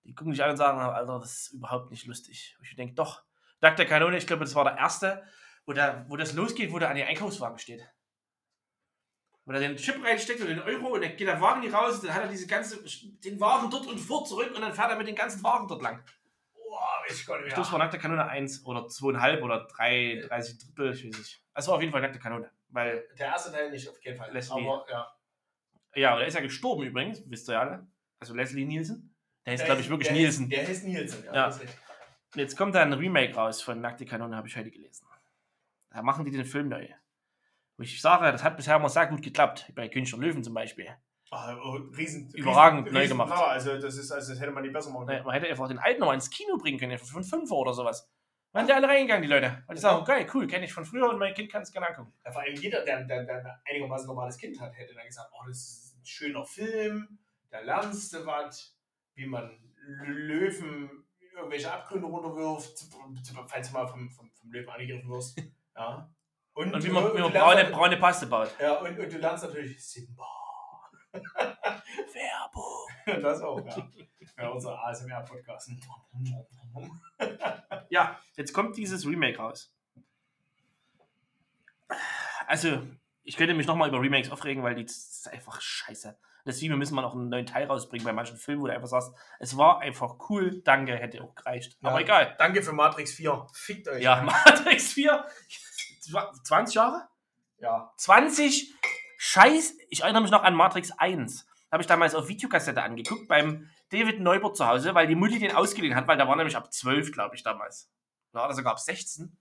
die 0.03 0.13
gucken 0.13 0.33
dich 0.33 0.43
an 0.43 0.49
und 0.49 0.57
sagen, 0.57 0.79
Alter, 0.79 1.17
das 1.19 1.31
ist 1.31 1.53
überhaupt 1.53 1.91
nicht 1.91 2.05
lustig. 2.05 2.57
Und 2.59 2.65
ich 2.65 2.75
denke, 2.75 2.93
doch, 2.93 3.23
Tag 3.61 3.77
der 3.77 3.85
Kanone, 3.85 4.17
ich 4.17 4.27
glaube, 4.27 4.43
das 4.43 4.53
war 4.53 4.65
der 4.65 4.75
erste, 4.75 5.23
wo, 5.65 5.71
der, 5.71 6.05
wo 6.09 6.17
das 6.17 6.33
losgeht, 6.33 6.73
wo 6.73 6.77
der 6.77 6.89
an 6.89 6.97
den 6.97 7.07
Einkaufswagen 7.07 7.57
steht. 7.57 7.89
Wo 9.45 9.53
er 9.53 9.61
den 9.61 9.77
Chip 9.77 10.03
reinsteckt 10.03 10.41
und 10.41 10.47
den 10.47 10.59
Euro 10.59 10.87
und 10.87 11.01
dann 11.01 11.15
geht 11.15 11.27
der 11.27 11.39
Wagen 11.39 11.61
nicht 11.61 11.73
raus, 11.73 12.01
dann 12.01 12.13
hat 12.13 12.23
er 12.23 12.27
diese 12.27 12.47
ganze, 12.47 12.83
den 13.23 13.39
Wagen 13.39 13.69
dort 13.71 13.87
und 13.87 13.97
vor 13.97 14.25
zurück 14.25 14.51
und 14.53 14.61
dann 14.61 14.73
fährt 14.73 14.91
er 14.91 14.97
mit 14.97 15.07
den 15.07 15.15
ganzen 15.15 15.41
Wagen 15.41 15.69
dort 15.69 15.81
lang. 15.81 16.03
Boah, 16.53 17.01
weiß 17.07 17.21
ich 17.21 17.25
gar 17.25 17.37
nicht 17.37 17.47
Ich 17.47 17.53
glaube, 17.53 17.61
es 17.61 17.71
mehr. 17.71 17.79
war 17.79 17.79
nackte 17.79 17.97
Kanone 17.97 18.27
1 18.27 18.65
oder 18.65 18.81
2,5 18.81 19.41
oder 19.41 19.67
3, 19.67 20.25
30 20.27 20.57
Drittel, 20.57 20.93
ich 20.93 21.07
weiß 21.07 21.17
nicht. 21.17 21.41
Es 21.53 21.67
war 21.67 21.75
auf 21.75 21.81
jeden 21.81 21.93
Fall 21.93 22.01
nackte 22.01 22.19
Kanone. 22.19 22.51
Weil, 22.75 23.07
Der 23.17 23.27
erste 23.27 23.53
Teil 23.53 23.71
nicht, 23.71 23.87
auf 23.87 24.03
jeden 24.03 24.17
Fall. 24.17 24.33
Leslie. 24.33 24.53
Aber 24.53 24.85
ja. 24.89 25.07
ja, 25.95 26.13
und 26.13 26.21
er 26.21 26.27
ist 26.27 26.33
ja 26.33 26.41
gestorben 26.41 26.83
übrigens, 26.83 27.23
wisst 27.25 27.49
ihr 27.49 27.53
ja 27.53 27.61
alle. 27.61 27.87
Also 28.19 28.35
Leslie 28.35 28.65
Nielsen. 28.65 29.15
Der 29.45 29.53
ist, 29.53 29.63
glaube 29.63 29.79
ich, 29.79 29.89
wirklich 29.89 30.09
der 30.09 30.17
Nielsen. 30.17 30.51
Ist, 30.51 30.51
der 30.51 30.69
ist 30.69 30.83
Nielsen, 30.83 31.23
ja. 31.23 31.33
Ja. 31.33 31.47
Und 31.47 32.39
jetzt 32.39 32.57
kommt 32.57 32.75
da 32.75 32.81
ein 32.81 32.91
Remake 32.91 33.33
raus 33.33 33.61
von 33.61 33.79
Nackte 33.79 34.05
Kanone, 34.05 34.35
habe 34.35 34.49
ich 34.49 34.57
heute 34.57 34.71
gelesen. 34.71 35.07
Da 35.89 36.01
machen 36.01 36.25
die 36.25 36.31
den 36.31 36.43
Film 36.43 36.67
neu. 36.67 36.85
Wo 37.77 37.83
ich 37.83 38.01
sage, 38.01 38.29
das 38.29 38.43
hat 38.43 38.57
bisher 38.57 38.75
immer 38.75 38.89
sehr 38.89 39.07
gut 39.07 39.21
geklappt. 39.21 39.71
Bei 39.73 39.87
König 39.87 40.09
der 40.09 40.19
Löwen 40.19 40.43
zum 40.43 40.53
Beispiel. 40.53 40.89
Ah, 41.31 41.55
oh, 41.55 41.79
riesen, 41.97 42.29
Überragend 42.33 42.87
riesen, 42.87 42.93
neu 42.93 42.99
riesen, 42.99 43.17
gemacht. 43.17 43.29
Ja, 43.29 43.45
also 43.47 43.79
das 43.79 43.95
ist, 43.95 44.11
also 44.11 44.33
das 44.33 44.41
hätte 44.41 44.51
man 44.51 44.63
nicht 44.63 44.73
besser 44.73 44.89
machen 44.89 45.05
Ne, 45.05 45.13
können. 45.13 45.25
Man 45.25 45.33
hätte 45.33 45.47
einfach 45.47 45.69
den 45.69 45.79
alten 45.79 46.01
nochmal 46.01 46.15
ins 46.15 46.29
Kino 46.29 46.57
bringen 46.57 46.77
können, 46.77 46.97
von 46.97 47.23
5 47.23 47.49
oder 47.51 47.73
sowas. 47.73 48.09
Waren 48.55 48.67
die 48.67 48.73
alle 48.73 48.87
reingegangen, 48.87 49.21
die 49.21 49.27
Leute. 49.27 49.63
Weil 49.67 49.75
die 49.75 49.81
sagen, 49.81 50.05
geil, 50.05 50.25
cool, 50.33 50.47
kenne 50.47 50.65
ich 50.65 50.73
von 50.73 50.85
früher 50.85 51.09
und 51.09 51.19
mein 51.19 51.33
Kind 51.33 51.51
kann 51.51 51.61
es 51.61 51.71
gerne 51.71 51.89
angucken. 51.89 52.13
Ja, 52.23 52.31
vor 52.31 52.41
allem 52.41 52.55
jeder, 52.55 52.83
der, 52.85 53.03
der, 53.03 53.23
der 53.25 53.37
ein 53.45 53.59
einigermaßen 53.69 54.07
normales 54.07 54.37
Kind 54.37 54.59
hat, 54.61 54.75
hätte 54.77 54.93
dann 54.95 55.05
gesagt, 55.05 55.29
oh, 55.33 55.43
das 55.47 55.57
ist 55.57 55.97
ein 55.97 56.05
schöner 56.05 56.45
Film, 56.45 57.19
da 57.49 57.59
lernst 57.59 58.13
du 58.13 58.25
was, 58.25 58.77
wie 59.15 59.25
man 59.25 59.51
Löwen 60.07 60.89
irgendwelche 61.33 61.71
Abgründe 61.71 62.07
runterwirft, 62.07 62.85
falls 63.47 63.67
du 63.67 63.73
mal 63.73 63.85
vom, 63.87 64.09
vom, 64.09 64.31
vom 64.31 64.51
Löwen 64.51 64.69
angegriffen 64.69 65.09
wirst. 65.09 65.37
Ja. 65.77 66.09
Und 66.53 66.73
wie 66.81 66.87
du- 66.87 66.93
man, 66.93 67.13
wie 67.13 67.19
man 67.19 67.33
braune, 67.33 67.63
nat- 67.63 67.71
braune 67.73 67.97
Paste 67.97 68.27
baut. 68.27 68.49
Ja, 68.61 68.75
und, 68.79 68.97
und 68.97 69.11
du 69.11 69.17
lernst 69.17 69.43
natürlich 69.43 69.85
Simba. 69.85 70.25
Werbung. 72.13 73.21
Das 73.21 73.41
auch, 73.41 73.59
ja. 73.65 73.89
Ja, 74.37 74.49
unser 74.49 74.83
ASMR-Podcast. 74.85 75.71
Ja, 77.89 78.19
jetzt 78.35 78.51
kommt 78.51 78.75
dieses 78.77 79.05
Remake 79.05 79.37
raus. 79.37 79.71
Also, 82.47 82.81
ich 83.23 83.37
könnte 83.37 83.53
mich 83.53 83.67
nochmal 83.67 83.89
über 83.89 84.01
Remakes 84.01 84.31
aufregen, 84.31 84.63
weil 84.63 84.75
die 84.75 84.85
das 84.85 84.95
ist 84.95 85.31
einfach 85.31 85.61
scheiße. 85.61 86.17
Deswegen 86.45 86.77
müssen 86.77 86.95
wir 86.95 87.01
noch 87.01 87.13
einen 87.13 87.29
neuen 87.29 87.45
Teil 87.45 87.65
rausbringen 87.65 88.05
bei 88.05 88.13
manchen 88.13 88.37
Filmen, 88.37 88.61
wo 88.61 88.67
du 88.67 88.73
einfach 88.73 88.87
sagst, 88.87 89.13
es 89.39 89.57
war 89.57 89.79
einfach 89.79 90.15
cool, 90.29 90.61
danke, 90.63 90.95
hätte 90.95 91.23
auch 91.23 91.33
gereicht. 91.35 91.77
Ja. 91.81 91.89
Aber 91.89 92.01
egal. 92.01 92.35
Danke 92.37 92.61
für 92.61 92.73
Matrix 92.73 93.13
4. 93.13 93.47
Fickt 93.53 93.87
euch. 93.87 94.03
Ja, 94.03 94.21
Matrix 94.45 94.93
4, 94.93 95.25
20 96.43 96.75
Jahre? 96.75 97.07
Ja. 97.57 97.91
20? 97.97 98.75
Scheiß, 99.17 99.75
ich 99.89 100.01
erinnere 100.01 100.21
mich 100.21 100.31
noch 100.31 100.43
an 100.43 100.53
Matrix 100.53 100.91
1. 100.91 101.47
Habe 101.71 101.81
ich 101.81 101.87
damals 101.87 102.13
auf 102.13 102.27
Videokassette 102.27 102.81
angeguckt 102.83 103.27
beim 103.27 103.67
David 103.95 104.19
Neubert 104.19 104.55
zu 104.57 104.67
Hause, 104.67 104.93
weil 104.93 105.07
die 105.07 105.15
Mutti 105.15 105.39
den 105.39 105.51
ausgeliehen 105.55 105.95
hat, 105.95 106.07
weil 106.07 106.17
der 106.17 106.27
war 106.27 106.35
nämlich 106.35 106.55
ab 106.55 106.71
12, 106.71 107.11
glaube 107.11 107.35
ich, 107.35 107.43
damals. 107.43 107.89
Oder 108.33 108.41
war 108.41 108.47
der 108.49 108.55
sogar 108.55 108.73
ab 108.73 108.79
16? 108.79 109.37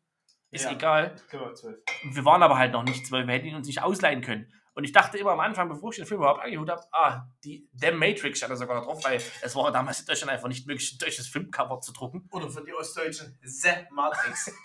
Ist 0.51 0.65
Ja. 0.65 0.71
egal. 0.73 1.17
Genau, 1.31 1.53
12. 1.53 1.79
Wir 2.13 2.25
waren 2.25 2.43
aber 2.43 2.57
halt 2.59 2.73
noch 2.73 2.85
nicht 2.85 3.07
12, 3.07 3.27
wir 3.27 3.35
hätten 3.35 3.47
ihn 3.47 3.57
uns 3.57 3.67
nicht 3.67 3.83
ausleihen 3.83 4.21
können. 4.23 4.53
Und 4.77 4.83
ich 4.85 4.93
dachte 4.93 5.19
immer 5.19 5.31
am 5.33 5.41
Anfang, 5.41 5.69
bevor 5.69 5.91
ich 5.91 5.97
den 5.97 6.07
Film 6.07 6.21
überhaupt 6.21 6.43
angeholt 6.43 6.69
habe, 6.69 6.83
ah, 6.93 7.29
die 7.45 7.69
The 7.75 7.93
Matrix 7.93 8.39
stand 8.39 8.51
da 8.53 8.57
sogar 8.57 8.77
noch 8.77 8.87
drauf, 8.87 9.05
weil 9.05 9.21
es 9.41 9.55
war 9.55 9.71
damals 9.71 10.01
in 10.01 10.07
Deutschland 10.07 10.33
einfach 10.33 10.49
nicht 10.49 10.67
möglich, 10.67 10.93
ein 10.93 10.99
deutsches 10.99 11.29
Filmcover 11.29 11.81
zu 11.81 11.93
drucken. 11.93 12.29
Oder 12.33 12.51
für 12.51 12.65
die 12.65 12.75
Ostdeutschen 12.75 13.39
The 13.43 13.71
Matrix. 13.91 14.53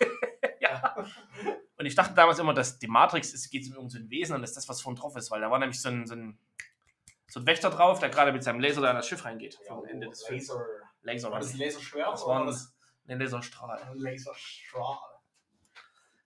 Und 1.76 1.86
ich 1.86 1.94
dachte 1.94 2.14
damals 2.14 2.38
immer, 2.38 2.52
dass 2.52 2.78
die 2.78 2.88
Matrix 2.88 3.32
ist, 3.32 3.50
geht 3.50 3.74
um 3.74 3.88
so 3.88 3.98
ein 3.98 4.10
Wesen 4.10 4.34
und 4.34 4.42
das 4.42 4.50
ist 4.50 4.56
das, 4.56 4.68
was 4.68 4.82
vorn 4.82 4.96
drauf 4.96 5.16
ist, 5.16 5.30
weil 5.30 5.40
da 5.40 5.50
war 5.50 5.58
nämlich 5.58 5.80
so 5.80 5.88
ein, 5.88 6.06
so 6.06 6.14
ein, 6.14 6.38
so 7.30 7.40
ein 7.40 7.46
Wächter 7.46 7.70
drauf, 7.70 8.00
der 8.00 8.10
gerade 8.10 8.32
mit 8.32 8.42
seinem 8.42 8.60
Laser 8.60 8.80
da 8.80 8.90
in 8.90 8.96
das 8.96 9.06
Schiff 9.06 9.24
reingeht. 9.24 9.58
vom 9.66 9.84
Ende 9.84 10.08
des 10.08 10.24
Films. 10.24 10.48
Laser. 10.48 10.66
Laser 11.02 11.30
War 11.30 11.38
das 11.38 11.52
ein 11.52 11.58
Laserschwert? 11.58 12.12
Das 12.12 12.26
war 12.26 12.40
ein, 12.40 12.46
das 12.46 12.76
ein 13.08 13.18
Laserstrahl. 13.18 13.78
ein 13.82 13.96
Laserstrahl? 13.96 14.98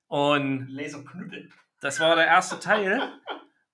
Und 0.08 0.68
Laserknüppel. 0.68 1.50
das 1.80 2.00
war 2.00 2.16
der 2.16 2.26
erste 2.26 2.58
Teil. 2.58 3.20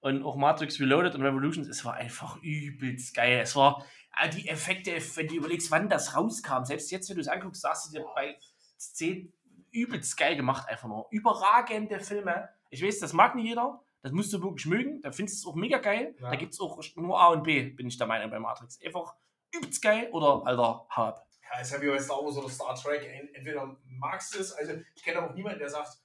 Und 0.00 0.24
auch 0.24 0.36
Matrix 0.36 0.80
Reloaded 0.80 1.14
und 1.14 1.22
Revolutions, 1.22 1.68
es 1.68 1.84
war 1.84 1.94
einfach 1.94 2.36
übelst 2.42 3.14
geil. 3.14 3.40
Es 3.40 3.54
war 3.54 3.84
äh, 4.18 4.28
die 4.28 4.48
Effekte, 4.48 4.92
wenn 5.16 5.28
du 5.28 5.34
überlegst, 5.34 5.70
wann 5.70 5.88
das 5.88 6.16
rauskam. 6.16 6.64
Selbst 6.64 6.90
jetzt, 6.90 7.08
wenn 7.10 7.16
du 7.16 7.20
es 7.20 7.28
anguckst, 7.28 7.60
sagst 7.60 7.86
du 7.86 7.98
dir 7.98 8.06
bei 8.14 8.38
10 8.78 9.32
übelst 9.72 10.16
geil 10.16 10.36
gemacht, 10.36 10.68
einfach 10.68 10.88
nur. 10.88 11.06
Überragende 11.10 12.00
Filme. 12.00 12.48
Ich 12.70 12.82
weiß, 12.82 12.98
das 13.00 13.12
mag 13.12 13.34
nicht 13.34 13.46
jeder. 13.46 13.82
Das 14.03 14.12
musst 14.12 14.32
du 14.32 14.42
wirklich 14.42 14.66
mögen. 14.66 15.01
Da 15.03 15.12
findest 15.12 15.44
du 15.44 15.48
es 15.48 15.53
auch 15.53 15.57
mega 15.57 15.78
geil. 15.78 16.14
Ja. 16.20 16.30
Da 16.30 16.36
gibt 16.36 16.55
es 16.55 16.61
auch 16.61 16.80
nur 16.96 17.20
A 17.20 17.28
und 17.28 17.42
B, 17.42 17.62
bin 17.70 17.86
ich 17.88 17.98
der 17.98 18.07
Meinung, 18.07 18.30
bei 18.30 18.38
Matrix. 18.38 18.80
Einfach 18.84 19.14
übelst 19.55 19.82
geil 19.82 20.09
oder 20.12 20.42
alter 20.46 20.86
Hab. 20.88 21.26
Ja, 21.53 21.61
ist 21.61 21.72
ja 21.72 21.82
wie 21.82 21.88
bei 21.88 21.98
Star 21.98 22.18
Wars 22.24 22.36
oder 22.36 22.48
Star 22.48 22.74
Trek. 22.76 23.03
Ent- 23.05 23.34
Entweder 23.34 23.76
magst 23.84 24.34
du 24.34 24.38
es, 24.38 24.53
also 24.53 24.72
ich 24.94 25.03
kenne 25.03 25.22
auch 25.22 25.34
niemanden, 25.34 25.59
der 25.59 25.68
sagt, 25.68 25.98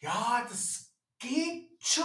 ja, 0.00 0.44
das 0.48 0.92
geht 1.18 1.70
schon, 1.80 2.02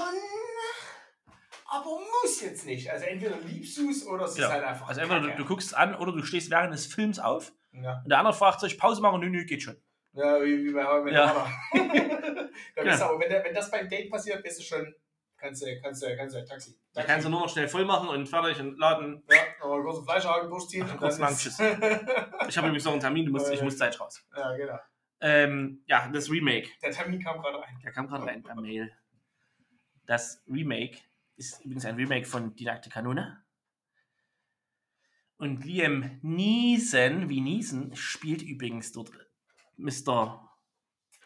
aber 1.66 2.00
muss 2.24 2.42
jetzt 2.42 2.66
nicht. 2.66 2.90
Also 2.92 3.06
entweder 3.06 3.38
liebst 3.40 3.78
du 3.78 3.90
es 3.90 4.06
oder 4.06 4.26
es 4.26 4.38
Ja. 4.38 4.46
ist 4.48 4.52
halt 4.54 4.64
einfach. 4.64 4.88
Also 4.88 5.02
entweder 5.02 5.22
du, 5.22 5.36
du 5.36 5.46
guckst 5.46 5.76
an 5.76 5.96
oder 5.96 6.12
du 6.12 6.24
stehst 6.24 6.50
während 6.50 6.74
des 6.74 6.86
Films 6.86 7.20
auf 7.20 7.52
Ja, 7.74 8.02
und 8.04 8.10
der 8.10 8.20
andere 8.20 8.34
fragt 8.34 8.60
sich, 8.60 8.78
Pause 8.78 9.02
machen, 9.02 9.20
nö, 9.22 9.30
nö, 9.30 9.44
geht 9.46 9.64
schon. 9.64 9.76
Ja 10.14 10.42
wie, 10.44 10.66
wie 10.66 10.72
bei 10.74 10.86
How 10.86 11.08
I 11.08 11.14
Ja. 11.14 11.48
Ja. 12.84 13.10
aber, 13.10 13.20
wenn, 13.20 13.30
der, 13.30 13.44
wenn 13.44 13.54
das 13.54 13.70
beim 13.70 13.88
Date 13.88 14.10
passiert, 14.10 14.42
bist 14.44 14.60
du 14.60 14.64
schon, 14.64 14.96
kannst 15.38 15.62
du, 15.62 15.82
kannst 15.82 16.02
du, 16.04 16.16
kannst 16.16 16.36
du 16.36 16.40
ein 16.40 16.46
Taxi. 16.46 16.78
Da 16.94 17.04
kannst 17.04 17.26
du 17.26 17.30
nur 17.30 17.42
noch 17.42 17.50
schnell 17.50 17.68
voll 17.68 17.86
machen 17.86 18.10
und 18.10 18.28
fertig 18.28 18.60
und 18.60 18.78
laden. 18.78 19.24
Ja, 19.30 19.38
aber 19.62 19.76
einen 19.76 20.04
Fleischhaken 20.04 20.50
durchziehen 20.50 20.90
und 20.90 20.98
Kurz 20.98 21.20
lang, 21.20 21.36
tschüss. 21.36 21.60
Ich 21.60 22.58
habe 22.58 22.68
übrigens 22.68 22.86
noch 22.86 22.94
einen 22.94 23.02
Termin, 23.02 23.26
du 23.26 23.32
musst, 23.32 23.52
ich 23.52 23.62
muss 23.62 23.78
Zeit 23.78 24.00
raus. 24.00 24.26
ja, 24.36 24.56
genau. 24.56 24.80
Ähm, 25.24 25.84
ja, 25.86 26.10
das 26.12 26.32
Remake. 26.32 26.68
Der 26.82 26.92
Termin 26.92 27.22
kam 27.22 27.40
gerade 27.40 27.60
rein. 27.60 27.80
Der 27.84 27.92
kam 27.92 28.08
gerade 28.08 28.26
rein 28.26 28.42
per 28.42 28.56
Mail. 28.56 28.92
Das 30.08 30.44
Remake 30.50 30.98
ist 31.36 31.64
übrigens 31.64 31.86
ein 31.86 31.96
Remake 31.96 32.26
von 32.26 32.56
Die 32.56 32.66
nackte 32.66 32.90
Kanone. 32.90 33.44
Und 35.38 35.64
Liam 35.64 36.20
Neeson, 36.24 37.30
wie 37.30 37.40
Neeson, 37.42 37.96
spielt 37.96 38.42
übrigens 38.42 38.92
dort 38.92 39.12
Mr. 39.82 40.40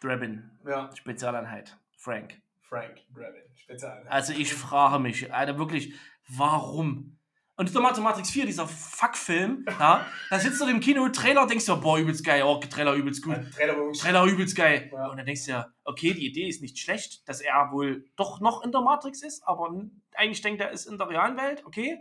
Drabin, 0.02 0.50
Ja, 0.66 0.90
Spezialeinheit, 0.96 1.78
Frank. 1.98 2.42
Frank 2.68 2.96
Brevin, 3.14 3.44
Spezial. 3.56 4.06
Also 4.10 4.34
ich 4.34 4.54
frage 4.54 5.00
mich, 5.00 5.34
Alter, 5.34 5.58
wirklich, 5.58 5.94
warum? 6.28 7.18
Und 7.58 7.74
der 7.74 7.82
Mat- 7.82 7.98
Matrix 8.02 8.32
4, 8.32 8.46
dieser 8.46 8.68
Fuck-Film, 8.68 9.66
ja, 9.80 10.06
da 10.30 10.40
sitzt 10.40 10.60
du 10.60 10.66
im 10.66 10.82
Kino, 10.82 11.08
Trailer, 11.10 11.48
denkst 11.48 11.66
du, 11.66 11.80
boah, 11.80 11.98
übelst 11.98 12.26
geil, 12.26 12.44
oh, 12.44 12.60
Trailer 12.60 12.94
übelst 12.96 13.24
gut. 13.24 13.36
Ein 13.36 13.50
Trailer, 13.50 13.92
Trailer 13.94 14.24
übelst 14.26 14.56
geil. 14.58 14.90
Ja. 14.92 15.08
Und 15.08 15.18
dann 15.18 15.26
denkst 15.26 15.46
du 15.46 15.52
ja, 15.52 15.68
okay, 15.86 16.14
die 16.14 16.26
Idee 16.28 16.50
ist 16.50 16.62
nicht 16.62 16.78
schlecht, 16.78 17.28
dass 17.30 17.40
er 17.40 17.72
wohl 17.72 18.04
doch 18.18 18.42
noch 18.42 18.64
in 18.64 18.72
der 18.74 18.82
Matrix 18.82 19.22
ist, 19.24 19.48
aber 19.48 19.74
eigentlich 20.16 20.42
denkt 20.42 20.60
er, 20.62 20.72
ist 20.72 20.86
in 20.86 20.98
der 20.98 21.08
realen 21.08 21.38
Welt, 21.38 21.66
okay. 21.66 21.98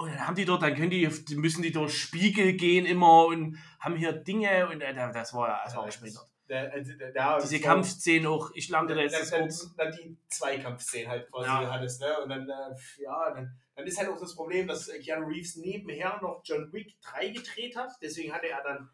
Und 0.00 0.10
dann 0.10 0.26
haben 0.26 0.34
die 0.34 0.46
dort, 0.46 0.62
dann 0.62 0.74
können 0.74 0.88
die, 0.90 1.06
müssen 1.36 1.62
die 1.62 1.72
durch 1.72 1.94
Spiegel 1.96 2.54
gehen 2.54 2.86
immer 2.86 3.26
und 3.26 3.58
haben 3.78 3.96
hier 3.96 4.12
Dinge 4.12 4.68
und 4.68 4.80
äh, 4.80 4.94
das 4.94 5.34
war 5.34 5.48
ja, 5.48 5.60
das 5.64 5.76
war. 5.76 6.26
Der, 6.48 6.72
also 6.72 7.46
Diese 7.46 7.62
so- 7.62 7.68
Kampfszenen 7.68 8.26
auch, 8.26 8.50
ich 8.54 8.68
lande 8.70 8.94
da 8.94 9.02
jetzt 9.02 9.20
das 9.20 9.30
dann, 9.30 9.40
kurz. 9.42 9.72
dann 9.76 9.92
die 9.92 10.16
Zweikampfszenen 10.28 11.08
halt 11.08 11.30
quasi 11.30 11.46
Ja. 11.46 11.70
hattest, 11.72 12.00
ne? 12.00 12.18
Und 12.22 12.28
dann, 12.30 12.48
äh, 12.48 13.02
ja, 13.02 13.30
dann, 13.34 13.56
dann 13.76 13.86
ist 13.86 13.98
halt 13.98 14.08
auch 14.08 14.18
das 14.18 14.34
Problem, 14.34 14.66
dass 14.66 14.88
äh, 14.88 14.98
Keanu 14.98 15.26
Reeves 15.28 15.56
nebenher 15.56 16.18
noch 16.22 16.40
John 16.44 16.72
Wick 16.72 16.94
3 17.02 17.28
gedreht 17.28 17.76
hat. 17.76 17.90
Deswegen 18.02 18.32
hatte 18.32 18.48
er 18.48 18.62
dann 18.64 18.88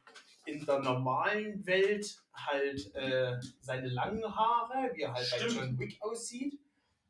in 0.44 0.66
der 0.66 0.80
normalen 0.80 1.64
Welt 1.66 2.20
halt 2.34 2.94
äh, 2.94 3.36
seine 3.61 3.88
langen 3.88 4.22
Haare, 4.36 4.90
wie 4.94 5.02
er 5.02 5.14
halt 5.14 5.26
Stimmt. 5.26 5.54
bei 5.57 5.61
John 5.64 5.78
Wick 5.78 5.96
aussieht. 6.00 6.61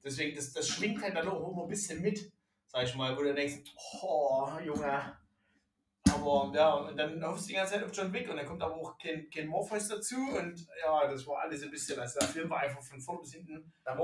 Deswegen, 0.04 0.36
das, 0.36 0.52
das 0.52 0.68
schwingt 0.68 1.02
halt 1.02 1.16
dann 1.16 1.26
auch 1.28 1.50
immer 1.50 1.62
ein 1.62 1.68
bisschen 1.68 2.00
mit, 2.00 2.30
sag 2.68 2.84
ich 2.84 2.94
mal, 2.94 3.16
wo 3.16 3.22
du 3.22 3.34
denkst, 3.34 3.70
oh, 4.02 4.48
Junge. 4.64 5.16
Aber 6.08 6.52
ja, 6.54 6.72
und 6.74 6.96
dann 6.96 7.22
hoffst 7.26 7.44
du 7.44 7.48
die 7.48 7.54
ganze 7.54 7.74
Zeit 7.74 7.84
auf 7.84 7.90
John 7.92 8.12
Wick 8.12 8.30
und 8.30 8.36
dann 8.36 8.46
kommt 8.46 8.62
aber 8.62 8.76
auch 8.76 8.96
kein, 8.96 9.28
kein 9.28 9.48
Morpheus 9.48 9.88
dazu 9.88 10.14
und 10.14 10.66
ja, 10.80 11.06
das 11.08 11.26
war 11.26 11.40
alles 11.40 11.62
ein 11.64 11.70
bisschen, 11.70 11.98
also 11.98 12.20
der 12.20 12.28
Film 12.28 12.48
war 12.48 12.60
einfach 12.60 12.80
von 12.82 13.00
vorn 13.00 13.20
bis 13.20 13.34
hinten. 13.34 13.72
Da 13.84 13.98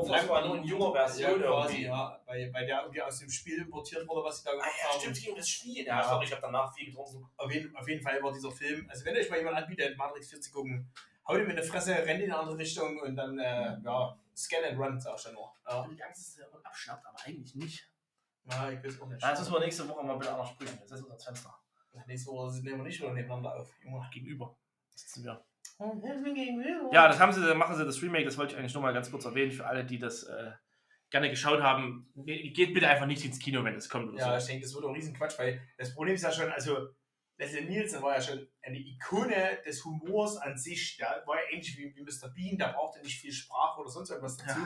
Ja, 1.23 1.29
quasi, 1.63 1.83
ja, 1.83 2.21
weil, 2.27 2.53
weil 2.53 2.67
der 2.67 2.81
irgendwie 2.81 3.03
aus 3.03 3.19
dem 3.21 3.31
Spiel 3.31 3.59
importiert 3.59 4.07
wurde, 4.09 4.25
was 4.27 4.39
sie 4.39 4.45
da 4.45 4.51
Ah, 4.51 4.55
gemacht 4.55 4.71
ja, 4.83 4.89
haben. 4.93 5.01
stimmt, 5.01 5.17
gegen 5.21 5.37
das 5.37 5.49
Spiel. 5.49 5.87
Ja. 5.87 6.01
Ja, 6.01 6.09
sorry, 6.09 6.25
ich 6.25 6.33
habe 6.33 6.43
danach 6.43 6.75
viel 6.75 6.87
getrunken. 6.87 7.25
Auf 7.37 7.53
jeden, 7.53 7.77
auf 7.77 7.89
jeden 7.89 8.03
Fall 8.03 8.21
war 8.23 8.33
dieser 8.33 8.51
Film, 8.51 8.87
also 8.91 9.05
wenn 9.05 9.17
euch 9.17 9.31
mal 9.31 9.39
jemand 9.39 9.57
anbietet, 9.59 9.97
Matrix 9.97 10.29
4 10.31 10.41
zu 10.41 10.51
gucken, 10.53 10.93
haut 11.27 11.39
ihm 11.39 11.51
in 11.51 11.57
die 11.57 11.63
Fresse, 11.63 11.95
rennt 11.95 12.21
in 12.23 12.33
eine 12.33 12.39
andere 12.41 12.59
Richtung 12.59 12.99
und 13.01 13.15
dann, 13.15 13.39
äh, 13.39 13.77
ja, 13.85 14.19
scan 14.37 14.65
and 14.69 14.79
run, 14.79 15.01
sag 15.01 15.17
ich 15.17 15.23
dann 15.23 15.35
nur. 15.35 15.53
Ja, 15.69 15.87
Die 15.87 16.03
Angst, 16.03 16.37
dass 16.39 16.47
er 16.53 16.67
abschnappt, 16.67 17.07
aber 17.07 17.19
eigentlich 17.25 17.55
nicht. 17.55 17.89
Ja 18.51 18.71
ich 18.71 18.83
weiß 18.85 19.01
auch 19.01 19.09
nicht. 19.09 19.23
Das 19.23 19.41
müssen 19.41 19.53
wir 19.53 19.61
nächste 19.61 19.89
Woche 19.89 20.05
mal 20.05 20.17
bitte 20.17 20.33
anders 20.33 20.51
sprechen. 20.51 20.79
Das 20.81 20.99
ist 21.01 21.05
unser 21.05 21.19
Fenster. 21.19 21.55
Nächste 22.07 22.31
Woche 22.31 22.53
nehmen 22.63 22.79
wir 22.79 22.85
nicht 22.85 23.01
wieder 23.01 23.13
nebeneinander 23.13 23.55
auf. 23.57 23.71
Junge. 23.83 24.09
Gegenüber 24.13 24.57
sitzen 24.95 25.25
wir. 25.25 25.45
Ja, 25.79 26.93
Ja, 26.93 27.09
das 27.09 27.19
haben 27.19 27.33
sie, 27.33 27.55
machen 27.55 27.77
sie 27.77 27.85
das 27.85 28.01
Remake, 28.03 28.25
das 28.25 28.39
wollte 28.39 28.55
ich 28.55 28.59
eigentlich 28.59 28.75
nur 28.75 28.83
mal 28.83 28.93
ganz 28.95 29.11
kurz 29.11 29.25
erwähnen 29.25 29.51
für 29.51 29.67
alle, 29.67 29.85
die 29.85 29.99
das 29.99 30.23
äh, 30.25 30.53
gerne 31.11 31.29
geschaut 31.31 31.61
haben. 31.61 32.11
Ge- 32.15 32.51
Geht 32.51 32.73
bitte 32.75 32.89
einfach 32.89 33.07
nicht 33.07 33.25
ins 33.25 33.39
Kino, 33.39 33.65
wenn 33.65 33.75
das 33.75 33.89
kommt 33.89 34.09
oder 34.11 34.19
Ja, 34.19 34.37
ich 34.37 34.43
so. 34.45 34.49
denke, 34.49 34.65
das 34.65 34.75
wird 34.75 34.85
auch 34.85 34.89
ein 34.91 34.95
Riesenquatsch, 34.95 35.39
weil 35.39 35.61
das 35.79 35.95
Problem 35.95 36.15
ist 36.15 36.23
ja 36.23 36.31
schon, 36.33 36.51
also 36.53 36.89
Leslie 37.39 37.63
Nielsen 37.65 38.01
war 38.03 38.15
ja 38.15 38.21
schon 38.21 38.47
eine 38.63 38.79
Ikone 38.79 39.59
des 39.67 39.85
Humors 39.85 40.37
an 40.37 40.57
sich. 40.57 40.97
Der 40.99 41.23
war 41.27 41.37
ja 41.37 41.43
ähnlich 41.53 41.77
wie, 41.77 41.95
wie 41.97 42.03
Mr. 42.03 42.29
Bean, 42.35 42.57
der 42.59 42.73
brauchte 42.75 43.01
nicht 43.01 43.19
viel 43.21 43.33
Sprache 43.33 43.81
oder 43.81 43.91
sonst 43.91 44.11
irgendwas 44.11 44.37
dazu, 44.37 44.61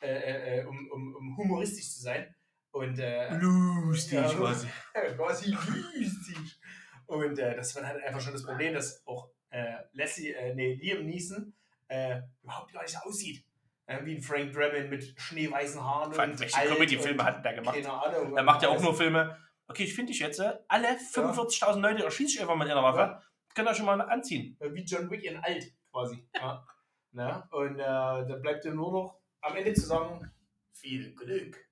äh, 0.00 0.06
äh, 0.08 0.60
äh, 0.60 0.64
um, 0.64 0.90
um, 0.90 1.14
um 1.16 1.36
humoristisch 1.36 1.92
zu 1.92 2.00
sein. 2.00 2.34
Und 2.76 2.98
äh, 2.98 3.34
Lustig 3.38 4.18
Ja. 4.18 4.28
quasi. 4.28 4.68
quasi 5.16 5.50
lustig. 5.50 6.60
Und 7.06 7.38
äh, 7.38 7.56
das 7.56 7.74
war 7.74 7.86
halt 7.86 8.02
einfach 8.04 8.20
schon 8.20 8.34
das 8.34 8.42
Problem, 8.44 8.74
dass 8.74 9.02
auch 9.06 9.30
äh, 9.48 9.76
Leslie, 9.92 10.32
äh, 10.32 10.54
nee, 10.54 10.74
Liam 10.74 11.06
Neeson 11.06 11.54
äh, 11.88 12.20
überhaupt 12.42 12.72
gar 12.74 12.82
nicht 12.82 12.98
aussieht. 13.02 13.42
Äh, 13.86 14.04
wie 14.04 14.16
ein 14.16 14.20
Frank 14.20 14.52
Drebin 14.52 14.90
mit 14.90 15.14
schneeweißen 15.18 15.82
Haaren. 15.82 16.12
Vor 16.12 16.22
allem, 16.22 16.32
und 16.32 16.40
welche 16.40 16.60
Comedy-Filme 16.68 17.24
hat 17.24 17.42
der 17.44 17.54
gemacht? 17.54 17.76
Keine 17.76 17.92
Ahnung. 17.92 18.36
Er 18.36 18.42
macht 18.42 18.62
ja 18.62 18.68
auch 18.68 18.82
nur 18.82 18.94
Filme. 18.94 19.38
Okay, 19.68 19.84
ich 19.84 19.94
finde 19.94 20.12
dich 20.12 20.20
jetzt, 20.20 20.40
äh, 20.40 20.52
alle 20.68 20.88
45.000 20.88 21.80
Leute 21.80 22.04
erschieße 22.04 22.34
ich 22.34 22.40
einfach 22.42 22.56
mit 22.56 22.68
einer 22.68 22.82
Waffe. 22.82 22.98
Ja. 22.98 23.22
Könnt 23.54 23.68
ihr 23.70 23.74
schon 23.74 23.86
mal 23.86 23.98
anziehen. 24.02 24.54
Wie 24.60 24.82
John 24.82 25.10
Wick 25.10 25.24
in 25.24 25.38
alt, 25.38 25.72
quasi. 25.90 26.28
Ja. 26.34 26.66
Na? 27.12 27.48
Und 27.52 27.78
dann 27.78 28.42
bleibt 28.42 28.64
dir 28.64 28.74
nur 28.74 28.92
noch 28.92 29.18
am 29.40 29.56
Ende 29.56 29.72
zu 29.72 29.86
sagen, 29.86 30.30
viel 30.74 31.14
Glück. 31.14 31.65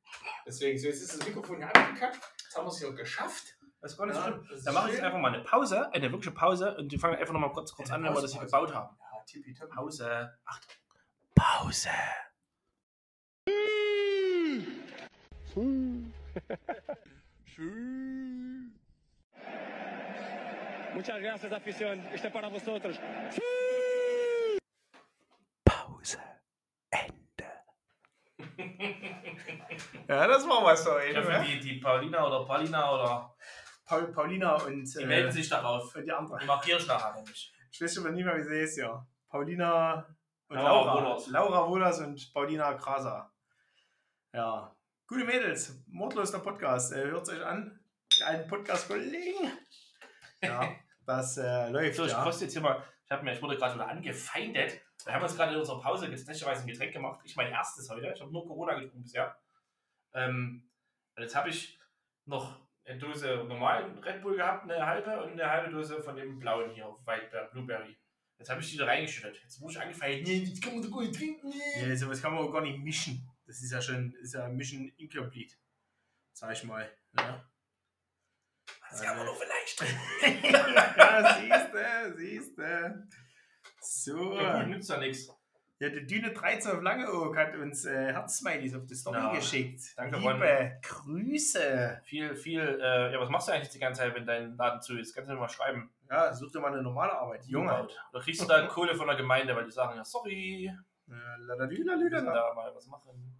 Deswegen, 0.46 0.78
so 0.78 0.86
jetzt 0.88 1.02
ist 1.02 1.18
das 1.18 1.26
Mikrofon 1.26 1.56
hier 1.56 1.66
abgekackt. 1.68 2.18
Jetzt 2.42 2.56
haben 2.56 2.66
wir 2.66 2.70
es 2.72 2.80
ja 2.80 2.90
geschafft. 2.90 3.56
Das 3.80 3.96
gar 3.98 4.06
nicht 4.06 4.16
Ja, 4.16 4.22
schlimm. 4.24 4.46
das 4.50 4.64
Dann 4.64 4.74
mache 4.74 4.88
ich 4.88 4.94
jetzt 4.94 5.04
einfach 5.04 5.18
mal 5.18 5.34
eine 5.34 5.44
Pause, 5.44 5.92
eine 5.92 6.10
wirkliche 6.10 6.30
Pause 6.32 6.76
und 6.76 6.90
wir 6.90 6.98
fangen 6.98 7.16
einfach 7.16 7.34
nochmal 7.34 7.52
kurz, 7.52 7.72
kurz 7.74 7.90
Eine 7.90 8.08
an, 8.08 8.14
wenn 8.14 8.14
wir 8.18 8.22
das 8.22 8.32
hier 8.32 8.42
gebaut 8.44 8.72
haben. 8.74 8.96
Ja, 8.98 9.22
tippitopp. 9.26 9.70
Pause. 9.70 10.38
Achtung. 10.44 10.76
Pause. 11.34 11.90
Muchas 20.94 21.20
gracias, 21.20 21.52
afición. 21.52 22.00
Este 22.12 22.30
para 22.30 22.48
vosotros. 22.48 22.98
Pause. 25.64 26.18
Ende. 26.90 27.46
Ja, 30.08 30.26
das 30.26 30.46
war 30.48 30.64
was 30.64 30.84
so. 30.84 30.98
Ich 30.98 31.16
hoffe, 31.16 31.44
die, 31.46 31.58
die 31.58 31.80
Paulina 31.80 32.26
oder 32.26 32.44
Paulina 32.44 32.94
oder 32.94 33.34
Paul, 33.86 34.12
Paulina 34.12 34.54
und, 34.54 34.84
die 34.84 35.02
äh, 35.02 35.06
melden 35.06 35.32
sich 35.32 35.48
darauf. 35.48 35.94
und 35.94 36.04
die 36.04 36.12
andere. 36.12 36.38
Die 36.38 36.46
markiere 36.46 36.78
ich 36.78 36.86
nachher 36.86 37.14
nämlich. 37.14 37.52
Ich 37.70 37.80
weiß 37.80 37.94
schon 37.94 38.04
mal 38.04 38.12
nicht 38.12 38.24
mehr, 38.24 38.36
wie 38.36 38.42
sie 38.42 38.60
ist, 38.60 38.76
ja. 38.76 39.06
Paulina 39.28 40.06
und 40.48 40.56
Laura 40.56 40.94
Laura. 40.94 41.04
Wohlers. 41.04 41.26
Laura 41.28 41.68
Wohlers 41.68 42.00
und 42.00 42.32
Paulina 42.32 42.72
Graser. 42.74 43.32
Ja. 44.32 44.74
Gute 45.06 45.24
Mädels, 45.24 45.82
mordlos 45.86 46.30
der 46.30 46.38
Podcast. 46.38 46.92
Äh, 46.92 47.04
Hört 47.04 47.28
euch 47.28 47.44
an. 47.44 47.80
Die 48.16 48.22
alten 48.22 48.48
Podcast-Kollegen. 48.48 49.50
Ja, 50.42 50.68
das 51.06 51.36
äh, 51.38 51.68
läuft. 51.70 51.96
So, 51.96 52.04
ich 52.04 52.12
ja. 52.12 52.22
koste 52.22 52.44
jetzt 52.44 52.52
hier 52.52 52.62
mal. 52.62 52.82
Ich, 53.04 53.10
hab 53.10 53.22
mir, 53.22 53.34
ich 53.34 53.42
wurde 53.42 53.56
gerade 53.56 53.74
wieder 53.74 53.88
angefeindet. 53.88 54.80
Wir 55.04 55.12
haben 55.12 55.22
uns 55.22 55.36
gerade 55.36 55.52
in 55.52 55.58
unserer 55.58 55.80
Pause 55.80 56.06
jetzt 56.06 56.26
netterweise 56.26 56.62
ein 56.62 56.66
Getränk 56.66 56.92
gemacht. 56.92 57.20
Ich 57.24 57.36
mein 57.36 57.52
erstes 57.52 57.88
heute. 57.90 58.10
Ich 58.14 58.20
habe 58.20 58.32
nur 58.32 58.46
Corona 58.46 58.74
getrunken 58.74 59.02
bisher. 59.02 59.36
Ähm, 60.14 60.70
jetzt 61.18 61.36
habe 61.36 61.50
ich 61.50 61.78
noch 62.24 62.60
eine 62.84 62.98
Dose 62.98 63.44
normalen 63.46 63.98
Red 63.98 64.22
Bull 64.22 64.36
gehabt, 64.36 64.70
eine 64.70 64.84
halbe 64.84 65.22
und 65.22 65.32
eine 65.32 65.50
halbe 65.50 65.70
Dose 65.70 66.02
von 66.02 66.16
dem 66.16 66.38
blauen 66.38 66.70
hier, 66.70 66.86
White 67.04 67.50
Blueberry. 67.52 67.96
Jetzt 68.38 68.50
habe 68.50 68.60
ich 68.60 68.70
die 68.70 68.76
da 68.76 68.86
reingeschüttet. 68.86 69.40
Jetzt 69.42 69.60
wurde 69.60 69.74
ich 69.74 69.80
angefeindet. 69.80 70.26
Nee, 70.26 70.50
das 70.50 70.60
kann 70.60 70.74
man 70.74 70.82
doch 70.82 70.90
gar 70.90 71.02
nicht 71.02 71.14
trinken. 71.14 71.48
Nee. 71.48 71.88
Ja, 71.88 71.96
sowas 71.96 72.20
kann 72.20 72.34
man 72.34 72.44
auch 72.44 72.52
gar 72.52 72.62
nicht 72.62 72.78
mischen. 72.78 73.28
Das 73.46 73.62
ist 73.62 73.72
ja 73.72 73.80
schon 73.80 74.12
ist 74.14 74.34
ja 74.34 74.48
Mission 74.48 74.88
Incomplete. 74.96 75.54
Sag 76.32 76.52
ich 76.52 76.64
mal. 76.64 76.90
Ja, 77.16 77.48
Das 78.90 79.02
kann 79.02 79.16
man 79.16 79.26
doch 79.26 79.36
vielleicht. 79.36 79.80
ja 80.96 81.34
siehste, 81.38 82.14
siehste. 82.16 83.08
So. 83.84 84.34
Ja, 84.34 84.60
gut, 84.60 84.68
nützt 84.70 84.90
ja 84.90 84.98
nichts. 84.98 85.28
Ja, 85.80 85.88
die 85.88 86.06
Düne 86.06 86.32
13 86.32 86.70
auf 86.70 86.82
Langeoog 86.82 87.36
hat 87.36 87.56
uns 87.56 87.84
äh, 87.84 88.12
Herzsmileys 88.12 88.74
auf 88.74 88.86
die 88.86 88.94
Story 88.94 89.16
Ja, 89.18 89.34
geschickt. 89.34 89.80
danke, 89.96 90.16
Liebe 90.18 90.30
Ron. 90.32 90.72
Grüße. 90.82 92.00
Viel, 92.04 92.34
viel, 92.36 92.60
äh, 92.80 93.12
ja, 93.12 93.20
was 93.20 93.28
machst 93.28 93.48
du 93.48 93.52
eigentlich 93.52 93.70
die 93.70 93.80
ganze 93.80 94.00
Zeit, 94.02 94.14
wenn 94.14 94.24
dein 94.24 94.56
Laden 94.56 94.80
zu 94.80 94.96
ist? 94.96 95.14
Kannst 95.14 95.28
du 95.30 95.34
mir 95.34 95.40
mal 95.40 95.48
schreiben. 95.48 95.90
Ja, 96.08 96.32
such 96.32 96.52
dir 96.52 96.60
mal 96.60 96.72
eine 96.72 96.82
normale 96.82 97.12
Arbeit. 97.12 97.44
Junge. 97.46 97.88
Oder 98.12 98.22
kriegst 98.22 98.40
du 98.40 98.46
da 98.46 98.66
Kohle 98.68 98.94
von 98.94 99.06
der 99.08 99.16
Gemeinde, 99.16 99.54
weil 99.56 99.64
die 99.64 99.70
sagen, 99.72 99.96
ja, 99.96 100.04
sorry, 100.04 100.72
Äh, 101.08 101.12
ladadü, 101.40 101.76
wir 101.76 101.84
müssen 101.96 102.10
ladadü. 102.10 102.26
da 102.32 102.54
mal 102.54 102.74
was 102.74 102.86
machen. 102.86 103.36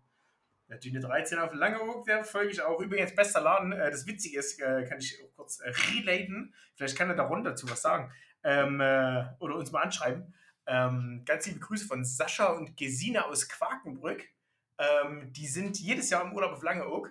Ja, 0.68 0.76
Düne 0.76 0.98
13 1.00 1.38
auf 1.38 1.54
Langeoog, 1.54 2.04
der 2.04 2.24
folge 2.24 2.50
ich 2.50 2.60
auch. 2.62 2.80
Übrigens, 2.80 3.14
bester 3.14 3.40
Laden. 3.42 3.72
Äh, 3.72 3.90
das 3.90 4.06
Witzige 4.06 4.38
ist, 4.40 4.60
äh, 4.60 4.84
kann 4.84 4.98
ich 4.98 5.16
kurz 5.36 5.60
äh, 5.60 5.70
relaten. 5.70 6.52
Vielleicht 6.74 6.98
kann 6.98 7.08
er 7.10 7.16
da 7.16 7.22
runter 7.24 7.50
dazu 7.50 7.70
was 7.70 7.80
sagen. 7.80 8.10
Ähm, 8.44 8.80
äh, 8.80 9.24
oder 9.40 9.56
uns 9.56 9.72
mal 9.72 9.82
anschreiben. 9.82 10.34
Ähm, 10.66 11.22
ganz 11.26 11.46
liebe 11.46 11.60
Grüße 11.60 11.86
von 11.86 12.04
Sascha 12.04 12.46
und 12.52 12.76
Gesine 12.76 13.24
aus 13.26 13.48
Quakenbrück. 13.48 14.24
Ähm, 14.78 15.32
die 15.32 15.46
sind 15.46 15.78
jedes 15.78 16.10
Jahr 16.10 16.22
im 16.24 16.32
Urlaub 16.32 16.52
auf 16.52 16.62
Langeoog. 16.62 17.10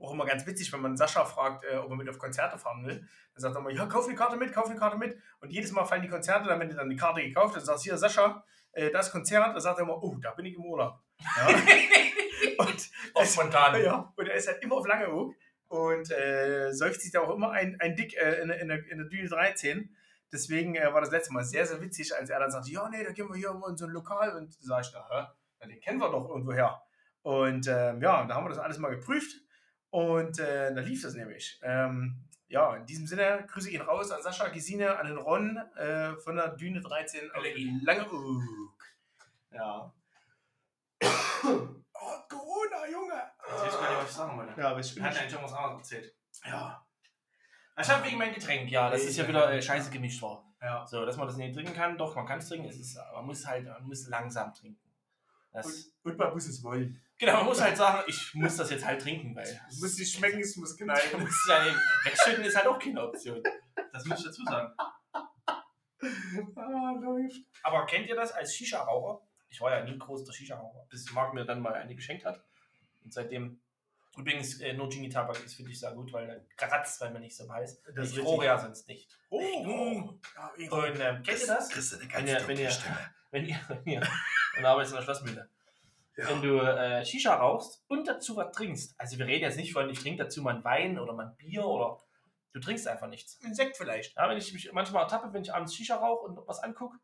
Auch 0.00 0.12
immer 0.12 0.26
ganz 0.26 0.46
witzig, 0.46 0.72
wenn 0.72 0.80
man 0.80 0.96
Sascha 0.96 1.24
fragt, 1.24 1.64
äh, 1.64 1.76
ob 1.76 1.90
er 1.90 1.96
mit 1.96 2.08
auf 2.08 2.18
Konzerte 2.18 2.56
fahren 2.58 2.86
will. 2.86 3.00
Dann 3.34 3.42
sagt 3.42 3.56
er 3.56 3.60
immer, 3.60 3.70
ja, 3.70 3.86
kauf 3.86 4.06
eine 4.06 4.14
Karte 4.14 4.36
mit, 4.36 4.52
kauf 4.52 4.66
eine 4.70 4.78
Karte 4.78 4.96
mit. 4.96 5.18
Und 5.40 5.50
jedes 5.50 5.72
Mal 5.72 5.84
fallen 5.86 6.02
die 6.02 6.08
Konzerte, 6.08 6.46
dann 6.48 6.60
wenn 6.60 6.68
du 6.70 6.76
dann 6.76 6.88
die 6.90 6.96
Karte 6.96 7.20
gekauft 7.22 7.56
hast, 7.56 7.66
sagst 7.66 7.84
du, 7.84 7.90
hier, 7.90 7.98
Sascha, 7.98 8.44
äh, 8.72 8.90
das 8.90 9.10
Konzert. 9.10 9.56
Da 9.56 9.60
sagt 9.60 9.78
er 9.80 9.82
immer, 9.82 10.00
oh, 10.02 10.16
da 10.20 10.30
bin 10.32 10.46
ich 10.46 10.54
im 10.54 10.64
Urlaub. 10.64 11.00
Ja. 11.36 11.48
und 12.58 12.90
Auch 13.14 13.24
spontan. 13.24 13.82
ja, 13.82 14.12
und 14.16 14.26
er 14.28 14.34
ist 14.34 14.46
halt 14.46 14.62
immer 14.62 14.76
auf 14.76 14.86
Langeoog 14.86 15.34
und 15.66 16.10
äh, 16.12 16.72
säuft 16.72 17.00
sich 17.00 17.10
da 17.10 17.20
auch 17.20 17.34
immer 17.34 17.50
ein, 17.50 17.76
ein 17.80 17.96
Dick 17.96 18.16
äh, 18.16 18.40
in, 18.40 18.48
der- 18.48 18.60
in, 18.60 18.68
der, 18.68 18.86
in 18.90 18.98
der 18.98 19.06
Düne 19.08 19.28
13. 19.28 19.94
Deswegen 20.32 20.74
äh, 20.74 20.92
war 20.92 21.00
das 21.00 21.10
letzte 21.10 21.32
Mal 21.32 21.44
sehr, 21.44 21.66
sehr 21.66 21.80
witzig, 21.80 22.14
als 22.14 22.30
er 22.30 22.40
dann 22.40 22.50
sagte, 22.50 22.70
ja, 22.70 22.88
nee, 22.88 23.02
da 23.04 23.12
gehen 23.12 23.28
wir 23.28 23.36
hier 23.36 23.58
in 23.68 23.76
so 23.76 23.86
ein 23.86 23.92
Lokal. 23.92 24.36
Und 24.36 24.54
da 24.60 24.66
sag 24.66 24.84
ich, 24.84 24.92
na, 24.92 25.06
hä? 25.10 25.66
Den 25.66 25.80
kennen 25.80 25.98
wir 25.98 26.10
doch 26.10 26.28
irgendwoher. 26.28 26.80
Und 27.22 27.66
ähm, 27.66 28.00
ja, 28.00 28.24
da 28.24 28.34
haben 28.34 28.44
wir 28.44 28.50
das 28.50 28.58
alles 28.58 28.78
mal 28.78 28.90
geprüft 28.90 29.34
und 29.90 30.38
äh, 30.38 30.74
da 30.74 30.80
lief 30.80 31.02
das 31.02 31.14
nämlich. 31.14 31.58
Ähm, 31.62 32.24
ja, 32.48 32.76
in 32.76 32.86
diesem 32.86 33.06
Sinne, 33.06 33.46
Grüße 33.46 33.70
gehen 33.70 33.82
raus 33.82 34.10
an 34.10 34.22
Sascha, 34.22 34.48
Gesine, 34.48 34.98
an 34.98 35.06
den 35.06 35.18
Ron 35.18 35.56
äh, 35.76 36.16
von 36.16 36.36
der 36.36 36.56
Düne 36.56 36.80
13 36.80 37.30
auf. 37.32 37.44
Langeoog. 37.82 38.42
Ja. 39.52 39.92
oh, 41.02 42.18
Corona, 42.28 42.88
Junge! 42.90 43.22
Jetzt 43.46 43.80
weiß 43.80 44.02
ich 44.02 44.08
ich 44.08 44.14
sagen 44.14 44.38
wollte. 44.38 44.60
Ja, 44.60 44.70
aber 44.70 44.80
ich 44.80 45.00
hatte 45.00 45.18
eigentlich 45.20 45.32
irgendwas 45.32 45.52
anderes 45.52 45.78
erzählt. 45.78 46.14
Ja. 46.44 46.87
Ich 47.80 47.88
habe 47.88 48.04
wegen 48.06 48.18
meinem 48.18 48.34
Getränk, 48.34 48.70
ja, 48.70 48.90
das 48.90 49.04
ist 49.04 49.16
ja 49.16 49.28
wieder 49.28 49.52
äh, 49.52 49.62
scheiße 49.62 49.90
gemischt 49.90 50.20
war. 50.22 50.44
Ja. 50.60 50.86
So, 50.86 51.04
dass 51.06 51.16
man 51.16 51.26
das 51.26 51.36
nicht 51.36 51.54
trinken 51.54 51.74
kann, 51.74 51.96
doch, 51.96 52.16
man 52.16 52.26
kann 52.26 52.40
es 52.40 52.48
trinken, 52.48 52.68
es 52.68 52.78
ist, 52.78 52.98
man 53.14 53.24
muss 53.24 53.46
halt, 53.46 53.66
man 53.66 53.84
muss 53.84 54.08
langsam 54.08 54.52
trinken. 54.52 54.80
Und, 55.52 55.64
und 56.02 56.18
man 56.18 56.32
muss 56.32 56.46
es 56.46 56.62
wollen. 56.62 57.00
genau, 57.18 57.38
man 57.38 57.46
muss 57.46 57.60
halt 57.60 57.76
sagen, 57.76 58.04
ich 58.06 58.34
muss 58.34 58.56
das 58.56 58.70
jetzt 58.70 58.84
halt 58.84 59.00
trinken, 59.00 59.34
weil 59.34 59.60
Es 59.68 59.80
muss 59.80 59.98
nicht 59.98 60.14
schmecken, 60.14 60.40
es 60.40 60.56
muss 60.56 60.78
man 60.78 60.96
knallen. 60.96 61.02
muss 61.20 61.46
ja 61.48 61.64
nicht, 61.64 61.78
wegschütten 62.04 62.44
ist 62.44 62.56
halt 62.56 62.66
auch 62.66 62.78
keine 62.78 63.02
Option. 63.02 63.42
Das 63.92 64.04
muss 64.04 64.18
ich 64.18 64.26
dazu 64.26 64.44
sagen. 64.44 64.72
ah, 66.56 66.94
läuft. 67.00 67.40
Aber 67.62 67.86
kennt 67.86 68.08
ihr 68.08 68.16
das 68.16 68.32
als 68.32 68.54
Shisha-Raucher? 68.54 69.22
Ich 69.48 69.60
war 69.60 69.70
ja 69.70 69.84
nie 69.84 69.98
groß 69.98 70.24
der 70.24 70.32
Shisha-Raucher, 70.32 70.86
bis 70.90 71.10
Marc 71.12 71.32
mir 71.34 71.44
dann 71.44 71.60
mal 71.60 71.74
eine 71.74 71.94
geschenkt 71.94 72.24
hat. 72.24 72.44
Und 73.02 73.12
seitdem, 73.12 73.60
übrigens, 74.16 74.60
äh, 74.60 74.72
No 74.72 74.88
Genie 74.88 75.08
Tabak 75.08 75.44
ist 75.44 75.54
für 75.54 75.62
dich 75.62 75.78
sehr 75.78 75.92
gut, 75.92 76.12
weil 76.12 76.26
der 76.26 76.40
kratzt, 76.56 77.00
weil 77.00 77.10
man 77.12 77.22
nicht 77.22 77.36
so 77.36 77.50
heiß. 77.50 77.82
Das 77.94 78.08
ist 78.08 78.18
ich 78.18 78.24
rohre 78.24 78.46
ja 78.46 78.58
sonst 78.58 78.88
nicht. 78.88 79.08
Oh, 79.30 79.40
oh. 79.40 80.14
Wie 80.56 80.68
Und 80.68 81.00
ähm, 81.00 81.22
kennt 81.22 81.40
ihr 81.40 81.46
das? 81.46 81.68
Kriegst 81.68 81.92
du 81.92 81.96
eine 81.96 82.04
Wenn 82.04 82.10
ganz 82.10 82.30
ihr, 82.30 82.48
wenn 82.48 82.58
ihr, 82.58 82.70
Stimme. 82.70 82.98
wenn 83.30 83.46
ihr, 83.46 83.60
wenn 83.68 83.92
ihr, 83.92 84.02
arbeitest 84.64 84.92
in 84.92 84.96
der 84.96 85.04
Schlossmühle. 85.04 85.50
Ja. 86.16 86.28
Wenn 86.28 86.42
du 86.42 86.58
äh, 86.58 87.04
Shisha 87.04 87.34
rauchst 87.36 87.84
und 87.86 88.08
dazu 88.08 88.36
was 88.36 88.50
trinkst, 88.52 88.98
also 88.98 89.18
wir 89.18 89.26
reden 89.26 89.44
jetzt 89.44 89.56
nicht 89.56 89.72
von, 89.72 89.88
ich 89.88 90.00
trinke 90.00 90.24
dazu 90.24 90.42
mal 90.42 90.54
einen 90.54 90.64
Wein 90.64 90.98
oder 90.98 91.12
mal 91.12 91.26
ein 91.26 91.36
Bier 91.36 91.64
oder 91.64 92.02
du 92.52 92.60
trinkst 92.60 92.88
einfach 92.88 93.06
nichts. 93.06 93.34
Insekt 93.36 93.76
vielleicht. 93.76 94.16
Ja, 94.16 94.28
wenn 94.28 94.36
ich 94.36 94.52
mich 94.52 94.72
manchmal 94.72 95.04
ertappe, 95.04 95.32
wenn 95.32 95.42
ich 95.42 95.54
abends 95.54 95.74
Shisha 95.74 95.94
rauche 95.96 96.26
und 96.26 96.48
was 96.48 96.58
angucke, 96.58 96.98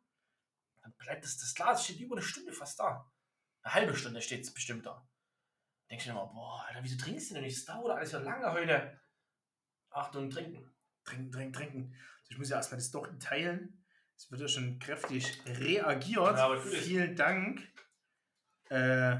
dann 0.82 0.92
bleibt 0.98 1.24
das, 1.24 1.38
das 1.38 1.54
Glas 1.54 1.84
steht 1.84 2.00
über 2.00 2.16
eine 2.16 2.22
Stunde 2.22 2.52
fast 2.52 2.80
da. 2.80 3.08
Eine 3.62 3.74
halbe 3.74 3.96
Stunde 3.96 4.20
steht 4.20 4.42
es 4.42 4.52
bestimmt 4.52 4.84
da. 4.84 5.06
Denke 5.94 6.08
ich 6.08 6.12
mir 6.12 6.20
immer, 6.20 6.32
boah, 6.34 6.64
Alter, 6.66 6.80
wieso 6.82 6.96
trinkst 6.96 7.30
du 7.30 7.34
denn 7.34 7.44
nicht? 7.44 7.56
Das 7.56 7.66
dauert 7.66 7.96
alles 7.96 8.10
so 8.10 8.18
lange 8.18 8.50
heute. 8.52 9.00
Achtung, 9.90 10.28
trinken. 10.28 10.74
Trinken, 11.04 11.30
trinken, 11.30 11.52
trinken. 11.52 11.94
Also 12.18 12.30
ich 12.30 12.38
muss 12.38 12.48
ja 12.48 12.56
erstmal 12.56 12.80
das 12.80 12.90
doch 12.90 13.08
teilen. 13.20 13.86
Es 14.16 14.28
wird 14.28 14.40
ja 14.40 14.48
schon 14.48 14.80
kräftig 14.80 15.40
reagiert. 15.46 16.36
Ja. 16.36 16.56
Vielen 16.60 17.14
Dank. 17.14 17.60
Äh, 18.70 19.18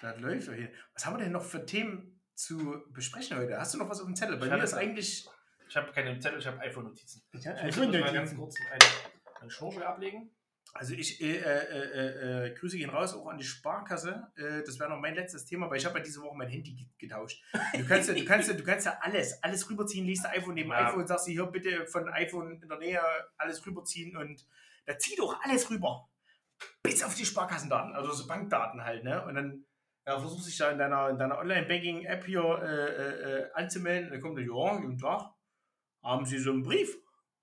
das 0.00 0.18
läuft 0.18 0.48
doch 0.48 0.54
hier. 0.54 0.72
Was 0.94 1.04
haben 1.04 1.18
wir 1.18 1.24
denn 1.24 1.32
noch 1.32 1.44
für 1.44 1.66
Themen 1.66 2.22
zu 2.34 2.82
besprechen 2.94 3.36
heute? 3.36 3.58
Hast 3.58 3.74
du 3.74 3.78
noch 3.78 3.90
was 3.90 4.00
auf 4.00 4.06
dem 4.06 4.16
Zettel? 4.16 4.38
Bei 4.38 4.46
Ich 4.46 4.52
mir 4.52 4.62
ist 4.62 4.72
eigentlich. 4.72 5.28
Ich 5.68 5.76
habe 5.76 5.92
keine 5.92 6.18
Zettel, 6.18 6.38
ich 6.38 6.46
habe 6.46 6.58
iPhone-Notizen. 6.60 7.22
Ja, 7.34 7.54
Ich 7.54 7.76
muss 7.76 7.84
iPhone 7.84 7.92
jetzt 7.92 8.00
mal 8.00 8.14
ganz 8.14 8.34
kurz 8.34 8.56
einen, 8.62 9.40
einen 9.42 9.50
Schnorchel 9.50 9.82
ablegen. 9.82 10.34
Also 10.78 10.94
ich 10.94 11.20
äh, 11.20 11.38
äh, 11.38 11.40
äh, 11.42 12.46
äh, 12.46 12.54
Grüße 12.54 12.76
gehen 12.78 12.90
raus 12.90 13.12
auch 13.12 13.26
an 13.26 13.36
die 13.36 13.42
Sparkasse. 13.44 14.30
Äh, 14.36 14.62
das 14.64 14.78
wäre 14.78 14.88
noch 14.90 15.00
mein 15.00 15.16
letztes 15.16 15.44
Thema, 15.44 15.68
weil 15.68 15.78
ich 15.78 15.84
habe 15.86 15.98
ja 15.98 16.04
diese 16.04 16.22
Woche 16.22 16.36
mein 16.36 16.48
Handy 16.48 16.72
ge- 16.72 16.86
getauscht. 16.98 17.42
Du 17.76 17.84
kannst 17.84 18.08
ja, 18.08 18.14
du 18.14 18.24
kannst 18.24 18.48
ja, 18.48 18.54
du 18.54 18.62
kannst 18.62 18.86
ja 18.86 18.96
alles, 19.00 19.42
alles 19.42 19.68
rüberziehen, 19.68 20.06
liest 20.06 20.24
ein 20.24 20.38
iPhone 20.38 20.54
neben 20.54 20.70
Ja. 20.70 20.86
iPhone, 20.88 21.04
sagst 21.06 21.26
du 21.26 21.32
hier 21.32 21.46
bitte 21.46 21.84
von 21.86 22.08
iPhone 22.10 22.62
in 22.62 22.68
der 22.68 22.78
Nähe 22.78 23.00
alles 23.36 23.66
rüberziehen 23.66 24.16
und 24.16 24.46
da 24.86 24.96
zieh 24.96 25.16
doch 25.16 25.40
alles 25.42 25.68
rüber. 25.68 26.08
Bis 26.82 27.02
auf 27.02 27.14
die 27.16 27.26
Sparkassendaten, 27.26 27.94
also 27.94 28.12
so 28.12 28.28
Bankdaten 28.28 28.84
halt, 28.84 29.02
ne? 29.02 29.24
Und 29.24 29.34
dann 29.34 29.64
ja, 30.06 30.18
versuchst 30.20 30.44
du 30.46 30.48
dich 30.50 30.58
da 30.58 30.70
in 30.70 30.78
deiner, 30.78 31.10
in 31.10 31.18
deiner 31.18 31.38
Online-Banking-App 31.38 32.24
hier 32.24 32.40
äh, 32.42 33.50
anzumelden. 33.52 34.06
Und 34.06 34.12
dann 34.14 34.20
kommt 34.22 34.38
der, 34.38 34.44
ja, 34.46 34.76
guten 34.76 34.96
Tag. 34.98 35.22
Haben 36.04 36.24
Sie 36.24 36.38
so 36.38 36.52
einen 36.52 36.62
Brief? 36.62 36.96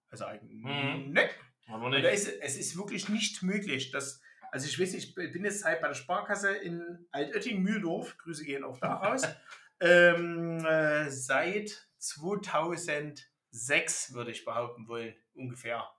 Also, 0.09 0.25
Mhm. 0.41 1.11
ne. 1.11 1.29
Aber 1.67 1.89
da 1.89 2.09
ist, 2.09 2.27
es 2.27 2.57
ist 2.57 2.77
wirklich 2.77 3.09
nicht 3.09 3.41
möglich, 3.43 3.91
dass, 3.91 4.21
also 4.51 4.67
ich 4.67 4.79
weiß 4.79 4.93
nicht, 4.93 5.17
ich 5.17 5.33
bin 5.33 5.43
jetzt 5.43 5.65
halt 5.65 5.81
bei 5.81 5.87
der 5.87 5.95
Sparkasse 5.95 6.55
in 6.55 7.07
Altötting-Mühldorf, 7.11 8.17
Grüße 8.17 8.45
gehen 8.45 8.63
auch 8.63 8.79
da 8.79 8.93
raus, 8.95 9.23
ähm, 9.79 10.63
äh, 10.65 11.09
seit 11.09 11.89
2006 11.97 14.13
würde 14.13 14.31
ich 14.31 14.45
behaupten 14.45 14.87
wollen, 14.87 15.15
ungefähr. 15.33 15.89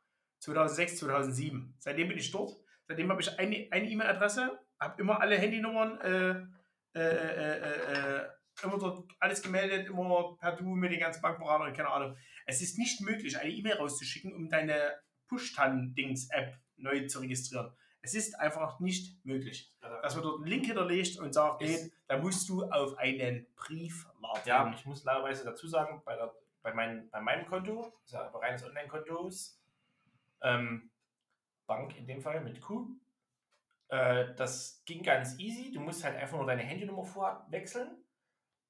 2006, 0.41 0.99
2007. 0.99 1.75
Seitdem 1.79 2.09
bin 2.09 2.19
ich 2.19 2.31
dort. 2.31 2.55
Seitdem 2.87 3.11
habe 3.11 3.21
ich 3.21 3.39
eine 3.39 3.67
eine 3.71 3.91
E-Mail-Adresse, 3.91 4.59
habe 4.79 5.01
immer 5.01 5.21
alle 5.21 5.37
Handynummern, 5.37 6.01
äh, 6.01 6.47
äh, 6.95 7.01
äh, 7.01 7.59
äh, 7.59 8.19
äh, 8.19 8.29
immer 8.63 8.79
dort 8.79 9.11
alles 9.19 9.43
gemeldet, 9.43 9.89
immer 9.89 10.37
per 10.39 10.57
Du 10.57 10.65
mit 10.65 10.93
den 10.93 11.01
ganzen 11.01 11.21
Bankberatern, 11.21 11.75
keine 11.75 11.91
Ahnung. 11.91 12.17
Es 12.47 12.63
ist 12.63 12.79
nicht 12.79 13.01
möglich, 13.01 13.39
eine 13.39 13.51
E-Mail 13.51 13.75
rauszuschicken, 13.75 14.33
um 14.33 14.49
deine 14.49 14.95
Push-Tan-Dings-App 15.29 16.59
neu 16.77 17.07
zu 17.07 17.21
registrieren. 17.21 17.73
Es 18.03 18.15
ist 18.15 18.39
einfach 18.39 18.79
nicht 18.79 19.25
möglich. 19.25 19.75
Dass 19.81 20.15
man 20.15 20.25
dort 20.25 20.37
einen 20.37 20.47
Link 20.47 20.67
hinterlegt 20.67 21.19
und 21.19 21.33
sagt, 21.33 21.63
nee, 21.63 21.91
da 22.07 22.19
musst 22.19 22.49
du 22.49 22.65
auf 22.65 22.97
einen 22.99 23.47
Brief 23.57 24.07
warten. 24.21 24.49
Ja, 24.49 24.73
ich 24.73 24.85
muss 24.85 25.03
leiderweise 25.05 25.45
dazu 25.45 25.67
sagen, 25.67 26.03
bei, 26.05 26.15
der, 26.15 26.33
bei, 26.63 26.73
mein, 26.73 27.11
bei 27.11 27.21
meinem 27.21 27.47
Konto, 27.47 27.93
das 28.03 28.07
ist 28.07 28.13
ja 28.13 28.29
ein 28.29 28.35
reines 28.35 28.65
Online-Kontos, 28.65 29.61
ähm, 30.43 30.91
Bank 31.67 31.97
in 31.97 32.07
dem 32.07 32.21
Fall 32.21 32.41
mit 32.43 32.61
Q, 32.61 32.97
äh, 33.89 34.35
das 34.35 34.83
ging 34.85 35.03
ganz 35.03 35.39
easy. 35.39 35.73
Du 35.73 35.81
musst 35.81 36.05
halt 36.05 36.17
einfach 36.17 36.37
nur 36.37 36.47
deine 36.47 36.63
Handynummer 36.63 37.05
vorwechseln. 37.05 38.05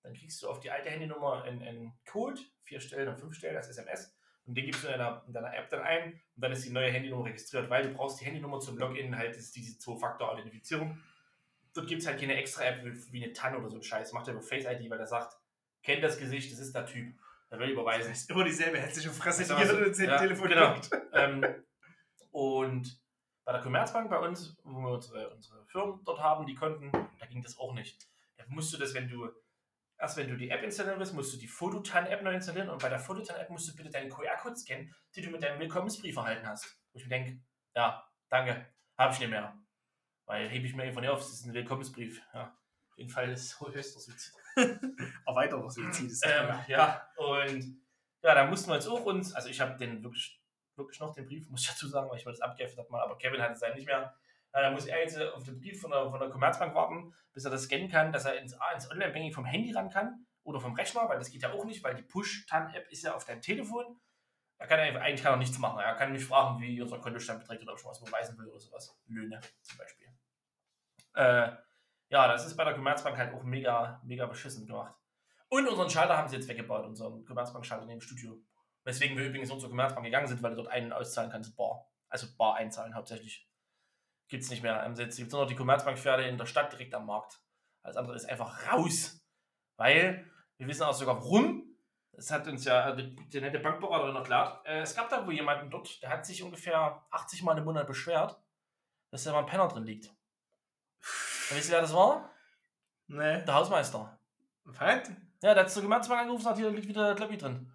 Dann 0.02 0.14
kriegst 0.14 0.42
du 0.42 0.48
auf 0.48 0.60
die 0.60 0.70
alte 0.70 0.90
Handynummer 0.90 1.42
einen, 1.44 1.62
einen 1.62 1.92
Code, 2.06 2.40
vier 2.62 2.80
Stellen 2.80 3.08
und 3.08 3.18
fünf 3.18 3.34
Stellen 3.34 3.56
als 3.56 3.68
SMS. 3.68 4.14
Und 4.46 4.54
den 4.56 4.64
gibst 4.66 4.84
du 4.84 4.86
in 4.86 4.92
deiner, 4.92 5.24
in 5.26 5.32
deiner 5.32 5.54
App 5.54 5.68
dann 5.70 5.80
ein 5.82 6.12
und 6.12 6.20
dann 6.42 6.52
ist 6.52 6.64
die 6.64 6.70
neue 6.70 6.90
Handynummer 6.90 7.24
registriert, 7.26 7.68
weil 7.68 7.82
du 7.88 7.94
brauchst 7.94 8.20
die 8.20 8.24
Handynummer 8.26 8.60
zum 8.60 8.78
Login, 8.78 9.16
halt 9.16 9.30
das 9.30 9.38
ist 9.44 9.56
diese 9.56 9.76
Zwei-Faktor-Authentifizierung. 9.78 10.98
Dort 11.74 11.88
gibt 11.88 12.02
es 12.02 12.06
halt 12.08 12.20
keine 12.20 12.36
extra 12.36 12.62
App 12.64 12.82
wie, 13.10 13.24
eine 13.24 13.32
TAN 13.32 13.56
oder 13.56 13.68
so 13.68 13.76
ein 13.76 13.82
Scheiß. 13.82 14.12
Macht 14.12 14.28
er 14.28 14.34
über 14.34 14.42
Face 14.42 14.64
ID, 14.64 14.88
weil 14.88 15.00
er 15.00 15.06
sagt, 15.06 15.36
kennt 15.82 16.02
das 16.02 16.16
Gesicht, 16.18 16.50
das 16.52 16.60
ist 16.60 16.74
der 16.74 16.86
Typ. 16.86 17.14
Der 17.50 17.58
will 17.58 17.66
Das 17.66 17.72
überweisen. 17.74 18.12
ist 18.12 18.30
immer 18.30 18.44
dieselbe 18.44 18.78
hässliche 18.78 19.10
Fresse, 19.10 19.42
die 19.42 19.48
Das 19.48 19.58
jeder 19.60 19.94
so- 19.94 20.02
ja, 20.02 20.18
Telefon 20.18 20.48
genau. 20.48 20.74
ähm, 21.12 21.44
und 22.30 23.00
bei 23.44 23.52
der 23.52 23.60
Commerzbank 23.60 24.10
bei 24.10 24.18
uns, 24.18 24.56
wo 24.64 24.80
wir 24.80 24.90
unsere, 24.90 25.30
unsere 25.30 25.64
Firmen 25.66 26.00
dort 26.04 26.20
haben, 26.20 26.46
die 26.46 26.54
Konten, 26.54 26.90
da 26.92 27.26
ging 27.26 27.42
das 27.42 27.58
auch 27.58 27.72
nicht. 27.74 28.08
Da 28.36 28.44
musst 28.48 28.72
du 28.72 28.78
das, 28.78 28.94
wenn 28.94 29.08
du, 29.08 29.28
erst 29.98 30.16
wenn 30.16 30.28
du 30.28 30.36
die 30.36 30.50
App 30.50 30.62
installieren 30.62 30.98
willst, 30.98 31.14
musst 31.14 31.32
du 31.34 31.38
die 31.38 31.48
Fototan-App 31.48 32.22
neu 32.22 32.34
installieren 32.34 32.68
und 32.68 32.80
bei 32.80 32.88
der 32.88 32.98
Fototan-App 32.98 33.50
musst 33.50 33.68
du 33.68 33.76
bitte 33.76 33.90
deinen 33.90 34.10
QR-Code 34.10 34.56
scannen, 34.56 34.94
die 35.14 35.22
du 35.22 35.30
mit 35.30 35.42
deinem 35.42 35.58
Willkommensbrief 35.60 36.16
erhalten 36.16 36.46
hast. 36.46 36.78
Wo 36.92 36.98
ich 36.98 37.04
mir 37.04 37.10
denke, 37.10 37.40
ja, 37.74 38.06
danke, 38.28 38.66
habe 38.96 39.12
ich 39.12 39.20
nicht 39.20 39.30
mehr. 39.30 39.56
Weil 40.26 40.48
hebe 40.48 40.66
ich 40.66 40.74
mir 40.74 40.82
einfach 40.82 41.00
nicht 41.00 41.10
auf, 41.10 41.20
es 41.20 41.32
ist 41.32 41.46
ein 41.46 41.54
Willkommensbrief. 41.54 42.20
Ja, 42.34 42.56
auf 42.90 42.98
jeden 42.98 43.10
Fall 43.10 43.30
ist 43.30 43.60
höchster 43.60 44.00
Suizid. 44.00 44.34
Erweiterter 45.26 45.70
Suizid 45.70 46.10
ist 46.10 46.26
Ähm, 46.26 46.58
ja, 46.66 47.08
und 47.16 47.80
ja, 48.22 48.34
da 48.34 48.46
mussten 48.46 48.70
wir 48.70 48.74
jetzt 48.74 48.88
auch 48.88 49.04
uns, 49.04 49.34
also 49.34 49.48
ich 49.48 49.60
habe 49.60 49.76
den 49.76 50.02
wirklich, 50.02 50.42
wirklich 50.74 50.98
noch 51.00 51.14
den 51.14 51.26
Brief, 51.26 51.48
muss 51.48 51.62
ich 51.62 51.68
dazu 51.68 51.88
sagen, 51.88 52.10
weil 52.10 52.18
ich 52.18 52.24
mir 52.24 52.32
das 52.32 52.40
abgeheftet 52.40 52.78
habe 52.78 52.90
mal, 52.90 53.02
aber 53.02 53.18
Kevin 53.18 53.40
hatte 53.40 53.56
seinen 53.56 53.76
nicht 53.76 53.86
mehr. 53.86 54.14
Ja, 54.56 54.62
da 54.62 54.70
muss 54.70 54.86
er 54.86 55.00
jetzt 55.00 55.20
auf 55.20 55.44
den 55.44 55.60
Brief 55.60 55.82
von 55.82 55.90
der, 55.90 56.08
von 56.08 56.18
der 56.18 56.30
Commerzbank 56.30 56.74
warten, 56.74 57.14
bis 57.34 57.44
er 57.44 57.50
das 57.50 57.64
scannen 57.64 57.90
kann, 57.90 58.10
dass 58.10 58.24
er 58.24 58.40
ins, 58.40 58.56
ins 58.74 58.90
Online-Banking 58.90 59.30
vom 59.30 59.44
Handy 59.44 59.70
ran 59.72 59.90
kann 59.90 60.26
oder 60.44 60.60
vom 60.60 60.72
Rechner, 60.72 61.06
weil 61.10 61.18
das 61.18 61.30
geht 61.30 61.42
ja 61.42 61.52
auch 61.52 61.66
nicht, 61.66 61.84
weil 61.84 61.94
die 61.94 62.02
Push-TAN-App 62.02 62.90
ist 62.90 63.02
ja 63.02 63.14
auf 63.14 63.26
deinem 63.26 63.42
Telefon. 63.42 64.00
Da 64.56 64.66
kann 64.66 64.78
er 64.78 64.98
eigentlich 65.02 65.22
kann 65.22 65.34
er 65.34 65.36
nichts 65.36 65.58
machen. 65.58 65.80
Er 65.80 65.94
kann 65.94 66.10
nicht 66.10 66.24
fragen, 66.24 66.58
wie 66.62 66.80
unser 66.80 66.98
Kontostand 66.98 67.40
beträgt 67.40 67.64
oder 67.64 67.72
ob 67.72 67.78
ich 67.78 67.84
was 67.84 68.02
beweisen 68.02 68.38
will 68.38 68.46
oder 68.46 68.58
sowas. 68.58 68.98
Löhne 69.08 69.38
zum 69.60 69.76
Beispiel. 69.76 70.06
Äh, 71.12 71.52
ja, 72.08 72.26
das 72.26 72.46
ist 72.46 72.56
bei 72.56 72.64
der 72.64 72.72
Commerzbank 72.72 73.18
halt 73.18 73.34
auch 73.34 73.42
mega, 73.42 74.00
mega 74.04 74.24
beschissen 74.24 74.66
gemacht. 74.66 74.94
Und 75.50 75.68
unseren 75.68 75.90
Schalter 75.90 76.16
haben 76.16 76.28
sie 76.28 76.36
jetzt 76.36 76.48
weggebaut, 76.48 76.86
unseren 76.86 77.26
Commerzbank-Schalter 77.26 77.84
neben 77.84 77.98
dem 77.98 78.00
Studio. 78.00 78.40
Weswegen 78.84 79.18
wir 79.18 79.26
übrigens 79.26 79.50
zur 79.50 79.68
Commerzbank 79.68 80.06
gegangen 80.06 80.28
sind, 80.28 80.42
weil 80.42 80.52
du 80.52 80.62
dort 80.62 80.68
einen 80.68 80.94
auszahlen 80.94 81.30
kannst, 81.30 81.54
Bar. 81.58 81.90
Also 82.08 82.26
Bar 82.38 82.54
einzahlen 82.54 82.94
hauptsächlich. 82.94 83.45
Gibt 84.28 84.42
es 84.42 84.50
nicht 84.50 84.62
mehr. 84.62 84.82
Ähm, 84.84 84.94
Jetzt 84.94 85.16
gibt 85.16 85.28
es 85.28 85.32
nur 85.32 85.42
noch 85.42 85.48
die 85.48 85.54
Commerzbank-Pferde 85.54 86.24
in 86.24 86.38
der 86.38 86.46
Stadt 86.46 86.72
direkt 86.72 86.94
am 86.94 87.06
Markt. 87.06 87.40
Alles 87.82 87.96
andere 87.96 88.16
ist 88.16 88.28
einfach 88.28 88.72
raus. 88.72 89.20
Weil, 89.76 90.30
wir 90.58 90.66
wissen 90.66 90.82
auch 90.82 90.94
sogar 90.94 91.16
warum. 91.16 91.62
Das 92.12 92.30
hat 92.30 92.48
uns 92.48 92.64
ja 92.64 92.92
die, 92.92 93.40
nette 93.40 93.58
Bankberaterin 93.58 94.16
erklärt. 94.16 94.66
Äh, 94.66 94.80
es 94.80 94.96
gab 94.96 95.08
da 95.10 95.26
wohl 95.26 95.34
jemanden 95.34 95.70
dort, 95.70 96.02
der 96.02 96.10
hat 96.10 96.24
sich 96.24 96.42
ungefähr 96.42 97.04
80 97.10 97.42
Mal 97.42 97.58
im 97.58 97.64
Monat 97.64 97.86
beschwert, 97.86 98.40
dass 99.10 99.24
da 99.24 99.32
mal 99.32 99.40
ein 99.40 99.46
Penner 99.46 99.68
drin 99.68 99.84
liegt. 99.84 100.06
Und 100.08 101.56
wisst 101.56 101.68
ihr, 101.68 101.74
wer 101.74 101.82
das 101.82 101.94
war? 101.94 102.30
Nee. 103.06 103.44
Der 103.44 103.54
Hausmeister. 103.54 104.18
Was? 104.64 105.08
Ja, 105.42 105.54
der 105.54 105.64
hat 105.64 105.70
zur 105.70 105.82
Commerzbank 105.82 106.22
angerufen 106.22 106.40
und 106.40 106.44
sagt, 106.44 106.58
hier 106.58 106.70
liegt 106.70 106.88
wieder 106.88 107.06
der 107.06 107.14
Klappi 107.14 107.36
drin. 107.36 107.70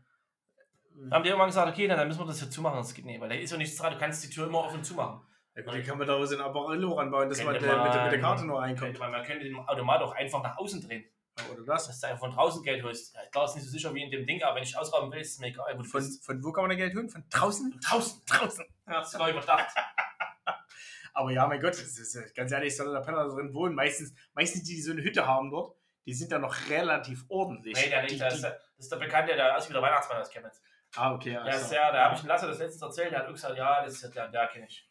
Dann 0.95 1.13
haben 1.13 1.23
die 1.23 1.29
irgendwann 1.29 1.49
gesagt, 1.49 1.71
okay, 1.71 1.87
dann 1.87 2.07
müssen 2.07 2.19
wir 2.19 2.25
das 2.25 2.39
hier 2.39 2.49
zumachen. 2.49 2.77
Das 2.77 2.93
geht 2.93 3.05
nicht, 3.05 3.21
weil 3.21 3.29
da 3.29 3.35
ist 3.35 3.51
ja 3.51 3.57
nichts 3.57 3.77
dran. 3.77 3.93
Du 3.93 3.99
kannst 3.99 4.23
die 4.23 4.29
Tür 4.29 4.47
immer 4.47 4.59
offen 4.59 4.83
zumachen. 4.83 5.21
Ja, 5.55 5.63
gut, 5.63 5.73
dann 5.73 5.83
kann 5.83 5.97
man 5.97 6.07
daraus 6.07 6.31
ein 6.31 6.39
Apparillo 6.41 6.93
ranbauen, 6.93 7.27
dass 7.29 7.43
man 7.43 7.53
der, 7.53 7.61
mit, 7.61 7.69
der, 7.71 7.83
mit 7.83 7.93
der 7.93 8.03
man- 8.03 8.21
Karte 8.21 8.45
nur 8.45 8.59
reinkommt. 8.59 8.97
Man, 8.99 9.11
man 9.11 9.23
könnte 9.23 9.43
den 9.43 9.57
Automat 9.57 10.01
auch 10.01 10.13
einfach 10.13 10.41
nach 10.41 10.57
außen 10.57 10.81
drehen. 10.81 11.05
Oder 11.51 11.63
das? 11.65 11.87
Dass 11.87 11.99
du 11.99 12.07
einfach 12.07 12.19
von 12.19 12.31
draußen 12.31 12.63
Geld 12.63 12.83
holst. 12.83 13.15
Ja, 13.15 13.21
klar, 13.31 13.45
ist 13.45 13.55
nicht 13.55 13.65
so 13.65 13.71
sicher 13.71 13.93
wie 13.93 14.03
in 14.03 14.11
dem 14.11 14.25
Ding, 14.25 14.43
aber 14.43 14.55
wenn 14.55 14.63
ich 14.63 14.77
ausrauben 14.77 15.11
will, 15.11 15.19
ist 15.19 15.33
es 15.33 15.39
mir 15.39 15.47
egal. 15.47 15.73
Wo 15.77 15.83
Von, 15.83 16.01
von 16.03 16.43
wo 16.43 16.51
kann 16.51 16.63
man 16.63 16.69
da 16.71 16.75
Geld 16.75 16.95
holen? 16.95 17.09
Von 17.09 17.23
draußen? 17.29 17.79
draußen. 17.83 18.21
Draußen. 18.25 18.65
Ja, 18.87 19.03
sogar 19.03 19.29
überdacht. 19.29 19.75
Aber 21.13 21.31
ja, 21.31 21.45
mein 21.47 21.59
Gott, 21.59 21.73
das 21.73 21.97
ist, 21.97 22.35
ganz 22.35 22.51
ehrlich, 22.51 22.75
soll 22.75 22.91
der 22.93 23.01
Penner 23.01 23.27
da 23.27 23.33
drin 23.33 23.53
wohnen. 23.53 23.75
Meistens, 23.75 24.13
meistens 24.33 24.63
die, 24.63 24.75
die 24.75 24.81
so 24.81 24.91
eine 24.91 25.03
Hütte 25.03 25.27
haben 25.27 25.51
dort, 25.51 25.75
die 26.05 26.13
sind 26.13 26.31
ja 26.31 26.39
noch 26.39 26.55
relativ 26.69 27.25
ordentlich. 27.27 27.75
Nee, 27.75 27.89
der 27.89 28.05
die, 28.05 28.13
nicht. 28.13 28.21
Das 28.21 28.35
ist 28.35 28.43
der, 28.43 28.51
das 28.51 28.85
ist 28.85 28.91
der 28.91 28.97
Bekannte, 28.97 29.35
der 29.35 29.55
aussieht 29.55 29.71
wie 29.71 29.73
der 29.73 29.81
Weihnachtsmann 29.81 30.19
aus 30.21 30.29
Chemnitz. 30.29 30.61
ah, 30.95 31.13
okay. 31.13 31.31
Der 31.31 31.43
also. 31.43 31.65
ist 31.65 31.71
ja, 31.73 31.91
da 31.91 32.05
habe 32.05 32.15
ich 32.15 32.21
den 32.21 32.27
Lasse 32.27 32.47
das 32.47 32.59
letztens 32.59 32.81
erzählt, 32.81 33.11
der 33.11 33.19
hat 33.19 33.27
gesagt, 33.27 33.57
ja, 33.57 33.83
das 33.83 34.01
ist 34.01 34.15
der, 34.15 34.27
der 34.29 34.47
kenne 34.47 34.67
ich. 34.67 34.89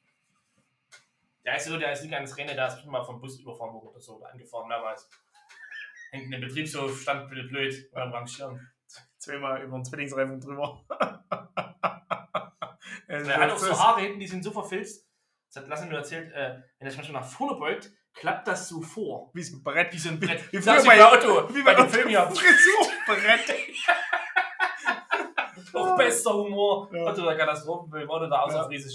Der 1.45 1.57
ist 1.57 1.64
so, 1.64 1.78
der 1.78 1.93
ist 1.93 2.03
nicht 2.03 2.14
eines 2.14 2.36
Rennen, 2.36 2.55
der 2.55 2.66
ist 2.66 2.74
bestimmt 2.74 2.93
mal 2.93 3.05
vom 3.05 3.20
Bus 3.20 3.41
überfahren 3.41 3.72
worden 3.72 3.88
oder 3.88 4.01
so, 4.01 4.22
angefahren 4.22 4.68
mehrmals. 4.68 5.09
Hängt 6.11 6.24
in 6.24 6.30
dem 6.32 6.41
Betriebshof, 6.41 7.01
stand 7.01 7.30
bitte 7.30 7.45
blöd 7.45 7.91
beim 7.93 8.12
Rangieren. 8.12 8.72
Zweimal 9.18 9.62
über 9.62 9.78
den 9.78 9.84
Zwillingsreifen 9.84 10.41
drüber. 10.41 10.84
Er 13.11 13.41
hat 13.41 13.51
auch 13.51 13.59
so 13.59 13.76
Haare 13.76 14.03
hinten, 14.03 14.20
die 14.20 14.26
sind 14.26 14.45
so 14.45 14.53
verfilzt. 14.53 15.05
Das 15.53 15.62
hat 15.62 15.68
Lasse 15.68 15.86
nur 15.86 15.99
erzählt, 15.99 16.32
äh, 16.32 16.62
wenn 16.78 16.88
er 16.88 16.95
manchmal 16.95 17.22
nach 17.22 17.28
vorne 17.28 17.59
beugt, 17.59 17.91
klappt 18.14 18.47
das 18.47 18.68
so 18.68 18.80
vor. 18.80 19.32
Wie 19.34 19.43
so 19.43 19.57
ein 19.57 19.64
Brett. 19.64 19.93
Wie 19.93 19.99
so 19.99 20.11
ein 20.11 20.20
Brett. 20.20 20.53
Wie 20.53 20.59
ist 20.59 20.64
bei, 20.64 20.80
bei 20.80 21.12
Otto, 21.12 21.53
wie 21.53 21.62
bei 21.62 21.74
bei 21.74 21.82
dem 21.82 21.88
Film 21.88 22.09
hier. 22.09 22.30
Frisurbrett. 22.30 23.53
Auch 25.74 25.97
bester 25.99 26.34
Humor. 26.34 26.88
Ja. 26.93 27.05
Otto, 27.05 27.24
der 27.24 27.36
Katastrophenfilm, 27.36 28.09
Otto, 28.09 28.28
der 28.28 28.38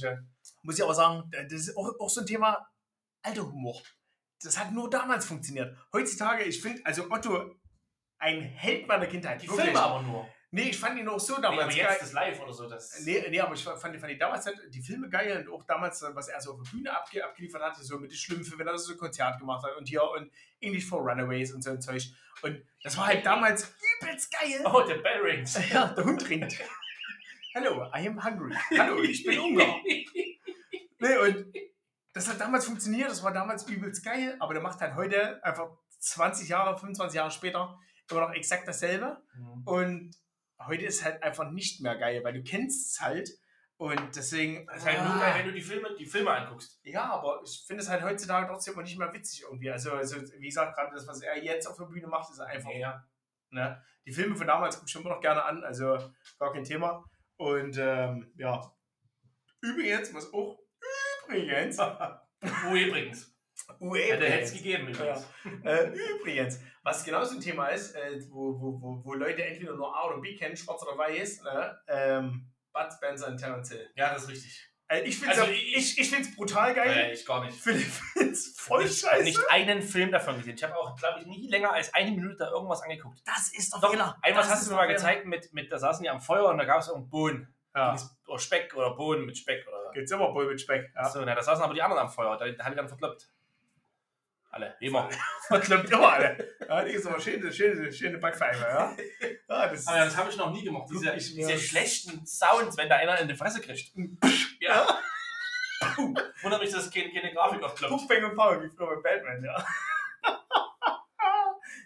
Ja. 0.01 0.17
Muss 0.65 0.77
ich 0.77 0.83
aber 0.83 0.95
sagen, 0.95 1.29
das 1.31 1.53
ist 1.53 1.77
auch, 1.77 1.91
auch 1.99 2.09
so 2.09 2.21
ein 2.21 2.27
Thema 2.27 2.67
alter 3.21 3.43
Humor. 3.43 3.81
Das 4.41 4.57
hat 4.57 4.71
nur 4.71 4.89
damals 4.89 5.25
funktioniert. 5.25 5.77
Heutzutage, 5.93 6.43
ich 6.43 6.61
finde, 6.61 6.81
also 6.85 7.09
Otto, 7.09 7.55
ein 8.17 8.41
Held 8.41 8.87
meiner 8.87 9.05
Kindheit. 9.05 9.41
Die 9.41 9.47
Wirklich. 9.47 9.65
Filme 9.65 9.79
aber 9.79 10.01
nur. 10.01 10.27
Nee, 10.51 10.69
ich 10.69 10.77
fand 10.79 10.97
ihn 10.97 11.07
auch 11.07 11.19
so 11.19 11.33
Nee, 11.33 11.45
aber 11.45 11.57
damals 11.57 11.75
jetzt 11.75 11.87
geil. 11.87 11.97
das 11.99 12.13
Live 12.13 12.41
oder 12.41 12.53
so. 12.53 12.69
Das 12.69 13.01
Nee, 13.01 13.23
nee, 13.29 13.39
aber 13.39 13.53
ich 13.53 13.63
fand, 13.63 13.79
fand 13.79 14.11
ich 14.11 14.17
damals 14.17 14.45
halt 14.45 14.57
die 14.69 14.81
Filme 14.81 15.09
geil 15.09 15.45
und 15.45 15.53
auch 15.53 15.63
damals, 15.65 16.01
was 16.13 16.29
er 16.29 16.39
so 16.41 16.53
auf 16.53 16.61
der 16.63 16.71
Bühne 16.71 16.95
abge 16.95 17.23
abgeliefert 17.23 17.61
hatte, 17.61 17.83
so 17.83 17.99
mit 17.99 18.11
den 18.11 18.17
Schlümpfen, 18.17 18.57
wenn 18.57 18.65
er 18.65 18.77
so 18.77 18.93
ein 18.93 18.97
Konzert 18.97 19.37
gemacht 19.37 19.63
hat 19.65 19.75
und 19.77 19.87
hier 19.87 20.03
und 20.03 20.31
English 20.61 20.85
for 20.85 20.99
Runaways 20.99 21.53
und 21.53 21.61
so 21.61 21.71
ein 21.71 21.81
Zeug. 21.81 22.03
Und 22.41 22.63
das 22.83 22.97
war 22.97 23.07
halt 23.07 23.25
damals 23.25 23.75
übelst 24.01 24.31
geil. 24.31 24.61
Oh, 24.65 24.81
der 24.81 24.95
Bell 24.95 25.21
Rings. 25.21 25.59
Ja, 25.69 25.87
der 25.87 26.05
Hund 26.05 26.27
ringt. 26.29 26.57
Hello, 27.53 27.85
I 27.95 28.07
am 28.07 28.23
hungry. 28.23 28.55
Hallo, 28.77 29.01
ich 29.01 29.23
bin 29.23 29.39
Ungar. 29.39 29.75
Nee, 31.05 31.17
und 31.17 31.53
das 32.13 32.29
hat 32.29 32.39
damals 32.39 32.65
funktioniert, 32.65 33.09
das 33.09 33.23
war 33.23 33.31
damals 33.31 33.67
übelst 33.67 34.03
geil, 34.03 34.35
aber 34.39 34.53
der 34.53 34.63
macht 34.63 34.79
halt 34.81 34.95
heute 34.95 35.43
einfach 35.43 35.69
20 35.99 36.49
Jahre, 36.49 36.77
25 36.77 37.15
Jahre 37.15 37.31
später 37.31 37.77
immer 38.09 38.21
noch 38.21 38.33
exakt 38.33 38.67
dasselbe. 38.67 39.21
Und 39.65 40.15
heute 40.59 40.85
ist 40.85 41.03
halt 41.03 41.21
einfach 41.23 41.51
nicht 41.51 41.81
mehr 41.81 41.95
geil, 41.97 42.23
weil 42.23 42.33
du 42.33 42.43
kennst 42.43 42.91
es 42.91 43.01
halt. 43.01 43.29
Und 43.77 44.15
deswegen. 44.15 44.65
Das 44.67 44.77
ist 44.77 44.85
halt 44.85 45.03
nur 45.03 45.19
geil, 45.19 45.33
wenn 45.37 45.47
du 45.47 45.51
die 45.51 45.61
Filme, 45.61 45.93
die 45.99 46.05
Filme 46.05 46.31
anguckst. 46.31 46.79
Ja, 46.83 47.11
aber 47.11 47.41
ich 47.43 47.65
finde 47.67 47.83
es 47.83 47.89
halt 47.89 48.03
heutzutage 48.03 48.47
trotzdem 48.47 48.81
nicht 48.81 48.97
mehr 48.97 49.11
witzig 49.11 49.43
irgendwie. 49.43 49.69
Also, 49.69 49.91
also 49.91 50.15
wie 50.39 50.47
gesagt, 50.47 50.77
gerade 50.77 50.95
das, 50.95 51.07
was 51.07 51.21
er 51.21 51.43
jetzt 51.43 51.67
auf 51.67 51.75
der 51.75 51.85
Bühne 51.85 52.07
macht, 52.07 52.31
ist 52.31 52.39
einfach. 52.39 52.71
Ja. 52.71 53.05
Ne? 53.49 53.83
Die 54.05 54.13
Filme 54.13 54.35
von 54.35 54.47
damals 54.47 54.77
gucke 54.77 54.87
ich 54.87 54.95
immer 54.95 55.09
noch 55.09 55.21
gerne 55.21 55.43
an, 55.43 55.63
also 55.63 55.97
gar 56.39 56.53
kein 56.53 56.63
Thema. 56.63 57.03
Und 57.35 57.77
ähm, 57.77 58.31
ja. 58.37 58.71
Übrigens, 59.61 60.13
was 60.13 60.31
auch 60.33 60.64
übrigens. 61.27 61.77
Wo 62.59 62.75
übrigens. 62.75 63.31
Hätte 63.79 64.25
es 64.39 64.53
gegeben 64.53 64.87
übrigens. 64.89 65.25
Äh, 65.63 65.87
übrigens, 66.19 66.59
was 66.83 67.03
genauso 67.03 67.35
ein 67.35 67.41
Thema 67.41 67.67
ist, 67.67 67.95
äh, 67.95 68.19
wo, 68.29 68.59
wo, 68.59 68.81
wo, 68.81 69.01
wo 69.03 69.13
Leute 69.13 69.43
entweder 69.43 69.73
nur 69.75 69.95
A 69.95 70.07
oder 70.07 70.19
B 70.21 70.35
kennen, 70.35 70.55
schwarz 70.55 70.83
oder 70.83 70.97
weiß, 70.97 71.41
ne? 71.43 71.79
ähm, 71.87 72.51
Bud 72.73 72.93
Spencer 72.93 73.27
und 73.29 73.37
Terence 73.37 73.69
Hill. 73.71 73.89
Ja, 73.95 74.13
das 74.13 74.23
ist 74.23 74.29
richtig. 74.29 74.71
Äh, 74.87 75.01
ich 75.01 75.17
finde 75.17 75.33
es 75.33 75.39
Also 75.39 75.51
ich, 75.51 75.75
ich- 75.77 75.97
ich, 75.99 76.09
find's 76.11 76.35
brutal 76.35 76.75
geil. 76.75 76.93
Nee, 77.07 77.13
ich 77.13 77.25
gar 77.25 77.43
nicht. 77.43 77.55
Ich 77.55 77.61
finde 77.63 78.29
es 78.31 78.55
voll 78.59 78.83
nicht, 78.83 78.99
scheiße. 78.99 79.23
nicht 79.23 79.39
einen 79.49 79.81
Film 79.81 80.11
davon 80.11 80.37
gesehen. 80.37 80.55
Ich 80.55 80.63
habe 80.63 80.75
auch, 80.77 80.95
glaube 80.95 81.21
ich, 81.21 81.25
nie 81.25 81.49
länger 81.49 81.71
als 81.71 81.91
eine 81.95 82.11
Minute 82.11 82.35
da 82.37 82.51
irgendwas 82.51 82.81
angeguckt. 82.83 83.19
das 83.25 83.51
ist 83.57 83.73
doch 83.73 83.81
Doch, 83.81 83.91
Fehler. 83.91 84.15
einmal 84.21 84.47
hast 84.47 84.67
du 84.67 84.71
mir 84.71 84.77
mal 84.77 84.85
gezeigt, 84.87 85.25
mit, 85.25 85.51
mit, 85.53 85.71
da 85.71 85.79
saßen 85.79 86.03
die 86.03 86.09
am 86.09 86.21
Feuer 86.21 86.49
und 86.49 86.57
da 86.59 86.65
gab 86.65 86.81
es 86.81 86.87
irgendeinen 86.89 87.09
Bohnen. 87.09 87.55
Ja. 87.73 87.95
Oder 88.27 88.39
Speck 88.39 88.75
oder 88.75 88.95
Bohnen 88.95 89.25
mit 89.25 89.37
Speck. 89.37 89.67
Oder 89.67 89.91
Gibt's 89.93 90.11
immer 90.11 90.31
Bull 90.31 90.47
mit 90.47 90.59
Speck. 90.59 90.91
Ja. 90.95 91.09
so, 91.09 91.23
na, 91.23 91.35
da 91.35 91.41
saßen 91.41 91.63
aber 91.63 91.73
die 91.73 91.81
anderen 91.81 92.03
am 92.03 92.09
Feuer. 92.09 92.37
Da, 92.37 92.49
da 92.49 92.63
haben 92.63 92.71
die 92.71 92.77
dann 92.77 92.87
verkloppt. 92.87 93.29
Alle, 94.49 94.73
immer. 94.79 95.09
Verkloppt 95.47 95.91
immer 95.91 96.13
alle. 96.13 96.55
Ja, 96.67 96.83
die 96.83 96.91
ist 96.91 97.05
aber 97.05 97.19
schöne, 97.19 97.51
schöne, 97.51 97.91
schöne 97.91 98.17
Backpfeife, 98.17 98.61
ja. 98.61 98.95
ja 99.49 99.67
das 99.67 99.85
Aber 99.85 99.97
das 99.97 100.15
habe 100.15 100.29
ich 100.29 100.37
noch 100.37 100.49
nie 100.51 100.63
gemacht. 100.63 100.87
Diese, 100.89 101.11
diese 101.11 101.57
schlechten 101.57 102.25
Sounds, 102.25 102.77
wenn 102.77 102.87
da 102.87 102.95
einer 102.95 103.19
in 103.19 103.27
die 103.27 103.35
Fresse 103.35 103.59
kriegt. 103.59 103.91
Ja. 104.61 104.87
Wundert 106.41 106.61
mich, 106.61 106.71
dass 106.71 106.85
es 106.85 106.91
keine, 106.91 107.11
keine 107.11 107.33
Grafik 107.33 107.61
aufkloppt. 107.61 107.93
Puff, 107.93 108.07
Bang 108.07 108.23
und 108.23 108.35
Power, 108.35 108.63
wie 108.63 108.69
früher 108.69 109.01
bei 109.01 109.17
Batman, 109.17 109.43
ja. 109.43 109.67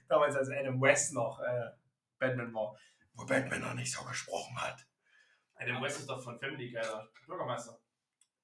Damals, 0.07 0.35
als 0.35 0.49
Adam 0.51 0.79
West 0.79 1.13
noch 1.13 1.39
äh, 1.41 1.71
Batman 2.19 2.53
war. 2.53 2.77
Wo 3.15 3.25
Batman 3.25 3.61
noch 3.61 3.73
nicht 3.73 3.91
so 3.91 4.03
gesprochen 4.03 4.61
hat. 4.61 4.85
Adam 5.59 5.81
West 5.83 5.99
ist 5.99 6.09
doch 6.09 6.21
von 6.23 6.39
Family 6.39 6.71
Guy, 6.71 6.81
der 6.81 7.07
Bürgermeister. 7.27 7.77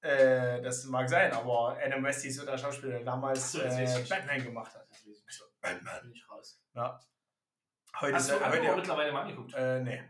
Äh, 0.02 0.60
das 0.62 0.84
mag 0.84 1.08
sein, 1.08 1.32
aber 1.32 1.78
Adam 1.82 2.04
West 2.04 2.24
ist 2.24 2.36
so 2.36 2.44
der 2.44 2.58
Schauspieler, 2.58 2.92
der 2.92 3.04
damals 3.04 3.52
so, 3.52 3.60
äh, 3.62 3.84
ich. 3.84 4.08
Batman 4.08 4.42
gemacht 4.44 4.74
hat. 4.74 4.86
Nicht. 5.04 5.24
Batman. 5.60 6.02
bin 6.02 6.12
ich 6.12 6.28
raus. 6.30 6.62
Heute 8.00 8.14
Hast 8.14 8.28
ist 8.28 8.38
du 8.40 8.44
heute, 8.46 8.76
mittlerweile 8.76 9.10
mal 9.12 9.22
angeguckt? 9.22 9.54
äh, 9.54 9.80
nee. 9.80 10.02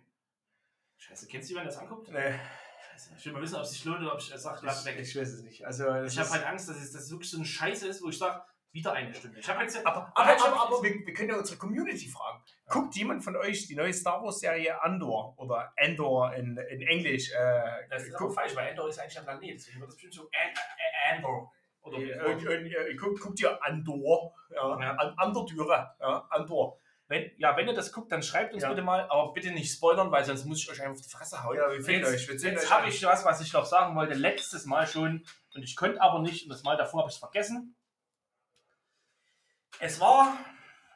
Scheiße, 0.99 1.29
kennst 1.29 1.49
du 1.49 1.55
jemanden, 1.55 1.71
der 1.71 1.79
das 1.81 1.89
anguckt? 1.89 2.09
nee. 2.11 2.35
Scheiße. 2.91 3.15
Ich 3.17 3.27
will 3.27 3.33
mal 3.35 3.43
wissen, 3.43 3.55
ob 3.57 3.63
es 3.63 3.71
sich 3.71 3.85
lohnt 3.85 4.01
oder 4.01 4.15
ob 4.15 4.19
ich 4.19 4.27
sage, 4.35 4.61
lass 4.67 4.81
Ich, 4.81 4.87
weg. 4.87 4.99
ich 4.99 5.17
weiß 5.17 5.29
es 5.29 5.43
nicht. 5.43 5.65
Also, 5.65 6.03
Ich 6.03 6.19
habe 6.19 6.31
halt 6.31 6.45
Angst, 6.47 6.69
dass 6.69 6.77
es 6.79 6.93
das 6.93 7.11
wirklich 7.11 7.31
so 7.31 7.37
eine 7.37 7.47
Scheiße 7.47 7.87
ist, 7.87 8.03
wo 8.03 8.09
ich 8.09 8.19
sage, 8.19 8.43
wieder 8.73 8.93
eine 8.93 9.15
Stunde. 9.15 9.39
Ich 9.39 9.49
habe 9.49 9.63
jetzt 9.63 9.77
Aber, 9.87 10.11
Aber 10.15 10.27
hab- 10.31 10.41
aber, 10.49 10.61
aber 10.63 10.83
wir, 10.83 11.07
wir 11.07 11.15
können 11.15 11.31
ja 11.31 11.37
unsere 11.37 11.57
Community 11.59 12.09
fragen. 12.09 12.43
Guckt 12.69 12.97
jemand 12.97 13.23
von 13.23 13.37
euch 13.37 13.67
die 13.69 13.77
neue 13.77 13.93
Star 13.93 14.23
Wars 14.25 14.41
Serie 14.41 14.83
Andor 14.83 15.35
oder 15.39 15.73
Andor 15.77 16.35
in, 16.35 16.57
in 16.57 16.83
Englisch? 16.83 17.31
Äh, 17.33 17.87
das 17.89 18.03
ist 18.05 18.17
guckt, 18.17 18.35
falsch, 18.35 18.57
weil 18.57 18.69
Endor 18.69 18.89
ist 18.89 18.99
eigentlich 18.99 19.19
ein 19.19 19.25
Planet. 19.25 19.55
Deswegen 19.55 19.79
wird 19.81 19.89
das 19.89 19.95
bestimmt 19.97 20.15
so 20.15 20.23
An- 20.23 20.51
An- 21.11 21.17
Andor. 21.17 21.53
Oder 21.83 21.99
äh, 21.99 22.95
guckt, 22.97 23.21
guckt 23.21 23.41
ihr 23.41 23.65
Andor? 23.65 24.35
Ja, 24.51 24.81
Ja. 24.81 24.91
An, 24.97 25.15
Andor-Türe. 25.17 25.95
Ja, 26.01 26.27
Andor. 26.31 26.81
wenn, 27.07 27.31
ja, 27.39 27.57
wenn 27.57 27.69
ihr 27.69 27.75
das 27.75 27.93
guckt, 27.93 28.11
dann 28.11 28.25
schreibt 28.25 28.53
uns 28.53 28.65
Ja. 28.65 28.71
bitte 28.71 28.83
mal, 28.83 29.03
aber 29.09 29.33
bitte 29.33 29.53
nicht 29.53 29.73
spoilern, 29.73 30.11
weil 30.11 30.25
sonst 30.25 30.45
muss 30.47 30.59
ich 30.61 30.69
euch 30.69 30.83
einfach 30.83 30.97
auf 30.97 31.03
die 31.07 31.09
Fresse 31.09 31.45
hauen. 31.45 31.57
Ja, 31.57 31.71
wir 31.71 31.81
finden 31.81 32.01
jetzt 32.01 32.15
euch. 32.15 32.43
Wir 32.43 32.51
jetzt 32.51 32.65
euch 32.65 32.71
habe 32.73 32.89
ich 32.89 33.05
was, 33.05 33.25
was 33.25 33.41
ich 33.41 33.53
noch 33.53 33.65
sagen 33.67 33.95
wollte, 33.95 34.15
letztes 34.15 34.67
Mal 34.67 34.89
schon 34.89 35.25
und 35.55 35.63
ich 35.63 35.77
konnte 35.77 36.01
aber 36.03 36.19
nicht 36.19 36.43
und 36.43 36.49
das 36.51 36.65
Mal 36.65 36.77
davor 36.77 37.03
habe 37.03 37.11
ich 37.11 37.15
es 37.15 37.21
vergessen. 37.21 37.77
Es 39.79 40.01
war, 40.01 40.37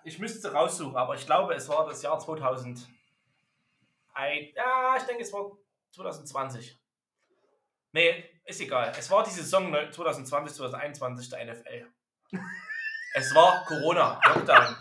ich 0.05 0.18
müsste 0.18 0.52
raussuchen, 0.52 0.97
aber 0.97 1.14
ich 1.14 1.27
glaube, 1.27 1.55
es 1.55 1.68
war 1.68 1.86
das 1.86 2.02
Jahr 2.02 2.18
2000. 2.18 2.89
Ein, 4.14 4.48
ja, 4.55 4.97
ich 4.97 5.02
denke, 5.05 5.22
es 5.22 5.32
war 5.32 5.51
2020. 5.93 6.78
Nee, 7.93 8.24
ist 8.44 8.60
egal. 8.60 8.93
Es 8.97 9.10
war 9.10 9.24
die 9.24 9.31
Saison 9.31 9.72
2020, 9.72 10.56
2021 10.56 11.28
der 11.31 11.44
NFL. 11.52 11.86
es 13.14 13.35
war 13.35 13.64
Corona, 13.64 14.20
Lockdown. 14.27 14.77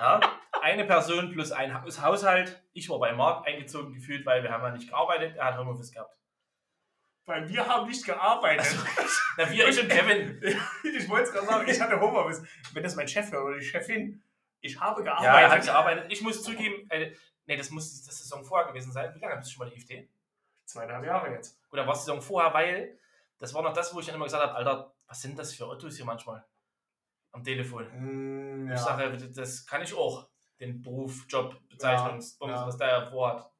Ja? 0.00 0.20
Eine 0.62 0.84
Person 0.84 1.30
plus 1.32 1.52
ein 1.52 1.82
Haus- 1.82 2.00
Haushalt. 2.00 2.62
Ich 2.72 2.88
war 2.88 2.98
bei 2.98 3.12
Marc 3.12 3.46
eingezogen 3.46 3.92
gefühlt, 3.92 4.24
weil 4.24 4.42
wir 4.42 4.50
haben 4.50 4.62
ja 4.62 4.70
nicht 4.70 4.88
gearbeitet. 4.88 5.36
Er 5.36 5.46
hat 5.46 5.58
Homeoffice 5.58 5.92
gehabt. 5.92 6.16
Weil 7.26 7.48
wir 7.48 7.66
haben 7.66 7.88
nicht 7.88 8.04
gearbeitet. 8.04 8.76
Na, 9.38 9.50
wir, 9.50 9.68
ich 9.68 9.80
und 9.80 9.88
Kevin. 9.88 10.40
ich 10.84 11.08
wollte 11.08 11.24
es 11.28 11.32
gerade 11.32 11.46
sagen, 11.46 11.68
ich 11.70 11.80
hatte 11.80 11.98
Homeoffice. 12.00 12.42
Wenn 12.72 12.82
das 12.82 12.96
mein 12.96 13.08
Chef 13.08 13.30
wäre 13.32 13.42
oder 13.42 13.58
die 13.58 13.64
Chefin, 13.64 14.22
ich 14.60 14.78
habe 14.78 15.02
Ja, 15.04 15.12
er 15.12 15.16
hat 15.16 15.24
gearbeitet. 15.30 15.64
gearbeitet. 15.64 16.12
Ich 16.12 16.20
muss 16.22 16.42
zugeben, 16.42 16.88
äh, 16.90 17.12
nee, 17.46 17.56
das 17.56 17.70
muss 17.70 17.90
die 18.02 18.10
Saison 18.10 18.44
vorher 18.44 18.68
gewesen 18.68 18.92
sein. 18.92 19.14
Wie 19.14 19.20
lange 19.20 19.36
bist 19.36 19.48
du 19.50 19.54
schon 19.54 19.66
bei 19.66 19.70
der 19.70 19.78
IFT? 19.78 20.08
Zweieinhalb 20.66 21.04
Jahre 21.04 21.30
jetzt. 21.32 21.58
Oder 21.72 21.86
war 21.86 21.94
es 21.94 22.00
die 22.00 22.06
Saison 22.06 22.20
vorher, 22.22 22.52
weil 22.52 22.98
das 23.38 23.52
war 23.54 23.62
noch 23.62 23.72
das, 23.72 23.94
wo 23.94 24.00
ich 24.00 24.06
dann 24.06 24.14
immer 24.16 24.24
gesagt 24.24 24.42
habe, 24.42 24.54
Alter, 24.54 24.94
was 25.06 25.20
sind 25.22 25.38
das 25.38 25.52
für 25.54 25.66
Ottos 25.66 25.96
hier 25.96 26.04
manchmal 26.04 26.44
am 27.32 27.42
Telefon? 27.42 27.86
Mm, 28.64 28.66
Ich 28.66 28.70
ja. 28.72 28.76
sage, 28.78 29.16
das 29.30 29.66
kann 29.66 29.82
ich 29.82 29.94
auch, 29.94 30.28
den 30.60 30.80
Beruf, 30.82 31.24
Job, 31.28 31.56
Bezeichnungs, 31.68 32.38
Ja, 32.40 32.48
ja. 32.48 32.66
was 32.66 32.76
der 32.76 32.88
ja 32.88 33.06
vorhat. 33.06 33.50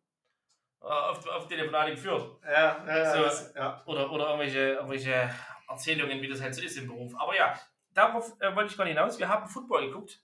Äh, 0.85 0.87
Auf, 0.87 1.27
auf 1.27 1.49
Telefonate 1.49 1.93
geführt. 1.93 2.39
Ja, 2.45 2.85
ja, 2.87 3.15
So. 3.15 3.23
das, 3.23 3.55
ja. 3.55 3.83
Oder, 3.87 4.11
oder 4.13 4.27
irgendwelche, 4.27 4.59
irgendwelche 4.75 5.35
Erzählungen, 5.69 6.21
wie 6.21 6.29
das 6.29 6.41
halt 6.43 6.55
so 6.55 6.63
ist 6.63 6.77
im 6.77 6.87
Beruf. 6.87 7.15
Aber 7.19 7.35
ja, 7.35 7.59
darauf 7.93 8.33
äh, 8.41 8.55
wollte 8.55 8.73
ich 8.73 8.79
nicht 8.79 8.89
hinaus. 8.89 9.19
Wir 9.19 9.29
haben 9.29 9.49
Football 9.49 9.87
geguckt. 9.89 10.21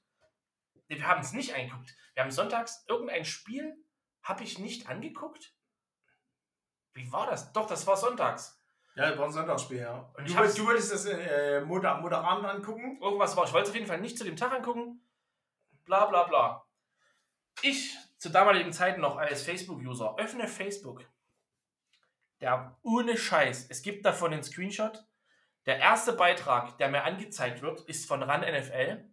Nee, 0.89 0.99
wir 0.99 1.07
haben 1.07 1.21
es 1.21 1.33
nicht 1.33 1.55
angeguckt. 1.55 1.95
Wir 2.15 2.23
haben 2.25 2.31
sonntags 2.31 2.85
irgendein 2.89 3.25
Spiel, 3.25 3.75
habe 4.23 4.43
ich 4.43 4.59
nicht 4.59 4.89
angeguckt. 4.89 5.55
Wie 6.93 7.11
war 7.13 7.27
das? 7.27 7.53
Doch, 7.53 7.67
das 7.67 7.87
war 7.87 7.97
sonntags. 7.97 8.61
Ja, 8.97 9.09
das 9.09 9.19
war 9.19 9.27
ein 9.27 9.33
Sonntagsspiel, 9.33 9.79
ja. 9.79 10.13
Und 10.19 10.29
du, 10.29 10.37
wolltest- 10.37 10.59
du 10.59 10.67
wolltest 10.67 10.93
das 10.93 11.07
äh, 11.07 11.61
Montag, 11.63 12.01
Montagabend 12.03 12.45
angucken? 12.47 12.99
Irgendwas 13.01 13.37
war. 13.37 13.45
Ich 13.45 13.53
wollte 13.53 13.65
es 13.65 13.71
auf 13.71 13.77
jeden 13.77 13.87
Fall 13.87 14.01
nicht 14.01 14.19
zu 14.19 14.25
dem 14.25 14.37
Tag 14.37 14.53
angucken. 14.53 15.01
Bla 15.85 16.07
bla 16.07 16.25
bla. 16.25 16.67
Ich 17.63 17.97
zur 18.21 18.33
damaligen 18.33 18.73
Zeit 18.73 18.99
noch 18.99 19.17
als 19.17 19.43
Facebook-User 19.43 20.15
öffne 20.19 20.47
Facebook. 20.47 21.03
Der 22.43 22.77
ohne 22.83 23.17
Scheiß. 23.17 23.67
Es 23.71 23.81
gibt 23.83 24.05
davon 24.05 24.33
einen 24.35 24.43
Screenshot. 24.43 25.05
Der 25.65 25.79
erste 25.79 26.13
Beitrag, 26.13 26.77
der 26.79 26.89
mir 26.91 27.03
angezeigt 27.05 27.63
wird, 27.63 27.81
ist 27.83 28.07
von 28.07 28.23
RAN 28.23 28.43
NFL. 28.43 29.05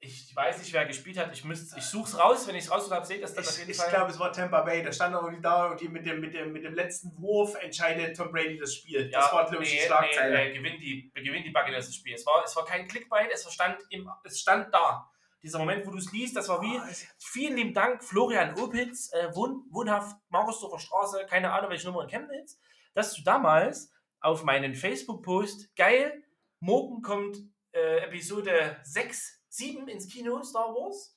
Ich 0.00 0.34
weiß 0.34 0.58
nicht, 0.58 0.72
wer 0.72 0.84
gespielt 0.86 1.16
hat. 1.18 1.32
Ich, 1.32 1.44
müsst- 1.44 1.76
ich 1.76 1.84
suche 1.84 2.08
es 2.08 2.18
raus. 2.18 2.46
Wenn 2.48 2.54
ich 2.56 2.64
es 2.64 2.70
raus 2.72 2.88
habe, 2.90 3.04
seht 3.06 3.18
ihr 3.18 3.24
es 3.24 3.34
dann 3.34 3.44
auf 3.44 3.50
Ich, 3.50 3.58
jeden 3.58 3.70
ich 3.70 3.76
Fall. 3.76 3.90
glaube, 3.90 4.10
es 4.10 4.18
war 4.18 4.32
Tampa 4.32 4.62
Bay. 4.62 4.82
Da 4.82 4.92
stand 4.92 5.14
auch 5.14 5.28
die 5.30 5.40
da 5.40 5.66
und 5.66 5.80
die 5.80 5.88
mit 5.88 6.06
dem, 6.06 6.20
mit, 6.20 6.34
dem, 6.34 6.52
mit 6.52 6.64
dem 6.64 6.74
letzten 6.74 7.16
Wurf 7.20 7.54
entscheidet 7.60 8.16
Tom 8.16 8.30
Brady 8.32 8.58
das 8.58 8.74
Spiel. 8.74 9.10
das 9.10 9.32
war, 9.32 9.48
glaube 9.48 9.64
ich, 9.64 9.70
die 9.72 9.78
Schlagzeile. 9.78 10.36
Nee, 10.36 10.50
äh, 10.50 10.56
gewinnt 10.56 10.80
die, 10.80 11.10
gewinnt 11.14 11.46
die 11.46 11.50
Buccaneers 11.50 11.86
das 11.86 11.94
Spiel. 11.96 12.14
Es 12.14 12.24
war, 12.26 12.42
es 12.44 12.54
war 12.56 12.64
kein 12.64 12.86
Clickbait, 12.88 13.30
es 13.32 13.52
stand, 13.52 13.78
im, 13.90 14.08
es 14.24 14.40
stand 14.40 14.72
da. 14.74 15.08
Dieser 15.42 15.58
Moment, 15.58 15.86
wo 15.86 15.90
du 15.92 15.98
es 15.98 16.10
liest, 16.12 16.36
das 16.36 16.48
war 16.48 16.60
wie, 16.62 16.78
Ah, 16.78 16.88
vielen 17.18 17.56
lieben 17.56 17.72
Dank, 17.74 18.02
Florian 18.02 18.58
Opitz, 18.58 19.12
äh, 19.12 19.34
wohn, 19.34 19.64
wohnhaft, 19.70 20.16
Markusdorfer 20.30 20.78
Straße, 20.80 21.26
keine 21.26 21.52
Ahnung, 21.52 21.70
welche 21.70 21.86
Nummer 21.86 22.02
in 22.02 22.08
Chemnitz, 22.08 22.58
dass 22.94 23.14
du 23.14 23.22
damals 23.22 23.92
auf 24.20 24.42
meinen 24.42 24.74
Facebook-Post, 24.74 25.76
geil, 25.76 26.24
morgen 26.60 27.02
kommt 27.02 27.38
äh, 27.72 27.98
Episode 28.06 28.80
6, 28.82 29.44
7 29.48 29.86
ins 29.88 30.08
Kino, 30.08 30.42
Star 30.42 30.74
Wars, 30.74 31.16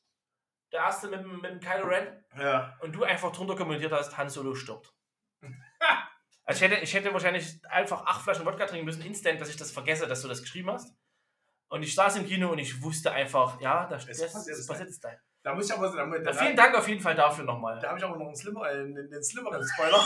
der 0.71 0.81
erste 0.81 1.07
mit, 1.09 1.21
dem- 1.21 1.41
mit 1.41 1.49
dem 1.51 1.59
Kylo 1.59 1.87
Ren, 1.87 2.23
ja. 2.37 2.77
und 2.81 2.93
du 2.93 3.03
einfach 3.03 3.31
drunter 3.31 3.55
kommentiert 3.55 3.91
hast, 3.91 4.15
Han 4.17 4.29
Solo 4.29 4.53
stirbt. 4.55 4.93
Also 6.43 6.65
ich 6.65 6.71
hätte, 6.71 6.83
ich 6.83 6.93
hätte 6.93 7.13
wahrscheinlich 7.13 7.63
einfach 7.69 8.03
acht 8.05 8.23
Flaschen 8.23 8.45
Wodka 8.45 8.65
trinken 8.65 8.85
müssen, 8.85 9.03
instant, 9.03 9.39
dass 9.39 9.47
ich 9.49 9.57
das 9.57 9.71
vergesse, 9.71 10.07
dass 10.07 10.23
du 10.23 10.27
das 10.27 10.41
geschrieben 10.41 10.71
hast. 10.71 10.93
Und 11.71 11.83
ich 11.83 11.95
saß 11.95 12.17
im 12.17 12.27
Kino 12.27 12.51
und 12.51 12.59
ich 12.59 12.81
wusste 12.83 13.13
einfach, 13.13 13.59
ja, 13.61 13.87
das, 13.87 14.05
das, 14.05 14.17
das 14.17 14.33
passiert 14.33 14.67
passiert 14.67 14.89
jetzt 14.89 15.01
da. 15.01 15.09
Da 15.41 15.55
muss 15.55 15.69
ich 15.69 15.73
aber 15.73 15.89
da, 15.89 16.05
da, 16.05 16.33
vielen 16.33 16.55
Dank 16.55 16.75
auf 16.75 16.85
jeden 16.85 16.99
Fall 16.99 17.15
dafür 17.15 17.45
nochmal. 17.45 17.79
da 17.79 17.87
habe 17.87 17.97
ich 17.97 18.03
aber 18.03 18.17
noch 18.17 18.25
einen 18.25 18.35
Slimmer, 18.35 18.69
äh, 18.69 18.83
den, 18.83 19.09
den 19.09 19.23
slimmeren 19.23 19.65
Spoiler. 19.65 20.03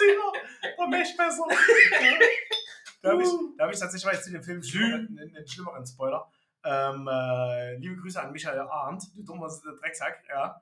sicher, 0.00 0.76
der 0.76 0.88
Mesh 0.88 1.16
besser. 1.16 1.44
da 3.02 3.10
habe 3.12 3.22
ich, 3.22 3.28
da 3.56 3.64
hab 3.64 3.72
ich 3.72 3.78
tatsächlich 3.78 4.04
mal 4.06 4.14
jetzt 4.14 4.24
zu 4.24 4.32
dem 4.32 4.42
Film 4.42 4.60
schlimmeren, 4.60 5.16
einen, 5.20 5.36
einen 5.36 5.46
schlimmeren 5.46 5.86
Spoiler. 5.86 6.28
Ähm, 6.64 7.08
äh, 7.08 7.76
liebe 7.76 7.94
Grüße 7.96 8.20
an 8.20 8.32
Michael 8.32 8.58
Arndt, 8.58 9.04
du 9.14 9.22
dummer 9.22 9.48
Drecksack, 9.80 10.24
ja. 10.28 10.60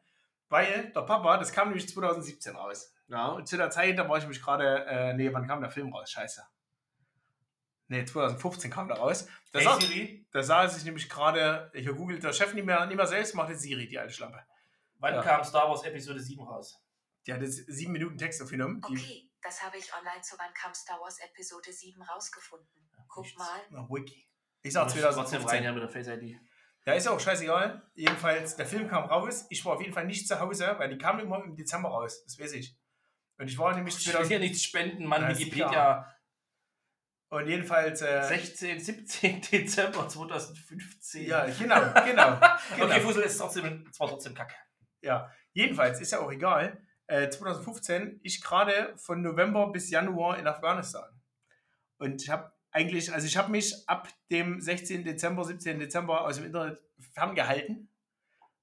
Weil 0.50 0.92
der 0.94 1.00
Papa, 1.00 1.38
das 1.38 1.50
kam 1.50 1.68
nämlich 1.68 1.88
2017 1.88 2.54
raus. 2.54 2.92
Ja, 3.06 3.28
und 3.28 3.48
zu 3.48 3.56
der 3.56 3.70
Zeit, 3.70 3.98
da 3.98 4.06
war 4.06 4.18
ich 4.18 4.28
mich 4.28 4.42
gerade, 4.42 4.84
äh, 4.84 5.14
nee, 5.14 5.32
wann 5.32 5.46
kam 5.46 5.62
der 5.62 5.70
Film 5.70 5.94
raus? 5.94 6.10
Scheiße. 6.10 6.42
Nee, 7.88 8.04
2015 8.04 8.70
kam 8.70 8.88
der 8.88 8.98
raus. 8.98 9.26
Da, 9.52 9.58
Hey 9.60 9.64
saß, 9.66 9.80
Siri, 9.86 10.26
da 10.30 10.42
saß 10.42 10.76
ich 10.76 10.84
nämlich 10.84 11.08
gerade, 11.08 11.70
hier 11.74 11.94
googelt 11.94 12.22
der 12.22 12.32
Chef 12.34 12.52
nicht 12.54 12.64
mehr, 12.66 12.84
nicht 12.86 12.96
mehr 12.96 13.06
selbst, 13.06 13.34
macht 13.34 13.48
jetzt 13.48 13.62
Siri, 13.62 13.88
die 13.88 13.98
alte 13.98 14.12
Schlampe. 14.12 14.40
wann 14.98 15.14
Ja. 15.14 15.22
kam 15.22 15.42
Star 15.44 15.68
Wars 15.68 15.84
Episode 15.84 16.20
7 16.20 16.42
raus? 16.42 16.78
Die 17.26 17.32
hat 17.32 17.40
jetzt 17.40 17.64
sieben 17.66 17.92
Minuten 17.92 18.18
Text 18.18 18.42
aufgenommen. 18.42 18.80
Okay, 18.84 19.30
das 19.42 19.62
habe 19.62 19.76
ich 19.78 19.92
online 19.94 20.20
zu 20.22 20.36
Wann 20.38 20.52
kam 20.54 20.74
Star 20.74 21.00
Wars 21.00 21.18
Episode 21.20 21.72
7 21.72 22.02
rausgefunden. 22.02 22.90
Guck 23.08 23.24
nichts. 23.24 23.38
mal. 23.38 23.60
Na, 23.70 23.88
Wiki. 23.88 24.28
Ich 24.62 24.72
sag 24.72 24.82
Trotzdem 24.88 25.04
rein 25.04 25.12
2015. 25.14 25.64
ja 25.64 25.72
mit 25.72 25.82
der 25.82 25.88
Face 25.88 26.08
ID. 26.08 26.36
Ja, 26.84 26.92
ist 26.94 27.04
ja 27.06 27.12
auch 27.12 27.20
scheißegal. 27.20 27.82
Jedenfalls, 27.94 28.56
der 28.56 28.66
Film 28.66 28.88
kam 28.88 29.04
raus. 29.04 29.46
Ich 29.50 29.64
war 29.64 29.74
auf 29.74 29.80
jeden 29.80 29.92
Fall 29.92 30.06
nicht 30.06 30.26
zu 30.26 30.38
Hause, 30.40 30.74
weil 30.78 30.88
die 30.90 30.98
kam 30.98 31.18
immer 31.20 31.42
im 31.44 31.54
Dezember 31.54 31.90
raus. 31.90 32.22
Das 32.24 32.38
weiß 32.38 32.52
ich. 32.54 32.76
Und 33.38 33.46
ich 33.48 33.56
war 33.58 33.74
nämlich 33.74 33.94
Ich 33.96 34.06
will 34.06 34.12
2000. 34.14 34.28
hier 34.30 34.38
nichts 34.40 34.62
spenden, 34.62 35.06
Mann. 35.06 35.28
Wikipedia. 35.28 36.12
Und 37.30 37.46
jedenfalls. 37.46 38.00
Äh, 38.02 38.22
16, 38.24 38.80
17. 38.80 39.40
Dezember 39.52 40.08
2015. 40.08 41.26
ja, 41.26 41.46
genau, 41.46 41.80
genau. 42.04 42.04
genau. 42.76 42.84
Okay, 42.84 43.00
Fussel 43.00 43.22
ist 43.22 43.38
trotzdem, 43.38 43.86
es 43.90 44.00
war 44.00 44.08
trotzdem 44.08 44.34
kacke. 44.34 44.54
Ja, 45.02 45.30
jedenfalls 45.52 46.00
ist 46.00 46.12
ja 46.12 46.20
auch 46.20 46.32
egal. 46.32 46.80
Äh, 47.06 47.28
2015, 47.28 48.20
ich 48.22 48.42
gerade 48.42 48.94
von 48.96 49.22
November 49.22 49.70
bis 49.70 49.90
Januar 49.90 50.38
in 50.38 50.46
Afghanistan. 50.46 51.08
Und 51.98 52.22
ich 52.22 52.30
habe 52.30 52.52
eigentlich, 52.70 53.12
also 53.12 53.26
ich 53.26 53.36
habe 53.36 53.50
mich 53.50 53.74
ab 53.88 54.08
dem 54.30 54.60
16. 54.60 55.04
Dezember, 55.04 55.44
17. 55.44 55.78
Dezember 55.78 56.24
aus 56.24 56.36
dem 56.36 56.46
Internet 56.46 56.82
ferngehalten. 57.14 57.90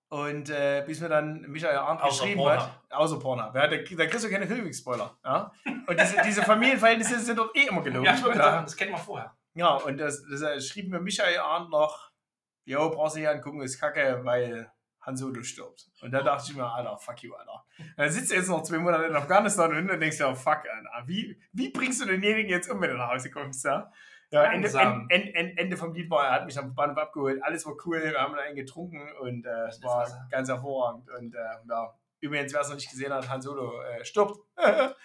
Und 0.10 0.50
äh, 0.50 0.84
bis 0.86 1.02
mir 1.02 1.10
dann 1.10 1.42
Michael 1.50 1.78
Arndt 1.78 2.04
geschrieben 2.04 2.38
Pornhub. 2.38 2.62
hat, 2.62 2.92
außer 2.92 3.20
Pornhub, 3.20 3.56
ja, 3.56 3.68
da, 3.68 3.78
da 3.78 4.06
kriegst 4.06 4.24
du 4.24 4.30
keine 4.30 4.48
Filming-Spoiler. 4.48 5.18
Ja? 5.24 5.52
Und 5.88 6.00
diese, 6.00 6.22
diese 6.24 6.44
Familienverhältnisse 6.44 7.20
sind 7.20 7.38
dort 7.38 7.56
eh 7.58 7.68
immer 7.68 7.82
gelogen. 7.82 8.06
Ja, 8.06 8.14
ich 8.14 8.22
ja. 8.22 8.36
sagen, 8.36 8.66
das 8.66 8.76
kennen 8.76 8.92
wir 8.92 8.98
vorher. 9.00 9.36
Ja, 9.56 9.76
und 9.76 9.98
das, 9.98 10.24
das 10.30 10.42
äh, 10.42 10.62
schrieb 10.62 10.90
mir 10.90 11.00
Michael 11.00 11.40
Arndt 11.40 11.72
noch, 11.72 12.12
jo, 12.66 12.90
brauchst 12.92 13.16
du 13.16 13.20
nicht 13.20 13.30
angucken, 13.30 13.62
ist 13.62 13.80
kacke, 13.80 14.22
weil 14.24 14.72
Han 15.02 15.18
Solo 15.18 15.44
stirbt. 15.44 15.90
Und 16.02 16.12
da 16.12 16.22
dachte 16.22 16.50
ich 16.50 16.58
mir, 16.58 16.66
Alter, 16.66 16.98
fuck 16.98 17.22
you, 17.24 17.34
Alter. 17.34 17.64
Und 17.78 17.98
dann 17.98 18.10
sitzt 18.10 18.32
du 18.32 18.36
jetzt 18.36 18.50
noch 18.50 18.64
zwei 18.64 18.80
Monate 18.80 19.06
in 19.06 19.16
Afghanistan 19.16 19.76
und 19.76 19.88
dann 19.88 20.00
denkst 20.00 20.18
du, 20.18 20.26
oh, 20.26 20.36
fuck, 20.36 20.64
Alter, 20.72 21.08
wie, 21.08 21.40
wie 21.54 21.70
bringst 21.70 22.02
du 22.02 22.06
denjenigen 22.06 22.50
jetzt 22.50 22.70
um, 22.70 22.82
wenn 22.82 22.90
du 22.90 22.98
nach 22.98 23.12
Hause 23.12 23.32
kommst, 23.32 23.66
ja? 23.66 23.92
Ja, 24.36 24.52
Ende. 24.52 24.68
Ende, 24.68 25.34
Ende, 25.34 25.58
Ende 25.62 25.78
vom 25.78 25.94
Lied 25.94 26.10
war, 26.10 26.26
er 26.26 26.32
hat 26.34 26.46
mich 26.46 26.58
am 26.60 26.76
Bahnhof 26.76 26.98
abgeholt, 26.98 27.42
alles 27.42 27.66
war 27.66 27.76
cool, 27.86 28.04
wir 28.04 28.20
haben 28.20 28.36
einen 28.36 28.56
getrunken 28.56 29.10
und 29.22 29.46
äh, 29.46 29.68
es 29.68 29.82
war 29.82 30.06
Fresse. 30.06 30.28
ganz 30.30 30.50
hervorragend. 30.50 31.10
Und 31.10 31.34
äh, 31.34 31.38
ja, 31.70 31.98
übrigens, 32.20 32.54
wer 32.54 32.60
es 32.60 32.68
noch 32.68 32.76
nicht 32.76 32.90
gesehen 32.90 33.14
hat, 33.14 33.30
Han 33.30 33.42
Solo 33.42 33.82
äh, 33.82 34.04
stirbt. 34.04 34.38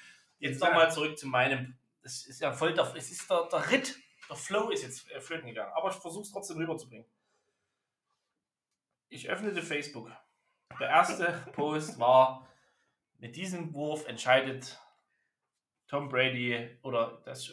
Jetzt 0.41 0.61
nochmal 0.61 0.91
zurück 0.91 1.17
zu 1.17 1.29
meinem. 1.29 1.79
Das 2.03 2.27
ist 2.27 2.41
ja 2.41 2.51
voll 2.51 2.75
der, 2.75 2.93
es 2.97 3.13
ist 3.13 3.31
der, 3.31 3.47
der 3.53 3.71
Ritt, 3.71 3.97
der 4.29 4.37
Flow 4.37 4.71
ist 4.71 4.83
jetzt 4.83 5.11
äh, 5.11 5.21
flöten 5.21 5.49
gegangen. 5.49 5.71
Aber 5.75 5.91
ich 5.91 5.97
versuche 5.97 6.23
es 6.23 6.33
trotzdem 6.33 6.57
rüberzubringen. 6.57 7.07
Ich 9.11 9.29
öffnete 9.29 9.61
Facebook. 9.61 10.11
Der 10.81 10.89
erste 10.89 11.45
Post 11.53 12.01
war: 12.01 12.49
Mit 13.19 13.37
diesem 13.37 13.75
Wurf 13.75 14.09
entscheidet 14.09 14.81
Tom 15.91 16.09
Brady 16.09 16.79
oder 16.83 17.21
das, 17.25 17.51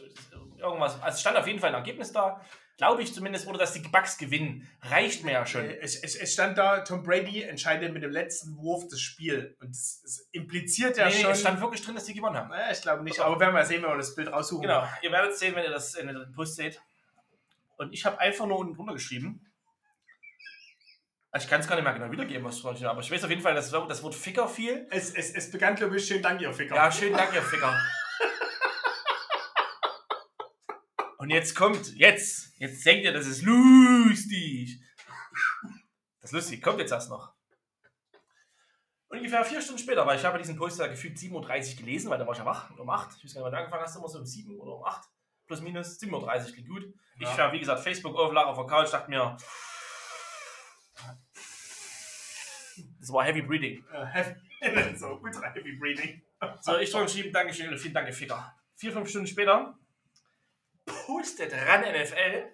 irgendwas. 0.59 1.01
Also 1.01 1.15
es 1.15 1.21
stand 1.21 1.37
auf 1.37 1.47
jeden 1.47 1.59
Fall 1.59 1.69
ein 1.69 1.75
Ergebnis 1.75 2.11
da, 2.11 2.39
glaube 2.77 3.01
ich 3.01 3.11
zumindest, 3.11 3.47
oder 3.47 3.57
dass 3.57 3.73
die 3.73 3.79
Bucks 3.79 4.19
gewinnen. 4.19 4.69
Reicht 4.83 5.23
mir 5.23 5.31
ja 5.31 5.45
schon. 5.47 5.65
Äh, 5.65 5.79
Es, 5.81 5.95
es, 5.95 6.15
es 6.15 6.33
stand 6.33 6.55
da, 6.55 6.81
Tom 6.81 7.01
Brady 7.01 7.41
entscheidet 7.41 7.91
mit 7.93 8.03
dem 8.03 8.11
letzten 8.11 8.55
Wurf 8.57 8.83
das 8.91 9.01
Spiel. 9.01 9.57
Und 9.59 9.69
das 9.69 10.27
impliziert 10.31 10.97
ja 10.97 11.07
nee, 11.07 11.15
nee, 11.15 11.21
schon. 11.21 11.31
es 11.31 11.39
stand 11.39 11.61
wirklich 11.61 11.81
drin, 11.81 11.95
dass 11.95 12.03
die 12.05 12.13
gewonnen 12.13 12.37
haben. 12.37 12.49
naja, 12.49 12.71
ich 12.71 12.79
glaube 12.79 13.03
nicht, 13.03 13.19
aber 13.19 13.39
werden 13.39 13.55
wir 13.55 13.65
sehen, 13.65 13.81
wenn 13.81 13.89
wir 13.89 13.97
das 13.97 14.13
Bild 14.13 14.31
raussuchen. 14.31 14.61
Genau, 14.61 14.87
ihr 15.01 15.11
werdet 15.11 15.35
sehen, 15.35 15.55
wenn 15.55 15.63
ihr 15.63 15.71
das 15.71 15.95
in 15.95 16.05
den 16.05 16.31
Post 16.31 16.57
seht. 16.57 16.79
Und 17.77 17.91
ich 17.91 18.05
habe 18.05 18.19
einfach 18.19 18.45
nur 18.45 18.59
unten 18.59 18.75
drunter 18.75 18.93
geschrieben. 18.93 19.43
Also 21.31 21.45
ich 21.45 21.49
kann 21.49 21.61
es 21.61 21.67
gar 21.67 21.75
nicht 21.75 21.85
mehr 21.85 21.93
genau 21.93 22.11
wiedergeben, 22.11 22.43
was 22.45 22.59
steht, 22.59 22.83
aber 22.83 23.01
ich 23.01 23.11
weiß 23.11 23.23
auf 23.23 23.29
jeden 23.29 23.41
Fall, 23.41 23.55
dass 23.55 23.71
das 23.71 24.03
Wort 24.03 24.15
Ficker 24.15 24.47
fiel. 24.47 24.87
Es, 24.91 25.13
es, 25.13 25.33
es 25.33 25.51
begann, 25.51 25.75
glaube 25.75 25.97
ich, 25.97 26.07
schön 26.07 26.21
Dank, 26.21 26.39
ihr 26.41 26.53
Ficker. 26.53 26.75
Ja, 26.75 26.91
schönen 26.91 27.17
Dank, 27.17 27.33
ihr 27.33 27.41
Ficker. 27.41 27.75
Und 31.17 31.31
jetzt 31.31 31.55
kommt, 31.55 31.95
jetzt, 31.95 32.53
jetzt 32.59 32.85
denkt 32.85 33.03
ihr, 33.05 33.11
das 33.11 33.25
ist 33.25 33.41
lustig. 33.41 34.79
Das 36.21 36.31
ist 36.31 36.33
lustig, 36.33 36.61
kommt 36.61 36.79
jetzt 36.79 36.91
erst 36.91 37.09
noch. 37.09 37.33
Ungefähr 39.09 39.43
vier 39.45 39.61
Stunden 39.61 39.79
später, 39.81 40.05
weil 40.05 40.17
ich 40.19 40.25
habe 40.25 40.37
diesen 40.37 40.57
Post 40.57 40.79
ja 40.79 40.87
gefühlt 40.87 41.17
7.30 41.17 41.71
Uhr 41.71 41.77
gelesen, 41.77 42.09
weil 42.09 42.19
da 42.19 42.25
war 42.27 42.33
ich 42.33 42.39
ja 42.39 42.45
wach, 42.45 42.69
um 42.77 42.89
8. 42.89 43.17
Ich 43.17 43.23
weiß 43.23 43.33
gar 43.35 43.39
nicht, 43.39 43.45
wann 43.45 43.51
du 43.51 43.57
angefangen 43.57 43.83
hast, 43.83 43.95
immer 43.95 44.07
so 44.09 44.19
um 44.19 44.25
7 44.25 44.59
oder 44.59 44.75
um 44.75 44.83
8. 44.83 45.07
Plus 45.47 45.61
minus 45.61 45.97
7.30 45.99 46.11
Uhr 46.45 46.53
klingt 46.53 46.67
gut. 46.67 46.93
Ich 47.19 47.21
Ja. 47.21 47.37
war, 47.37 47.53
wie 47.53 47.59
gesagt, 47.59 47.81
Facebook 47.81 48.15
auf, 48.17 48.33
lag 48.33 48.45
auf 48.45 48.57
der 48.57 48.65
Couch, 48.67 48.91
dachte 48.91 49.09
mir, 49.09 49.37
das 52.99 53.11
war 53.13 53.23
Heavy 53.23 53.41
Breathing. 53.41 53.83
Äh, 53.91 54.05
heavy, 54.05 54.95
so, 54.97 55.19
ultra 55.23 55.49
heavy 55.53 55.77
breathing. 55.77 56.21
So, 56.61 56.77
ich 56.77 56.91
drücke 56.91 57.05
geschrieben, 57.05 57.31
Dankeschön 57.31 57.69
und 57.69 57.79
vielen 57.79 57.93
Dank, 57.93 58.13
Ficker. 58.13 58.53
Vier, 58.75 58.91
fünf 58.91 59.09
Stunden 59.09 59.27
später 59.27 59.79
postet 60.87 61.53
RAN 61.53 61.81
NFL 61.81 62.51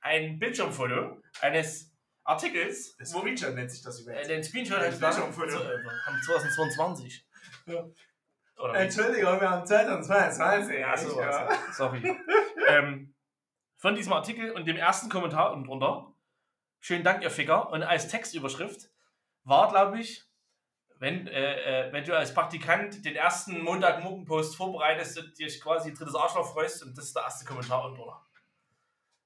ein 0.00 0.38
Bildschirmfoto 0.38 1.22
eines 1.40 1.92
Artikels, 2.24 2.96
wo 3.12 3.20
Screenshot 3.20 3.54
nennt 3.54 3.70
sich 3.70 3.82
das 3.82 4.00
äh, 4.00 4.02
übrigens. 4.02 4.28
den 4.28 4.44
Screenshot 4.44 4.82
äh, 4.82 4.92
haben 4.92 6.22
2022. 6.22 7.26
Ja. 7.66 7.84
Entschuldigung, 8.74 9.40
wir 9.40 9.50
haben 9.50 9.66
2022. 9.66 10.78
Ja, 10.78 10.96
so 10.96 11.16
war's. 11.16 11.76
Sorry. 11.76 12.02
ähm, 12.68 13.14
von 13.76 13.94
diesem 13.94 14.12
Artikel 14.12 14.50
und 14.52 14.66
dem 14.66 14.76
ersten 14.76 15.08
Kommentar 15.08 15.52
unten 15.52 15.66
drunter. 15.66 16.12
Schönen 16.80 17.04
Dank, 17.04 17.22
ihr 17.22 17.30
Ficker. 17.30 17.70
Und 17.70 17.82
als 17.82 18.08
Textüberschrift 18.08 18.90
war, 19.44 19.68
glaube 19.68 20.00
ich, 20.00 20.25
wenn, 20.98 21.26
äh, 21.26 21.88
äh, 21.88 21.92
wenn 21.92 22.04
du 22.04 22.16
als 22.16 22.32
Praktikant 22.32 23.04
den 23.04 23.16
ersten 23.16 23.60
Montagmorgen-Post 23.62 24.56
vorbereitest 24.56 25.18
und 25.18 25.38
dich 25.38 25.60
quasi 25.60 25.92
drittes 25.92 26.14
Arschloch 26.14 26.52
freust 26.52 26.82
und 26.82 26.96
das 26.96 27.06
ist 27.06 27.16
der 27.16 27.24
erste 27.24 27.44
Kommentar 27.44 27.84
unten. 27.84 28.02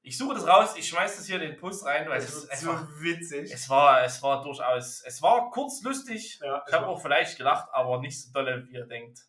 Ich 0.03 0.17
suche 0.17 0.35
das 0.35 0.47
raus, 0.47 0.75
ich 0.77 0.89
schmeiß 0.89 1.17
das 1.17 1.27
hier 1.27 1.37
in 1.37 1.51
den 1.51 1.57
Post 1.57 1.85
rein, 1.85 2.09
weil 2.09 2.19
es, 2.19 2.35
ist 2.35 2.61
so 2.61 2.71
einfach, 2.71 2.89
witzig. 3.01 3.53
es, 3.53 3.69
war, 3.69 4.03
es 4.03 4.23
war 4.23 4.43
durchaus, 4.43 5.03
es 5.03 5.21
war 5.21 5.51
kurz 5.51 5.83
lustig, 5.83 6.41
Ja, 6.43 6.65
ich 6.67 6.73
habe 6.73 6.87
auch 6.87 7.01
vielleicht 7.01 7.37
gelacht, 7.37 7.69
aber 7.73 8.01
nicht 8.01 8.21
so 8.21 8.33
dolle, 8.33 8.67
wie 8.67 8.75
ihr 8.75 8.87
denkt. 8.87 9.21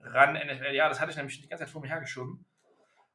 Ran 0.00 0.34
NFL, 0.34 0.74
ja, 0.74 0.88
das 0.88 1.00
hatte 1.00 1.10
ich 1.10 1.16
nämlich 1.16 1.40
die 1.40 1.48
ganze 1.48 1.64
Zeit 1.64 1.72
vor 1.72 1.80
mir 1.80 1.88
hergeschoben. 1.88 2.44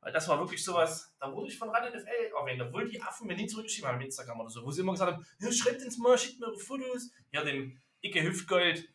Weil 0.02 0.12
das 0.12 0.28
war 0.28 0.38
wirklich 0.38 0.62
sowas, 0.66 1.16
da 1.20 1.32
wurde 1.32 1.48
ich 1.48 1.58
von 1.58 1.70
Ran 1.70 1.90
NFL 1.90 2.34
erwähnt, 2.38 2.62
obwohl 2.62 2.90
die 2.90 3.02
Affen 3.02 3.28
mir 3.28 3.38
nie 3.38 3.48
zurückgeschrieben 3.48 3.90
haben 3.90 4.02
im 4.02 4.08
Instagram 4.08 4.42
oder 4.42 4.50
so, 4.50 4.66
wo 4.66 4.72
sie 4.72 4.82
immer 4.82 4.92
gesagt 4.92 5.14
haben, 5.14 5.26
ja, 5.40 5.52
schreibt 5.52 5.82
ins 5.82 5.98
mal, 5.98 6.18
schickt 6.18 6.40
mir 6.42 6.48
eure 6.48 6.60
Fotos. 6.60 7.12
Ja, 7.32 7.44
dem 7.44 7.82
Icke 8.04 8.22
Hüftgold 8.24 8.88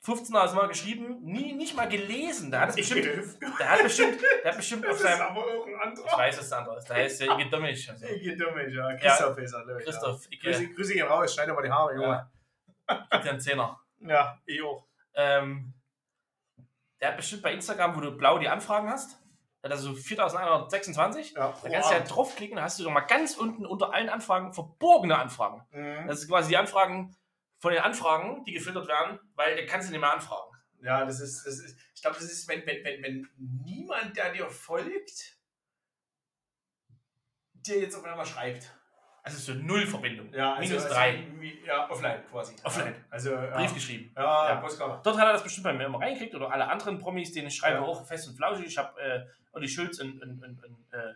15 0.00 0.32
Mal 0.34 0.52
mal 0.54 0.68
geschrieben, 0.68 1.20
nie, 1.22 1.54
nicht 1.54 1.74
mal 1.74 1.88
gelesen. 1.88 2.50
Der 2.50 2.60
hat 2.60 2.68
es 2.70 2.76
bestimmt, 2.76 3.06
der 3.58 3.70
hat 3.70 3.82
bestimmt, 3.82 4.20
der 4.42 4.50
hat 4.50 4.56
bestimmt 4.58 4.84
auf 4.86 4.92
Das 4.92 5.00
ist 5.00 5.06
seinem, 5.06 5.22
aber 5.30 5.46
irgendein 5.46 5.74
ich 5.92 5.98
anderer. 6.00 6.18
weiß, 6.18 6.38
was 6.38 6.48
der 6.50 6.58
andere 6.58 6.76
ist, 6.78 6.90
da 6.90 6.94
heißt 6.94 7.20
der 7.22 7.38
Icke 7.38 7.48
Dommich. 7.50 7.90
Also. 7.90 8.06
Ich 8.06 8.36
dumme, 8.38 8.68
ja. 8.68 8.94
Christoph 8.96 9.38
ist 9.38 9.52
er, 9.54 9.64
Leute. 9.64 9.84
Christoph, 9.84 10.24
Ja. 10.24 10.30
Icke, 10.32 10.50
Grüße, 10.50 10.68
Grüße 10.74 10.92
gehen 10.92 11.06
raus, 11.06 11.32
schneid 11.34 11.48
mal 11.48 11.62
die 11.62 11.70
Haare, 11.70 11.94
Junge. 11.94 12.30
gibt 13.10 13.24
dir 13.24 13.30
einen 13.30 13.40
Zehner. 13.40 13.80
Ja, 14.00 14.38
ich 14.44 14.60
auch. 14.62 14.86
Ähm, 15.14 15.72
der 17.00 17.08
hat 17.08 17.16
bestimmt 17.16 17.42
bei 17.42 17.54
Instagram, 17.54 17.96
wo 17.96 18.00
du 18.00 18.10
blau 18.12 18.38
die 18.38 18.48
Anfragen 18.48 18.90
hast, 18.90 19.12
hat 19.62 19.70
er 19.70 19.76
so 19.78 19.94
4126. 19.94 21.32
Ja, 21.32 21.54
Da 21.62 21.68
kannst 21.70 21.90
du 21.90 21.94
ja 21.94 22.00
draufklicken, 22.00 22.56
da 22.56 22.64
hast 22.64 22.78
du 22.78 22.84
doch 22.84 22.90
mal 22.90 23.00
ganz 23.00 23.36
unten 23.38 23.64
unter 23.64 23.94
allen 23.94 24.10
Anfragen 24.10 24.52
verborgene 24.52 25.16
Anfragen. 25.16 25.62
Mhm. 25.70 26.08
Das 26.08 26.18
ist 26.20 26.28
quasi 26.28 26.50
die 26.50 26.56
Anfragen 26.58 27.16
von 27.64 27.72
den 27.72 27.82
Anfragen, 27.82 28.44
die 28.44 28.52
gefiltert 28.52 28.86
werden, 28.88 29.18
weil 29.36 29.56
der 29.56 29.64
kannst 29.64 29.88
du 29.88 29.92
nicht 29.92 30.00
mehr 30.02 30.12
anfragen. 30.12 30.50
Ja, 30.82 31.04
das 31.06 31.18
ist, 31.20 31.46
das 31.46 31.58
ist 31.60 31.78
ich 31.94 32.02
glaube, 32.02 32.16
das 32.16 32.24
ist, 32.30 32.46
wenn, 32.46 32.64
wenn, 32.66 32.84
wenn, 32.84 33.02
wenn 33.02 33.28
niemand, 33.64 34.14
der 34.18 34.32
dir 34.34 34.50
folgt, 34.50 35.38
dir 37.54 37.80
jetzt 37.80 37.96
auf 37.96 38.04
einmal 38.04 38.26
schreibt. 38.26 38.70
Also 39.22 39.38
so 39.38 39.58
null 39.58 39.86
Verbindung. 39.86 40.30
Ja, 40.34 40.52
also, 40.56 40.68
Minus 40.68 40.82
also, 40.84 40.94
drei. 40.94 41.26
wie- 41.38 41.64
Ja, 41.64 41.88
offline 41.88 42.22
quasi. 42.30 42.54
Offline. 42.62 42.94
Also, 43.08 43.30
ja. 43.32 43.56
Brief 43.56 43.72
geschrieben. 43.72 44.12
Ja, 44.14 44.50
Ja. 44.50 44.56
Postkarte. 44.56 45.00
Dort 45.02 45.16
hat 45.18 45.26
er 45.26 45.32
das 45.32 45.42
bestimmt 45.42 45.64
bei 45.64 45.72
mir 45.72 45.86
immer 45.86 46.00
reingekriegt 46.00 46.34
oder 46.34 46.52
alle 46.52 46.68
anderen 46.68 46.98
Promis, 46.98 47.32
denen 47.32 47.48
ich 47.48 47.56
schreibe, 47.56 47.76
Ja. 47.78 47.82
auch 47.82 48.06
fest 48.06 48.28
und 48.28 48.36
flauschig. 48.36 48.66
Ich 48.66 48.76
habe 48.76 49.00
äh, 49.00 49.24
Olli 49.52 49.66
Schulz 49.68 49.98
und, 50.00 50.20
und, 50.22 50.42
und, 50.44 50.62
und 50.62 50.92
äh, 50.92 51.14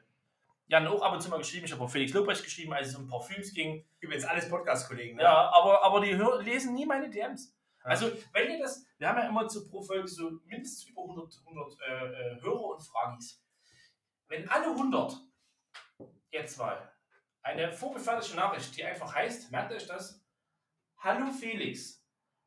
Jan 0.69 0.87
auch 0.87 1.01
ab 1.01 1.15
und 1.15 1.21
zu 1.23 1.31
mal 1.31 1.39
geschrieben. 1.39 1.65
Ich 1.65 1.73
habe 1.73 1.83
auch 1.83 1.91
Felix 1.91 2.13
Lobrecht 2.13 2.45
geschrieben, 2.45 2.75
als 2.75 2.89
es 2.89 2.97
um 2.97 3.09
Parfüms 3.09 3.53
ging. 3.55 3.87
Übrigens 4.01 4.25
alles 4.25 4.49
Podcast-Kollegen. 4.51 5.17
Ne? 5.17 5.23
Ja, 5.23 5.51
aber, 5.51 5.83
aber 5.83 6.01
die 6.01 6.15
hör, 6.15 6.43
lesen 6.43 6.75
nie 6.75 6.85
meine 6.85 7.09
DMs. 7.09 7.55
Also, 7.83 8.13
wenn 8.33 8.51
ihr 8.51 8.59
das, 8.59 8.85
wir 8.99 9.09
haben 9.09 9.19
ja 9.19 9.29
immer 9.29 9.49
so 9.49 9.67
pro 9.67 9.81
Folge 9.81 10.07
so 10.07 10.31
mindestens 10.45 10.87
über 10.89 11.03
100, 11.03 11.41
100 11.47 11.81
äh, 11.81 12.07
äh, 12.37 12.43
Hörer 12.43 12.65
und 12.65 12.83
Fragis. 12.83 13.43
Wenn 14.29 14.47
alle 14.51 14.67
100 14.67 15.17
jetzt 16.31 16.59
mal 16.59 16.93
eine 17.41 17.73
vorgefertigte 17.73 18.37
Nachricht, 18.37 18.77
die 18.77 18.85
einfach 18.85 19.15
heißt, 19.15 19.51
merkt 19.51 19.73
euch 19.73 19.87
das, 19.87 20.23
Hallo 20.99 21.31
Felix, 21.31 22.05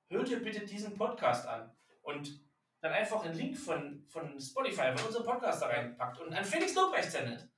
hört 0.09 0.29
ihr 0.29 0.43
bitte 0.43 0.63
diesen 0.63 0.95
Podcast 0.95 1.47
an 1.47 1.75
und 2.03 2.39
dann 2.81 2.93
einfach 2.93 3.23
einen 3.23 3.33
Link 3.33 3.57
von, 3.57 4.05
von 4.09 4.39
Spotify, 4.39 4.95
von 4.95 5.07
unserem 5.07 5.25
Podcast 5.25 5.61
da 5.63 5.67
reinpackt 5.67 6.19
und 6.19 6.33
an 6.33 6.45
Felix 6.45 6.75
Lobrecht 6.75 7.11
sendet. 7.11 7.50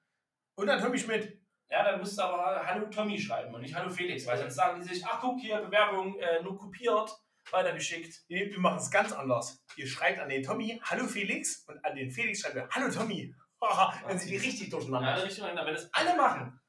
Und 0.56 0.68
dann 0.68 0.82
Tommy 0.82 0.98
Schmidt. 0.98 1.40
Ja, 1.70 1.84
dann 1.84 2.00
müsst 2.00 2.20
ihr 2.20 2.26
aber 2.26 2.66
Hallo 2.66 2.86
Tommy 2.88 3.20
schreiben 3.20 3.54
und 3.56 3.62
nicht 3.62 3.74
Hallo 3.74 3.90
Felix, 3.90 4.28
weil 4.28 4.38
sonst 4.38 4.54
sagen 4.56 4.80
die 4.80 4.88
sich, 4.88 5.04
ach 5.06 5.20
guck 5.22 5.40
hier, 5.40 5.58
Bewerbung 5.58 6.20
äh, 6.20 6.44
nur 6.44 6.56
kopiert, 6.56 7.10
weitergeschickt. 7.50 8.22
Nee, 8.30 8.52
wir 8.52 8.60
machen 8.60 8.78
es 8.78 8.92
ganz 8.92 9.12
anders. 9.12 9.64
Ihr 9.76 9.88
schreibt 9.88 10.20
an 10.20 10.30
den 10.30 10.44
Tommy, 10.44 10.80
hallo 10.84 11.08
Felix, 11.08 11.66
und 11.68 11.84
an 11.84 11.96
den 11.96 12.12
Felix 12.12 12.42
schreibt 12.42 12.56
ihr, 12.56 12.70
hallo 12.70 12.92
Tommy. 12.94 13.34
Dann 14.08 14.20
sind 14.20 14.30
die 14.30 14.38
richtig 14.38 14.68
Ja, 14.72 14.78
durcheinander. 14.78 15.24
Richtung, 15.24 15.48
wenn 15.48 15.74
das 15.74 15.90
alle 15.94 16.16
machen, 16.16 16.60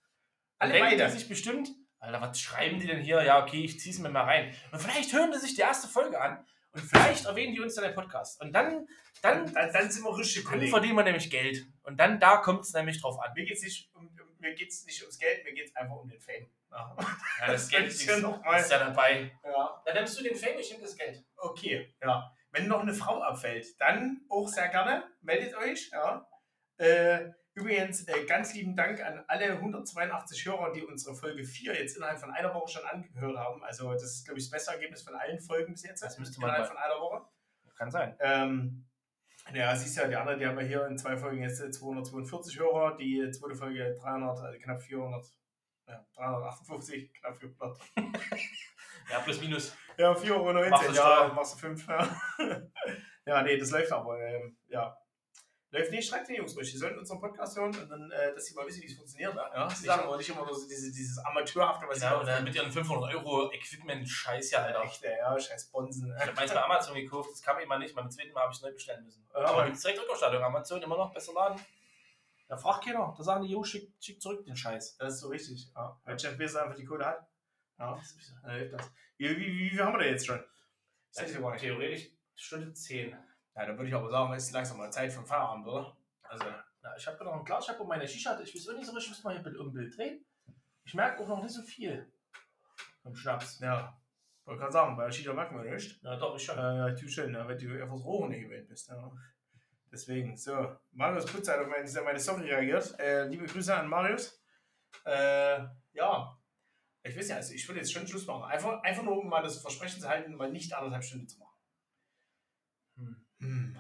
Alle 0.59 0.73
denken 0.73 0.97
die 0.99 1.11
sich 1.11 1.29
bestimmt, 1.29 1.69
Alter, 1.99 2.21
was 2.21 2.39
schreiben 2.39 2.79
die 2.79 2.87
denn 2.87 3.01
hier? 3.01 3.23
Ja, 3.23 3.43
okay, 3.43 3.65
ich 3.65 3.81
zieh's 3.81 3.99
mir 3.99 4.11
mal 4.11 4.23
rein. 4.25 4.55
Und 4.71 4.81
vielleicht 4.81 5.13
hören 5.13 5.33
die 5.33 5.39
sich 5.39 5.55
die 5.55 5.63
erste 5.63 5.89
Folge 5.89 6.21
an 6.21 6.47
und 6.75 6.83
vielleicht 6.83 7.25
erwähnen 7.25 7.55
die 7.55 7.61
uns 7.61 7.75
dann 7.75 7.85
im 7.85 7.95
Podcast. 7.95 8.41
Und 8.43 8.53
dann, 8.53 8.87
dann, 9.23 9.53
Dann, 9.53 9.73
dann 9.73 9.91
sind 9.91 10.05
wir 10.05 10.17
richtig 10.19 10.43
dann 10.45 10.53
Kollegen. 10.53 10.71
verdienen 10.71 10.97
wir 10.97 11.05
nämlich 11.05 11.31
Geld. 11.31 11.65
Und 11.83 11.99
dann, 11.99 12.21
da 12.21 12.39
kommt 12.39 12.61
es 12.63 12.73
nämlich 12.75 13.01
drauf 13.01 13.19
an. 13.21 13.33
Mir 13.35 13.45
geht 13.45 13.57
es 13.57 13.63
nicht, 13.63 13.91
um, 13.95 14.11
mir 14.39 14.55
geht's 14.55 14.85
nicht 14.85 15.01
ums 15.03 15.19
Geld, 15.19 15.45
mir 15.45 15.53
geht 15.55 15.69
es 15.69 15.77
einfach 15.77 15.97
um 15.97 16.09
den 16.09 16.21
Fame. 16.21 16.51
Ja, 16.71 16.97
Ja, 17.41 17.47
das 17.47 17.69
Geld 17.69 17.87
ist 17.87 18.05
ja 18.05 18.19
noch 18.19 18.43
mal- 18.45 18.61
ist 18.61 18.71
ja 18.71 18.79
dabei. 18.79 19.33
ja. 19.45 19.83
Dann 19.87 19.95
nimmst 19.95 20.19
du 20.19 20.23
den 20.25 20.35
Fame, 20.37 20.59
ich 20.59 20.71
nehm 20.73 20.81
das 20.83 20.97
Geld. 20.97 21.25
okay, 21.37 21.95
ja. 22.03 22.31
Wenn 22.51 22.69
noch 22.69 22.81
eine 22.81 22.95
Frau 22.95 23.21
abfällt, 23.21 23.67
dann 23.81 24.21
auch 24.29 24.47
sehr 24.49 24.69
gerne, 24.69 25.05
meldet 25.23 25.57
euch. 25.57 25.91
Ja. 25.93 26.29
Äh, 26.77 27.31
übrigens, 27.55 28.07
äh, 28.09 28.25
ganz 28.27 28.55
lieben 28.55 28.77
Dank 28.77 29.01
an 29.01 29.25
alle 29.29 29.59
182 29.59 30.45
Hörer, 30.47 30.73
die 30.73 30.85
unsere 30.85 31.15
Folge 31.15 31.45
4 31.45 31.75
jetzt 31.79 31.97
innerhalb 31.97 32.19
von 32.19 32.31
einer 32.31 32.53
Woche 32.55 32.73
schon 32.73 32.85
angehört 32.85 33.37
haben. 33.37 33.63
Also 33.65 33.93
das 33.93 34.05
ist, 34.05 34.25
glaube 34.25 34.39
ich, 34.39 34.47
das 34.47 34.51
beste 34.51 34.73
Ergebnis 34.73 35.03
von 35.03 35.15
allen 35.15 35.41
Folgen 35.41 35.73
bis 35.73 35.85
jetzt. 35.85 36.03
Das 36.03 36.19
müsste 36.19 36.41
man 36.41 36.51
innerhalb 36.51 36.69
mal- 36.69 36.75
von 36.75 36.83
einer 36.83 37.01
Woche. 37.01 37.25
Kann 37.77 37.91
sein. 37.91 38.17
Ähm, 38.21 38.87
ja, 39.53 39.75
siehst 39.77 39.97
ja, 39.97 40.07
die 40.07 40.17
anderen, 40.17 40.39
die 40.39 40.47
haben 40.47 40.59
ja 40.59 40.65
hier 40.65 40.87
in 40.87 40.97
zwei 40.97 41.17
Folgen 41.17 41.43
jetzt 41.43 41.61
äh, 41.61 41.71
242 41.71 42.59
Hörer, 42.59 42.97
die 42.97 43.31
zweite 43.31 43.55
Folge 43.57 43.97
300, 44.01 44.41
also 44.41 44.59
knapp 44.61 44.81
400, 44.81 45.27
ja, 45.89 46.07
358, 46.15 47.13
knapp 47.15 47.37
400. 47.37 47.79
Ja, 49.11 49.21
plus 49.21 49.39
minus. 49.41 49.77
Ja, 49.99 50.13
4,19 50.13 50.31
Euro, 50.31 50.53
du 50.55 50.95
ja, 50.95 51.33
machst 51.35 51.55
du 51.55 51.59
5. 51.59 51.87
Ja. 51.89 52.21
ja, 53.27 53.43
nee, 53.43 53.59
das 53.59 53.71
läuft 53.71 53.93
aber, 53.93 54.19
ähm, 54.19 54.57
ja. 54.69 54.97
Läuft 55.75 55.91
nicht, 55.91 56.09
schreibt 56.09 56.29
den 56.29 56.37
Jungs 56.37 56.57
ruhig. 56.57 56.71
Die 56.71 56.79
sollten 56.79 57.01
unseren 57.01 57.19
Podcast 57.19 57.57
hören 57.57 57.77
und 57.77 57.91
dann, 57.91 58.09
äh, 58.13 58.33
dass 58.33 58.47
sie 58.47 58.55
mal 58.55 58.65
wissen, 58.65 58.81
wie 58.83 58.87
es 58.87 58.95
funktioniert. 58.95 59.35
Ja? 59.35 59.51
Ja? 59.53 59.67
Nicht, 59.67 59.85
immer, 59.85 60.17
nicht 60.17 60.29
immer 60.29 60.47
nur 60.47 60.55
so 60.55 60.69
diese, 60.69 60.93
dieses 60.93 61.19
Amateurhafte, 61.19 61.87
was 61.89 62.01
Ja, 62.01 62.21
sie 62.21 62.27
dann 62.27 62.45
mit 62.45 62.55
ihren 62.55 62.71
500 62.71 63.13
Euro 63.13 63.51
Equipment-Scheiß 63.51 64.53
ja, 64.53 64.61
Alter. 64.61 64.83
Echt, 64.85 65.03
ja, 65.03 65.37
scheiß 65.37 65.73
Bonsen. 65.73 66.15
Ich 66.17 66.23
habe 66.23 66.33
meins 66.35 66.55
bei 66.55 66.63
Amazon 66.63 66.95
gekauft, 66.95 67.31
das 67.33 67.43
kam 67.43 67.59
immer 67.59 67.77
nicht. 67.77 67.93
Beim 67.93 68.09
zweiten 68.09 68.33
Mal 68.33 68.43
habe 68.43 68.53
ich 68.53 68.59
es 68.59 68.63
neu 68.63 68.73
bestellen 68.73 69.03
müssen. 69.05 69.27
Ja, 69.33 69.41
aber 69.41 69.49
aber- 69.49 69.65
gibt 69.65 69.77
es 69.77 69.83
direkt 69.83 70.01
Rückerstattung. 70.01 70.45
Amazon 70.45 70.81
immer 70.81 70.97
noch 70.97 71.13
besser 71.13 71.33
laden. 71.33 71.61
Da 72.47 72.57
fragt 72.57 72.85
keiner. 72.85 73.13
Da 73.17 73.25
sagen 73.25 73.43
die, 73.43 73.51
jo, 73.51 73.65
schick, 73.65 73.93
schick 73.99 74.23
zurück 74.23 74.45
den 74.45 74.55
Scheiß. 74.55 74.97
Das 74.99 75.15
ist 75.15 75.21
so 75.23 75.29
richtig. 75.29 75.73
Ja. 75.75 76.01
Weil 76.05 76.17
Jeff 76.17 76.39
Bezos 76.39 76.55
einfach 76.57 76.77
die 76.77 76.85
Kohle 76.85 77.05
hat. 77.05 77.27
Ja, 77.81 77.97
Das 77.97 78.17
dann 78.45 78.53
hilft 78.53 78.75
das. 78.75 78.93
Wie, 79.17 79.29
wie, 79.29 79.37
wie, 79.41 79.59
wie 79.59 79.71
viel 79.71 79.83
haben 79.83 79.95
wir 79.95 79.99
da 79.99 80.05
jetzt 80.05 80.25
schon? 80.25 80.41
Weiß 81.17 81.35
ja. 81.35 81.57
Theoretisch 81.57 82.11
Stunde 82.37 82.73
10. 82.73 83.17
Ja, 83.57 83.67
dann 83.67 83.77
würde 83.77 83.89
ich 83.89 83.95
aber 83.95 84.11
sagen, 84.11 84.33
es 84.33 84.47
ist 84.47 84.53
langsam 84.53 84.79
mal 84.79 84.91
Zeit 84.91 85.13
für 85.13 85.25
Feierabend, 85.25 85.67
oder? 85.67 85.97
Also, 86.23 86.45
na, 86.83 86.97
ich 86.97 87.07
habe 87.07 87.25
noch 87.25 87.35
ein 87.35 87.45
Glas, 87.45 87.65
ich 87.65 87.75
habe 87.75 87.85
meine 87.85 88.07
Shisha. 88.07 88.39
Ich 88.41 88.55
weiß 88.55 88.69
auch 88.69 88.75
nicht 88.75 88.87
so 88.87 88.93
richtig, 88.93 89.05
ich 89.05 89.17
muss 89.17 89.25
mal 89.25 89.31
hier 89.31 89.41
ein 89.41 89.45
Bild 89.45 89.73
Bild 89.73 89.97
drehen. 89.97 90.25
Ich 90.85 90.95
merke 90.95 91.23
auch 91.23 91.29
noch 91.29 91.43
nicht 91.43 91.55
so 91.55 91.63
viel 91.63 92.13
vom 93.03 93.15
Schnaps. 93.15 93.61
Ja. 93.61 93.97
Wollte 94.45 94.61
gerade 94.61 94.73
sagen, 94.73 94.97
bei 94.97 95.05
der 95.05 95.13
Schieder 95.13 95.33
merken 95.33 95.57
wir 95.57 95.73
nicht. 95.73 96.03
Ja, 96.03 96.17
doch, 96.17 96.37
ich 96.37 96.45
schon. 96.45 96.59
Äh, 96.59 96.77
ja, 96.77 96.95
tu 96.95 97.09
schön, 97.09 97.33
ja, 97.33 97.47
wenn 97.49 97.57
du 97.57 97.83
einfach 97.83 97.95
das 97.95 98.05
Rohr 98.05 98.29
nicht 98.29 98.43
gewöhnt 98.43 98.69
bist. 98.69 98.89
Ja. 98.89 99.13
Deswegen, 99.91 100.37
so. 100.37 100.77
Marius 100.93 101.27
Putz 101.27 101.49
hat 101.49 101.61
auf 101.61 101.69
meine, 101.69 101.89
meine 102.03 102.19
Story 102.19 102.53
reagiert. 102.53 102.99
Äh, 102.99 103.27
liebe 103.29 103.47
Grüße 103.47 103.75
an 103.75 103.89
Marius. 103.89 104.43
Äh, 105.05 105.61
ja. 105.93 106.39
Ich 107.03 107.17
weiß 107.17 107.29
ja, 107.29 107.37
also 107.37 107.55
ich 107.55 107.67
würde 107.69 107.81
jetzt 107.81 107.93
schon 107.93 108.07
Schluss 108.07 108.27
machen. 108.27 108.45
Einfach, 108.45 108.83
einfach 108.83 109.03
nur, 109.03 109.19
um 109.19 109.29
mal 109.29 109.43
das 109.43 109.61
Versprechen 109.61 110.01
zu 110.01 110.09
halten, 110.09 110.35
mal 110.35 110.51
nicht 110.51 110.75
anderthalb 110.75 111.05
Stunden 111.05 111.29
zu 111.29 111.39
machen. 111.39 111.57
Hm. 112.97 113.24
Hm. 113.45 113.77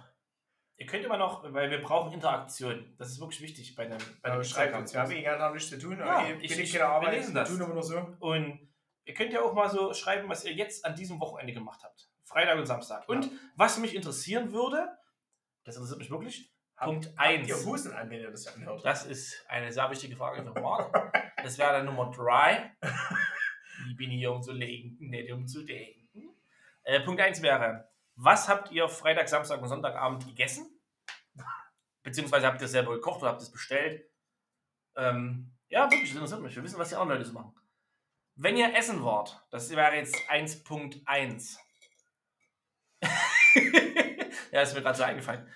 Ihr 0.76 0.86
könnt 0.86 1.04
immer 1.04 1.16
noch, 1.16 1.44
weil 1.52 1.70
wir 1.70 1.80
brauchen 1.80 2.12
Interaktion. 2.12 2.94
Das 2.98 3.08
ist 3.10 3.20
wirklich 3.20 3.40
wichtig 3.40 3.74
bei 3.76 3.86
dem, 3.86 3.98
bei 4.22 4.30
Ja, 4.30 4.36
uns. 4.36 4.54
Wir 4.56 5.00
haben 5.00 5.10
eh 5.12 5.20
gerne 5.22 5.52
nichts 5.54 5.70
zu 5.70 5.78
tun. 5.78 5.98
Ja, 5.98 6.26
ich- 6.40 6.48
bin 6.50 6.60
ich- 6.60 6.72
keine 6.72 6.86
Arbeit. 6.86 7.12
wir 7.12 7.18
lesen 7.18 7.34
das. 7.34 7.48
tun 7.48 7.62
aber 7.62 7.74
nur 7.74 7.82
so. 7.82 7.98
Und 8.18 8.72
ihr 9.04 9.14
könnt 9.14 9.32
ja 9.32 9.40
auch 9.42 9.54
mal 9.54 9.68
so 9.70 9.94
schreiben, 9.94 10.28
was 10.28 10.44
ihr 10.44 10.52
jetzt 10.52 10.84
an 10.84 10.96
diesem 10.96 11.20
Wochenende 11.20 11.52
gemacht 11.52 11.80
habt. 11.84 12.08
Freitag 12.24 12.58
und 12.58 12.66
Samstag. 12.66 13.08
Und 13.08 13.30
was 13.54 13.78
mich 13.78 13.94
interessieren 13.94 14.50
würde, 14.52 14.88
das 15.64 15.76
interessiert 15.76 16.00
mich 16.00 16.10
wirklich, 16.10 16.50
Punkt 16.76 17.06
Habt 17.06 17.18
1. 17.20 17.48
ihr 17.48 17.56
Hosen 17.66 17.92
an, 17.92 18.10
wenn 18.10 18.20
ihr 18.20 18.30
das 18.32 18.48
anhört? 18.48 18.84
Das 18.84 19.06
ist 19.06 19.44
eine 19.48 19.70
sehr 19.72 19.88
wichtige 19.90 20.16
Frage 20.16 20.42
für 20.42 20.60
Marc. 20.60 21.12
Das 21.40 21.56
wäre 21.56 21.72
dann 21.72 21.86
Nummer 21.86 22.10
3. 22.10 22.72
Ich 23.90 23.96
bin 23.96 24.10
hier, 24.10 24.32
um 24.32 24.40
zu 24.42 24.52
legen, 24.52 24.96
nicht 24.98 25.30
um 25.32 25.46
zu 25.46 25.62
denken. 25.64 26.34
Äh, 26.84 27.00
Punkt 27.00 27.20
1 27.20 27.42
wäre, 27.42 27.88
was 28.16 28.48
habt 28.48 28.70
ihr 28.70 28.88
Freitag, 28.88 29.28
Samstag 29.28 29.60
und 29.60 29.68
Sonntagabend 29.68 30.26
gegessen? 30.26 30.70
Beziehungsweise 32.02 32.46
habt 32.46 32.60
ihr 32.60 32.68
selber 32.68 32.92
gekocht 32.92 33.22
oder 33.22 33.30
habt 33.30 33.40
ihr 33.40 33.44
es 33.44 33.52
bestellt? 33.52 34.08
Ähm, 34.96 35.52
ja, 35.68 35.90
wirklich, 35.90 36.10
das 36.10 36.16
interessiert 36.16 36.42
mich. 36.42 36.54
Wir 36.54 36.62
wissen, 36.62 36.78
was 36.78 36.90
die 36.90 36.96
anderen 36.96 37.18
Leute 37.18 37.28
so 37.28 37.34
machen. 37.34 37.54
Wenn 38.36 38.56
ihr 38.56 38.74
essen 38.74 39.02
wart, 39.04 39.44
das 39.50 39.70
wäre 39.70 39.96
jetzt 39.96 40.16
1.1. 40.28 41.56
ja, 44.52 44.60
ist 44.60 44.74
mir 44.74 44.82
gerade 44.82 44.98
so 44.98 45.04
eingefallen. 45.04 45.48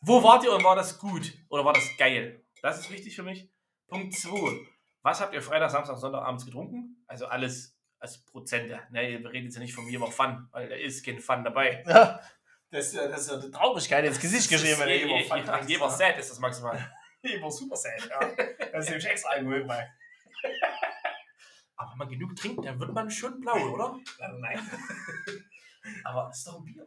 Wo 0.00 0.22
wart 0.22 0.44
ihr 0.44 0.52
und 0.52 0.64
war 0.64 0.76
das 0.76 0.98
gut? 0.98 1.32
Oder 1.48 1.64
war 1.64 1.72
das 1.72 1.88
geil? 1.98 2.44
Das 2.62 2.78
ist 2.80 2.90
wichtig 2.90 3.14
für 3.14 3.22
mich. 3.22 3.50
Punkt 3.86 4.14
2. 4.14 4.66
Was 5.02 5.20
habt 5.20 5.34
ihr 5.34 5.42
Freitag, 5.42 5.70
Samstag, 5.70 5.98
Sonntagabends 5.98 6.44
getrunken? 6.44 7.04
Also 7.06 7.26
alles 7.26 7.75
als 8.06 8.18
Prozente. 8.24 8.80
Ne, 8.90 9.18
wir 9.22 9.30
reden 9.32 9.46
jetzt 9.46 9.54
ja 9.56 9.60
nicht 9.62 9.74
von 9.74 9.84
mir 9.84 9.96
über 9.96 10.10
Fun, 10.10 10.48
weil 10.52 10.68
da 10.68 10.74
ist 10.76 11.04
kein 11.04 11.20
Fun 11.20 11.42
dabei. 11.44 11.82
Ja, 11.86 12.20
das, 12.70 12.86
ist 12.86 12.94
ja- 12.94 13.08
das 13.08 13.28
ist 13.28 13.44
die 13.44 13.50
Traurigkeit 13.50 14.04
ins 14.04 14.20
Gesicht 14.20 14.48
geschrieben, 14.48 14.80
wenn 14.80 14.88
er 14.88 14.96
je- 14.96 15.02
immer 15.02 15.24
Fun 15.24 15.38
je- 15.38 15.44
trinkt. 15.44 15.68
Jeber 15.70 15.90
Set 15.90 16.18
ist 16.18 16.30
das 16.30 16.38
maximal. 16.40 16.78
Immer 17.22 17.50
super 17.50 17.74
sad, 17.74 18.08
ja. 18.08 18.20
Das 18.72 18.84
ist 18.84 18.90
nämlich 18.90 19.06
extra 19.06 19.30
Alkohol 19.30 19.64
bei. 19.64 19.90
Aber 21.76 21.90
wenn 21.92 21.98
man 21.98 22.08
genug 22.08 22.36
trinkt, 22.36 22.64
dann 22.64 22.78
wird 22.78 22.92
man 22.92 23.10
schon 23.10 23.40
blau, 23.40 23.56
oder? 23.72 23.98
Nein. 24.38 24.60
Aber 26.04 26.30
ist 26.30 26.46
doch 26.46 26.58
ein 26.58 26.64
Bier. 26.64 26.84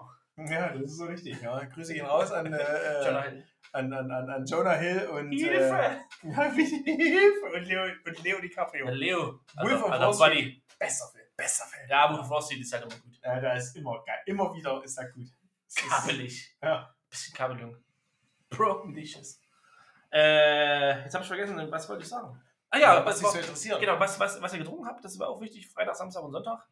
Ja, 0.49 0.69
das 0.69 0.81
ist 0.91 0.97
so 0.97 1.05
richtig. 1.05 1.41
Ja. 1.41 1.59
Grüße 1.65 1.93
gehen 1.93 2.05
raus 2.05 2.31
an, 2.31 2.53
äh, 2.53 2.57
äh, 2.57 3.03
Hill. 3.03 3.43
an, 3.73 3.91
an, 3.93 4.11
an, 4.11 4.29
an 4.29 4.45
Jonah 4.45 4.75
Hill 4.75 5.07
und, 5.11 5.33
äh, 5.33 5.37
Hilfe! 5.37 5.99
wie 6.23 6.65
Hilfe 6.65 7.45
und, 7.55 7.63
Leo, 7.65 7.83
und 8.05 8.23
Leo 8.23 8.39
DiCaprio. 8.39 8.89
Leo. 8.89 9.41
Wolf 9.57 9.83
Also, 9.83 9.85
of 9.85 9.91
also. 9.91 10.23
Buddy. 10.23 10.61
Besser 10.79 11.07
Film, 11.11 11.25
besser 11.35 11.65
Film. 11.65 11.87
Ja, 11.89 12.29
Wall 12.29 12.41
Street 12.41 12.61
ist 12.61 12.73
halt 12.73 12.83
immer 12.85 12.95
gut. 13.01 13.19
Ja, 13.21 13.39
da 13.39 13.53
ist 13.53 13.75
immer 13.75 14.01
geil. 14.05 14.19
Immer 14.25 14.53
wieder 14.55 14.81
ist 14.83 14.97
er 14.97 15.09
gut. 15.11 15.27
Es 15.67 15.75
ist- 15.75 15.89
Kabelig. 15.89 16.57
Ja. 16.63 16.95
Bisschen 17.09 17.35
Kabelung. 17.35 17.75
Broken 18.49 18.93
Dishes. 18.93 19.41
Äh, 20.11 21.03
jetzt 21.03 21.13
habe 21.13 21.23
ich 21.23 21.27
vergessen, 21.27 21.71
was 21.71 21.87
wollte 21.89 22.03
ich 22.03 22.09
sagen? 22.09 22.41
Ah 22.71 22.77
ja, 22.77 23.05
was 23.05 23.05
was, 23.05 23.19
dich 23.19 23.27
so 23.27 23.33
was, 23.33 23.35
interessiert. 23.45 23.79
genau, 23.79 23.99
was, 23.99 24.19
was, 24.19 24.41
was 24.41 24.53
ihr 24.53 24.59
getrunken 24.59 24.85
habt, 24.87 25.03
das 25.03 25.17
war 25.19 25.27
auch 25.29 25.41
wichtig. 25.41 25.67
Freitag, 25.69 25.95
Samstag 25.95 26.23
und 26.23 26.31
Sonntag. 26.31 26.67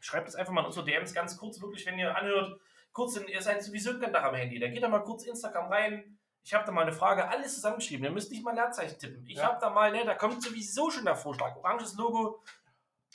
Schreibt 0.00 0.28
es 0.28 0.34
einfach 0.34 0.52
mal 0.52 0.60
in 0.60 0.66
unsere 0.66 0.84
DMs 0.84 1.12
ganz 1.14 1.36
kurz, 1.36 1.60
wirklich, 1.60 1.84
wenn 1.86 1.98
ihr 1.98 2.14
anhört. 2.16 2.60
Kurz, 2.92 3.16
in, 3.16 3.26
ihr 3.28 3.40
seid 3.42 3.62
sowieso 3.62 3.94
Tag 3.94 4.22
am 4.22 4.34
Handy. 4.34 4.58
Dann 4.60 4.72
geht 4.72 4.82
da 4.82 4.88
mal 4.88 5.00
kurz 5.02 5.24
Instagram 5.24 5.66
rein. 5.72 6.18
Ich 6.44 6.52
habe 6.52 6.64
da 6.66 6.72
mal 6.72 6.82
eine 6.82 6.92
Frage, 6.92 7.26
alles 7.26 7.54
zusammengeschrieben. 7.54 8.04
Ihr 8.04 8.10
müsst 8.12 8.30
nicht 8.30 8.44
mal 8.44 8.54
Leerzeichen 8.54 8.98
tippen. 8.98 9.26
Ich 9.26 9.38
Ja. 9.38 9.46
habe 9.46 9.58
da 9.60 9.70
mal, 9.70 9.90
ne, 9.90 10.04
da 10.04 10.14
kommt 10.14 10.42
sowieso 10.42 10.90
schon 10.90 11.04
der 11.06 11.16
Vorschlag. 11.16 11.56
Oranges 11.56 11.94
Logo. 11.96 12.42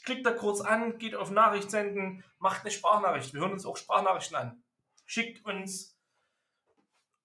Klickt 0.03 0.25
da 0.25 0.31
kurz 0.31 0.61
an, 0.61 0.97
geht 0.97 1.15
auf 1.15 1.31
Nachricht 1.31 1.69
senden, 1.71 2.23
macht 2.39 2.61
eine 2.61 2.71
Sprachnachricht. 2.71 3.33
Wir 3.33 3.41
hören 3.41 3.53
uns 3.53 3.65
auch 3.65 3.77
Sprachnachrichten 3.77 4.37
an. 4.37 4.63
Schickt 5.05 5.45
uns 5.45 5.97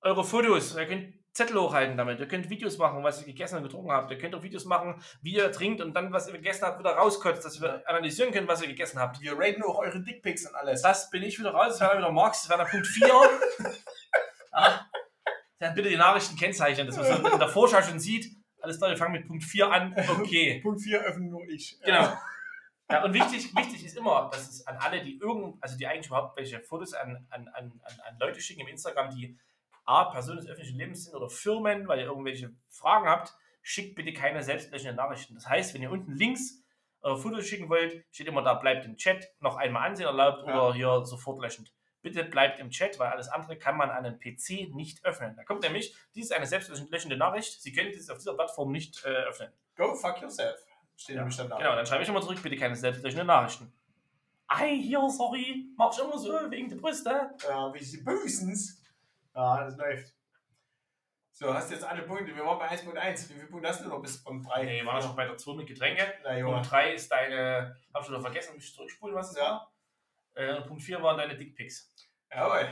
eure 0.00 0.24
Fotos. 0.24 0.74
Ihr 0.76 0.86
könnt 0.86 1.14
Zettel 1.34 1.60
hochhalten 1.60 1.96
damit. 1.96 2.20
Ihr 2.20 2.28
könnt 2.28 2.48
Videos 2.48 2.78
machen, 2.78 3.02
was 3.02 3.20
ihr 3.20 3.26
gegessen 3.26 3.56
und 3.56 3.64
getrunken 3.64 3.90
habt. 3.90 4.10
Ihr 4.10 4.18
könnt 4.18 4.34
auch 4.36 4.42
Videos 4.44 4.64
machen, 4.64 5.02
wie 5.20 5.34
ihr 5.34 5.50
trinkt 5.50 5.80
und 5.80 5.92
dann, 5.94 6.12
was 6.12 6.28
ihr 6.28 6.34
gegessen 6.34 6.64
habt, 6.64 6.78
wieder 6.78 6.92
rauskotzt, 6.92 7.44
dass 7.44 7.60
wir 7.60 7.82
analysieren 7.88 8.32
können, 8.32 8.46
was 8.46 8.62
ihr 8.62 8.68
gegessen 8.68 9.00
habt. 9.00 9.20
Wir 9.20 9.36
raten 9.36 9.62
auch 9.64 9.78
eure 9.78 10.00
Dickpics 10.00 10.46
und 10.46 10.54
alles. 10.54 10.82
Das 10.82 11.10
bin 11.10 11.24
ich 11.24 11.38
wieder 11.38 11.50
raus. 11.50 11.70
Das 11.70 11.80
wäre 11.80 11.90
dann 11.90 11.98
wieder 11.98 12.12
Marx. 12.12 12.42
Das 12.42 12.50
wäre 12.50 12.60
dann 12.60 12.70
Punkt 12.70 12.86
4. 12.86 13.08
ja. 14.52 14.86
Dann 15.58 15.74
bitte 15.74 15.88
die 15.88 15.96
Nachrichten 15.96 16.36
kennzeichnen, 16.36 16.86
dass 16.86 16.96
man 16.96 17.32
in 17.32 17.38
der 17.38 17.48
Vorschau 17.48 17.82
schon 17.82 17.98
sieht. 17.98 18.36
Alles 18.60 18.78
klar, 18.78 18.90
wir 18.90 18.96
fangen 18.96 19.12
mit 19.12 19.26
Punkt 19.26 19.42
4 19.42 19.70
an. 19.70 19.94
Okay. 20.20 20.60
Punkt 20.62 20.82
4 20.82 21.00
öffnen 21.00 21.30
nur 21.30 21.42
ich. 21.48 21.78
Genau. 21.84 22.16
Ja, 22.90 23.02
und 23.02 23.14
wichtig, 23.14 23.54
wichtig 23.56 23.84
ist 23.84 23.96
immer, 23.96 24.28
dass 24.30 24.48
es 24.48 24.66
an 24.66 24.76
alle, 24.76 25.02
die 25.02 25.18
irgend, 25.18 25.62
also 25.62 25.76
die 25.76 25.86
eigentlich 25.86 26.08
überhaupt 26.08 26.36
welche 26.36 26.60
Fotos 26.60 26.92
an, 26.92 27.26
an, 27.30 27.48
an, 27.48 27.80
an, 27.82 28.18
Leute 28.20 28.40
schicken 28.40 28.60
im 28.60 28.68
Instagram, 28.68 29.10
die 29.10 29.38
A, 29.86 30.04
Personen 30.04 30.38
des 30.38 30.48
öffentlichen 30.48 30.78
Lebens 30.78 31.04
sind 31.04 31.14
oder 31.14 31.30
Firmen, 31.30 31.88
weil 31.88 32.00
ihr 32.00 32.06
irgendwelche 32.06 32.52
Fragen 32.68 33.08
habt, 33.08 33.34
schickt 33.62 33.94
bitte 33.94 34.12
keine 34.12 34.42
selbstlöschenden 34.42 34.96
Nachrichten. 34.96 35.34
Das 35.34 35.48
heißt, 35.48 35.74
wenn 35.74 35.82
ihr 35.82 35.90
unten 35.90 36.12
links 36.12 36.62
eure 37.00 37.18
Fotos 37.18 37.46
schicken 37.46 37.68
wollt, 37.68 38.04
steht 38.10 38.26
immer 38.26 38.42
da, 38.42 38.54
bleibt 38.54 38.84
im 38.84 38.96
Chat, 38.96 39.30
noch 39.40 39.56
einmal 39.56 39.88
ansehen 39.88 40.06
erlaubt 40.06 40.46
Ja. 40.46 40.54
oder 40.54 40.74
hier 40.74 41.04
sofort 41.04 41.40
löschend. 41.40 41.72
Bitte 42.02 42.24
bleibt 42.24 42.58
im 42.58 42.70
Chat, 42.70 42.98
weil 42.98 43.08
alles 43.08 43.28
andere 43.28 43.56
kann 43.56 43.78
man 43.78 43.90
an 43.90 44.04
einem 44.04 44.20
PC 44.20 44.74
nicht 44.74 45.04
öffnen. 45.06 45.34
Da 45.36 45.44
kommt 45.44 45.62
nämlich, 45.62 45.94
dies 46.14 46.26
ist 46.26 46.32
eine 46.32 46.46
selbstlöschende 46.46 47.16
Nachricht, 47.16 47.62
Sie 47.62 47.72
können 47.72 47.92
dies 47.92 48.10
auf 48.10 48.18
dieser 48.18 48.34
Plattform 48.34 48.72
nicht 48.72 49.02
äh, 49.04 49.08
öffnen. 49.08 49.50
Go 49.74 49.94
fuck 49.94 50.20
yourself. 50.20 50.63
Steht 50.96 51.16
nämlich 51.16 51.36
dann 51.36 51.48
da. 51.48 51.56
Genau, 51.58 51.74
dann 51.74 51.86
schreibe 51.86 52.02
ich 52.02 52.08
immer 52.08 52.20
zurück, 52.20 52.42
bitte 52.42 52.56
keine 52.56 52.76
selbstlöschenden 52.76 53.26
Nachrichten. 53.26 53.72
Ei, 54.46 54.76
hier, 54.76 55.00
sorry, 55.10 55.66
mach 55.76 55.92
ich 55.92 55.98
immer 56.04 56.18
so, 56.18 56.32
wegen 56.50 56.68
der 56.68 56.76
Brüste. 56.76 57.30
Ja, 57.42 57.72
wie 57.74 57.78
die 57.78 57.96
Bösens. 58.02 58.82
Ja, 59.34 59.64
das 59.64 59.76
läuft. 59.76 60.14
So, 61.32 61.52
hast 61.52 61.70
jetzt 61.72 61.82
alle 61.84 62.02
Punkte. 62.02 62.34
Wir 62.36 62.44
waren 62.44 62.58
bei 62.58 62.68
1.1. 62.70 63.28
Wie 63.30 63.34
viele 63.34 63.46
Punkte 63.48 63.68
hast 63.68 63.84
du 63.84 63.88
noch 63.88 64.00
bis 64.00 64.22
Punkt 64.22 64.46
3? 64.48 64.64
Nee, 64.64 64.86
war 64.86 65.02
schon 65.02 65.16
bei 65.16 65.26
der 65.26 65.36
2 65.36 65.54
mit 65.56 65.66
Getränke. 65.66 66.14
Na. 66.22 66.40
Punkt 66.44 66.70
3 66.70 66.92
ist 66.94 67.10
deine, 67.10 67.76
hab 67.92 68.04
schon 68.04 68.14
noch 68.14 68.20
vergessen, 68.20 68.54
muss 68.54 68.64
ich 68.64 68.74
zurückspulen, 68.74 69.16
was 69.16 69.30
es 69.32 69.36
Ja. 69.38 69.42
war. 69.44 69.72
Äh, 70.34 70.54
und 70.56 70.66
Punkt 70.68 70.82
4 70.82 71.02
waren 71.02 71.18
deine 71.18 71.36
Dickpics. 71.36 71.92
Jawohl. 72.30 72.68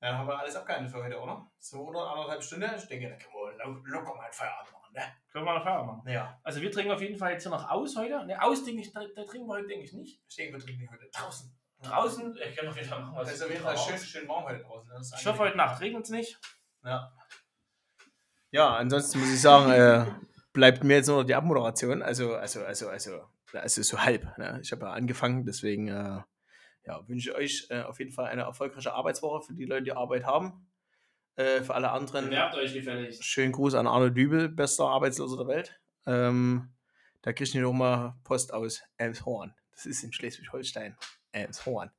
Dann 0.00 0.18
haben 0.18 0.26
wir 0.26 0.36
alles 0.38 0.56
abgehandelt 0.56 0.92
für 0.92 1.02
heute, 1.04 1.20
oder? 1.20 1.48
So, 1.58 1.82
oder 1.86 2.10
anderthalb 2.10 2.42
Stunden? 2.42 2.68
Ich 2.76 2.88
denke, 2.88 3.08
dann 3.10 3.18
können 3.18 3.34
wir 3.34 3.64
lo- 3.64 3.82
locker 3.84 4.14
mal 4.16 4.24
einen 4.24 4.32
Feierabend 4.32 4.72
machen, 4.72 4.83
ne? 4.94 5.02
Können 5.30 5.44
wir 5.44 5.52
mal 5.54 5.62
Feierabend 5.62 5.98
machen. 5.98 6.08
Ja. 6.08 6.40
Also 6.42 6.60
wir 6.60 6.70
trinken 6.70 6.92
auf 6.92 7.00
jeden 7.00 7.16
Fall 7.16 7.32
jetzt 7.32 7.42
hier 7.42 7.50
noch 7.50 7.68
aus 7.68 7.96
heute. 7.96 8.24
Ne, 8.26 8.40
aus 8.40 8.64
denke 8.64 8.80
ich, 8.80 8.92
da, 8.92 9.00
da 9.14 9.24
trinken 9.24 9.46
wir 9.48 9.54
heute, 9.54 9.66
denke 9.66 9.84
ich, 9.84 9.92
nicht. 9.92 10.20
Ich 10.28 10.36
denke, 10.36 10.54
wir 10.54 10.64
trinken 10.64 10.88
heute 10.90 11.08
draußen. 11.12 11.52
Draußen, 11.82 12.36
ich 12.48 12.56
kann 12.56 12.68
auf 12.68 12.76
jeden 12.76 12.88
Fall 12.88 13.00
machen, 13.00 13.16
was 13.16 13.26
Das 13.26 13.36
ist 13.36 13.42
auf 13.42 13.50
jeden 13.50 13.62
Fall 13.62 13.76
schön, 13.76 13.98
schön 13.98 14.28
warm 14.28 14.44
heute 14.44 14.62
draußen. 14.62 14.88
ne? 14.88 14.94
Das 14.96 15.12
ist 15.12 15.20
Ich 15.20 15.26
hoffe, 15.26 15.38
heute 15.40 15.56
Nacht 15.56 15.80
regnet 15.80 16.04
es 16.04 16.10
nicht. 16.10 16.38
Ja. 16.84 17.12
Ja, 18.52 18.76
ansonsten 18.76 19.18
muss 19.18 19.32
ich 19.32 19.40
sagen, 19.40 19.70
äh, 19.72 20.06
bleibt 20.52 20.84
mir 20.84 20.96
jetzt 20.96 21.08
nur 21.08 21.18
noch 21.18 21.24
die 21.24 21.34
Abmoderation. 21.34 22.02
Also, 22.02 22.36
also, 22.36 22.64
also, 22.64 22.88
also, 22.88 23.28
also 23.52 23.82
so 23.82 24.00
halb. 24.00 24.38
Ne? 24.38 24.60
Ich 24.62 24.72
habe 24.72 24.86
ja 24.86 24.92
angefangen, 24.92 25.44
deswegen 25.44 25.88
äh, 25.88 26.22
ja, 26.84 27.08
wünsche 27.08 27.30
ich 27.30 27.36
euch 27.36 27.66
äh, 27.70 27.82
auf 27.82 27.98
jeden 27.98 28.12
Fall 28.12 28.26
eine 28.26 28.42
erfolgreiche 28.42 28.92
Arbeitswoche 28.92 29.42
für 29.42 29.54
die 29.54 29.64
Leute, 29.64 29.82
die 29.82 29.92
Arbeit 29.92 30.24
haben. 30.24 30.68
Äh, 31.36 31.62
für 31.62 31.74
alle 31.74 31.90
anderen. 31.90 32.26
Bewerbt 32.26 32.54
euch 32.56 32.72
gefälligst. 32.72 33.24
Schönen 33.24 33.52
Gruß 33.52 33.74
an 33.74 33.86
Arno 33.86 34.08
Dübel, 34.08 34.48
bester 34.48 34.84
Arbeitsloser 34.88 35.36
der 35.38 35.48
Welt. 35.48 35.80
Ähm, 36.06 36.68
da 37.22 37.32
kriege 37.32 37.48
ich 37.48 37.54
noch 37.54 37.72
mal 37.72 38.14
Post 38.24 38.52
aus 38.52 38.82
Elmshorn. 38.98 39.54
Das 39.72 39.86
ist 39.86 40.04
in 40.04 40.12
Schleswig-Holstein. 40.12 40.96
Elmshorn. 41.32 41.90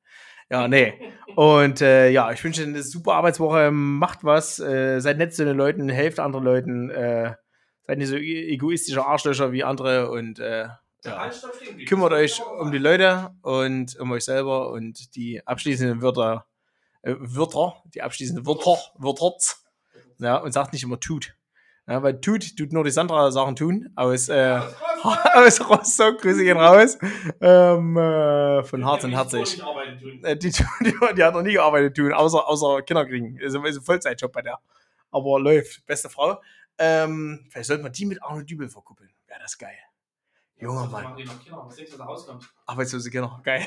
Ja, 0.49 0.68
nee. 0.68 0.94
Und 1.36 1.82
äh, 1.82 2.10
ja, 2.10 2.32
ich 2.32 2.44
wünsche 2.44 2.64
eine 2.64 2.82
super 2.82 3.16
Arbeitswoche. 3.16 3.72
Macht 3.72 4.24
was. 4.24 4.60
Äh, 4.60 4.99
seid 5.02 5.18
nett 5.18 5.34
zu 5.34 5.44
den 5.44 5.57
Leuten, 5.57 5.90
helft 5.90 6.20
anderen 6.20 6.45
Leuten. 6.45 6.90
Äh, 6.90 7.36
seid 7.82 7.98
nicht 7.98 8.07
so 8.07 8.16
e- 8.16 8.49
egoistische 8.49 9.06
Arschlöcher 9.06 9.52
wie 9.52 9.64
andere 9.64 10.10
und 10.10 10.40
äh, 10.40 10.68
ja, 11.03 11.30
kümmert 11.88 12.14
euch 12.14 12.41
um 12.60 12.72
die 12.72 12.80
Leute 12.80 13.32
und 13.44 13.95
um 13.99 14.12
euch 14.12 14.26
selber 14.26 14.72
und 14.72 15.16
die 15.16 15.45
abschließenden 15.45 16.02
Wörter, 16.02 16.48
äh, 17.06 17.15
Wörter, 17.19 17.82
die 17.94 18.02
abschließenden 18.02 18.45
Wörter, 18.45 18.77
Wörter, 18.95 19.34
ja, 20.19 20.38
und 20.38 20.52
sagt 20.52 20.73
nicht 20.73 20.84
immer 20.84 20.99
tut. 20.99 21.34
Ja, 21.88 22.02
weil 22.02 22.19
tut, 22.19 22.57
tut 22.57 22.73
nur 22.73 22.84
die 22.84 22.90
Sandra 22.90 23.30
Sachen 23.32 23.56
tun, 23.56 23.91
aus, 23.95 24.27
äh, 24.30 24.60
aus 25.36 25.69
Rostock, 25.69 26.19
Grüße 26.22 26.44
gehen 26.44 26.57
raus, 26.57 26.98
ähm, 27.41 27.95
äh, 27.95 28.64
von 28.64 28.84
Herz 28.84 29.03
und 29.03 29.11
herzig. 29.11 29.61
Äh, 30.23 30.36
Die, 30.36 30.49
tun- 30.52 30.65
die, 30.82 30.94
die 31.15 31.23
hat 31.23 31.34
noch 31.36 31.44
nie 31.44 31.53
gearbeitet 31.53 31.95
tun, 31.95 32.11
außer, 32.11 32.48
außer 32.48 32.82
Kinder 32.82 33.06
kriegen. 33.06 33.38
Ist, 33.38 33.53
ist 33.56 33.77
ein 33.77 33.82
Vollzeitjob 33.84 34.32
bei 34.32 34.41
der. 34.41 34.57
Aber 35.11 35.40
läuft. 35.40 35.86
Beste 35.86 36.10
Frau. 36.10 36.41
Ähm, 36.80 37.45
vielleicht 37.52 37.68
sollte 37.68 37.84
man 37.84 37.91
die 37.91 38.06
mit 38.07 38.22
Arno 38.23 38.41
Dübel 38.41 38.68
verkuppeln. 38.68 39.11
Wäre 39.27 39.40
das 39.41 39.56
geil. 39.57 39.77
Mann. 40.61 41.18
Was 41.18 41.98
da 41.98 42.03
rauskommt? 42.06 42.49
Arbeitslose 42.65 43.10
Kinder. 43.10 43.40
Geil. 43.44 43.65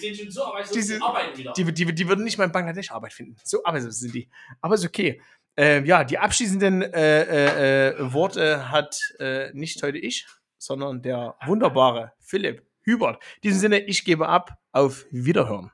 sind 0.00 0.16
schon 0.16 0.30
so 0.30 0.44
arbeitslos, 0.44 0.86
Die 0.86 1.02
arbeiten 1.02 1.38
wieder. 1.38 1.52
Die, 1.52 1.72
die, 1.72 1.94
die 1.94 2.08
würden 2.08 2.24
nicht 2.24 2.38
mal 2.38 2.44
in 2.44 2.52
Bangladesch 2.52 2.90
Arbeit 2.90 3.12
finden. 3.12 3.36
So 3.44 3.62
arbeitslos 3.64 4.00
sind 4.00 4.14
die. 4.14 4.28
Aber 4.60 4.74
ist 4.74 4.84
okay. 4.84 5.20
Ähm, 5.56 5.84
ja, 5.84 6.04
die 6.04 6.18
abschließenden 6.18 6.82
äh, 6.82 7.22
äh, 7.22 7.88
äh, 7.88 8.12
Worte 8.12 8.70
hat 8.70 8.96
äh, 9.18 9.50
nicht 9.52 9.82
heute 9.82 9.98
ich, 9.98 10.26
sondern 10.56 11.02
der 11.02 11.36
wunderbare 11.44 12.12
Philipp 12.20 12.64
Hubert. 12.86 13.22
In 13.36 13.40
diesem 13.42 13.58
Sinne, 13.60 13.80
ich 13.80 14.04
gebe 14.04 14.28
ab. 14.28 14.56
Auf 14.72 15.06
Wiederhören. 15.10 15.72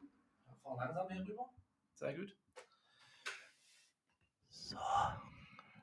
Langsam 0.64 1.08
hier 1.10 1.26
rüber. 1.26 1.50
Sehr 1.94 2.14
gut. 2.14 2.34
So, 4.48 4.76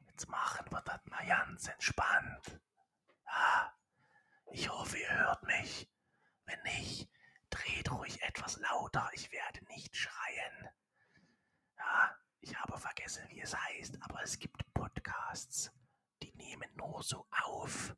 jetzt 0.10 0.28
machen 0.30 0.66
wir 0.72 0.82
das 0.84 1.00
mal 1.06 1.28
ganz 1.28 1.68
entspannt. 1.68 2.60
Ja, 3.32 3.74
Ich 4.52 4.70
hoffe, 4.70 4.98
ihr 4.98 5.10
hört 5.26 5.44
mich. 5.44 5.90
Wenn 6.46 6.62
nicht, 6.64 7.10
dreht 7.50 7.90
ruhig 7.92 8.22
etwas 8.22 8.58
lauter. 8.58 9.10
Ich 9.14 9.32
werde 9.32 9.64
nicht 9.66 9.96
schreien. 9.96 10.70
Ja, 11.78 12.18
ich 12.42 12.56
habe 12.60 12.78
vergessen, 12.78 13.24
wie 13.30 13.42
es 13.42 13.56
heißt, 13.56 13.98
aber 14.02 14.22
es 14.24 14.38
gibt 14.40 14.74
Podcasts, 14.74 15.72
die 16.22 16.34
nehmen 16.34 16.70
nur 16.76 17.02
so 17.04 17.26
auf. 17.46 17.96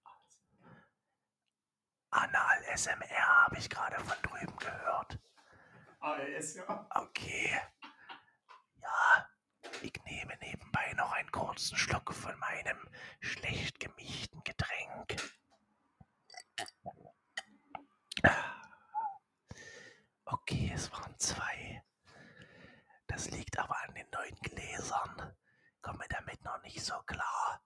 Anal 2.11 2.63
SMR 2.75 3.43
habe 3.45 3.57
ich 3.57 3.69
gerade 3.69 3.99
von 4.03 4.15
drüben 4.21 4.55
gehört. 4.57 5.19
ALS, 5.99 6.55
ja. 6.55 6.87
Okay. 6.93 7.59
Ja, 8.81 9.29
ich 9.81 9.93
nehme 10.05 10.37
nebenbei 10.41 10.93
noch 10.93 11.11
einen 11.11 11.31
kurzen 11.31 11.77
Schluck 11.77 12.13
von 12.13 12.37
meinem 12.39 12.77
schlecht 13.19 13.79
gemischten 13.79 14.43
Getränk. 14.43 15.15
Okay, 20.25 20.71
es 20.73 20.91
waren 20.91 21.17
zwei. 21.19 21.83
Das 23.07 23.29
liegt 23.31 23.57
aber 23.59 23.77
an 23.83 23.93
den 23.95 24.09
neuen 24.11 24.35
Gläsern. 24.41 25.35
Komme 25.81 26.05
damit 26.09 26.43
noch 26.43 26.61
nicht 26.63 26.83
so 26.83 26.97
klar. 27.03 27.61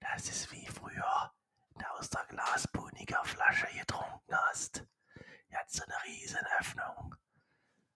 Das 0.00 0.28
ist 0.28 0.50
wie 0.50 0.66
früher, 0.66 1.32
da 1.78 1.88
aus 1.90 2.10
der 2.10 2.24
Glasbuniger 2.26 3.24
Flasche 3.24 3.68
getrunken 3.78 4.36
hast. 4.36 4.84
Hat 5.52 5.70
so 5.70 5.84
eine 5.84 6.04
riesen 6.04 6.44
Öffnung. 6.58 7.14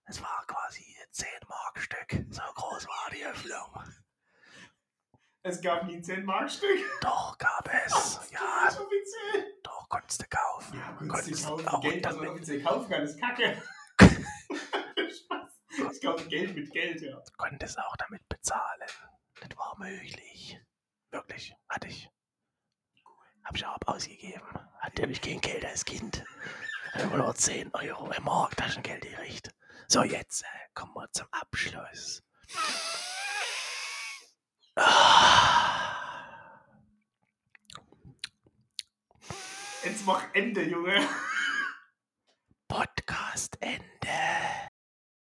Es 0.07 0.21
war 0.21 0.43
quasi 0.47 0.83
10 1.11 1.27
Mark 1.47 1.79
Stück. 1.81 2.25
So 2.29 2.41
groß 2.55 2.87
war 2.87 3.09
die 3.11 3.25
Öffnung. 3.25 3.83
Es 5.43 5.61
gab 5.61 5.85
nie 5.85 5.95
ein 5.95 6.03
10-Mark-Stück. 6.03 6.79
Doch 6.99 7.37
gab 7.37 7.69
es. 7.73 7.93
Das 7.93 8.31
Ja, 8.31 8.67
ist 8.67 8.79
offiziell. 8.81 9.53
doch 9.63 9.87
konntest 9.87 10.21
du 10.21 10.25
kaufen. 10.29 10.77
Ja, 10.77 10.91
konntest 11.07 11.45
du 11.45 11.49
kaufen. 11.49 11.67
auch 11.69 11.81
Geld, 11.81 12.05
was 12.05 12.15
man 12.17 12.27
offiziell 12.27 12.61
kaufen 12.63 12.89
kann, 12.89 13.03
ist 13.03 13.17
Kacke. 13.19 13.63
Spaß. 14.01 15.61
Ich 15.93 16.01
kaufe 16.01 16.27
Geld 16.27 16.53
mit 16.53 16.69
Geld, 16.71 17.01
ja. 17.01 17.15
du 17.15 17.31
konntest 17.37 17.79
auch 17.79 17.95
damit 17.95 18.27
bezahlen. 18.27 18.81
Das 19.39 19.57
war 19.57 19.77
möglich. 19.77 20.59
Wirklich, 21.11 21.55
hatte 21.69 21.87
ich. 21.87 22.09
Hab 23.45 23.55
ich 23.55 23.65
auch 23.65 23.77
ausgegeben. 23.85 24.41
Hatte 24.79 25.01
nämlich 25.01 25.21
kein 25.21 25.39
Geld 25.39 25.63
als 25.65 25.85
Kind. 25.85 26.25
Nur 27.13 27.33
10 27.33 27.73
Euro 27.73 28.11
im 28.11 28.23
Mark 28.25 28.57
Taschengeld 28.57 29.03
gekriegt. 29.03 29.53
So, 29.89 30.03
jetzt 30.03 30.41
äh, 30.41 30.45
kommen 30.73 30.93
wir 30.95 31.09
zum 31.13 31.27
Abschluss. 31.31 32.21
Jetzt 39.85 40.05
mach 40.05 40.23
Ende, 40.33 40.63
Junge. 40.63 41.07
Podcast 42.67 43.57
Ende. 43.61 43.79